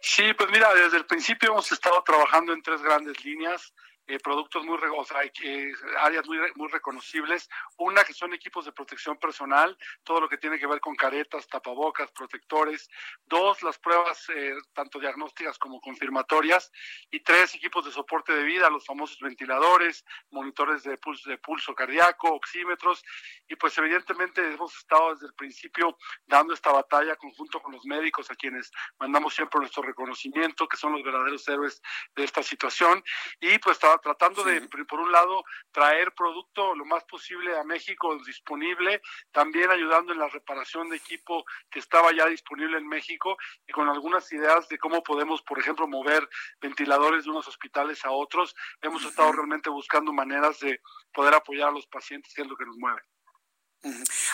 Sí, 0.00 0.32
pues 0.34 0.48
mira, 0.50 0.72
desde 0.74 0.96
el 0.96 1.06
principio 1.06 1.50
hemos 1.50 1.72
estado 1.72 2.00
trabajando 2.04 2.52
en 2.52 2.62
tres 2.62 2.80
grandes 2.82 3.24
líneas. 3.24 3.72
Eh, 4.08 4.18
productos 4.20 4.64
muy, 4.64 4.78
o 4.96 5.04
sea, 5.04 5.22
eh, 5.22 5.72
áreas 5.98 6.26
muy, 6.26 6.38
muy 6.54 6.68
reconocibles. 6.68 7.46
Una 7.76 8.04
que 8.04 8.14
son 8.14 8.32
equipos 8.32 8.64
de 8.64 8.72
protección 8.72 9.18
personal, 9.18 9.76
todo 10.02 10.22
lo 10.22 10.30
que 10.30 10.38
tiene 10.38 10.58
que 10.58 10.66
ver 10.66 10.80
con 10.80 10.96
caretas, 10.96 11.46
tapabocas, 11.46 12.10
protectores. 12.12 12.88
Dos, 13.26 13.62
las 13.62 13.78
pruebas 13.78 14.24
eh, 14.34 14.54
tanto 14.72 14.98
diagnósticas 14.98 15.58
como 15.58 15.78
confirmatorias. 15.82 16.72
Y 17.10 17.20
tres, 17.20 17.54
equipos 17.54 17.84
de 17.84 17.92
soporte 17.92 18.32
de 18.32 18.44
vida, 18.44 18.70
los 18.70 18.86
famosos 18.86 19.18
ventiladores, 19.20 20.06
monitores 20.30 20.84
de 20.84 20.96
pulso, 20.96 21.28
de 21.28 21.36
pulso 21.36 21.74
cardíaco, 21.74 22.32
oxímetros. 22.32 23.04
Y 23.46 23.56
pues 23.56 23.76
evidentemente 23.76 24.40
hemos 24.40 24.74
estado 24.74 25.12
desde 25.12 25.26
el 25.26 25.34
principio 25.34 25.98
dando 26.24 26.54
esta 26.54 26.72
batalla 26.72 27.14
conjunto 27.16 27.60
con 27.60 27.72
los 27.72 27.84
médicos 27.84 28.30
a 28.30 28.34
quienes 28.34 28.70
mandamos 28.98 29.34
siempre 29.34 29.60
nuestro 29.60 29.82
reconocimiento, 29.82 30.66
que 30.66 30.78
son 30.78 30.94
los 30.94 31.02
verdaderos 31.02 31.46
héroes 31.46 31.82
de 32.16 32.24
esta 32.24 32.42
situación. 32.42 33.04
Y 33.38 33.58
pues 33.58 33.76
estaba 33.76 33.97
tratando 34.00 34.42
de, 34.44 34.60
por 34.86 35.00
un 35.00 35.12
lado, 35.12 35.44
traer 35.70 36.12
producto 36.14 36.74
lo 36.74 36.84
más 36.84 37.04
posible 37.04 37.56
a 37.58 37.64
México 37.64 38.16
disponible, 38.24 39.00
también 39.32 39.70
ayudando 39.70 40.12
en 40.12 40.18
la 40.18 40.28
reparación 40.28 40.88
de 40.88 40.96
equipo 40.96 41.44
que 41.70 41.78
estaba 41.78 42.12
ya 42.12 42.26
disponible 42.26 42.78
en 42.78 42.88
México 42.88 43.36
y 43.66 43.72
con 43.72 43.88
algunas 43.88 44.30
ideas 44.32 44.68
de 44.68 44.78
cómo 44.78 45.02
podemos, 45.02 45.42
por 45.42 45.58
ejemplo, 45.58 45.86
mover 45.86 46.28
ventiladores 46.60 47.24
de 47.24 47.30
unos 47.30 47.48
hospitales 47.48 48.04
a 48.04 48.10
otros. 48.10 48.54
Hemos 48.82 49.04
estado 49.04 49.32
realmente 49.32 49.70
buscando 49.70 50.12
maneras 50.12 50.60
de 50.60 50.80
poder 51.12 51.34
apoyar 51.34 51.68
a 51.68 51.72
los 51.72 51.86
pacientes, 51.86 52.32
que 52.34 52.42
es 52.42 52.48
lo 52.48 52.56
que 52.56 52.66
nos 52.66 52.76
mueve. 52.76 53.00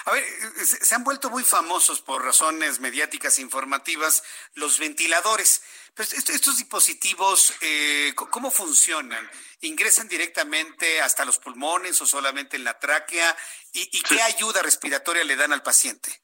A 0.07 0.13
ver, 0.13 0.25
se 0.65 0.95
han 0.95 1.05
vuelto 1.05 1.29
muy 1.29 1.45
famosos 1.45 2.01
por 2.01 2.25
razones 2.25 2.81
mediáticas 2.81 3.39
e 3.39 3.43
informativas 3.43 4.23
los 4.55 4.79
ventiladores. 4.79 5.63
Pero 5.95 6.09
estos 6.11 6.59
dispositivos, 6.59 7.55
eh, 7.61 8.15
¿cómo 8.15 8.51
funcionan? 8.51 9.31
¿Ingresan 9.61 10.09
directamente 10.09 11.01
hasta 11.01 11.25
los 11.25 11.39
pulmones 11.39 12.01
o 12.01 12.07
solamente 12.07 12.57
en 12.57 12.65
la 12.65 12.79
tráquea? 12.79 13.37
¿Y, 13.73 14.01
qué 14.03 14.21
ayuda 14.23 14.63
respiratoria 14.63 15.25
le 15.25 15.37
dan 15.37 15.53
al 15.53 15.63
paciente? 15.63 16.24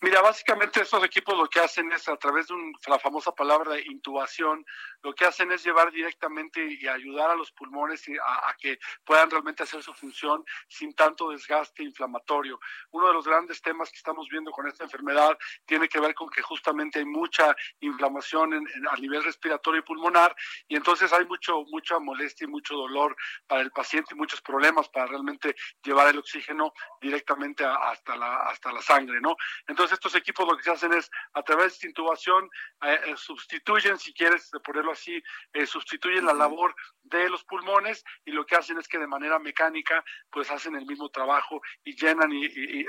Mira, 0.00 0.20
básicamente 0.20 0.82
estos 0.82 1.02
equipos 1.04 1.36
lo 1.36 1.48
que 1.48 1.60
hacen 1.60 1.90
es 1.92 2.08
a 2.08 2.16
través 2.16 2.48
de 2.48 2.54
la 2.86 2.98
famosa 2.98 3.32
palabra 3.32 3.74
de 3.74 3.82
intubación, 3.82 4.64
lo 5.02 5.14
que 5.14 5.24
hacen 5.24 5.50
es 5.52 5.64
llevar 5.64 5.90
directamente 5.90 6.64
y 6.64 6.86
ayudar 6.86 7.30
a 7.30 7.34
los 7.34 7.52
pulmones 7.52 8.04
a, 8.24 8.54
que 8.58 8.78
puedan 9.04 9.30
realmente 9.30 9.62
hacer 9.62 9.82
su 9.82 9.92
función 9.94 10.44
sin 10.68 10.94
tanto 10.94 11.30
desgaste 11.30 11.82
inflamatorio. 11.82 12.60
Uno 12.90 13.08
de 13.08 13.14
los 13.14 13.26
grandes 13.26 13.62
temas 13.62 13.90
que 13.90 13.96
estamos 13.96 14.28
viendo 14.28 14.50
con 14.50 14.66
esta 14.66 14.84
enfermedad 14.84 15.38
tiene 15.64 15.88
que 15.88 16.00
ver 16.00 16.14
con 16.14 16.28
que 16.28 16.42
justamente 16.42 16.98
hay 16.98 17.04
mucha 17.04 17.54
inflamación 17.80 18.66
a 18.90 18.96
nivel 18.96 19.22
respiratorio 19.24 19.80
y 19.80 19.84
pulmonar 19.84 20.34
y 20.68 20.76
entonces 20.76 21.12
hay 21.12 21.24
mucho 21.26 21.64
mucha 21.70 21.98
molestia 21.98 22.44
y 22.44 22.48
mucho 22.48 22.74
dolor 22.74 23.16
para 23.46 23.62
el 23.62 23.70
paciente 23.70 24.14
y 24.14 24.18
muchos 24.18 24.40
problemas 24.40 24.88
para 24.88 25.06
realmente 25.06 25.54
llevar 25.82 26.08
el 26.08 26.18
oxígeno 26.18 26.72
directamente 27.00 27.64
hasta 27.64 28.16
la 28.16 28.36
hasta 28.42 28.72
la 28.72 28.82
sangre, 28.82 29.20
¿no? 29.20 29.36
Entonces 29.66 29.94
estos 29.94 30.14
equipos 30.14 30.46
lo 30.46 30.56
que 30.56 30.62
se 30.62 30.70
hacen 30.70 30.92
es 30.92 31.10
a 31.34 31.42
través 31.42 31.78
de 31.80 31.88
intubación 31.88 32.48
eh, 32.82 33.00
eh, 33.06 33.14
sustituyen, 33.16 33.98
si 33.98 34.12
quieres 34.12 34.50
ponerlo 34.64 34.92
así, 34.92 35.22
eh, 35.52 35.66
sustituyen 35.66 36.24
la 36.24 36.34
labor 36.34 36.74
de 37.02 37.28
los 37.28 37.44
pulmones 37.44 38.04
y 38.24 38.32
lo 38.32 38.46
que 38.46 38.56
hacen 38.56 38.78
es 38.78 38.88
que 38.88 38.98
de 38.98 39.06
manera 39.06 39.38
mecánica 39.38 40.04
pues 40.30 40.50
hacen 40.50 40.76
el 40.76 40.86
mismo 40.86 41.08
trabajo 41.08 41.60
y 41.84 41.96
llenan 41.96 42.32
y, 42.32 42.86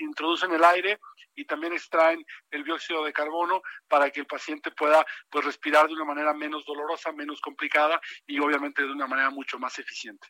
introducen 0.00 0.52
el 0.52 0.64
aire 0.64 0.98
y 1.34 1.44
también 1.44 1.72
extraen 1.72 2.24
el 2.50 2.64
dióxido 2.64 3.04
de 3.04 3.12
carbono 3.12 3.62
para 3.86 4.10
que 4.10 4.20
el 4.20 4.26
paciente 4.26 4.70
pueda 4.70 5.04
pues 5.30 5.44
respirar 5.44 5.86
de 5.86 5.94
una 5.94 6.04
manera 6.04 6.34
menos 6.34 6.64
dolorosa, 6.64 7.12
menos 7.12 7.40
complicada 7.40 8.00
y 8.26 8.38
obviamente 8.40 8.82
de 8.82 8.92
una 8.92 9.06
manera 9.06 9.30
mucho 9.30 9.58
más 9.58 9.78
eficiente. 9.78 10.26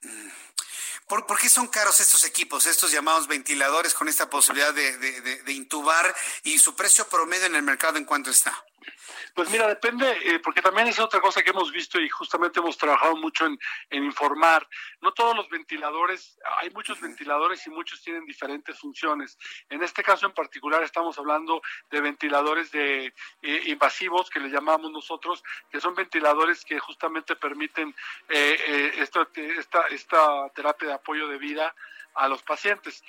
¿Por, 1.07 1.27
qué 1.39 1.49
son 1.49 1.69
caros 1.69 2.01
estos 2.01 2.25
equipos, 2.25 2.67
estos 2.67 2.93
llamados 2.93 3.27
ventiladores 3.27 3.95
con 3.95 4.09
esta 4.09 4.29
posibilidad 4.29 4.75
de 4.75 5.53
intubar 5.53 6.15
y 6.45 6.59
su 6.59 6.75
precio 6.75 7.09
promedio 7.09 7.47
en 7.47 7.57
el 7.57 7.63
mercado 7.63 7.99
en 7.99 8.05
cuánto 8.05 8.31
está? 8.31 8.65
Pues 9.35 9.51
mira, 9.51 9.67
depende, 9.69 10.17
eh, 10.25 10.39
porque 10.41 10.63
también 10.63 10.89
es 10.89 10.99
otra 10.99 11.21
cosa 11.21 11.43
que 11.43 11.51
hemos 11.51 11.71
visto 11.73 12.01
y 12.01 12.09
justamente 12.09 12.61
hemos 12.61 12.77
trabajado 12.77 13.17
mucho 13.17 13.47
en, 13.47 13.59
informar. 13.91 14.67
No 15.01 15.13
todos 15.13 15.37
los 15.37 15.49
ventiladores, 15.49 16.39
hay 16.59 16.71
muchos 16.71 17.01
ventiladores 17.01 17.67
y 17.67 17.71
muchos 17.71 18.03
tienen 18.03 18.25
diferentes 18.25 18.79
funciones. 18.79 19.39
En 19.69 19.83
este 19.83 20.03
caso 20.03 20.27
en 20.27 20.33
particular 20.33 20.83
estamos 20.83 21.19
hablando 21.19 21.63
de 21.91 22.01
ventiladores 22.01 22.71
de 22.71 23.15
eh, 23.43 23.63
invasivos 23.67 24.31
que 24.31 24.41
le 24.41 24.49
llamamos 24.49 24.91
nosotros, 24.91 25.43
que 25.71 25.81
son 25.81 25.95
ventiladores 25.95 26.65
que 26.65 26.79
justamente 26.79 27.37
permiten 27.37 27.95
eh, 28.29 28.93
esta, 28.99 29.29
esta, 29.35 29.87
esta 29.89 30.49
terapia 30.51 30.89
de 30.89 30.95
apoyo 30.95 31.29
de 31.29 31.39
vida 31.39 31.75
a 32.15 32.29
los 32.29 32.43
pacientes. 32.43 33.05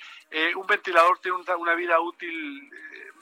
un 0.54 0.66
ventilador 0.66 1.18
tiene 1.18 1.38
una, 1.38 1.74
vida 1.74 2.00
útil 2.00 2.70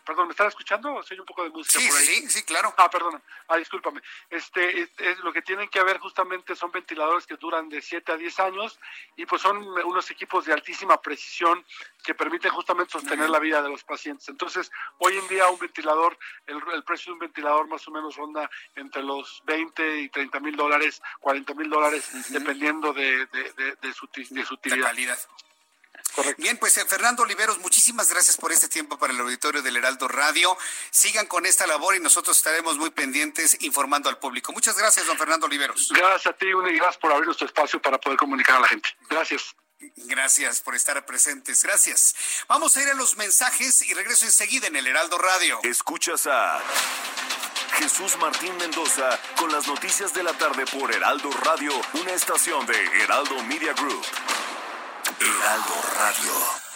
perdón, 0.09 0.29
¿me 0.29 0.33
están 0.33 0.49
escuchando? 0.49 1.03
Soy 1.03 1.21
un 1.21 1.27
poco 1.27 1.45
de 1.45 1.51
música 1.51 1.79
por 1.87 1.99
ahí. 1.99 2.07
Sí, 2.07 2.31
sí, 2.31 2.43
claro. 2.45 2.73
Ah, 2.79 2.89
perdón. 2.89 3.23
Ah, 3.47 3.59
discúlpame. 3.59 4.01
Este, 4.31 4.89
es, 4.97 5.19
lo 5.23 5.35
que 5.35 5.43
tienen 5.43 5.69
que 5.69 5.79
haber 5.79 5.99
justamente 5.99 6.57
son 6.57 6.73
ventiladores 6.73 7.27
que 7.27 7.37
duran 7.37 7.69
de 7.69 7.83
7 7.83 8.13
a 8.13 8.17
10 8.17 8.41
años 8.41 8.81
y 9.17 9.27
pues 9.27 9.43
son 9.43 9.59
unos 9.59 10.11
equipos 10.11 10.47
de 10.47 10.55
altísima 10.55 10.99
precisión 11.03 11.63
que 12.03 12.15
permiten 12.15 12.51
justamente 12.53 12.93
sostener 12.93 13.29
la 13.29 13.39
vida 13.39 13.61
de 13.61 13.69
los 13.69 13.85
pacientes. 13.85 14.27
Entonces, 14.31 14.73
hoy 14.97 15.15
en 15.15 15.29
día 15.29 15.47
un 15.49 15.59
ventilador, 15.59 16.19
el, 16.47 16.85
precio 16.85 17.11
de 17.11 17.13
un 17.13 17.19
ventilador 17.19 17.69
más 17.69 17.87
o 17.87 17.91
menos 17.91 18.17
ronda 18.17 18.49
entre 18.77 19.03
los 19.03 19.43
20 19.45 20.01
y 20.01 20.09
30 20.09 20.41
mil 20.41 20.57
dólares, 20.57 21.03
40 21.21 21.53
mil 21.53 21.69
dólares, 21.69 22.31
dependiendo 22.31 22.95
de, 22.95 23.27
de, 23.27 23.93
su, 23.93 24.09
de 24.31 24.47
su 24.47 24.55
utilidad. 24.55 24.85
La 24.85 24.89
calidad. 24.89 25.19
Bien, 26.37 26.57
pues 26.59 26.77
eh, 26.79 26.85
Fernando 26.87 27.23
Oliveros, 27.23 27.59
muchísimas 27.59 28.11
gracias 28.11 28.37
por 28.37 28.53
este 28.53 28.69
tiempo 28.69 28.99
para 28.99 29.13
el 29.13 29.21
auditorio 29.21 29.63
del 29.63 29.77
Heraldo 29.77 30.09
Radio. 30.09 30.57
Sigan 30.91 31.27
con 31.27 31.47
esta 31.47 31.67
labor 31.67 31.97
y 31.97 32.01
nosotros 32.01 32.37
estaremos 32.37 32.77
muy 32.77 32.91
pendientes 32.91 33.57
informando 33.61 34.09
al 34.09 34.19
público. 34.19 34.53
Muchas 34.53 34.77
gracias, 34.77 35.07
don 35.07 35.19
Fernando 35.19 35.47
Oliveros. 35.47 35.93
Gracias 35.95 36.27
a 36.27 36.37
ti, 36.37 36.47
y 36.47 36.77
gracias 36.77 36.99
por 36.99 37.13
abrir 37.13 37.27
nuestro 37.27 37.47
espacio 37.47 37.81
para 37.81 37.99
poder 37.99 38.19
comunicar 38.19 38.57
a 38.57 38.61
la 38.61 38.69
gente. 38.69 38.89
Gracias. 39.09 39.55
Gracias 39.97 40.61
por 40.61 40.75
estar 40.75 41.05
presentes. 41.07 41.63
Gracias. 41.63 42.15
Vamos 42.49 42.77
a 42.77 42.83
ir 42.83 42.89
a 42.89 42.95
los 42.95 43.17
mensajes 43.17 43.83
y 43.83 43.95
regreso 43.95 44.27
enseguida 44.27 44.67
en 44.67 44.77
el 44.77 44.87
Heraldo 44.87 45.19
Radio. 45.19 45.61
Escuchas 45.63 46.27
a 46.27 46.61
Jesús 47.79 48.17
Martín 48.19 48.57
Mendoza 48.57 49.19
con 49.37 49.53
las 49.53 49.69
noticias 49.69 50.13
de 50.15 50.25
la 50.25 50.33
tarde 50.33 50.65
por 50.67 50.93
Heraldo 50.93 51.31
Radio, 51.45 51.73
una 51.95 52.13
estación 52.13 52.67
de 52.67 52.85
Heraldo 53.03 53.41
Media 53.45 53.73
Group. 53.75 54.05
Heraldo 55.21 55.75
Radio. 55.97 56.68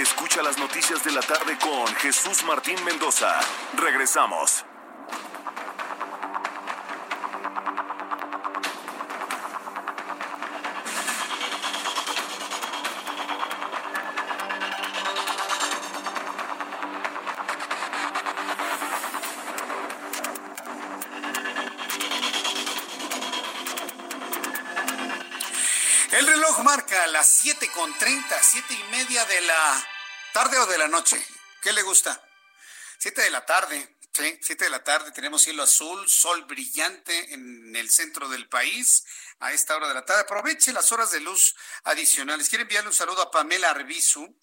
Escucha 0.00 0.40
las 0.42 0.56
noticias 0.56 1.04
de 1.04 1.12
la 1.12 1.20
tarde 1.20 1.58
con 1.58 1.94
Jesús 1.96 2.42
Martín 2.44 2.82
Mendoza. 2.84 3.38
Regresamos. 3.74 4.64
El 26.12 26.26
reloj 26.26 26.58
marca 26.64 27.06
las 27.08 27.26
siete 27.26 27.70
con 27.70 27.92
treinta, 27.98 28.42
siete 28.42 28.72
y 28.72 28.82
media 28.90 29.26
de 29.26 29.40
la 29.42 29.54
¿Tarde 29.54 29.89
de 30.66 30.78
la 30.78 30.88
noche? 30.88 31.22
¿Qué 31.62 31.72
le 31.72 31.82
gusta? 31.82 32.22
Siete 32.98 33.22
de 33.22 33.30
la 33.30 33.46
tarde. 33.46 33.96
Sí, 34.12 34.38
siete 34.42 34.64
de 34.64 34.70
la 34.70 34.82
tarde 34.82 35.12
tenemos 35.12 35.42
cielo 35.42 35.62
azul, 35.62 36.08
sol 36.08 36.44
brillante 36.44 37.32
en 37.32 37.74
el 37.76 37.88
centro 37.90 38.28
del 38.28 38.48
país 38.48 39.04
a 39.38 39.52
esta 39.52 39.76
hora 39.76 39.88
de 39.88 39.94
la 39.94 40.04
tarde. 40.04 40.22
Aproveche 40.22 40.72
las 40.72 40.90
horas 40.92 41.10
de 41.12 41.20
luz 41.20 41.54
adicionales. 41.84 42.48
Quiero 42.48 42.62
enviarle 42.62 42.88
un 42.88 42.94
saludo 42.94 43.22
a 43.22 43.30
Pamela 43.30 43.70
Arbizu. 43.70 44.36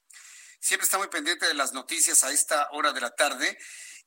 Siempre 0.60 0.86
está 0.86 0.98
muy 0.98 1.08
pendiente 1.08 1.46
de 1.46 1.54
las 1.54 1.74
noticias 1.74 2.24
a 2.24 2.32
esta 2.32 2.70
hora 2.72 2.94
de 2.94 3.02
la 3.02 3.14
tarde. 3.16 3.60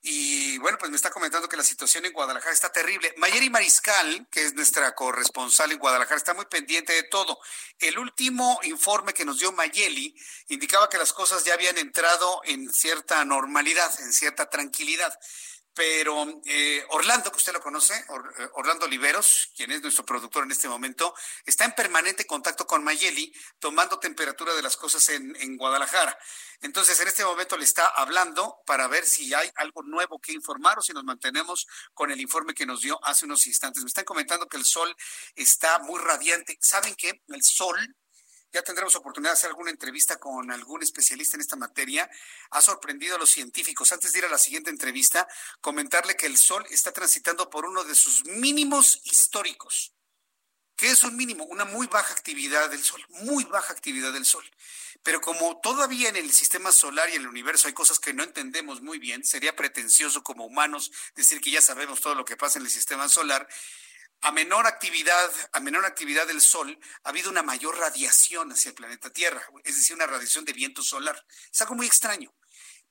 Y 0.03 0.57
bueno, 0.59 0.79
pues 0.79 0.91
me 0.91 0.97
está 0.97 1.11
comentando 1.11 1.49
que 1.49 1.59
la 1.59 1.63
situación 1.63 2.07
en 2.07 2.13
Guadalajara 2.13 2.55
está 2.55 2.73
terrible. 2.73 3.13
Mayeri 3.19 3.51
Mariscal, 3.51 4.27
que 4.31 4.45
es 4.45 4.55
nuestra 4.55 4.95
corresponsal 4.95 5.73
en 5.73 5.79
Guadalajara, 5.79 6.17
está 6.17 6.33
muy 6.33 6.47
pendiente 6.47 6.95
de 6.95 7.03
todo. 7.03 7.39
El 7.79 7.99
último 7.99 8.59
informe 8.63 9.13
que 9.13 9.27
nos 9.27 9.39
dio 9.39 9.53
Mayeli 9.53 10.15
indicaba 10.49 10.89
que 10.89 10.97
las 10.97 11.13
cosas 11.13 11.45
ya 11.45 11.53
habían 11.53 11.77
entrado 11.77 12.41
en 12.45 12.73
cierta 12.73 13.23
normalidad, 13.27 13.93
en 14.01 14.13
cierta 14.13 14.49
tranquilidad 14.49 15.13
pero 15.81 16.43
eh, 16.45 16.85
Orlando, 16.91 17.33
que 17.33 17.39
usted 17.39 17.55
lo 17.55 17.63
conoce, 17.63 17.95
eh, 17.95 18.49
Orlando 18.53 18.85
Oliveros, 18.85 19.51
quien 19.57 19.71
es 19.71 19.81
nuestro 19.81 20.05
productor 20.05 20.45
en 20.45 20.51
este 20.51 20.69
momento, 20.69 21.15
está 21.47 21.65
en 21.65 21.73
permanente 21.73 22.27
contacto 22.27 22.67
con 22.67 22.85
Mayeli, 22.85 23.33
tomando 23.59 23.99
temperatura 23.99 24.53
de 24.53 24.61
las 24.61 24.77
cosas 24.77 25.09
en, 25.09 25.35
en 25.37 25.57
Guadalajara. 25.57 26.19
Entonces, 26.61 27.01
en 27.01 27.09
este 27.09 27.25
momento 27.25 27.57
le 27.57 27.65
está 27.65 27.87
hablando 27.87 28.59
para 28.67 28.89
ver 28.89 29.07
si 29.07 29.33
hay 29.33 29.51
algo 29.55 29.83
nuevo 29.83 30.21
que 30.21 30.33
informar 30.33 30.79
o 30.79 30.83
si 30.83 30.93
nos 30.93 31.05
mantenemos 31.05 31.67
con 31.95 32.11
el 32.11 32.21
informe 32.21 32.53
que 32.53 32.67
nos 32.67 32.83
dio 32.83 33.03
hace 33.03 33.25
unos 33.25 33.47
instantes. 33.47 33.83
Me 33.83 33.89
están 33.89 34.05
comentando 34.05 34.49
que 34.49 34.59
el 34.59 34.67
sol 34.67 34.95
está 35.35 35.79
muy 35.79 35.99
radiante. 35.99 36.59
¿Saben 36.61 36.95
qué? 36.95 37.23
El 37.29 37.43
sol 37.43 37.79
ya 38.53 38.63
tendremos 38.63 38.97
oportunidad 38.97 39.33
de 39.33 39.35
hacer 39.35 39.51
alguna 39.51 39.71
entrevista 39.71 40.19
con 40.19 40.51
algún 40.51 40.83
especialista 40.83 41.37
en 41.37 41.43
esta 41.43 41.57
materia. 41.57 42.11
Ha 42.51 42.61
sorprendido 42.61 43.17
a 43.17 43.19
los 43.19 43.31
científicos. 43.31 43.93
Antes 43.93 44.13
de 44.13 44.21
ir 44.21 44.25
a 44.25 44.29
la 44.29 44.39
siguiente 44.39 44.71
entrevista, 44.71 45.29
comentarle 45.61 46.17
que 46.17 46.27
el 46.27 46.37
Sol 46.37 46.65
está 46.71 46.93
transitando 46.93 47.49
por 47.49 47.65
uno 47.65 47.85
de 47.85 47.95
sus 47.95 48.25
mínimos 48.25 49.01
históricos. 49.05 49.95
¿Qué 50.77 50.91
es 50.91 51.05
un 51.05 51.15
mínimo? 51.15 51.45
Una 51.45 51.67
muy 51.67 51.87
baja 51.89 52.15
actividad 52.15 52.71
del 52.71 52.83
Sol, 52.83 53.05
muy 53.11 53.45
baja 53.45 53.73
actividad 53.73 54.13
del 54.13 54.25
Sol. 54.25 54.45
Pero 55.03 55.21
como 55.21 55.61
todavía 55.61 56.09
en 56.09 56.17
el 56.17 56.33
sistema 56.33 56.73
solar 56.73 57.11
y 57.11 57.17
en 57.17 57.23
el 57.23 57.29
universo 57.29 57.69
hay 57.69 57.75
cosas 57.75 58.01
que 58.01 58.15
no 58.15 58.23
entendemos 58.23 58.81
muy 58.81 58.99
bien, 58.99 59.23
sería 59.23 59.55
pretencioso 59.55 60.23
como 60.23 60.47
humanos 60.47 60.91
decir 61.15 61.41
que 61.41 61.51
ya 61.51 61.61
sabemos 61.61 62.01
todo 62.01 62.15
lo 62.15 62.25
que 62.25 62.37
pasa 62.37 62.59
en 62.59 62.65
el 62.65 62.71
sistema 62.71 63.09
solar 63.09 63.47
a 64.23 64.33
menor 64.33 64.67
actividad, 64.67 65.31
a 65.53 65.61
menor 65.61 65.87
actividad 65.87 66.27
del 66.27 66.41
Sol, 66.41 66.79
ha 67.05 67.09
habido 67.09 67.31
una 67.31 67.43
mayor 67.43 67.79
radiación 67.79 68.53
hacia 68.53 68.71
el 68.71 68.75
planeta 68.75 69.11
Tierra, 69.11 69.43
es 69.65 69.77
decir, 69.77 69.97
una 69.97 70.07
radiación 70.07 70.45
de 70.45 70.53
viento 70.53 70.83
solar. 70.83 71.25
Es 71.53 71.61
algo 71.63 71.75
muy 71.75 71.87
extraño. 71.87 72.35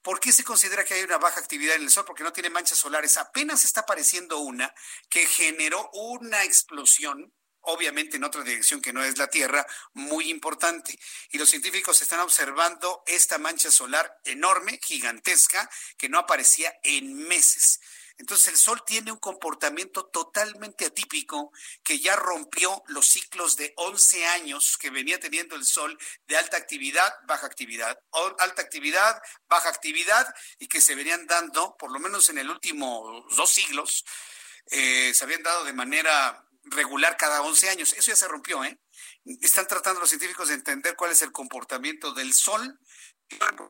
¿Por 0.01 0.19
qué 0.19 0.31
se 0.31 0.43
considera 0.43 0.85
que 0.85 0.93
hay 0.93 1.03
una 1.03 1.18
baja 1.18 1.39
actividad 1.39 1.76
en 1.76 1.84
el 1.84 1.91
Sol? 1.91 2.06
Porque 2.06 2.23
no 2.23 2.31
tiene 2.31 2.49
manchas 2.49 2.77
solares. 2.77 3.18
Apenas 3.18 3.65
está 3.65 3.81
apareciendo 3.81 4.39
una 4.39 4.73
que 5.10 5.27
generó 5.27 5.89
una 5.91 6.43
explosión, 6.45 7.34
obviamente 7.61 8.15
en 8.15 8.23
otra 8.23 8.43
dirección 8.43 8.81
que 8.81 8.93
no 8.93 9.03
es 9.03 9.18
la 9.18 9.27
Tierra, 9.27 9.68
muy 9.93 10.31
importante. 10.31 10.97
Y 11.31 11.38
los 11.38 11.49
científicos 11.49 12.01
están 12.01 12.22
observando 12.22 13.03
esta 13.06 13.38
mancha 13.38 13.69
solar 13.72 14.19
enorme, 14.23 14.80
gigantesca, 14.81 15.69
que 15.97 16.07
no 16.07 16.18
aparecía 16.18 16.73
en 16.81 17.14
meses. 17.27 17.81
Entonces 18.19 18.49
el 18.49 18.57
Sol 18.57 18.83
tiene 18.85 19.13
un 19.13 19.17
comportamiento 19.17 20.05
totalmente 20.07 20.85
atípico 20.85 21.53
que 21.83 21.99
ya 21.99 22.17
rompió 22.17 22.83
los 22.87 23.07
ciclos 23.07 23.55
de 23.55 23.73
11 23.77 24.27
años 24.27 24.77
que 24.77 24.89
venía 24.89 25.19
teniendo 25.19 25.55
el 25.55 25.65
Sol 25.65 25.97
de 26.27 26.35
alta 26.35 26.57
actividad, 26.57 27.13
baja 27.25 27.47
actividad, 27.47 27.97
alta 28.39 28.61
actividad, 28.61 29.21
baja 29.47 29.69
actividad 29.69 30.27
y 30.59 30.67
que 30.67 30.81
se 30.81 30.95
venían 30.95 31.27
dando, 31.27 31.77
por 31.77 31.91
lo 31.91 31.99
menos 31.99 32.27
en 32.27 32.39
el 32.39 32.49
último 32.49 33.25
dos 33.37 33.51
siglos, 33.53 34.03
eh, 34.71 35.13
se 35.13 35.23
habían 35.23 35.41
dado 35.41 35.63
de 35.63 35.73
manera 35.73 36.45
regular 36.63 37.15
cada 37.15 37.41
11 37.41 37.69
años. 37.69 37.93
Eso 37.93 38.11
ya 38.11 38.17
se 38.17 38.27
rompió, 38.27 38.65
¿eh? 38.65 38.77
Están 39.41 39.67
tratando 39.67 40.01
los 40.01 40.09
científicos 40.09 40.49
de 40.49 40.55
entender 40.55 40.97
cuál 40.97 41.11
es 41.11 41.21
el 41.21 41.31
comportamiento 41.31 42.13
del 42.13 42.33
Sol 42.33 42.79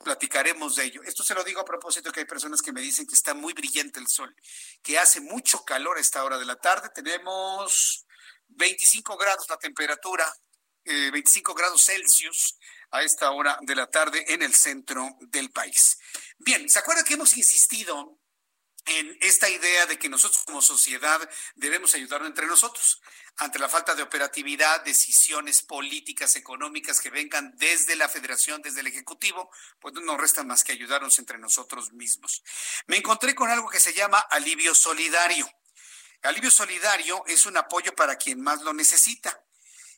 platicaremos 0.03 0.75
de 0.75 0.85
ello. 0.85 1.01
Esto 1.03 1.23
se 1.23 1.33
lo 1.33 1.43
digo 1.43 1.59
a 1.61 1.65
propósito 1.65 2.11
que 2.11 2.21
hay 2.21 2.25
personas 2.25 2.61
que 2.61 2.71
me 2.71 2.81
dicen 2.81 3.05
que 3.05 3.15
está 3.15 3.33
muy 3.33 3.53
brillante 3.53 3.99
el 3.99 4.07
sol, 4.07 4.35
que 4.81 4.97
hace 4.97 5.21
mucho 5.21 5.63
calor 5.65 5.97
a 5.97 6.01
esta 6.01 6.23
hora 6.23 6.37
de 6.37 6.45
la 6.45 6.55
tarde. 6.55 6.89
Tenemos 6.93 8.05
25 8.47 9.17
grados 9.17 9.49
la 9.49 9.57
temperatura, 9.57 10.31
25 10.85 11.51
eh, 11.51 11.55
grados 11.57 11.83
Celsius 11.83 12.57
a 12.91 13.03
esta 13.03 13.31
hora 13.31 13.57
de 13.61 13.75
la 13.75 13.87
tarde 13.87 14.25
en 14.27 14.41
el 14.41 14.55
centro 14.55 15.07
del 15.21 15.51
país. 15.51 15.97
Bien, 16.37 16.69
¿se 16.69 16.79
acuerdan 16.79 17.05
que 17.05 17.13
hemos 17.13 17.35
insistido 17.37 18.19
en 18.85 19.17
esta 19.21 19.49
idea 19.49 19.85
de 19.85 19.99
que 19.99 20.09
nosotros 20.09 20.43
como 20.45 20.61
sociedad 20.61 21.29
debemos 21.55 21.93
ayudarnos 21.93 22.29
entre 22.29 22.47
nosotros 22.47 23.01
ante 23.37 23.59
la 23.59 23.69
falta 23.69 23.95
de 23.95 24.03
operatividad, 24.03 24.83
decisiones 24.83 25.61
políticas, 25.61 26.35
económicas 26.35 26.99
que 26.99 27.09
vengan 27.09 27.53
desde 27.57 27.95
la 27.95 28.09
federación, 28.09 28.61
desde 28.61 28.81
el 28.81 28.87
ejecutivo, 28.87 29.49
pues 29.79 29.93
no 29.93 30.01
nos 30.01 30.19
resta 30.19 30.43
más 30.43 30.63
que 30.63 30.73
ayudarnos 30.73 31.19
entre 31.19 31.37
nosotros 31.37 31.93
mismos. 31.93 32.43
Me 32.87 32.97
encontré 32.97 33.35
con 33.35 33.49
algo 33.49 33.69
que 33.69 33.79
se 33.79 33.93
llama 33.93 34.19
alivio 34.19 34.75
solidario. 34.75 35.49
Alivio 36.23 36.51
solidario 36.51 37.23
es 37.27 37.45
un 37.45 37.55
apoyo 37.55 37.95
para 37.95 38.17
quien 38.17 38.41
más 38.41 38.61
lo 38.61 38.73
necesita. 38.73 39.41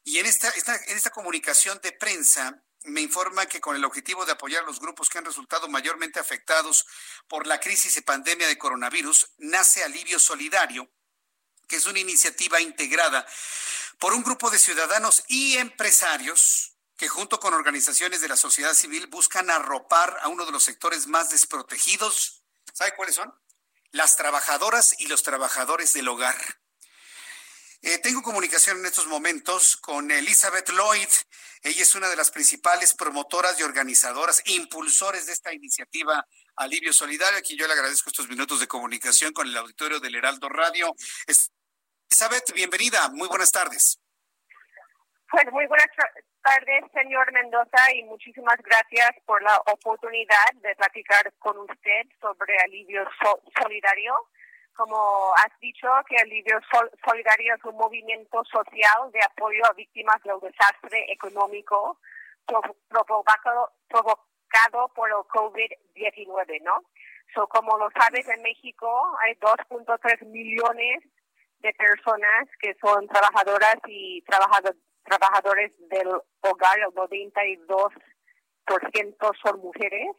Y 0.03 0.19
en 0.19 0.27
esta, 0.27 0.51
en 0.87 0.97
esta 0.97 1.09
comunicación 1.09 1.79
de 1.81 1.93
prensa 1.93 2.63
me 2.83 3.01
informa 3.01 3.45
que 3.45 3.61
con 3.61 3.75
el 3.75 3.85
objetivo 3.85 4.25
de 4.25 4.31
apoyar 4.31 4.63
a 4.63 4.65
los 4.65 4.79
grupos 4.79 5.09
que 5.09 5.17
han 5.17 5.25
resultado 5.25 5.67
mayormente 5.67 6.19
afectados 6.19 6.85
por 7.27 7.47
la 7.47 7.59
crisis 7.59 7.95
y 7.97 8.01
pandemia 8.01 8.47
de 8.47 8.57
coronavirus, 8.57 9.31
nace 9.37 9.83
Alivio 9.83 10.19
Solidario, 10.19 10.91
que 11.67 11.75
es 11.75 11.85
una 11.85 11.99
iniciativa 11.99 12.59
integrada 12.59 13.25
por 13.99 14.13
un 14.13 14.23
grupo 14.23 14.49
de 14.49 14.59
ciudadanos 14.59 15.23
y 15.27 15.57
empresarios 15.57 16.75
que 16.97 17.07
junto 17.07 17.39
con 17.39 17.53
organizaciones 17.53 18.21
de 18.21 18.27
la 18.27 18.35
sociedad 18.35 18.73
civil 18.73 19.07
buscan 19.07 19.49
arropar 19.49 20.19
a 20.21 20.27
uno 20.27 20.45
de 20.45 20.51
los 20.51 20.63
sectores 20.63 21.07
más 21.07 21.29
desprotegidos. 21.31 22.43
¿Sabe 22.73 22.95
cuáles 22.95 23.15
son? 23.15 23.33
Las 23.91 24.17
trabajadoras 24.17 24.95
y 24.99 25.07
los 25.07 25.23
trabajadores 25.23 25.93
del 25.93 26.07
hogar. 26.07 26.60
Eh, 27.83 27.97
tengo 27.97 28.21
comunicación 28.21 28.77
en 28.77 28.85
estos 28.85 29.07
momentos 29.07 29.75
con 29.77 30.11
Elizabeth 30.11 30.69
Lloyd. 30.69 31.09
Ella 31.63 31.81
es 31.81 31.95
una 31.95 32.09
de 32.09 32.15
las 32.15 32.29
principales 32.29 32.93
promotoras 32.93 33.59
y 33.59 33.63
organizadoras, 33.63 34.43
impulsores 34.45 35.25
de 35.25 35.33
esta 35.33 35.51
iniciativa 35.51 36.23
Alivio 36.57 36.93
Solidario, 36.93 37.39
a 37.39 37.41
quien 37.41 37.57
yo 37.57 37.65
le 37.65 37.73
agradezco 37.73 38.11
estos 38.11 38.29
minutos 38.29 38.59
de 38.59 38.67
comunicación 38.67 39.33
con 39.33 39.47
el 39.47 39.57
auditorio 39.57 39.99
del 39.99 40.13
Heraldo 40.13 40.47
Radio. 40.47 40.93
Elizabeth, 41.25 42.53
bienvenida. 42.53 43.09
Muy 43.09 43.27
buenas 43.27 43.51
tardes. 43.51 43.99
Pues 45.31 45.45
muy 45.51 45.65
buenas 45.65 45.87
tardes, 46.43 46.83
señor 46.93 47.31
Mendoza, 47.33 47.95
y 47.95 48.03
muchísimas 48.03 48.57
gracias 48.57 49.11
por 49.25 49.41
la 49.41 49.57
oportunidad 49.57 50.51
de 50.61 50.75
platicar 50.75 51.33
con 51.39 51.57
usted 51.57 52.03
sobre 52.19 52.59
Alivio 52.59 53.09
Solidario 53.59 54.13
como 54.75 55.33
has 55.35 55.51
dicho, 55.59 55.87
que 56.07 56.15
el 56.15 56.23
Alivio 56.23 56.59
Solidario 57.05 57.53
es 57.55 57.63
un 57.65 57.75
movimiento 57.75 58.43
social 58.45 59.11
de 59.11 59.21
apoyo 59.23 59.63
a 59.65 59.73
víctimas 59.73 60.23
del 60.23 60.39
desastre 60.39 61.11
económico 61.11 61.99
provocado, 62.89 63.71
provocado 63.87 64.87
por 64.95 65.09
el 65.09 65.23
COVID-19, 65.29 66.61
¿no? 66.63 66.83
So, 67.33 67.47
como 67.47 67.77
lo 67.77 67.89
sabes, 67.91 68.27
en 68.27 68.41
México 68.41 69.17
hay 69.21 69.35
2.3 69.35 70.25
millones 70.27 71.01
de 71.59 71.71
personas 71.73 72.49
que 72.59 72.75
son 72.81 73.07
trabajadoras 73.07 73.77
y 73.87 74.21
trabajadores 74.23 75.71
del 75.89 76.09
hogar, 76.41 76.79
el 76.79 76.93
92% 76.93 79.31
son 79.43 79.61
mujeres 79.61 80.09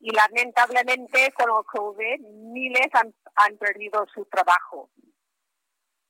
y 0.00 0.10
lamentablemente 0.12 1.32
con 1.32 1.50
el 1.50 1.64
COVID 1.66 2.20
miles 2.52 2.88
han, 2.94 3.14
han 3.36 3.56
perdido 3.58 4.06
su 4.12 4.24
trabajo. 4.24 4.90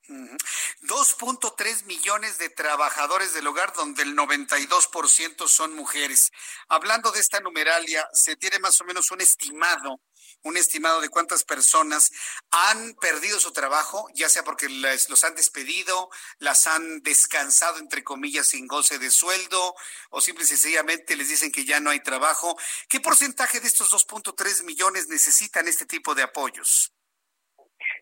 2.3 0.07 1.85
millones 1.85 2.37
de 2.37 2.49
trabajadores 2.49 3.33
del 3.33 3.47
hogar, 3.47 3.71
donde 3.73 4.03
el 4.03 4.15
92% 4.15 5.47
son 5.47 5.75
mujeres. 5.75 6.31
Hablando 6.67 7.11
de 7.11 7.19
esta 7.19 7.39
numeralia, 7.39 8.09
se 8.11 8.35
tiene 8.35 8.59
más 8.59 8.81
o 8.81 8.85
menos 8.85 9.11
un 9.11 9.21
estimado 9.21 10.01
un 10.43 10.57
estimado 10.57 11.01
de 11.01 11.09
cuántas 11.09 11.43
personas 11.43 12.11
han 12.51 12.93
perdido 12.95 13.39
su 13.39 13.51
trabajo, 13.53 14.07
ya 14.13 14.29
sea 14.29 14.43
porque 14.43 14.67
los 14.69 15.23
han 15.23 15.35
despedido, 15.35 16.09
las 16.39 16.67
han 16.67 17.01
descansado, 17.01 17.79
entre 17.79 18.03
comillas, 18.03 18.47
sin 18.47 18.67
goce 18.67 18.99
de 18.99 19.11
sueldo, 19.11 19.75
o 20.09 20.21
simple 20.21 20.43
y 20.43 20.47
sencillamente 20.47 21.15
les 21.15 21.29
dicen 21.29 21.51
que 21.51 21.65
ya 21.65 21.79
no 21.79 21.89
hay 21.89 22.01
trabajo. 22.01 22.57
¿Qué 22.89 22.99
porcentaje 22.99 23.59
de 23.59 23.67
estos 23.67 23.91
2.3 23.93 24.63
millones 24.63 25.07
necesitan 25.07 25.67
este 25.67 25.85
tipo 25.85 26.15
de 26.15 26.23
apoyos? 26.23 26.93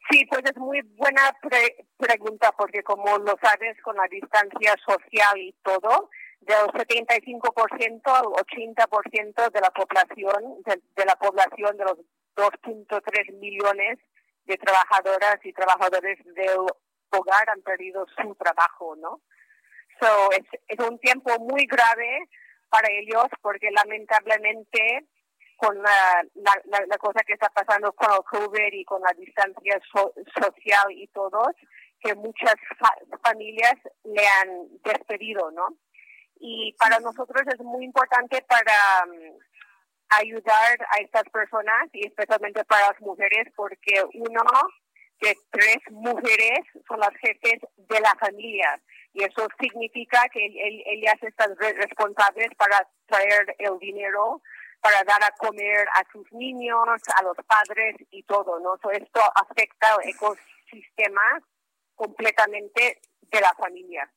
Sí, 0.09 0.25
pues 0.25 0.41
es 0.43 0.57
muy 0.57 0.81
buena 0.81 1.35
pregunta 1.97 2.51
porque 2.57 2.83
como 2.83 3.17
lo 3.19 3.37
sabes 3.41 3.79
con 3.83 3.95
la 3.95 4.07
distancia 4.07 4.75
social 4.85 5.37
y 5.37 5.53
todo, 5.63 6.09
del 6.41 6.67
75% 6.73 8.01
al 8.05 8.25
80% 8.25 9.51
de 9.51 9.61
la 9.61 9.69
población, 9.69 10.63
de, 10.65 11.05
la 11.05 11.15
población 11.15 11.77
de 11.77 11.83
los 11.83 11.97
2.3 12.39 13.33
millones 13.39 13.99
de 14.45 14.57
trabajadoras 14.57 15.37
y 15.43 15.53
trabajadores 15.53 16.17
del 16.23 16.59
hogar 17.11 17.49
han 17.49 17.61
perdido 17.61 18.05
su 18.15 18.33
trabajo, 18.35 18.95
¿no? 18.95 19.21
So, 19.99 20.31
es, 20.31 20.45
es 20.67 20.79
un 20.87 20.97
tiempo 20.99 21.37
muy 21.39 21.65
grave 21.65 22.29
para 22.69 22.87
ellos 22.89 23.25
porque 23.41 23.69
lamentablemente 23.71 25.05
con 25.57 25.75
la, 25.81 26.23
la, 26.35 26.85
la, 26.87 26.97
cosa 26.97 27.19
que 27.27 27.33
está 27.33 27.49
pasando 27.49 27.91
con 27.91 28.09
el 28.13 28.23
COVID 28.23 28.71
y 28.71 28.85
con 28.85 29.01
la 29.01 29.11
distancia 29.17 29.77
social 29.91 30.91
y 30.91 31.07
todo, 31.07 31.51
que 31.99 32.15
muchas 32.15 32.55
familias 33.21 33.75
le 34.05 34.25
han 34.25 34.69
despedido, 34.85 35.51
¿no? 35.51 35.67
Y 36.39 36.73
para 36.79 37.01
nosotros 37.01 37.41
es 37.45 37.59
muy 37.59 37.83
importante 37.83 38.41
para 38.47 39.03
um, 39.03 39.37
ayudar 40.09 40.87
a 40.89 40.99
estas 40.99 41.23
personas 41.31 41.89
y 41.93 42.07
especialmente 42.07 42.63
para 42.65 42.87
las 42.89 43.01
mujeres 43.01 43.47
porque 43.55 44.03
uno 44.13 44.43
de 45.21 45.37
tres 45.51 45.77
mujeres 45.91 46.59
son 46.87 46.99
las 46.99 47.13
jefes 47.21 47.59
de 47.75 47.99
la 47.99 48.15
familia 48.15 48.81
y 49.13 49.23
eso 49.23 49.47
significa 49.59 50.27
que 50.29 50.45
ellas 50.85 51.15
están 51.21 51.55
responsables 51.57 52.49
para 52.57 52.87
traer 53.07 53.55
el 53.59 53.77
dinero 53.79 54.41
para 54.81 55.03
dar 55.03 55.23
a 55.23 55.31
comer 55.31 55.87
a 55.93 56.03
sus 56.11 56.31
niños, 56.31 57.01
a 57.17 57.23
los 57.23 57.37
padres 57.45 57.95
y 58.11 58.23
todo, 58.23 58.59
¿no? 58.59 58.75
esto 58.91 59.21
afecta 59.35 59.97
el 60.03 60.09
ecosistema 60.09 61.41
completamente 61.95 63.01
de 63.21 63.41
la 63.41 63.53
familia. 63.55 64.09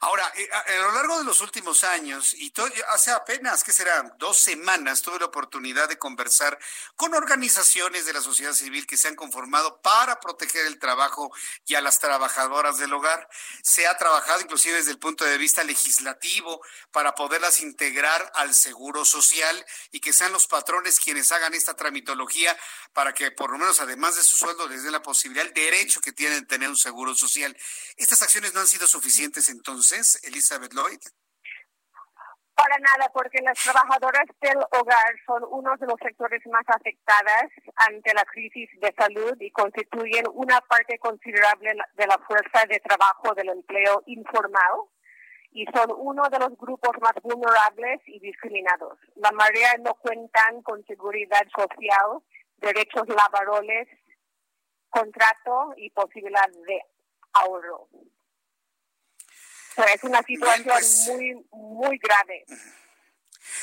Ahora, 0.00 0.30
eh, 0.36 0.48
a, 0.52 0.72
lo 0.82 0.92
largo 0.92 1.18
de 1.18 1.24
los 1.24 1.40
últimos 1.40 1.84
años, 1.84 2.34
y 2.34 2.52
hace 2.88 3.10
apenas, 3.10 3.62
¿qué 3.62 3.72
será? 3.72 4.02
Dos 4.18 4.38
semanas, 4.38 5.02
tuve 5.02 5.18
la 5.18 5.26
oportunidad 5.26 5.88
de 5.88 5.98
conversar 5.98 6.58
con 6.96 7.14
organizaciones 7.14 8.04
de 8.06 8.12
la 8.12 8.20
sociedad 8.20 8.52
civil 8.52 8.86
que 8.86 8.96
se 8.96 9.08
han 9.08 9.14
conformado 9.14 9.80
para 9.80 10.20
proteger 10.20 10.66
el 10.66 10.78
trabajo 10.78 11.32
y 11.66 11.74
a 11.74 11.80
las 11.80 11.98
trabajadoras 11.98 12.78
del 12.78 12.92
hogar. 12.92 13.28
Se 13.62 13.86
ha 13.86 13.96
trabajado 13.96 14.40
inclusive 14.40 14.76
desde 14.76 14.90
el 14.90 14.98
punto 14.98 15.24
de 15.24 15.38
vista 15.38 15.62
legislativo 15.64 16.60
para 16.90 17.14
poderlas 17.14 17.60
integrar 17.60 18.32
al 18.34 18.54
seguro 18.54 19.04
social 19.04 19.64
y 19.92 20.00
que 20.00 20.12
sean 20.12 20.32
los 20.32 20.46
patrones 20.46 20.98
quienes 20.98 21.30
hagan 21.32 21.54
esta 21.54 21.74
tramitología 21.74 22.56
para 22.92 23.12
que 23.12 23.30
por 23.30 23.50
lo 23.50 23.58
menos 23.58 23.80
además 23.80 24.16
de 24.16 24.24
su 24.24 24.36
sueldo 24.36 24.68
les 24.68 24.82
den 24.82 24.92
la 24.92 25.02
posibilidad, 25.02 25.46
el 25.46 25.54
derecho 25.54 26.00
que 26.00 26.12
tienen 26.12 26.40
de 26.40 26.46
tener 26.46 26.68
un 26.68 26.76
seguro 26.76 27.14
social. 27.14 27.56
Estas 27.96 28.22
acciones 28.22 28.54
no 28.54 28.60
han 28.60 28.66
sido 28.66 28.86
suficientes 28.86 29.48
entonces 29.48 29.83
Elizabeth 29.92 30.72
Lloyd? 30.72 31.00
Para 32.54 32.78
nada, 32.78 33.10
porque 33.12 33.42
las 33.42 33.58
trabajadoras 33.58 34.24
del 34.40 34.56
hogar 34.56 35.14
son 35.26 35.42
uno 35.50 35.76
de 35.76 35.86
los 35.86 35.96
sectores 36.00 36.40
más 36.46 36.64
afectadas 36.68 37.50
ante 37.74 38.14
la 38.14 38.24
crisis 38.24 38.70
de 38.80 38.94
salud 38.96 39.34
y 39.40 39.50
constituyen 39.50 40.24
una 40.32 40.60
parte 40.60 40.98
considerable 40.98 41.74
de 41.94 42.06
la 42.06 42.16
fuerza 42.26 42.64
de 42.66 42.78
trabajo 42.80 43.34
del 43.34 43.48
empleo 43.48 44.02
informal 44.06 44.86
y 45.50 45.66
son 45.74 45.92
uno 45.96 46.22
de 46.30 46.38
los 46.38 46.56
grupos 46.56 46.92
más 47.00 47.14
vulnerables 47.22 48.00
y 48.06 48.20
discriminados. 48.20 48.98
La 49.16 49.32
mayoría 49.32 49.74
no 49.84 49.94
cuentan 49.94 50.62
con 50.62 50.84
seguridad 50.86 51.46
social, 51.54 52.22
derechos 52.58 53.04
laborales, 53.08 53.88
contrato 54.90 55.74
y 55.76 55.90
posibilidad 55.90 56.48
de 56.48 56.80
ahorro 57.32 57.88
es 59.82 60.04
una 60.04 60.22
situación 60.22 60.64
pues, 60.64 61.08
muy, 61.08 61.46
muy 61.52 61.98
grave. 61.98 62.44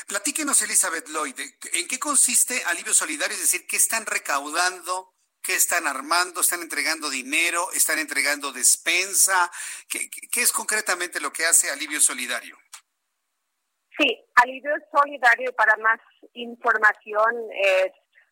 Platíquenos, 0.06 0.62
Elizabeth 0.62 1.08
Lloyd, 1.08 1.38
¿en 1.72 1.88
qué 1.88 1.98
consiste 1.98 2.62
Alivio 2.66 2.94
Solidario? 2.94 3.34
Es 3.34 3.42
decir, 3.42 3.66
¿qué 3.66 3.76
están 3.76 4.06
recaudando? 4.06 5.12
¿Qué 5.42 5.54
están 5.54 5.86
armando? 5.86 6.40
¿Están 6.40 6.62
entregando 6.62 7.10
dinero? 7.10 7.70
¿Están 7.72 7.98
entregando 7.98 8.52
despensa? 8.52 9.50
¿Qué, 9.88 10.08
qué 10.08 10.42
es 10.42 10.52
concretamente 10.52 11.20
lo 11.20 11.32
que 11.32 11.46
hace 11.46 11.68
Alivio 11.70 12.00
Solidario? 12.00 12.56
Sí, 13.98 14.24
Alivio 14.36 14.72
Solidario, 14.92 15.52
para 15.54 15.76
más 15.78 15.98
información, 16.34 17.34
es 17.52 17.90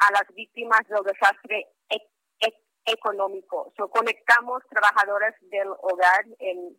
a 0.00 0.12
las 0.12 0.34
víctimas 0.34 0.80
del 0.88 1.02
desastre 1.04 1.68
e-, 1.90 2.08
e-, 2.40 2.62
económico. 2.86 3.72
So, 3.76 3.88
conectamos 3.88 4.62
trabajadores 4.70 5.34
del 5.50 5.68
hogar 5.68 6.24
en 6.38 6.76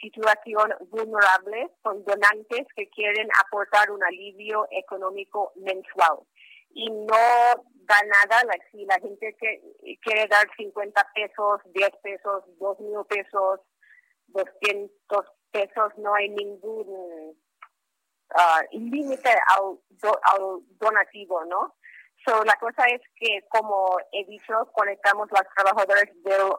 situación 0.00 0.74
vulnerable 0.90 1.70
con 1.82 2.04
donantes 2.04 2.66
que 2.74 2.88
quieren 2.90 3.28
aportar 3.44 3.90
un 3.90 4.02
alivio 4.02 4.66
económico 4.70 5.52
mensual. 5.56 6.18
Y 6.74 6.90
no 6.90 7.16
da 7.84 8.00
nada, 8.02 8.42
si 8.70 8.84
la 8.86 8.94
gente 8.94 9.36
que 9.38 9.60
quiere 10.02 10.26
dar 10.28 10.46
50 10.56 11.10
pesos, 11.14 11.60
10 11.66 11.90
pesos, 12.02 12.44
2 12.58 12.80
mil 12.80 13.04
pesos, 13.08 13.60
200 14.28 15.26
pesos, 15.50 15.92
no 15.98 16.14
hay 16.14 16.30
ningún 16.30 17.36
uh, 18.34 18.78
límite 18.78 19.30
al, 19.48 19.78
donativo, 20.78 21.44
¿no? 21.44 21.76
So, 22.24 22.42
la 22.44 22.54
cosa 22.54 22.84
es 22.86 23.00
que, 23.16 23.44
como 23.48 23.96
he 24.12 24.24
dicho, 24.26 24.54
conectamos 24.72 25.28
las 25.32 25.44
trabajadoras 25.54 26.08
del 26.24 26.52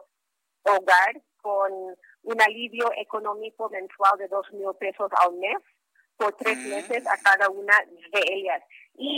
hogar 0.64 1.22
con 1.40 1.72
un 2.22 2.42
alivio 2.42 2.90
económico 2.96 3.68
mensual 3.70 4.18
de 4.18 4.28
dos 4.28 4.50
mil 4.52 4.74
pesos 4.78 5.10
al 5.20 5.34
mes 5.34 5.56
por 6.16 6.34
tres 6.36 6.56
mm. 6.56 6.68
meses 6.68 7.06
a 7.06 7.16
cada 7.18 7.48
una 7.48 7.74
de 8.12 8.22
ellas. 8.30 8.62
Y 8.94 9.16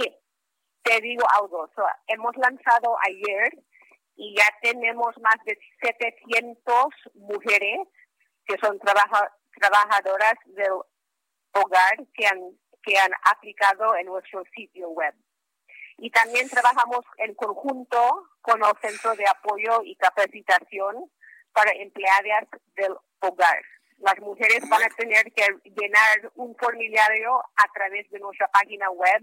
te 0.83 1.01
digo 1.01 1.25
algo, 1.41 1.69
hemos 2.07 2.37
lanzado 2.37 2.97
ayer 3.07 3.53
y 4.17 4.35
ya 4.37 4.47
tenemos 4.63 5.15
más 5.21 5.37
de 5.45 5.59
700 5.83 6.87
mujeres 7.15 7.89
que 8.47 8.57
son 8.59 8.79
trabajadoras 8.79 10.35
del 10.47 10.73
hogar 11.57 11.97
que 12.15 12.27
han, 12.27 12.41
que 12.83 12.99
han 12.99 13.13
aplicado 13.25 13.97
en 13.97 14.07
nuestro 14.07 14.43
sitio 14.55 14.89
web. 14.91 15.15
Y 15.99 16.11
también 16.11 16.49
trabajamos 16.49 17.05
en 17.19 17.35
conjunto 17.35 18.29
con 18.43 18.63
el 18.63 18.73
Centro 18.83 19.15
de 19.15 19.27
Apoyo 19.27 19.83
y 19.83 19.97
Capacitación 19.97 21.11
para 21.53 21.73
Empleadas 21.73 22.49
del 22.75 22.95
Hogar. 23.21 23.63
Las 23.99 24.19
mujeres 24.21 24.61
van 24.69 24.83
a 24.83 24.95
tener 24.95 25.25
que 25.33 25.47
llenar 25.65 26.31
un 26.35 26.55
formulario 26.57 27.39
a 27.57 27.73
través 27.73 28.09
de 28.11 28.19
nuestra 28.19 28.47
página 28.49 28.91
web 28.91 29.23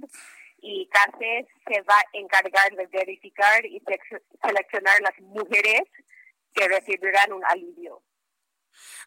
y 0.57 0.87
CASE 0.87 1.47
se 1.67 1.81
va 1.81 1.97
a 1.97 2.05
encargar 2.13 2.71
de 2.75 2.87
verificar 2.87 3.65
y 3.65 3.81
seleccionar 4.41 4.99
las 5.01 5.19
mujeres 5.19 5.83
que 6.53 6.67
recibirán 6.67 7.33
un 7.33 7.43
alivio. 7.45 8.01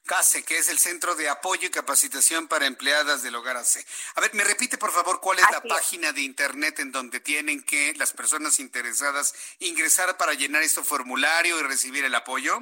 CASE, 0.04 0.44
que 0.44 0.58
es 0.58 0.68
el 0.68 0.78
Centro 0.78 1.14
de 1.14 1.28
Apoyo 1.28 1.66
y 1.66 1.70
Capacitación 1.70 2.48
para 2.48 2.66
Empleadas 2.66 3.22
del 3.22 3.34
Hogar 3.34 3.56
AC. 3.56 3.84
A 4.14 4.20
ver, 4.20 4.34
me 4.34 4.44
repite 4.44 4.76
por 4.78 4.92
favor 4.92 5.20
cuál 5.20 5.38
es 5.38 5.44
la 5.50 5.60
página 5.60 6.12
de 6.12 6.22
internet 6.22 6.78
en 6.78 6.92
donde 6.92 7.18
tienen 7.20 7.64
que 7.64 7.92
las 7.94 8.12
personas 8.12 8.60
interesadas 8.60 9.34
ingresar 9.58 10.16
para 10.16 10.34
llenar 10.34 10.62
este 10.62 10.82
formulario 10.82 11.58
y 11.58 11.62
recibir 11.62 12.04
el 12.04 12.14
apoyo. 12.14 12.60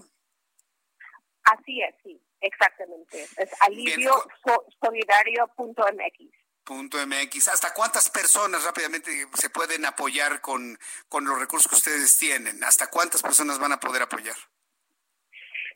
Así 1.42 1.82
es, 1.82 1.94
sí, 2.02 2.18
exactamente. 2.40 3.28
Es 3.36 3.50
aliviosolidario.mx. 3.60 6.30
Punto 6.64 7.06
MX. 7.06 7.48
¿Hasta 7.48 7.74
cuántas 7.74 8.08
personas 8.08 8.64
rápidamente 8.64 9.28
se 9.34 9.50
pueden 9.50 9.84
apoyar 9.84 10.40
con, 10.40 10.78
con 11.10 11.26
los 11.26 11.38
recursos 11.38 11.68
que 11.68 11.76
ustedes 11.76 12.16
tienen? 12.16 12.64
¿Hasta 12.64 12.86
cuántas 12.86 13.20
personas 13.20 13.58
van 13.58 13.72
a 13.72 13.78
poder 13.78 14.00
apoyar? 14.00 14.36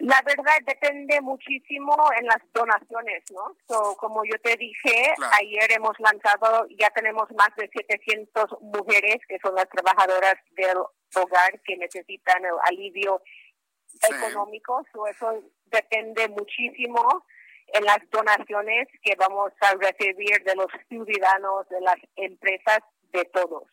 La 0.01 0.22
verdad 0.22 0.59
depende 0.64 1.20
muchísimo 1.20 1.94
en 2.18 2.27
las 2.27 2.40
donaciones, 2.55 3.22
¿no? 3.32 3.55
So, 3.68 3.94
como 3.98 4.24
yo 4.24 4.40
te 4.43 4.56
dije, 4.56 5.12
ayer 5.39 5.72
hemos 5.72 5.93
lanzado, 6.01 6.66
ya 6.78 6.89
tenemos 6.90 7.28
más 7.36 7.51
de 7.56 7.68
700 7.68 8.62
mujeres 8.62 9.18
que 9.28 9.39
son 9.40 9.55
las 9.55 9.68
trabajadoras 9.68 10.36
del 10.52 10.78
hogar 10.78 11.60
que 11.64 11.77
necesitan 11.77 12.43
el 12.47 12.55
alivio 12.64 13.20
económico. 14.09 14.82
So, 14.90 15.06
eso 15.06 15.44
depende 15.66 16.28
muchísimo 16.28 17.27
en 17.74 17.85
las 17.85 17.98
donaciones 18.10 18.89
que 19.02 19.14
vamos 19.16 19.52
a 19.60 19.74
recibir 19.74 20.43
de 20.44 20.56
los 20.56 20.68
ciudadanos, 20.89 21.68
de 21.68 21.81
las 21.82 21.98
empresas, 22.16 22.81
de 23.12 23.27
todos. 23.27 23.64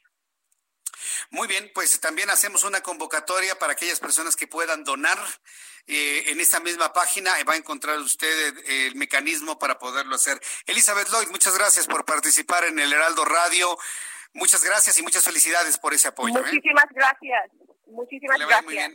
Muy 1.31 1.47
bien, 1.47 1.69
pues 1.73 1.99
también 1.99 2.29
hacemos 2.29 2.63
una 2.63 2.81
convocatoria 2.81 3.57
para 3.59 3.73
aquellas 3.73 3.99
personas 3.99 4.35
que 4.35 4.47
puedan 4.47 4.83
donar. 4.83 5.17
Eh, 5.87 6.31
en 6.31 6.41
esta 6.41 6.59
misma 6.59 6.91
página 6.91 7.31
va 7.47 7.53
a 7.53 7.57
encontrar 7.57 7.97
usted 7.99 8.57
el, 8.65 8.95
mecanismo 8.95 9.57
para 9.57 9.79
poderlo 9.79 10.15
hacer. 10.15 10.39
Elizabeth 10.65 11.07
Lloyd, 11.09 11.29
muchas 11.29 11.57
gracias 11.57 11.87
por 11.87 12.03
participar 12.05 12.65
en 12.65 12.79
el 12.79 12.91
Heraldo 12.91 13.23
Radio. 13.23 13.77
Muchas 14.33 14.63
gracias 14.63 14.97
y 14.99 15.01
muchas 15.01 15.23
felicidades 15.23 15.77
por 15.77 15.93
ese 15.93 16.09
apoyo. 16.09 16.37
¿eh? 16.39 16.41
Muchísimas 16.41 16.85
gracias. 16.91 17.51
Muchísimas 17.87 18.39
gracias. 18.39 18.93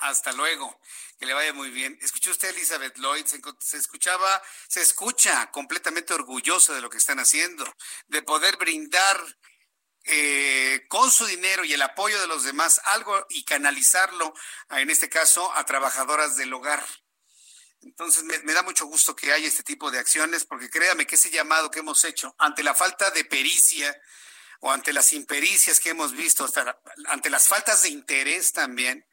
Hasta 0.00 0.32
luego. 0.32 0.78
Que 1.18 1.26
le 1.26 1.34
vaya 1.34 1.52
muy 1.52 1.70
bien. 1.70 1.98
Escuchó 2.02 2.30
usted 2.30 2.50
Elizabeth 2.50 2.96
Lloyd, 2.98 3.24
se, 3.26 3.76
escuchaba, 3.76 4.42
se 4.68 4.82
escucha 4.82 5.50
completamente 5.50 6.12
orgullosa 6.12 6.74
de 6.74 6.80
lo 6.80 6.90
que 6.90 6.98
están 6.98 7.20
haciendo, 7.20 7.64
de 8.08 8.22
poder 8.22 8.56
brindar 8.56 9.16
eh, 10.04 10.84
con 10.88 11.10
su 11.10 11.26
dinero 11.26 11.64
y 11.64 11.72
el 11.72 11.82
apoyo 11.82 12.20
de 12.20 12.26
los 12.26 12.44
demás 12.44 12.80
algo 12.84 13.26
y 13.30 13.44
canalizarlo, 13.44 14.34
en 14.70 14.90
este 14.90 15.08
caso, 15.08 15.52
a 15.54 15.64
trabajadoras 15.64 16.36
del 16.36 16.52
hogar. 16.52 16.84
Entonces, 17.82 18.24
me, 18.24 18.52
da 18.52 18.62
mucho 18.62 18.86
gusto 18.86 19.14
que 19.14 19.32
haya 19.32 19.46
este 19.46 19.62
tipo 19.62 19.90
de 19.90 19.98
acciones, 19.98 20.44
porque 20.44 20.70
créame 20.70 21.06
que 21.06 21.16
ese 21.16 21.30
llamado 21.30 21.70
que 21.70 21.80
hemos 21.80 22.04
hecho 22.04 22.34
ante 22.38 22.62
la 22.62 22.74
falta 22.74 23.10
de 23.10 23.24
pericia 23.24 24.00
o 24.60 24.70
ante 24.70 24.92
las 24.92 25.12
impericias 25.12 25.80
que 25.80 25.90
hemos 25.90 26.12
visto, 26.12 26.44
hasta 26.44 26.80
ante 27.08 27.30
las 27.30 27.48
faltas 27.48 27.82
de 27.82 27.88
interés 27.88 28.52
también, 28.52 29.04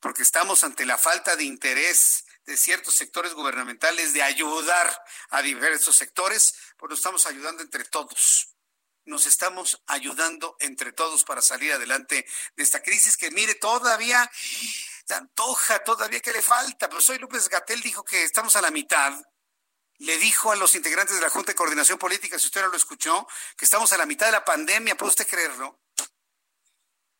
porque 0.00 0.22
estamos 0.22 0.64
ante 0.64 0.84
la 0.84 0.98
falta 0.98 1.36
de 1.36 1.44
interés 1.44 2.24
de 2.44 2.56
ciertos 2.56 2.94
sectores 2.94 3.34
gubernamentales 3.34 4.12
de 4.12 4.22
ayudar 4.22 5.04
a 5.30 5.42
diversos 5.42 5.96
sectores, 5.96 6.54
pues 6.76 6.94
estamos 6.94 7.26
ayudando 7.26 7.62
entre 7.62 7.84
todos. 7.84 8.57
Nos 9.08 9.24
estamos 9.24 9.82
ayudando 9.86 10.56
entre 10.60 10.92
todos 10.92 11.24
para 11.24 11.40
salir 11.40 11.72
adelante 11.72 12.26
de 12.56 12.62
esta 12.62 12.82
crisis 12.82 13.16
que, 13.16 13.30
mire, 13.30 13.54
todavía 13.54 14.30
se 14.32 15.14
antoja, 15.14 15.82
todavía 15.82 16.20
que 16.20 16.30
le 16.30 16.42
falta. 16.42 16.90
Pero 16.90 17.00
soy 17.00 17.18
López 17.18 17.48
Gatel 17.48 17.80
dijo 17.80 18.04
que 18.04 18.22
estamos 18.22 18.54
a 18.56 18.60
la 18.60 18.70
mitad. 18.70 19.14
Le 19.96 20.18
dijo 20.18 20.52
a 20.52 20.56
los 20.56 20.74
integrantes 20.74 21.16
de 21.16 21.22
la 21.22 21.30
Junta 21.30 21.52
de 21.52 21.56
Coordinación 21.56 21.98
Política, 21.98 22.38
si 22.38 22.48
usted 22.48 22.60
no 22.60 22.68
lo 22.68 22.76
escuchó, 22.76 23.26
que 23.56 23.64
estamos 23.64 23.90
a 23.94 23.96
la 23.96 24.04
mitad 24.04 24.26
de 24.26 24.32
la 24.32 24.44
pandemia. 24.44 24.94
¿Puede 24.94 25.08
usted 25.08 25.26
creerlo? 25.26 25.80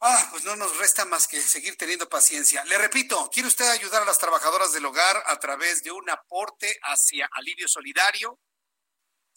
Ah, 0.01 0.29
pues 0.31 0.45
no 0.45 0.57
nos 0.57 0.77
resta 0.77 1.07
más 1.07 1.27
que 1.27 1.41
seguir 1.41 1.79
teniendo 1.79 2.07
paciencia. 2.07 2.63
Le 2.67 2.77
repito, 2.77 3.31
¿quiere 3.33 3.49
usted 3.49 3.67
ayudar 3.71 4.03
a 4.03 4.05
las 4.05 4.19
trabajadoras 4.19 4.73
del 4.75 4.85
hogar 4.85 5.25
a 5.27 5.39
través 5.39 5.83
de 5.83 5.91
un 5.91 6.11
aporte 6.11 6.79
hacia 6.83 7.31
alivio 7.33 7.67
solidario? 7.67 8.39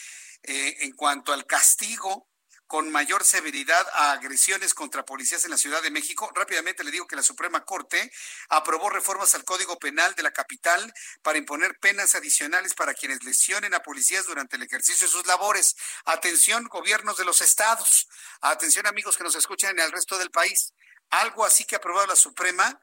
eh, 0.43 0.77
en 0.79 0.93
cuanto 0.93 1.33
al 1.33 1.45
castigo 1.45 2.29
con 2.69 2.91
mayor 2.91 3.23
severidad 3.23 3.87
a 3.93 4.11
agresiones 4.11 4.75
contra 4.75 5.03
policías 5.03 5.43
en 5.43 5.49
la 5.49 5.57
Ciudad 5.57 5.81
de 5.81 5.89
México. 5.89 6.31
Rápidamente 6.35 6.83
le 6.83 6.91
digo 6.91 7.07
que 7.07 7.15
la 7.15 7.23
Suprema 7.23 7.65
Corte 7.65 8.11
aprobó 8.47 8.91
reformas 8.91 9.33
al 9.33 9.43
Código 9.43 9.79
Penal 9.79 10.13
de 10.13 10.21
la 10.21 10.29
capital 10.29 10.93
para 11.23 11.39
imponer 11.39 11.79
penas 11.79 12.13
adicionales 12.13 12.75
para 12.75 12.93
quienes 12.93 13.23
lesionen 13.23 13.73
a 13.73 13.79
policías 13.79 14.27
durante 14.27 14.55
el 14.55 14.61
ejercicio 14.61 15.07
de 15.07 15.11
sus 15.11 15.25
labores. 15.25 15.75
Atención, 16.05 16.65
gobiernos 16.65 17.17
de 17.17 17.25
los 17.25 17.41
estados. 17.41 18.07
Atención, 18.41 18.85
amigos 18.85 19.17
que 19.17 19.23
nos 19.23 19.33
escuchan 19.33 19.71
en 19.71 19.79
el 19.79 19.91
resto 19.91 20.19
del 20.19 20.29
país. 20.29 20.71
Algo 21.09 21.45
así 21.45 21.63
que 21.63 21.73
ha 21.73 21.79
aprobado 21.79 22.05
la 22.05 22.15
Suprema 22.15 22.79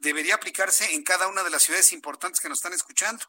debería 0.00 0.34
aplicarse 0.34 0.92
en 0.92 1.02
cada 1.02 1.28
una 1.28 1.42
de 1.42 1.50
las 1.50 1.62
ciudades 1.62 1.94
importantes 1.94 2.40
que 2.40 2.50
nos 2.50 2.58
están 2.58 2.74
escuchando. 2.74 3.24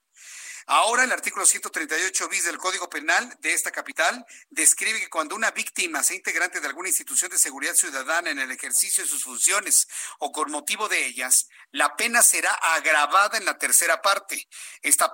Ahora 0.68 1.04
el 1.04 1.12
artículo 1.12 1.46
138 1.46 2.30
bis 2.30 2.46
del 2.46 2.58
Código 2.58 2.90
Penal 2.90 3.36
de 3.40 3.54
esta 3.54 3.72
capital 3.72 4.26
describe 4.50 5.00
que 5.00 5.10
cuando 5.10 5.36
una 5.36 5.52
víctima 5.52 6.04
sea 6.04 6.16
integrante 6.16 6.60
de 6.60 6.68
alguna 6.68 6.90
institución 6.90 7.32
de 7.32 7.40
seguridad 7.40 7.74
ciudadana 7.74 8.30
en 8.30 8.40
el 8.40 8.52
ejercicio 8.52 9.04
de 9.04 9.10
sus 9.10 9.24
funciones 9.24 9.88
o 10.20 10.32
con 10.32 10.52
motivo 10.52 10.88
de 10.88 11.06
ellas, 11.06 11.48
la 11.72 11.96
pena 11.96 12.22
será 12.22 12.54
agravada 12.54 13.38
en 13.38 13.46
la 13.46 13.58
tercera 13.58 14.02
parte. 14.02 14.48
Esta, 14.82 15.14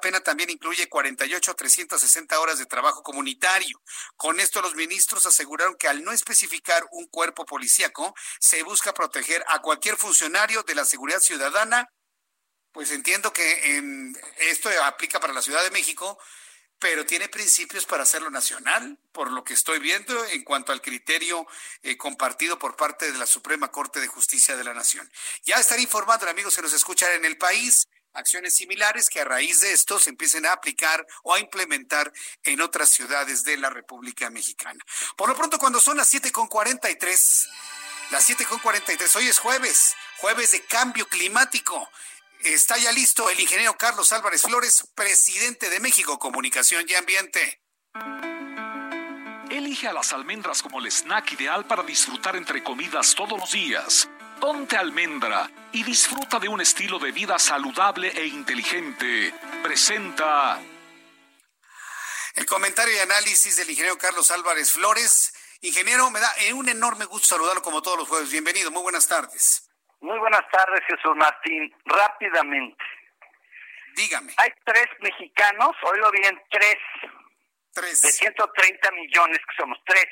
pena 0.00 0.20
también 0.20 0.50
incluye 0.50 0.88
48 0.88 1.50
a 1.50 1.54
360 1.54 2.40
horas 2.40 2.58
de 2.58 2.66
trabajo 2.66 3.02
comunitario. 3.02 3.82
Con 4.16 4.38
esto 4.38 4.62
los 4.62 4.74
ministros 4.74 5.26
aseguraron 5.26 5.76
que 5.76 5.88
al 5.88 6.04
no 6.04 6.12
especificar 6.12 6.86
un 6.92 7.06
cuerpo 7.08 7.44
policíaco, 7.44 8.14
se 8.38 8.62
busca 8.62 8.94
proteger 8.94 9.44
a 9.48 9.60
cualquier 9.60 9.96
funcionario 9.96 10.62
de 10.62 10.74
la 10.76 10.84
seguridad 10.84 11.20
ciudadana 11.20 11.90
pues 12.74 12.90
entiendo 12.90 13.32
que 13.32 14.12
esto 14.50 14.68
aplica 14.82 15.20
para 15.20 15.32
la 15.32 15.40
Ciudad 15.40 15.62
de 15.62 15.70
México, 15.70 16.18
pero 16.80 17.06
tiene 17.06 17.28
principios 17.28 17.86
para 17.86 18.02
hacerlo 18.02 18.30
nacional, 18.30 18.98
por 19.12 19.30
lo 19.30 19.44
que 19.44 19.54
estoy 19.54 19.78
viendo 19.78 20.24
en 20.26 20.42
cuanto 20.42 20.72
al 20.72 20.82
criterio 20.82 21.46
eh, 21.84 21.96
compartido 21.96 22.58
por 22.58 22.74
parte 22.74 23.12
de 23.12 23.16
la 23.16 23.26
Suprema 23.26 23.70
Corte 23.70 24.00
de 24.00 24.08
Justicia 24.08 24.56
de 24.56 24.64
la 24.64 24.74
Nación. 24.74 25.08
Ya 25.44 25.54
estaré 25.54 25.82
informando, 25.82 26.28
amigos 26.28 26.56
que 26.56 26.62
nos 26.62 26.72
escuchan 26.72 27.12
en 27.12 27.24
el 27.24 27.38
país, 27.38 27.86
acciones 28.12 28.54
similares 28.54 29.08
que 29.08 29.20
a 29.20 29.24
raíz 29.24 29.60
de 29.60 29.72
esto 29.72 30.00
se 30.00 30.10
empiecen 30.10 30.44
a 30.44 30.52
aplicar 30.52 31.06
o 31.22 31.32
a 31.32 31.38
implementar 31.38 32.12
en 32.42 32.60
otras 32.60 32.90
ciudades 32.90 33.44
de 33.44 33.56
la 33.56 33.70
República 33.70 34.30
Mexicana. 34.30 34.84
Por 35.16 35.28
lo 35.28 35.36
pronto, 35.36 35.58
cuando 35.58 35.80
son 35.80 35.96
las 35.96 36.12
7.43, 36.12 37.48
las 38.10 38.28
7.43, 38.28 39.16
hoy 39.16 39.28
es 39.28 39.38
jueves, 39.38 39.94
jueves 40.18 40.50
de 40.50 40.64
cambio 40.64 41.08
climático. 41.08 41.88
Está 42.44 42.76
ya 42.76 42.92
listo 42.92 43.30
el 43.30 43.40
ingeniero 43.40 43.74
Carlos 43.78 44.12
Álvarez 44.12 44.42
Flores, 44.42 44.86
presidente 44.94 45.70
de 45.70 45.80
México 45.80 46.18
Comunicación 46.18 46.84
y 46.86 46.92
Ambiente. 46.92 47.62
Elige 49.48 49.88
a 49.88 49.94
las 49.94 50.12
almendras 50.12 50.60
como 50.60 50.78
el 50.78 50.92
snack 50.92 51.32
ideal 51.32 51.66
para 51.66 51.82
disfrutar 51.82 52.36
entre 52.36 52.62
comidas 52.62 53.14
todos 53.14 53.40
los 53.40 53.50
días. 53.50 54.10
Ponte 54.42 54.76
almendra 54.76 55.50
y 55.72 55.84
disfruta 55.84 56.38
de 56.38 56.48
un 56.48 56.60
estilo 56.60 56.98
de 56.98 57.12
vida 57.12 57.38
saludable 57.38 58.08
e 58.08 58.26
inteligente. 58.26 59.32
Presenta. 59.62 60.60
El 62.34 62.44
comentario 62.44 62.94
y 62.94 62.98
análisis 62.98 63.56
del 63.56 63.70
ingeniero 63.70 63.96
Carlos 63.96 64.30
Álvarez 64.30 64.70
Flores. 64.70 65.32
Ingeniero, 65.62 66.10
me 66.10 66.20
da 66.20 66.30
un 66.52 66.68
enorme 66.68 67.06
gusto 67.06 67.26
saludarlo 67.26 67.62
como 67.62 67.80
todos 67.80 67.96
los 67.96 68.06
jueves. 68.06 68.28
Bienvenido, 68.28 68.70
muy 68.70 68.82
buenas 68.82 69.08
tardes. 69.08 69.63
Muy 70.04 70.18
buenas 70.18 70.46
tardes, 70.50 70.82
Jesús 70.86 71.16
Martín. 71.16 71.74
Rápidamente. 71.86 72.84
Dígame. 73.96 74.34
Hay 74.36 74.50
tres 74.62 74.86
mexicanos, 75.00 75.70
oílo 75.82 76.10
bien, 76.10 76.38
tres. 76.50 76.76
Tres. 77.72 78.02
De 78.02 78.12
130 78.12 78.90
millones 78.90 79.38
que 79.38 79.56
somos, 79.56 79.78
tres. 79.86 80.06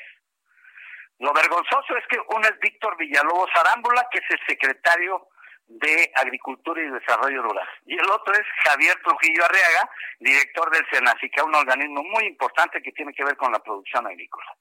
Lo 1.19 1.31
vergonzoso 1.31 1.95
es 1.95 2.07
que 2.09 2.17
uno 2.17 2.41
es 2.41 2.57
Víctor 2.59 2.97
Villalobos 2.97 3.51
Arámbula, 3.53 4.07
que 4.11 4.17
es 4.17 4.25
el 4.31 4.39
secretario 4.47 5.27
de 5.67 6.11
Agricultura 6.15 6.81
y 6.81 6.89
Desarrollo 6.89 7.43
Rural. 7.43 7.69
Y 7.85 7.93
el 7.93 8.09
otro 8.09 8.33
es 8.33 8.47
Javier 8.65 8.99
Trujillo 9.03 9.45
Arriaga, 9.45 9.91
director 10.19 10.71
del 10.71 10.89
SENACI, 10.89 11.29
que 11.29 11.39
es 11.39 11.43
un 11.43 11.53
organismo 11.53 12.03
muy 12.03 12.25
importante 12.25 12.81
que 12.81 12.93
tiene 12.93 13.13
que 13.13 13.23
ver 13.23 13.37
con 13.37 13.51
la 13.51 13.59
producción 13.59 14.07
agrícola. 14.07 14.57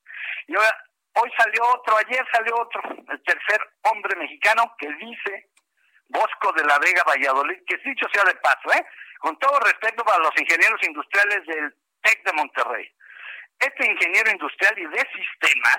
Y 0.47 0.55
ahora, 0.55 0.77
Hoy 1.15 1.31
salió 1.37 1.63
otro, 1.75 1.97
ayer 1.97 2.25
salió 2.33 2.57
otro, 2.57 2.81
el 3.11 3.23
tercer 3.23 3.61
hombre 3.83 4.17
mexicano 4.17 4.75
que 4.79 4.89
dice 4.95 5.51
Bosco 6.09 6.53
de 6.53 6.65
la 6.65 6.79
Vega 6.79 7.03
Valladolid, 7.05 7.59
que 7.67 7.77
dicho 7.79 8.07
sea 8.13 8.25
de 8.25 8.35
paso, 8.37 8.73
¿eh? 8.75 8.87
con 9.19 9.39
todo 9.39 9.59
respeto 9.61 10.05
para 10.05 10.19
los 10.19 10.33
ingenieros 10.39 10.81
industriales 10.83 11.47
del 11.47 11.75
TEC 12.03 12.25
de 12.25 12.33
Monterrey. 12.33 12.91
Este 13.59 13.91
ingeniero 13.91 14.31
industrial 14.31 14.79
y 14.79 14.87
de 14.87 15.07
sistemas, 15.15 15.79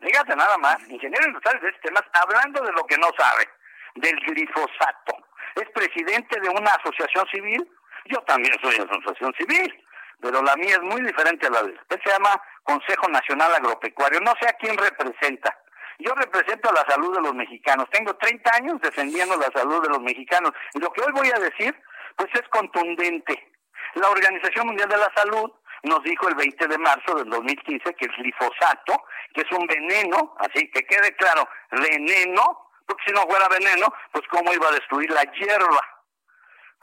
fíjate 0.00 0.36
nada 0.36 0.58
más, 0.58 0.78
ingeniero 0.88 1.26
industrial 1.26 1.60
de 1.60 1.72
sistemas, 1.72 2.02
hablando 2.12 2.62
de 2.62 2.72
lo 2.72 2.84
que 2.86 2.98
no 2.98 3.08
sabe, 3.16 3.48
del 3.94 4.16
glifosato. 4.20 5.16
Es 5.56 5.68
presidente 5.70 6.40
de 6.40 6.48
una 6.48 6.70
asociación 6.70 7.26
civil, 7.32 7.70
yo 8.06 8.20
también 8.22 8.54
soy 8.60 8.76
de 8.76 8.82
asociación 8.82 9.32
civil, 9.34 9.86
pero 10.20 10.42
la 10.42 10.54
mía 10.56 10.74
es 10.74 10.82
muy 10.82 11.02
diferente 11.02 11.46
a 11.46 11.50
la 11.50 11.62
de 11.62 11.70
él. 11.70 11.80
Él 11.88 12.00
se 12.04 12.10
llama 12.10 12.40
Consejo 12.64 13.08
Nacional 13.08 13.54
Agropecuario. 13.54 14.20
No 14.20 14.34
sé 14.40 14.48
a 14.48 14.54
quién 14.54 14.76
representa. 14.76 15.56
Yo 15.98 16.14
represento 16.14 16.72
la 16.72 16.84
salud 16.88 17.14
de 17.14 17.20
los 17.20 17.34
mexicanos. 17.34 17.88
Tengo 17.90 18.14
30 18.16 18.54
años 18.54 18.80
defendiendo 18.80 19.36
la 19.36 19.50
salud 19.52 19.82
de 19.82 19.90
los 19.90 20.00
mexicanos. 20.00 20.52
Y 20.74 20.80
lo 20.80 20.90
que 20.92 21.02
hoy 21.02 21.12
voy 21.12 21.30
a 21.30 21.38
decir, 21.38 21.74
pues 22.16 22.30
es 22.34 22.48
contundente. 22.48 23.52
La 23.94 24.08
Organización 24.08 24.68
Mundial 24.68 24.88
de 24.88 24.96
la 24.96 25.12
Salud 25.14 25.50
nos 25.82 26.02
dijo 26.02 26.28
el 26.28 26.34
20 26.34 26.68
de 26.68 26.78
marzo 26.78 27.14
del 27.16 27.28
2015 27.28 27.94
que 27.94 28.04
el 28.06 28.12
glifosato, 28.12 29.04
que 29.34 29.42
es 29.42 29.52
un 29.52 29.66
veneno, 29.66 30.34
así 30.38 30.70
que 30.70 30.84
quede 30.84 31.14
claro, 31.16 31.48
veneno, 31.70 32.70
porque 32.86 33.04
si 33.06 33.12
no 33.12 33.22
fuera 33.22 33.48
veneno, 33.48 33.92
pues 34.12 34.26
cómo 34.28 34.52
iba 34.52 34.68
a 34.68 34.72
destruir 34.72 35.10
la 35.10 35.22
hierba. 35.22 35.80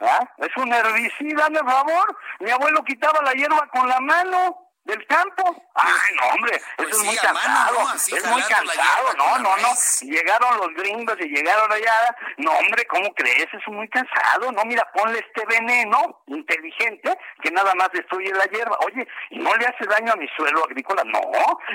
¿Ah? 0.00 0.30
Es 0.38 0.56
un 0.56 0.72
herbicida, 0.72 1.48
por 1.48 1.70
favor. 1.70 2.18
Mi 2.40 2.50
abuelo 2.50 2.84
quitaba 2.84 3.20
la 3.22 3.32
hierba 3.32 3.66
con 3.68 3.88
la 3.88 3.98
mano 3.98 4.67
del 4.88 5.06
campo. 5.06 5.44
Ay, 5.74 6.14
no, 6.16 6.28
hombre, 6.34 6.56
eso 6.56 6.64
Pues 6.78 6.90
es 6.90 6.98
muy 7.04 7.14
mano, 7.14 7.22
cansado. 7.22 7.94
es 7.94 8.26
muy 8.26 8.42
cansado. 8.42 9.14
No, 9.16 9.38
no, 9.38 9.56
no. 9.58 9.68
Llegaron 10.00 10.56
los 10.56 10.74
gringos 10.74 11.16
y 11.20 11.28
llegaron 11.28 11.70
allá. 11.70 12.16
No, 12.38 12.52
hombre, 12.52 12.86
¿cómo 12.86 13.12
crees? 13.14 13.46
Es 13.52 13.68
muy 13.68 13.88
cansado. 13.90 14.50
No, 14.50 14.64
mira, 14.64 14.90
ponle 14.94 15.18
este 15.18 15.44
veneno 15.46 16.22
inteligente 16.26 17.16
que 17.42 17.50
nada 17.50 17.74
más 17.74 17.90
destruye 17.92 18.32
la 18.32 18.46
hierba. 18.46 18.76
Oye, 18.86 19.06
¿y 19.30 19.38
no 19.38 19.54
le 19.56 19.66
hace 19.66 19.84
daño 19.86 20.12
a 20.12 20.16
mi 20.16 20.26
suelo 20.36 20.64
agrícola? 20.64 21.04
No. 21.04 21.20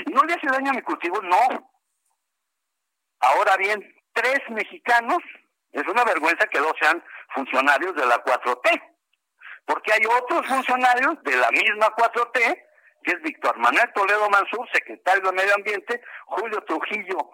¿Y 0.06 0.11
no 0.11 0.23
le 0.23 0.34
hace 0.34 0.48
daño 0.48 0.72
a 0.72 0.73
mi 0.73 0.81
cultivo? 0.81 1.22
No. 1.22 1.69
Ahora 3.19 3.56
bien, 3.57 3.80
tres 4.14 4.40
mexicanos, 4.49 5.19
es 5.72 5.88
una 5.88 6.03
vergüenza 6.03 6.48
que 6.48 6.60
dos 6.60 6.73
sean 6.80 7.03
funcionarios 7.34 7.95
de 7.95 8.06
la 8.06 8.23
4T, 8.23 8.81
porque 9.65 9.94
hay 9.94 10.02
otros 10.06 10.45
funcionarios 10.48 11.22
de 11.23 11.35
la 11.38 11.49
misma 11.52 11.95
4T, 11.95 12.64
que 13.03 13.11
es 13.11 13.21
Víctor 13.21 13.57
Manuel 13.57 13.91
Toledo 13.93 14.30
Mansur, 14.30 14.67
secretario 14.73 15.23
de 15.23 15.31
Medio 15.31 15.55
Ambiente, 15.55 16.01
Julio 16.25 16.61
Trujillo, 16.61 17.31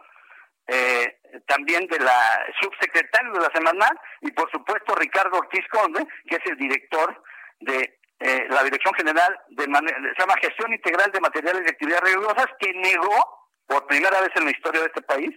eh, 0.67 1.19
también 1.47 1.87
de 1.87 1.99
la 1.99 2.45
subsecretario 2.61 3.31
de 3.33 3.39
la 3.39 3.51
Semanal, 3.53 3.99
y 4.21 4.31
por 4.31 4.49
supuesto 4.51 4.95
Ricardo 4.95 5.37
Ortiz 5.37 5.65
Conde, 5.71 6.05
que 6.27 6.35
es 6.35 6.45
el 6.45 6.57
director 6.57 7.23
de 7.59 7.99
eh, 8.19 8.47
la 8.49 8.63
Dirección 8.63 8.93
General 8.95 9.39
de, 9.49 9.63
se 9.63 10.19
llama 10.19 10.35
Gestión 10.41 10.73
Integral 10.73 11.11
de 11.11 11.21
Materiales 11.21 11.63
y 11.65 11.69
Actividades 11.69 12.03
Riesgosas, 12.03 12.47
que 12.59 12.73
negó 12.73 13.47
por 13.65 13.87
primera 13.87 14.19
vez 14.21 14.31
en 14.35 14.45
la 14.45 14.51
historia 14.51 14.81
de 14.81 14.87
este 14.87 15.01
país 15.03 15.29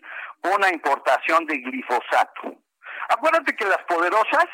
una 0.42 0.68
importación 0.70 1.46
de 1.46 1.58
glifosato. 1.58 2.56
Acuérdate 3.08 3.54
que 3.54 3.64
las 3.64 3.82
poderosas 3.84 4.46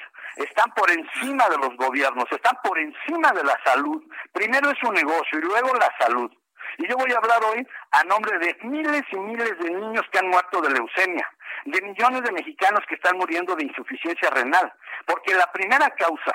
están 0.44 0.73
por 0.74 0.90
encima 0.90 1.48
de 1.48 1.59
los 1.59 1.77
gobiernos, 1.77 2.24
están 2.31 2.56
por 2.62 2.78
encima 2.78 3.32
de 3.32 3.44
la 3.44 3.59
salud. 3.65 4.02
Primero 4.32 4.70
es 4.70 4.78
su 4.78 4.90
negocio 4.93 5.39
y 5.39 5.43
luego 5.43 5.74
la 5.74 5.93
salud. 5.98 6.31
Y 6.78 6.86
yo 6.86 6.97
voy 6.97 7.10
a 7.12 7.16
hablar 7.16 7.43
hoy 7.44 7.66
a 7.93 8.05
nombre 8.05 8.39
de 8.39 8.56
miles 8.62 9.02
y 9.10 9.16
miles 9.16 9.59
de 9.59 9.70
niños 9.70 10.05
que 10.12 10.19
han 10.19 10.28
muerto 10.28 10.60
de 10.60 10.70
leucemia, 10.70 11.28
de 11.65 11.82
millones 11.82 12.23
de 12.23 12.32
mexicanos 12.32 12.81
que 12.89 12.94
están 12.94 13.16
muriendo 13.16 13.56
de 13.56 13.65
insuficiencia 13.65 14.31
renal, 14.31 14.73
porque 15.06 15.35
la 15.35 15.51
primera 15.51 15.90
causa 15.90 16.32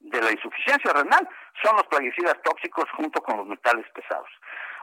de 0.00 0.20
la 0.20 0.32
insuficiencia 0.32 0.92
renal 0.92 1.28
son 1.62 1.76
los 1.76 1.86
plaguicidas 1.86 2.36
tóxicos 2.42 2.84
junto 2.96 3.20
con 3.22 3.36
los 3.38 3.46
metales 3.46 3.86
pesados. 3.92 4.28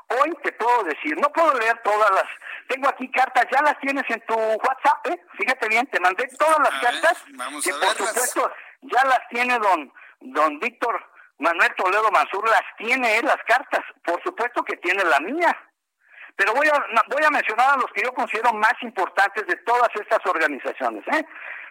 Hoy 0.10 0.32
te 0.44 0.52
puedo 0.54 0.84
decir, 0.84 1.18
no 1.18 1.30
puedo 1.32 1.54
leer 1.60 1.78
todas 1.84 2.12
las, 2.12 2.26
tengo 2.68 2.88
aquí 2.90 3.10
cartas, 3.12 3.46
ya 3.52 3.62
las 3.62 3.80
tienes 3.80 4.04
en 4.10 4.22
tu 4.26 4.36
WhatsApp, 4.36 5.08
¿eh? 5.08 5.22
fíjate 5.38 5.68
bien, 5.70 5.88
te 5.88 6.00
mandé 6.00 6.28
todas 6.38 6.60
las 6.60 6.82
cartas, 6.82 7.24
vamos 7.30 7.64
que 7.64 7.72
a 7.72 7.80
por 7.80 7.96
supuesto 7.96 8.52
ya 8.82 9.04
las 9.06 9.28
tiene 9.30 9.58
don, 9.60 9.92
don 10.20 10.60
Víctor 10.60 11.04
Manuel 11.40 11.74
Toledo 11.76 12.12
Mansur, 12.12 12.48
las 12.50 12.64
tiene 12.78 13.18
él 13.18 13.26
las 13.26 13.42
cartas, 13.48 13.82
por 14.04 14.22
supuesto 14.24 14.64
que 14.64 14.78
tiene 14.78 15.04
la 15.04 15.20
mía. 15.20 15.58
Pero 16.36 16.54
voy 16.54 16.68
a, 16.68 16.86
voy 17.10 17.24
a 17.24 17.30
mencionar 17.30 17.72
a 17.72 17.78
los 17.78 17.92
que 17.94 18.04
yo 18.04 18.14
considero 18.14 18.54
más 18.54 18.74
importantes 18.82 19.46
de 19.46 19.56
todas 19.58 19.90
estas 19.96 20.20
organizaciones. 20.26 21.04
¿eh? 21.08 21.26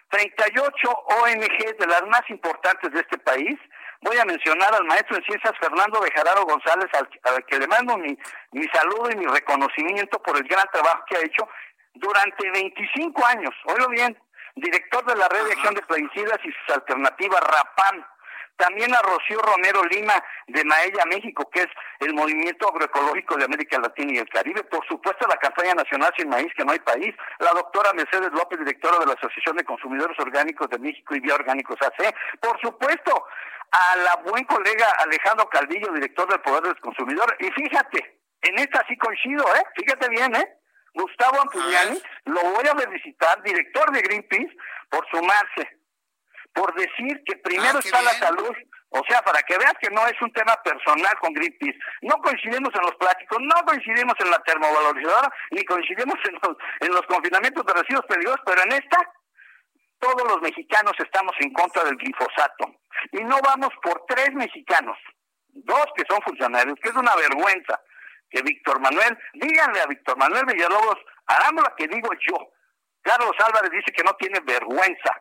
38 0.09 0.89
ONG 0.89 1.77
de 1.77 1.87
las 1.87 2.03
más 2.03 2.21
importantes 2.29 2.91
de 2.91 2.99
este 2.99 3.17
país. 3.17 3.59
Voy 4.03 4.17
a 4.17 4.25
mencionar 4.25 4.75
al 4.75 4.83
maestro 4.83 5.15
en 5.15 5.23
ciencias 5.23 5.53
Fernando 5.61 6.01
Bejarano 6.01 6.43
González, 6.43 6.89
al, 6.93 7.09
al 7.23 7.45
que 7.45 7.57
le 7.57 7.67
mando 7.67 7.97
mi, 7.97 8.17
mi 8.51 8.67
saludo 8.67 9.09
y 9.09 9.15
mi 9.15 9.25
reconocimiento 9.25 10.21
por 10.21 10.35
el 10.35 10.43
gran 10.43 10.67
trabajo 10.73 11.05
que 11.07 11.15
ha 11.15 11.21
hecho 11.21 11.47
durante 11.93 12.51
25 12.51 13.25
años. 13.25 13.53
Oigo 13.65 13.87
bien, 13.87 14.17
director 14.55 15.05
de 15.05 15.15
la 15.15 15.29
Red 15.29 15.45
de 15.45 15.53
Acción 15.53 15.75
de 15.75 15.81
Plaguicidas 15.83 16.37
y 16.43 16.51
sus 16.51 16.75
alternativas 16.75 17.41
RAPAM. 17.41 18.05
También 18.57 18.93
a 18.93 19.01
Rocío 19.01 19.39
Romero 19.41 19.83
Lima 19.85 20.13
de 20.47 20.63
Maella 20.63 21.05
México, 21.05 21.49
que 21.51 21.61
es 21.61 21.69
el 22.01 22.13
movimiento 22.13 22.69
agroecológico 22.69 23.35
de 23.35 23.45
América 23.45 23.79
Latina 23.79 24.13
y 24.13 24.17
el 24.17 24.29
Caribe. 24.29 24.63
Por 24.65 24.85
supuesto, 24.85 25.27
la 25.27 25.37
campaña 25.37 25.73
nacional 25.73 26.13
Sin 26.15 26.29
Maíz, 26.29 26.53
que 26.55 26.63
no 26.63 26.71
hay 26.71 26.79
país. 26.79 27.15
La 27.39 27.51
doctora 27.51 27.93
Mercedes 27.93 28.31
López, 28.31 28.59
directora 28.59 28.99
de 28.99 29.07
la 29.07 29.13
Asociación 29.13 29.57
de 29.57 29.63
Consumidores 29.63 30.19
Orgánicos 30.19 30.69
de 30.69 30.77
México 30.77 31.15
y 31.15 31.21
Bioorgánicos 31.21 31.81
AC. 31.81 32.13
Por 32.41 32.59
supuesto, 32.61 33.25
a 33.73 33.95
la 33.97 34.15
buen 34.17 34.43
colega 34.45 34.87
Alejandro 34.99 35.49
Calvillo, 35.49 35.91
director 35.93 36.29
del 36.29 36.41
Poder 36.41 36.63
del 36.63 36.79
Consumidor. 36.79 37.35
Y 37.39 37.51
fíjate, 37.51 38.21
en 38.41 38.59
esta 38.59 38.85
sí 38.87 38.97
coincido, 38.97 39.43
¿eh? 39.55 39.63
Fíjate 39.75 40.09
bien, 40.09 40.35
¿eh? 40.35 40.57
Gustavo 40.93 41.41
Ampugnani, 41.41 41.99
lo 42.25 42.41
voy 42.41 42.67
a 42.67 42.75
felicitar, 42.75 43.41
director 43.41 43.91
de 43.91 44.01
Greenpeace, 44.01 44.55
por 44.89 45.07
sumarse 45.09 45.83
por 46.53 46.73
decir 46.75 47.21
que 47.25 47.35
primero 47.37 47.77
Ah, 47.77 47.81
está 47.83 48.01
la 48.01 48.13
salud, 48.13 48.55
o 48.89 49.01
sea, 49.07 49.21
para 49.23 49.41
que 49.41 49.57
veas 49.57 49.73
que 49.81 49.89
no 49.89 50.05
es 50.07 50.21
un 50.21 50.31
tema 50.33 50.55
personal 50.63 51.17
con 51.19 51.33
Greenpeace. 51.33 51.77
No 52.03 52.15
coincidimos 52.17 52.71
en 52.75 52.81
los 52.81 52.95
plásticos, 52.95 53.39
no 53.41 53.55
coincidimos 53.65 54.13
en 54.19 54.29
la 54.29 54.39
termovalorizadora, 54.43 55.33
ni 55.51 55.65
coincidimos 55.65 56.17
en 56.25 56.33
los, 56.35 56.57
en 56.79 56.91
los 56.91 57.01
confinamientos 57.07 57.65
de 57.65 57.73
residuos 57.73 58.05
peligrosos, 58.05 58.41
pero 58.45 58.61
en 58.63 58.73
esta, 58.73 58.97
todos 60.03 60.27
los 60.27 60.41
mexicanos 60.41 60.93
estamos 60.99 61.33
en 61.39 61.53
contra 61.53 61.83
del 61.85 61.95
glifosato. 61.95 62.75
Y 63.11 63.23
no 63.23 63.39
vamos 63.41 63.69
por 63.81 64.05
tres 64.07 64.33
mexicanos, 64.33 64.97
dos 65.47 65.85
que 65.95 66.03
son 66.09 66.21
funcionarios, 66.21 66.77
que 66.81 66.89
es 66.89 66.95
una 66.95 67.15
vergüenza 67.15 67.79
que 68.29 68.41
Víctor 68.41 68.81
Manuel, 68.81 69.17
díganle 69.33 69.79
a 69.79 69.85
Víctor 69.85 70.17
Manuel 70.17 70.45
Villalobos, 70.45 70.97
hagamos 71.27 71.63
la 71.63 71.75
que 71.75 71.87
digo 71.87 72.09
yo. 72.27 72.35
Carlos 73.01 73.35
Álvarez 73.45 73.71
dice 73.71 73.91
que 73.95 74.03
no 74.03 74.13
tiene 74.15 74.39
vergüenza. 74.41 75.11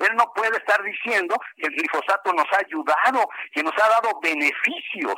Él 0.00 0.16
no 0.16 0.32
puede 0.34 0.56
estar 0.56 0.82
diciendo 0.82 1.36
que 1.56 1.66
el 1.66 1.74
glifosato 1.74 2.32
nos 2.32 2.46
ha 2.52 2.58
ayudado, 2.58 3.28
que 3.52 3.62
nos 3.62 3.74
ha 3.74 3.88
dado 3.88 4.18
beneficios. 4.20 5.16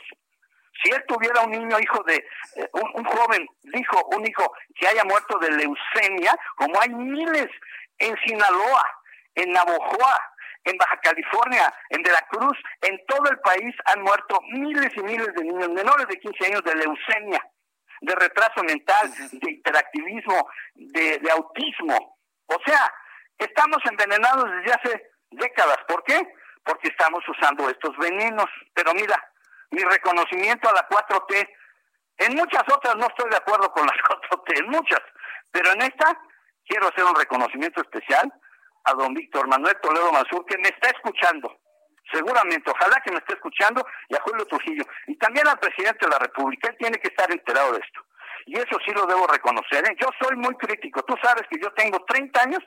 Si 0.83 0.91
él 0.91 1.05
tuviera 1.07 1.43
un 1.43 1.53
niño 1.53 1.79
hijo 1.79 2.03
de, 2.03 2.17
eh, 2.17 2.69
un, 2.73 2.91
un 2.95 3.05
joven, 3.05 3.47
dijo, 3.63 4.05
un 4.07 4.27
hijo 4.27 4.53
que 4.75 4.89
haya 4.89 5.05
muerto 5.05 5.39
de 5.39 5.51
leucemia, 5.51 6.37
como 6.57 6.81
hay 6.81 6.89
miles 6.89 7.49
en 7.99 8.17
Sinaloa, 8.27 8.85
en 9.35 9.51
Navojoa, 9.52 10.35
en 10.65 10.77
Baja 10.78 10.98
California, 11.02 11.73
en 11.90 12.02
Veracruz, 12.02 12.56
en 12.81 12.98
todo 13.06 13.31
el 13.31 13.39
país 13.40 13.74
han 13.86 14.02
muerto 14.02 14.39
miles 14.52 14.90
y 14.97 15.02
miles 15.02 15.28
de 15.35 15.44
niños 15.44 15.69
menores 15.70 16.06
de 16.09 16.19
15 16.19 16.47
años 16.47 16.65
de 16.65 16.74
leucemia, 16.74 17.47
de 18.01 18.15
retraso 18.15 18.62
mental, 18.62 19.11
de 19.32 19.51
hiperactivismo, 19.51 20.48
de, 20.74 21.19
de 21.19 21.31
autismo. 21.31 22.19
O 22.47 22.56
sea, 22.65 22.93
estamos 23.39 23.78
envenenados 23.85 24.51
desde 24.51 24.73
hace 24.73 25.11
décadas. 25.31 25.78
¿Por 25.86 26.02
qué? 26.05 26.20
Porque 26.65 26.89
estamos 26.89 27.23
usando 27.28 27.69
estos 27.69 27.97
venenos. 27.98 28.47
Pero 28.74 28.94
mira, 28.94 29.23
mi 29.70 29.82
reconocimiento 29.82 30.69
a 30.69 30.73
la 30.73 30.89
4T, 30.89 31.48
en 32.19 32.35
muchas 32.36 32.62
otras 32.73 32.97
no 32.97 33.06
estoy 33.06 33.31
de 33.31 33.36
acuerdo 33.36 33.70
con 33.73 33.86
las 33.86 33.97
4T, 34.31 34.59
en 34.61 34.70
muchas, 34.70 35.01
pero 35.51 35.73
en 35.73 35.82
esta 35.82 36.19
quiero 36.66 36.89
hacer 36.89 37.05
un 37.05 37.15
reconocimiento 37.15 37.82
especial 37.82 38.32
a 38.85 38.94
don 38.94 39.15
Víctor 39.15 39.48
Manuel 39.48 39.77
Toledo 39.81 40.12
Mansur, 40.12 40.44
que 40.47 40.59
me 40.59 40.69
está 40.69 40.89
escuchando, 40.90 41.59
seguramente, 42.12 42.70
ojalá 42.70 43.01
que 43.05 43.12
me 43.12 43.19
esté 43.19 43.35
escuchando, 43.35 43.86
y 44.09 44.15
a 44.15 44.20
Julio 44.20 44.47
Trujillo, 44.47 44.85
y 45.06 45.16
también 45.16 45.47
al 45.48 45.59
presidente 45.59 46.05
de 46.06 46.11
la 46.11 46.19
República, 46.19 46.69
él 46.69 46.77
tiene 46.78 46.98
que 46.98 47.09
estar 47.09 47.31
enterado 47.31 47.73
de 47.73 47.81
esto. 47.81 48.01
Y 48.47 48.56
eso 48.59 48.78
sí 48.85 48.93
lo 48.93 49.06
debo 49.06 49.27
reconocer. 49.27 49.85
¿eh? 49.89 49.97
Yo 49.98 50.09
soy 50.20 50.36
muy 50.36 50.55
crítico, 50.56 51.02
tú 51.05 51.15
sabes 51.23 51.44
que 51.48 51.59
yo 51.59 51.73
tengo 51.73 52.05
30 52.05 52.43
años 52.43 52.62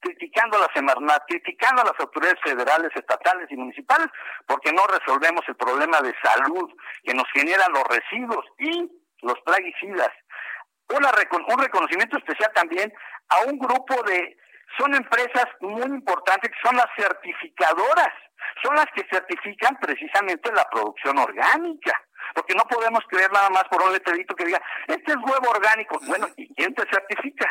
criticando 0.00 0.58
a 0.58 0.60
la 0.60 0.70
Semarnat, 0.74 1.22
criticando 1.26 1.82
a 1.82 1.86
las 1.86 1.98
autoridades 1.98 2.38
federales, 2.42 2.90
estatales 2.94 3.50
y 3.50 3.56
municipales, 3.56 4.08
porque 4.46 4.72
no 4.72 4.82
resolvemos 4.86 5.42
el 5.48 5.56
problema 5.56 6.00
de 6.00 6.14
salud 6.22 6.70
que 7.02 7.14
nos 7.14 7.24
generan 7.32 7.72
los 7.72 7.84
residuos 7.84 8.44
y 8.58 8.90
los 9.22 9.40
plaguicidas. 9.46 10.10
Una 10.94 11.10
un 11.48 11.58
reconocimiento 11.58 12.18
especial 12.18 12.52
también 12.54 12.92
a 13.30 13.50
un 13.50 13.58
grupo 13.58 14.02
de, 14.02 14.36
son 14.78 14.94
empresas 14.94 15.46
muy 15.60 15.82
importantes, 15.82 16.50
que 16.50 16.68
son 16.68 16.76
las 16.76 16.86
certificadoras, 16.96 18.12
son 18.62 18.74
las 18.76 18.86
que 18.94 19.06
certifican 19.10 19.76
precisamente 19.80 20.52
la 20.52 20.68
producción 20.70 21.18
orgánica. 21.18 22.00
Porque 22.34 22.54
no 22.54 22.64
podemos 22.64 23.04
creer 23.08 23.30
nada 23.32 23.50
más 23.50 23.64
por 23.64 23.82
un 23.82 23.92
letrerito 23.92 24.34
que 24.34 24.46
diga, 24.46 24.60
este 24.88 25.12
es 25.12 25.16
huevo 25.18 25.50
orgánico. 25.50 25.98
Bueno, 26.06 26.26
¿y 26.36 26.52
quién 26.54 26.74
te 26.74 26.82
certifica? 26.90 27.48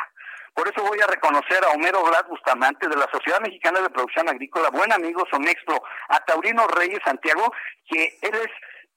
Por 0.53 0.67
eso 0.67 0.83
voy 0.83 0.99
a 1.01 1.07
reconocer 1.07 1.63
a 1.63 1.69
Homero 1.69 2.03
Blas 2.03 2.27
Bustamante 2.27 2.87
de 2.87 2.95
la 2.95 3.09
Sociedad 3.11 3.39
Mexicana 3.41 3.81
de 3.81 3.89
Producción 3.89 4.29
Agrícola, 4.29 4.69
buen 4.69 4.91
amigo 4.93 5.23
Somexpro, 5.31 5.81
a 6.09 6.19
Taurino 6.25 6.67
Reyes 6.67 6.99
Santiago, 7.03 7.51
que 7.87 8.17
él 8.21 8.35
es 8.35 8.51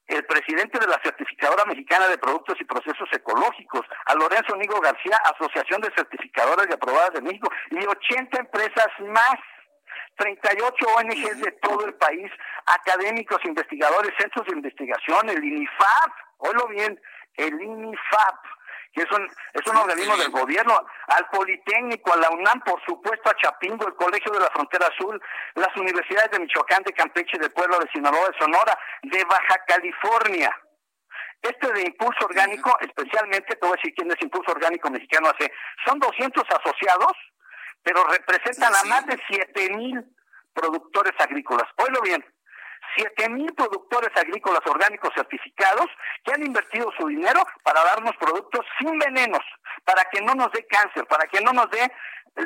el 0.06 0.24
presidente 0.24 0.78
de 0.78 0.86
la 0.86 1.00
Certificadora 1.02 1.64
Mexicana 1.64 2.08
de 2.08 2.18
Productos 2.18 2.56
y 2.60 2.64
Procesos 2.64 3.08
Ecológicos, 3.12 3.82
a 4.06 4.14
Lorenzo 4.14 4.56
Nigo 4.56 4.80
García, 4.80 5.16
Asociación 5.34 5.80
de 5.80 5.92
Certificadoras 5.96 6.66
y 6.70 6.74
Aprobadas 6.74 7.14
de 7.14 7.22
México, 7.22 7.50
y 7.70 7.84
80 7.84 8.38
empresas 8.38 8.88
más. 9.00 9.36
38 10.18 10.86
ONGs 10.96 11.40
de 11.42 11.52
todo 11.60 11.84
el 11.84 11.94
país, 11.94 12.30
académicos, 12.64 13.38
investigadores, 13.44 14.14
centros 14.18 14.46
de 14.46 14.54
investigación, 14.54 15.28
el 15.28 15.44
INIFAP, 15.44 16.12
oílo 16.38 16.68
bien, 16.68 16.98
el 17.36 17.60
INIFAP, 17.60 18.36
que 18.96 19.02
es 19.02 19.12
un, 19.12 19.28
es 19.52 19.66
un 19.66 19.76
organismo 19.76 20.16
del 20.16 20.30
gobierno, 20.30 20.74
al 21.08 21.28
Politécnico, 21.28 22.14
a 22.14 22.16
la 22.16 22.30
UNAM, 22.30 22.60
por 22.60 22.82
supuesto, 22.86 23.28
a 23.28 23.36
Chapingo, 23.36 23.86
el 23.86 23.94
Colegio 23.94 24.32
de 24.32 24.40
la 24.40 24.48
Frontera 24.48 24.86
Azul, 24.86 25.20
las 25.54 25.76
universidades 25.76 26.30
de 26.30 26.40
Michoacán, 26.40 26.82
de 26.82 26.94
Campeche, 26.94 27.38
de 27.38 27.50
Puebla, 27.50 27.78
de 27.78 27.90
Sinaloa, 27.92 28.30
de 28.30 28.38
Sonora, 28.38 28.78
de 29.02 29.22
Baja 29.24 29.58
California. 29.66 30.50
Este 31.42 31.70
de 31.74 31.82
Impulso 31.82 32.24
Orgánico, 32.24 32.74
especialmente, 32.80 33.54
te 33.54 33.66
voy 33.66 33.76
a 33.76 33.76
decir 33.76 33.94
quién 33.94 34.10
es 34.10 34.22
Impulso 34.22 34.52
Orgánico 34.52 34.88
Mexicano 34.88 35.28
hace, 35.28 35.52
son 35.84 35.98
200 35.98 36.42
asociados, 36.48 37.12
pero 37.82 38.02
representan 38.04 38.74
a 38.74 38.82
más 38.84 39.04
de 39.04 39.20
7 39.28 39.76
mil 39.76 40.02
productores 40.54 41.12
agrícolas. 41.18 41.68
Oílo 41.76 42.00
bien, 42.00 42.24
siete 42.96 43.28
mil 43.28 43.52
productores 43.54 44.10
agrícolas 44.16 44.60
orgánicos 44.66 45.10
certificados 45.14 45.86
que 46.24 46.32
han 46.32 46.44
invertido 46.44 46.90
su 46.98 47.06
dinero 47.08 47.40
para 47.62 47.84
darnos 47.84 48.16
productos 48.16 48.64
sin 48.78 48.98
venenos, 48.98 49.42
para 49.84 50.04
que 50.10 50.20
no 50.20 50.34
nos 50.34 50.50
dé 50.52 50.66
cáncer, 50.66 51.06
para 51.06 51.26
que 51.28 51.40
no 51.40 51.52
nos 51.52 51.70
dé 51.70 51.82
eh, 51.82 51.90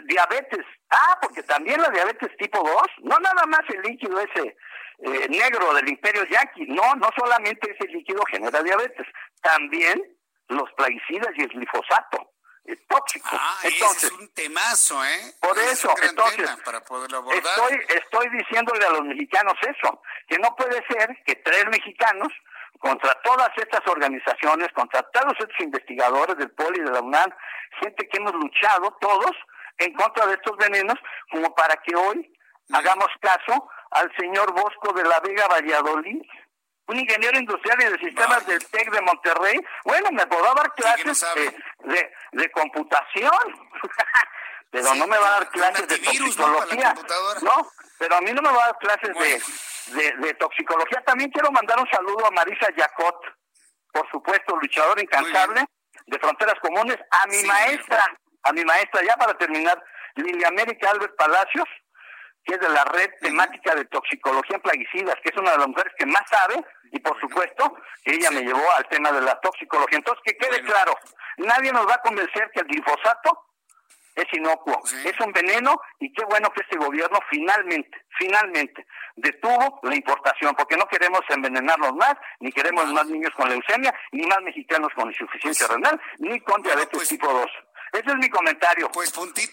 diabetes. 0.07 0.65
Ah, 0.90 1.19
porque 1.20 1.43
también 1.43 1.81
la 1.81 1.90
diabetes 1.90 2.36
tipo 2.36 2.59
2, 2.59 2.82
no 3.02 3.19
nada 3.19 3.44
más 3.47 3.62
el 3.69 3.82
líquido 3.82 4.20
ese 4.20 4.57
eh, 4.98 5.28
negro 5.28 5.73
del 5.74 5.89
imperio 5.89 6.24
yaqui, 6.24 6.66
no, 6.66 6.94
no 6.97 7.09
solamente 7.16 7.70
ese 7.70 7.90
líquido 7.93 8.23
genera 8.31 8.62
diabetes, 8.62 9.07
también 9.43 10.02
los 10.48 10.70
plaguicidas 10.73 11.31
y 11.36 11.43
el 11.43 11.48
glifosato 11.48 12.31
es 12.65 12.87
tóxico. 12.87 13.28
Ah, 13.32 13.59
ese 13.65 13.85
es 13.85 14.12
un 14.12 14.28
temazo, 14.35 15.05
¿eh? 15.05 15.35
Por 15.41 15.59
eso, 15.59 15.93
entonces, 16.03 16.51
para 16.65 16.81
poderlo 16.85 17.19
abordar. 17.19 17.43
Estoy, 17.45 17.81
estoy 17.89 18.28
diciéndole 18.31 18.85
a 18.85 18.91
los 18.91 19.03
mexicanos 19.03 19.55
eso, 19.62 20.03
que 20.28 20.39
no 20.39 20.55
puede 20.57 20.85
ser 20.87 21.16
que 21.24 21.37
tres 21.37 21.66
mexicanos 21.66 22.32
contra 22.78 23.15
todas 23.23 23.51
estas 23.57 23.87
organizaciones, 23.87 24.69
contra 24.73 25.03
todos 25.11 25.35
estos 25.39 25.61
investigadores 25.61 26.37
del 26.37 26.51
POLI, 26.51 26.81
de 26.81 26.91
la 26.91 27.01
UNAM, 27.01 27.31
gente 27.81 28.09
que 28.09 28.19
hemos 28.19 28.35
luchado 28.35 28.97
todos 29.01 29.32
en 29.78 29.93
contra 29.95 30.27
de 30.27 30.35
estos 30.35 30.57
venenos, 30.57 30.99
como 31.31 31.55
para 31.55 31.77
que 31.77 31.95
hoy 31.95 32.32
hagamos 32.73 33.09
caso 33.20 33.69
al 33.91 34.11
señor 34.16 34.53
Bosco 34.53 34.93
de 34.93 35.05
la 35.05 35.20
Vega 35.20 35.47
Valladolid, 35.49 36.23
un 36.91 36.99
ingeniero 36.99 37.39
industrial 37.39 37.79
y 37.81 37.85
de 37.85 37.99
sistemas 37.99 38.45
del 38.47 38.65
TEC 38.67 38.91
de 38.91 39.01
Monterrey, 39.01 39.61
bueno, 39.85 40.11
me 40.11 40.27
podrá 40.27 40.55
dar 40.55 40.75
clases 40.75 41.25
de, 41.85 42.12
de, 42.33 42.51
computación, 42.51 43.31
pero 44.71 44.95
no 44.97 45.07
me 45.07 45.17
va 45.17 45.29
a 45.29 45.41
dar 45.41 45.51
clases 45.51 45.87
de 45.87 45.99
toxicología, 45.99 46.95
¿no? 47.43 47.71
Pero 47.99 48.17
a 48.17 48.21
mí 48.23 48.33
no 48.33 48.43
me 48.43 48.51
va 48.51 48.65
a 48.65 48.67
dar 48.67 48.79
clases 48.79 49.15
de, 49.95 50.12
de, 50.17 50.35
toxicología. 50.35 51.01
También 51.07 51.31
quiero 51.31 51.53
mandar 51.53 51.79
un 51.79 51.89
saludo 51.91 52.27
a 52.27 52.31
Marisa 52.33 52.67
Yacot, 52.77 53.21
por 53.93 54.11
supuesto, 54.11 54.57
luchador 54.57 55.01
incansable 55.01 55.65
de 56.07 56.19
Fronteras 56.19 56.59
Comunes, 56.61 56.99
a 57.11 57.27
mi 57.29 57.43
maestra, 57.45 58.05
a 58.43 58.53
mi 58.53 58.65
maestra, 58.65 59.03
ya 59.05 59.17
para 59.17 59.35
terminar, 59.35 59.81
Lilia 60.17 60.49
América 60.49 60.91
Albert 60.91 61.15
Palacios, 61.17 61.69
que 62.45 62.55
es 62.55 62.61
de 62.61 62.69
la 62.69 62.85
red 62.85 63.11
temática 63.21 63.75
de 63.75 63.85
toxicología 63.87 64.57
en 64.57 64.62
plaguicidas, 64.62 65.17
que 65.23 65.31
es 65.31 65.37
una 65.37 65.53
de 65.53 65.59
las 65.59 65.69
mujeres 65.69 65.93
que 65.99 66.07
más 66.07 66.23
sabe, 66.29 66.65
y 66.93 66.99
por 67.01 67.19
supuesto 67.21 67.77
que 68.05 68.15
ella 68.15 68.31
me 68.31 68.43
llevó 68.43 68.71
al 68.73 68.89
tema 68.89 69.12
de 69.12 69.21
la 69.21 69.39
toxicología. 69.41 69.99
Entonces, 69.99 70.23
que 70.25 70.37
quede 70.37 70.62
claro, 70.62 70.95
nadie 71.39 71.73
nos 71.73 71.87
va 71.87 71.95
a 71.95 72.03
convencer 72.03 72.51
que 72.53 72.61
el 72.61 72.67
glifosato 72.67 73.47
es 74.15 74.27
inocuo, 74.33 74.83
es 75.05 75.19
un 75.21 75.33
veneno, 75.33 75.81
y 76.01 76.12
qué 76.12 76.25
bueno 76.25 76.51
que 76.51 76.62
este 76.62 76.77
gobierno 76.77 77.19
finalmente, 77.31 78.07
finalmente 78.19 78.87
detuvo 79.17 79.81
la 79.83 79.95
importación, 79.95 80.55
porque 80.57 80.77
no 80.77 80.87
queremos 80.89 81.21
envenenarnos 81.29 81.95
más, 81.95 82.15
ni 82.41 82.53
queremos 82.53 82.87
más 82.93 83.07
niños 83.07 83.33
con 83.37 83.49
leucemia, 83.49 83.95
ni 84.12 84.27
más 84.27 84.41
mexicanos 84.43 84.91
con 84.95 85.09
insuficiencia 85.09 85.69
renal, 85.69 86.01
ni 86.19 86.41
con 86.41 86.61
diabetes 86.62 86.91
pues 86.93 87.09
tipo 87.09 87.29
2. 87.29 87.47
Ese 87.93 88.11
es 88.11 88.17
mi 88.17 88.29
comentario. 88.29 88.91
Pues 88.91 89.12
puntito 89.12 89.53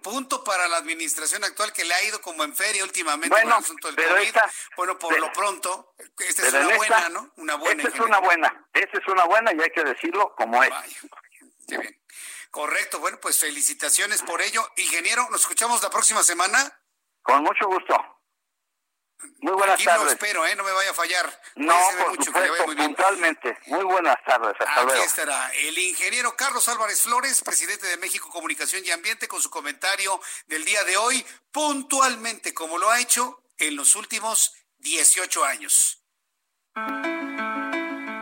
punto 0.00 0.42
para 0.44 0.68
la 0.68 0.76
administración 0.76 1.44
actual 1.44 1.72
que 1.72 1.84
le 1.84 1.94
ha 1.94 2.02
ido 2.04 2.20
como 2.20 2.44
en 2.44 2.54
feria 2.54 2.84
últimamente 2.84 3.34
con 3.34 3.46
el 3.46 3.52
asunto 3.52 3.92
del 3.92 4.08
COVID. 4.08 4.34
bueno, 4.76 4.98
por 4.98 5.18
lo 5.18 5.32
pronto, 5.32 5.94
esta 6.18 6.46
es 6.46 6.54
una 6.54 6.76
buena, 6.76 7.08
¿no? 7.08 7.32
Una 7.36 7.54
buena. 7.56 7.82
Esta 7.82 7.94
es 7.94 8.00
una 8.00 8.18
buena, 8.18 8.68
esta 8.72 8.98
es 8.98 9.08
una 9.08 9.24
buena 9.24 9.52
y 9.52 9.60
hay 9.60 9.70
que 9.70 9.84
decirlo 9.84 10.34
como 10.36 10.62
es. 10.62 10.70
qué 11.68 11.78
bien. 11.78 12.00
Correcto, 12.50 12.98
bueno, 12.98 13.18
pues 13.20 13.38
felicitaciones 13.38 14.22
por 14.22 14.42
ello. 14.42 14.68
Ingeniero, 14.76 15.28
¿nos 15.30 15.42
escuchamos 15.42 15.82
la 15.82 15.90
próxima 15.90 16.22
semana? 16.24 16.80
Con 17.22 17.44
mucho 17.44 17.66
gusto. 17.66 18.19
Muy 19.40 19.52
buenas 19.54 19.76
Aquí 19.76 19.84
tardes. 19.84 20.04
Lo 20.04 20.10
espero, 20.10 20.46
¿eh? 20.46 20.54
No 20.54 20.64
me 20.64 20.72
vaya 20.72 20.90
a 20.90 20.94
fallar. 20.94 21.42
No, 21.56 21.74
por 21.98 22.10
mucho, 22.10 22.24
supuesto, 22.24 22.66
muy 22.66 22.76
puntualmente. 22.76 23.58
Muy 23.66 23.84
buenas 23.84 24.16
tardes. 24.24 24.54
Hasta 24.58 24.80
Aquí 24.82 25.00
estará 25.00 25.50
el 25.54 25.78
ingeniero 25.78 26.36
Carlos 26.36 26.68
Álvarez 26.68 27.02
Flores, 27.02 27.42
presidente 27.42 27.86
de 27.86 27.96
México 27.96 28.28
Comunicación 28.30 28.84
y 28.84 28.90
Ambiente, 28.90 29.28
con 29.28 29.40
su 29.40 29.50
comentario 29.50 30.20
del 30.46 30.64
día 30.64 30.84
de 30.84 30.96
hoy, 30.96 31.24
puntualmente, 31.52 32.52
como 32.52 32.78
lo 32.78 32.90
ha 32.90 33.00
hecho 33.00 33.42
en 33.58 33.76
los 33.76 33.96
últimos 33.96 34.54
18 34.78 35.44
años. 35.44 36.02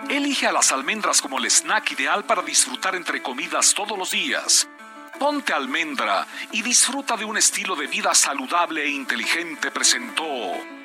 Elige 0.08 0.46
a 0.46 0.52
las 0.52 0.72
almendras 0.72 1.20
como 1.20 1.38
el 1.38 1.50
snack 1.50 1.92
ideal 1.92 2.24
para 2.24 2.42
disfrutar 2.42 2.94
entre 2.94 3.22
comidas 3.22 3.74
todos 3.74 3.98
los 3.98 4.10
días. 4.10 4.66
Ponte 5.18 5.52
almendra 5.52 6.26
y 6.52 6.62
disfruta 6.62 7.16
de 7.16 7.24
un 7.24 7.36
estilo 7.36 7.74
de 7.76 7.88
vida 7.88 8.14
saludable 8.14 8.84
e 8.84 8.88
inteligente, 8.88 9.70
presentó. 9.70 10.77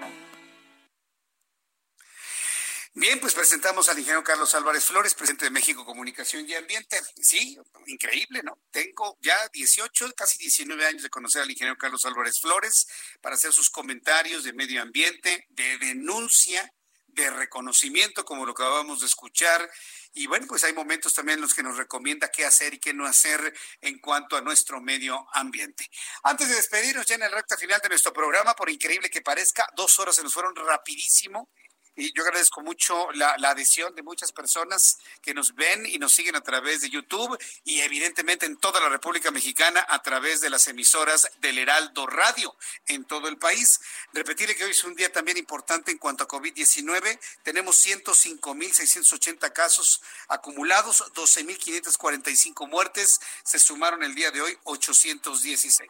Bien, 2.96 3.20
pues 3.20 3.34
presentamos 3.34 3.90
al 3.90 3.98
ingeniero 3.98 4.24
Carlos 4.24 4.54
Álvarez 4.54 4.86
Flores, 4.86 5.16
presidente 5.16 5.46
de 5.46 5.52
México 5.52 5.84
Comunicación 5.84 6.48
y 6.48 6.54
Ambiente. 6.54 7.02
Sí, 7.20 7.58
increíble, 7.88 8.44
¿no? 8.44 8.60
Tengo 8.70 9.18
ya 9.20 9.36
18, 9.52 10.14
casi 10.16 10.38
19 10.38 10.86
años 10.86 11.02
de 11.02 11.10
conocer 11.10 11.42
al 11.42 11.50
ingeniero 11.50 11.76
Carlos 11.76 12.06
Álvarez 12.06 12.40
Flores 12.40 12.88
para 13.20 13.34
hacer 13.34 13.52
sus 13.52 13.72
comentarios 13.72 14.44
de 14.44 14.54
medio 14.54 14.80
ambiente, 14.80 15.48
de 15.50 15.80
denuncia, 15.80 16.72
de 17.08 17.32
reconocimiento, 17.32 18.24
como 18.26 18.46
lo 18.46 18.52
acabamos 18.52 19.00
de 19.00 19.08
escuchar. 19.08 19.68
Y 20.14 20.28
bueno, 20.28 20.46
pues 20.48 20.64
hay 20.64 20.74
momentos 20.74 21.16
también 21.16 21.40
en 21.40 21.42
los 21.42 21.56
que 21.56 21.64
nos 21.64 21.78
recomienda 21.78 22.30
qué 22.30 22.46
hacer 22.46 22.76
y 22.76 22.80
qué 22.80 22.94
no 22.94 23.08
hacer 23.08 23.56
en 23.82 23.98
cuanto 23.98 24.38
a 24.38 24.42
nuestro 24.42 24.80
medio 24.82 25.26
ambiente. 25.34 25.90
Antes 26.22 26.48
de 26.48 26.56
despedirnos 26.56 27.08
ya 27.08 27.16
en 27.16 27.24
el 27.24 27.32
recta 27.32 27.58
final 27.58 27.82
de 27.82 27.90
nuestro 27.90 28.14
programa, 28.14 28.56
por 28.56 28.70
increíble 28.70 29.10
que 29.10 29.24
parezca, 29.24 29.68
dos 29.76 29.98
horas 29.98 30.16
se 30.16 30.22
nos 30.22 30.32
fueron 30.32 30.56
rapidísimo 30.56 31.50
y 31.96 32.12
yo 32.14 32.24
agradezco 32.24 32.62
mucho 32.62 33.12
la, 33.12 33.36
adhesión 33.44 33.94
de 33.94 34.02
muchas 34.02 34.32
personas 34.32 34.98
que 35.22 35.34
nos 35.34 35.54
ven 35.54 35.86
y 35.86 36.00
nos 36.00 36.14
siguen 36.14 36.36
a 36.36 36.42
través 36.42 36.82
de 36.82 36.90
YouTube 36.90 37.38
y 37.64 37.82
evidentemente 37.82 38.46
en 38.46 38.58
toda 38.58 38.80
la 38.80 38.90
República 38.90 39.30
Mexicana 39.30 39.86
a 39.88 40.02
través 40.02 40.42
de 40.42 40.50
las 40.50 40.68
emisoras 40.68 41.30
del 41.40 41.60
Heraldo 41.60 42.08
Radio 42.08 42.56
en 42.88 43.06
todo 43.06 43.28
el 43.28 43.38
país. 43.38 43.80
Repetirle 44.12 44.56
que 44.56 44.64
hoy 44.64 44.72
es 44.72 44.84
un 44.84 44.96
día 44.96 45.12
también 45.12 45.38
importante 45.38 45.92
en 45.92 46.00
cuanto 46.00 46.24
a 46.24 46.28
COVID-19. 46.28 47.20
Tenemos 47.44 47.86
105.680 47.86 49.54
casos 49.54 50.02
acumulados, 50.30 51.04
12.545 51.14 52.68
muertes. 52.68 53.20
Se 53.44 53.60
sumaron 53.60 54.02
el 54.04 54.16
día 54.16 54.32
de 54.32 54.42
hoy 54.42 54.58
816. 54.64 55.90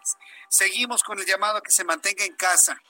Seguimos 0.50 1.02
con 1.02 1.20
el 1.20 1.26
llamado 1.26 1.60
a 1.60 1.62
que 1.62 1.72
se 1.72 1.84
mantenga 1.86 2.26
en 2.26 2.36
casa 2.36 2.82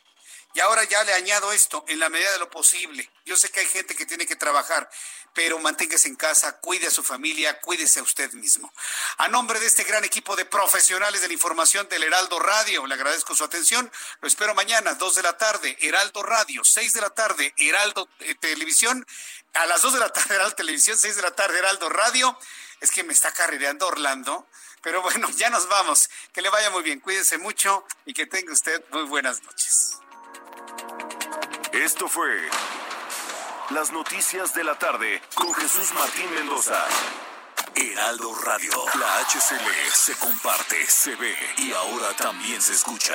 y 0.54 0.60
ahora 0.60 0.84
ya 0.84 1.04
le 1.04 1.14
añado 1.14 1.52
esto, 1.52 1.84
en 1.88 2.00
la 2.00 2.10
medida 2.10 2.32
de 2.32 2.40
lo 2.40 2.50
posible. 2.50 3.10
Yo 3.26 3.36
sé 3.36 3.50
que 3.50 3.62
hay 3.62 3.66
gente 3.66 3.96
que 3.96 4.06
tiene 4.06 4.28
que 4.28 4.36
trabajar, 4.36 4.88
pero 5.34 5.58
manténgase 5.58 6.08
en 6.08 6.16
casa, 6.16 6.60
cuide 6.60 6.88
a 6.88 6.92
su 6.92 7.04
familia, 7.04 7.60
cuídese 7.60 8.00
a 8.00 8.04
usted 8.04 8.32
mismo. 8.34 8.72
A 9.18 9.28
nombre 9.28 9.60
de 9.60 9.66
este 9.66 9.84
gran 9.84 10.04
equipo 10.04 10.36
de 10.36 10.46
profesionales 10.46 11.22
de 11.22 11.28
la 11.28 11.34
información 11.34 11.90
del 11.90 12.04
Heraldo 12.04 12.38
Radio, 12.40 12.86
le 12.86 12.94
agradezco 12.94 13.34
su 13.34 13.44
atención. 13.44 13.92
Lo 14.22 14.28
espero 14.28 14.54
mañana, 14.54 14.94
2 14.94 15.16
de 15.16 15.24
la 15.24 15.38
tarde, 15.38 15.76
Heraldo 15.82 16.22
Radio, 16.22 16.64
6 16.64 16.94
de 16.94 17.02
la 17.02 17.10
tarde, 17.10 17.54
Heraldo 17.58 18.08
eh, 18.20 18.36
Televisión, 18.36 19.06
a 19.54 19.66
las 19.66 19.82
2 19.82 19.94
de 19.94 20.00
la 20.00 20.10
tarde, 20.10 20.36
Heraldo 20.36 20.56
Televisión, 20.56 20.98
6 20.98 21.16
de 21.16 21.22
la 21.24 21.32
tarde, 21.32 21.58
Heraldo 21.58 21.90
Radio. 21.90 22.38
Es 22.80 22.92
que 22.92 23.04
me 23.04 23.14
está 23.14 23.32
carrereando 23.32 23.88
Orlando. 23.88 24.48
Pero 24.84 25.02
bueno, 25.02 25.30
ya 25.36 25.50
nos 25.50 25.68
vamos. 25.68 26.10
Que 26.32 26.42
le 26.42 26.50
vaya 26.50 26.70
muy 26.70 26.84
bien. 26.84 27.00
Cuídese 27.00 27.40
mucho 27.40 27.88
y 28.06 28.14
que 28.14 28.28
tenga 28.28 28.54
usted 28.54 28.84
muy 28.92 29.04
buenas 29.04 29.42
noches. 29.42 29.98
Esto 31.74 32.08
fue 32.08 32.30
Las 33.72 33.92
Noticias 33.92 34.54
de 34.54 34.64
la 34.64 34.76
Tarde 34.76 35.22
con 35.36 35.54
Jesús 35.54 35.94
Martín 35.94 36.30
Mendoza. 36.36 36.80
Heraldo 37.76 38.32
Radio. 38.46 38.72
La 39.00 39.24
HCL 39.26 39.92
se 39.94 40.14
comparte, 40.20 40.76
se 40.88 41.16
ve 41.16 41.34
y 41.58 41.72
ahora 41.72 42.14
también 42.18 42.62
se 42.62 42.74
escucha. 42.74 43.14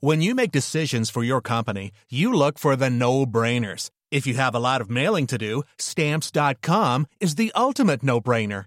When 0.00 0.20
you 0.20 0.34
make 0.34 0.52
decisions 0.52 1.10
for 1.10 1.24
your 1.24 1.40
company, 1.40 1.90
you 2.08 2.32
look 2.32 2.58
for 2.58 2.76
the 2.76 2.88
no-brainers. 2.90 3.90
If 4.12 4.26
you 4.26 4.34
have 4.34 4.54
a 4.54 4.60
lot 4.60 4.80
of 4.80 4.88
mailing 4.88 5.26
to 5.26 5.38
do, 5.38 5.64
stamps.com 5.78 7.06
is 7.20 7.34
the 7.34 7.50
ultimate 7.56 8.02
no-brainer. 8.02 8.66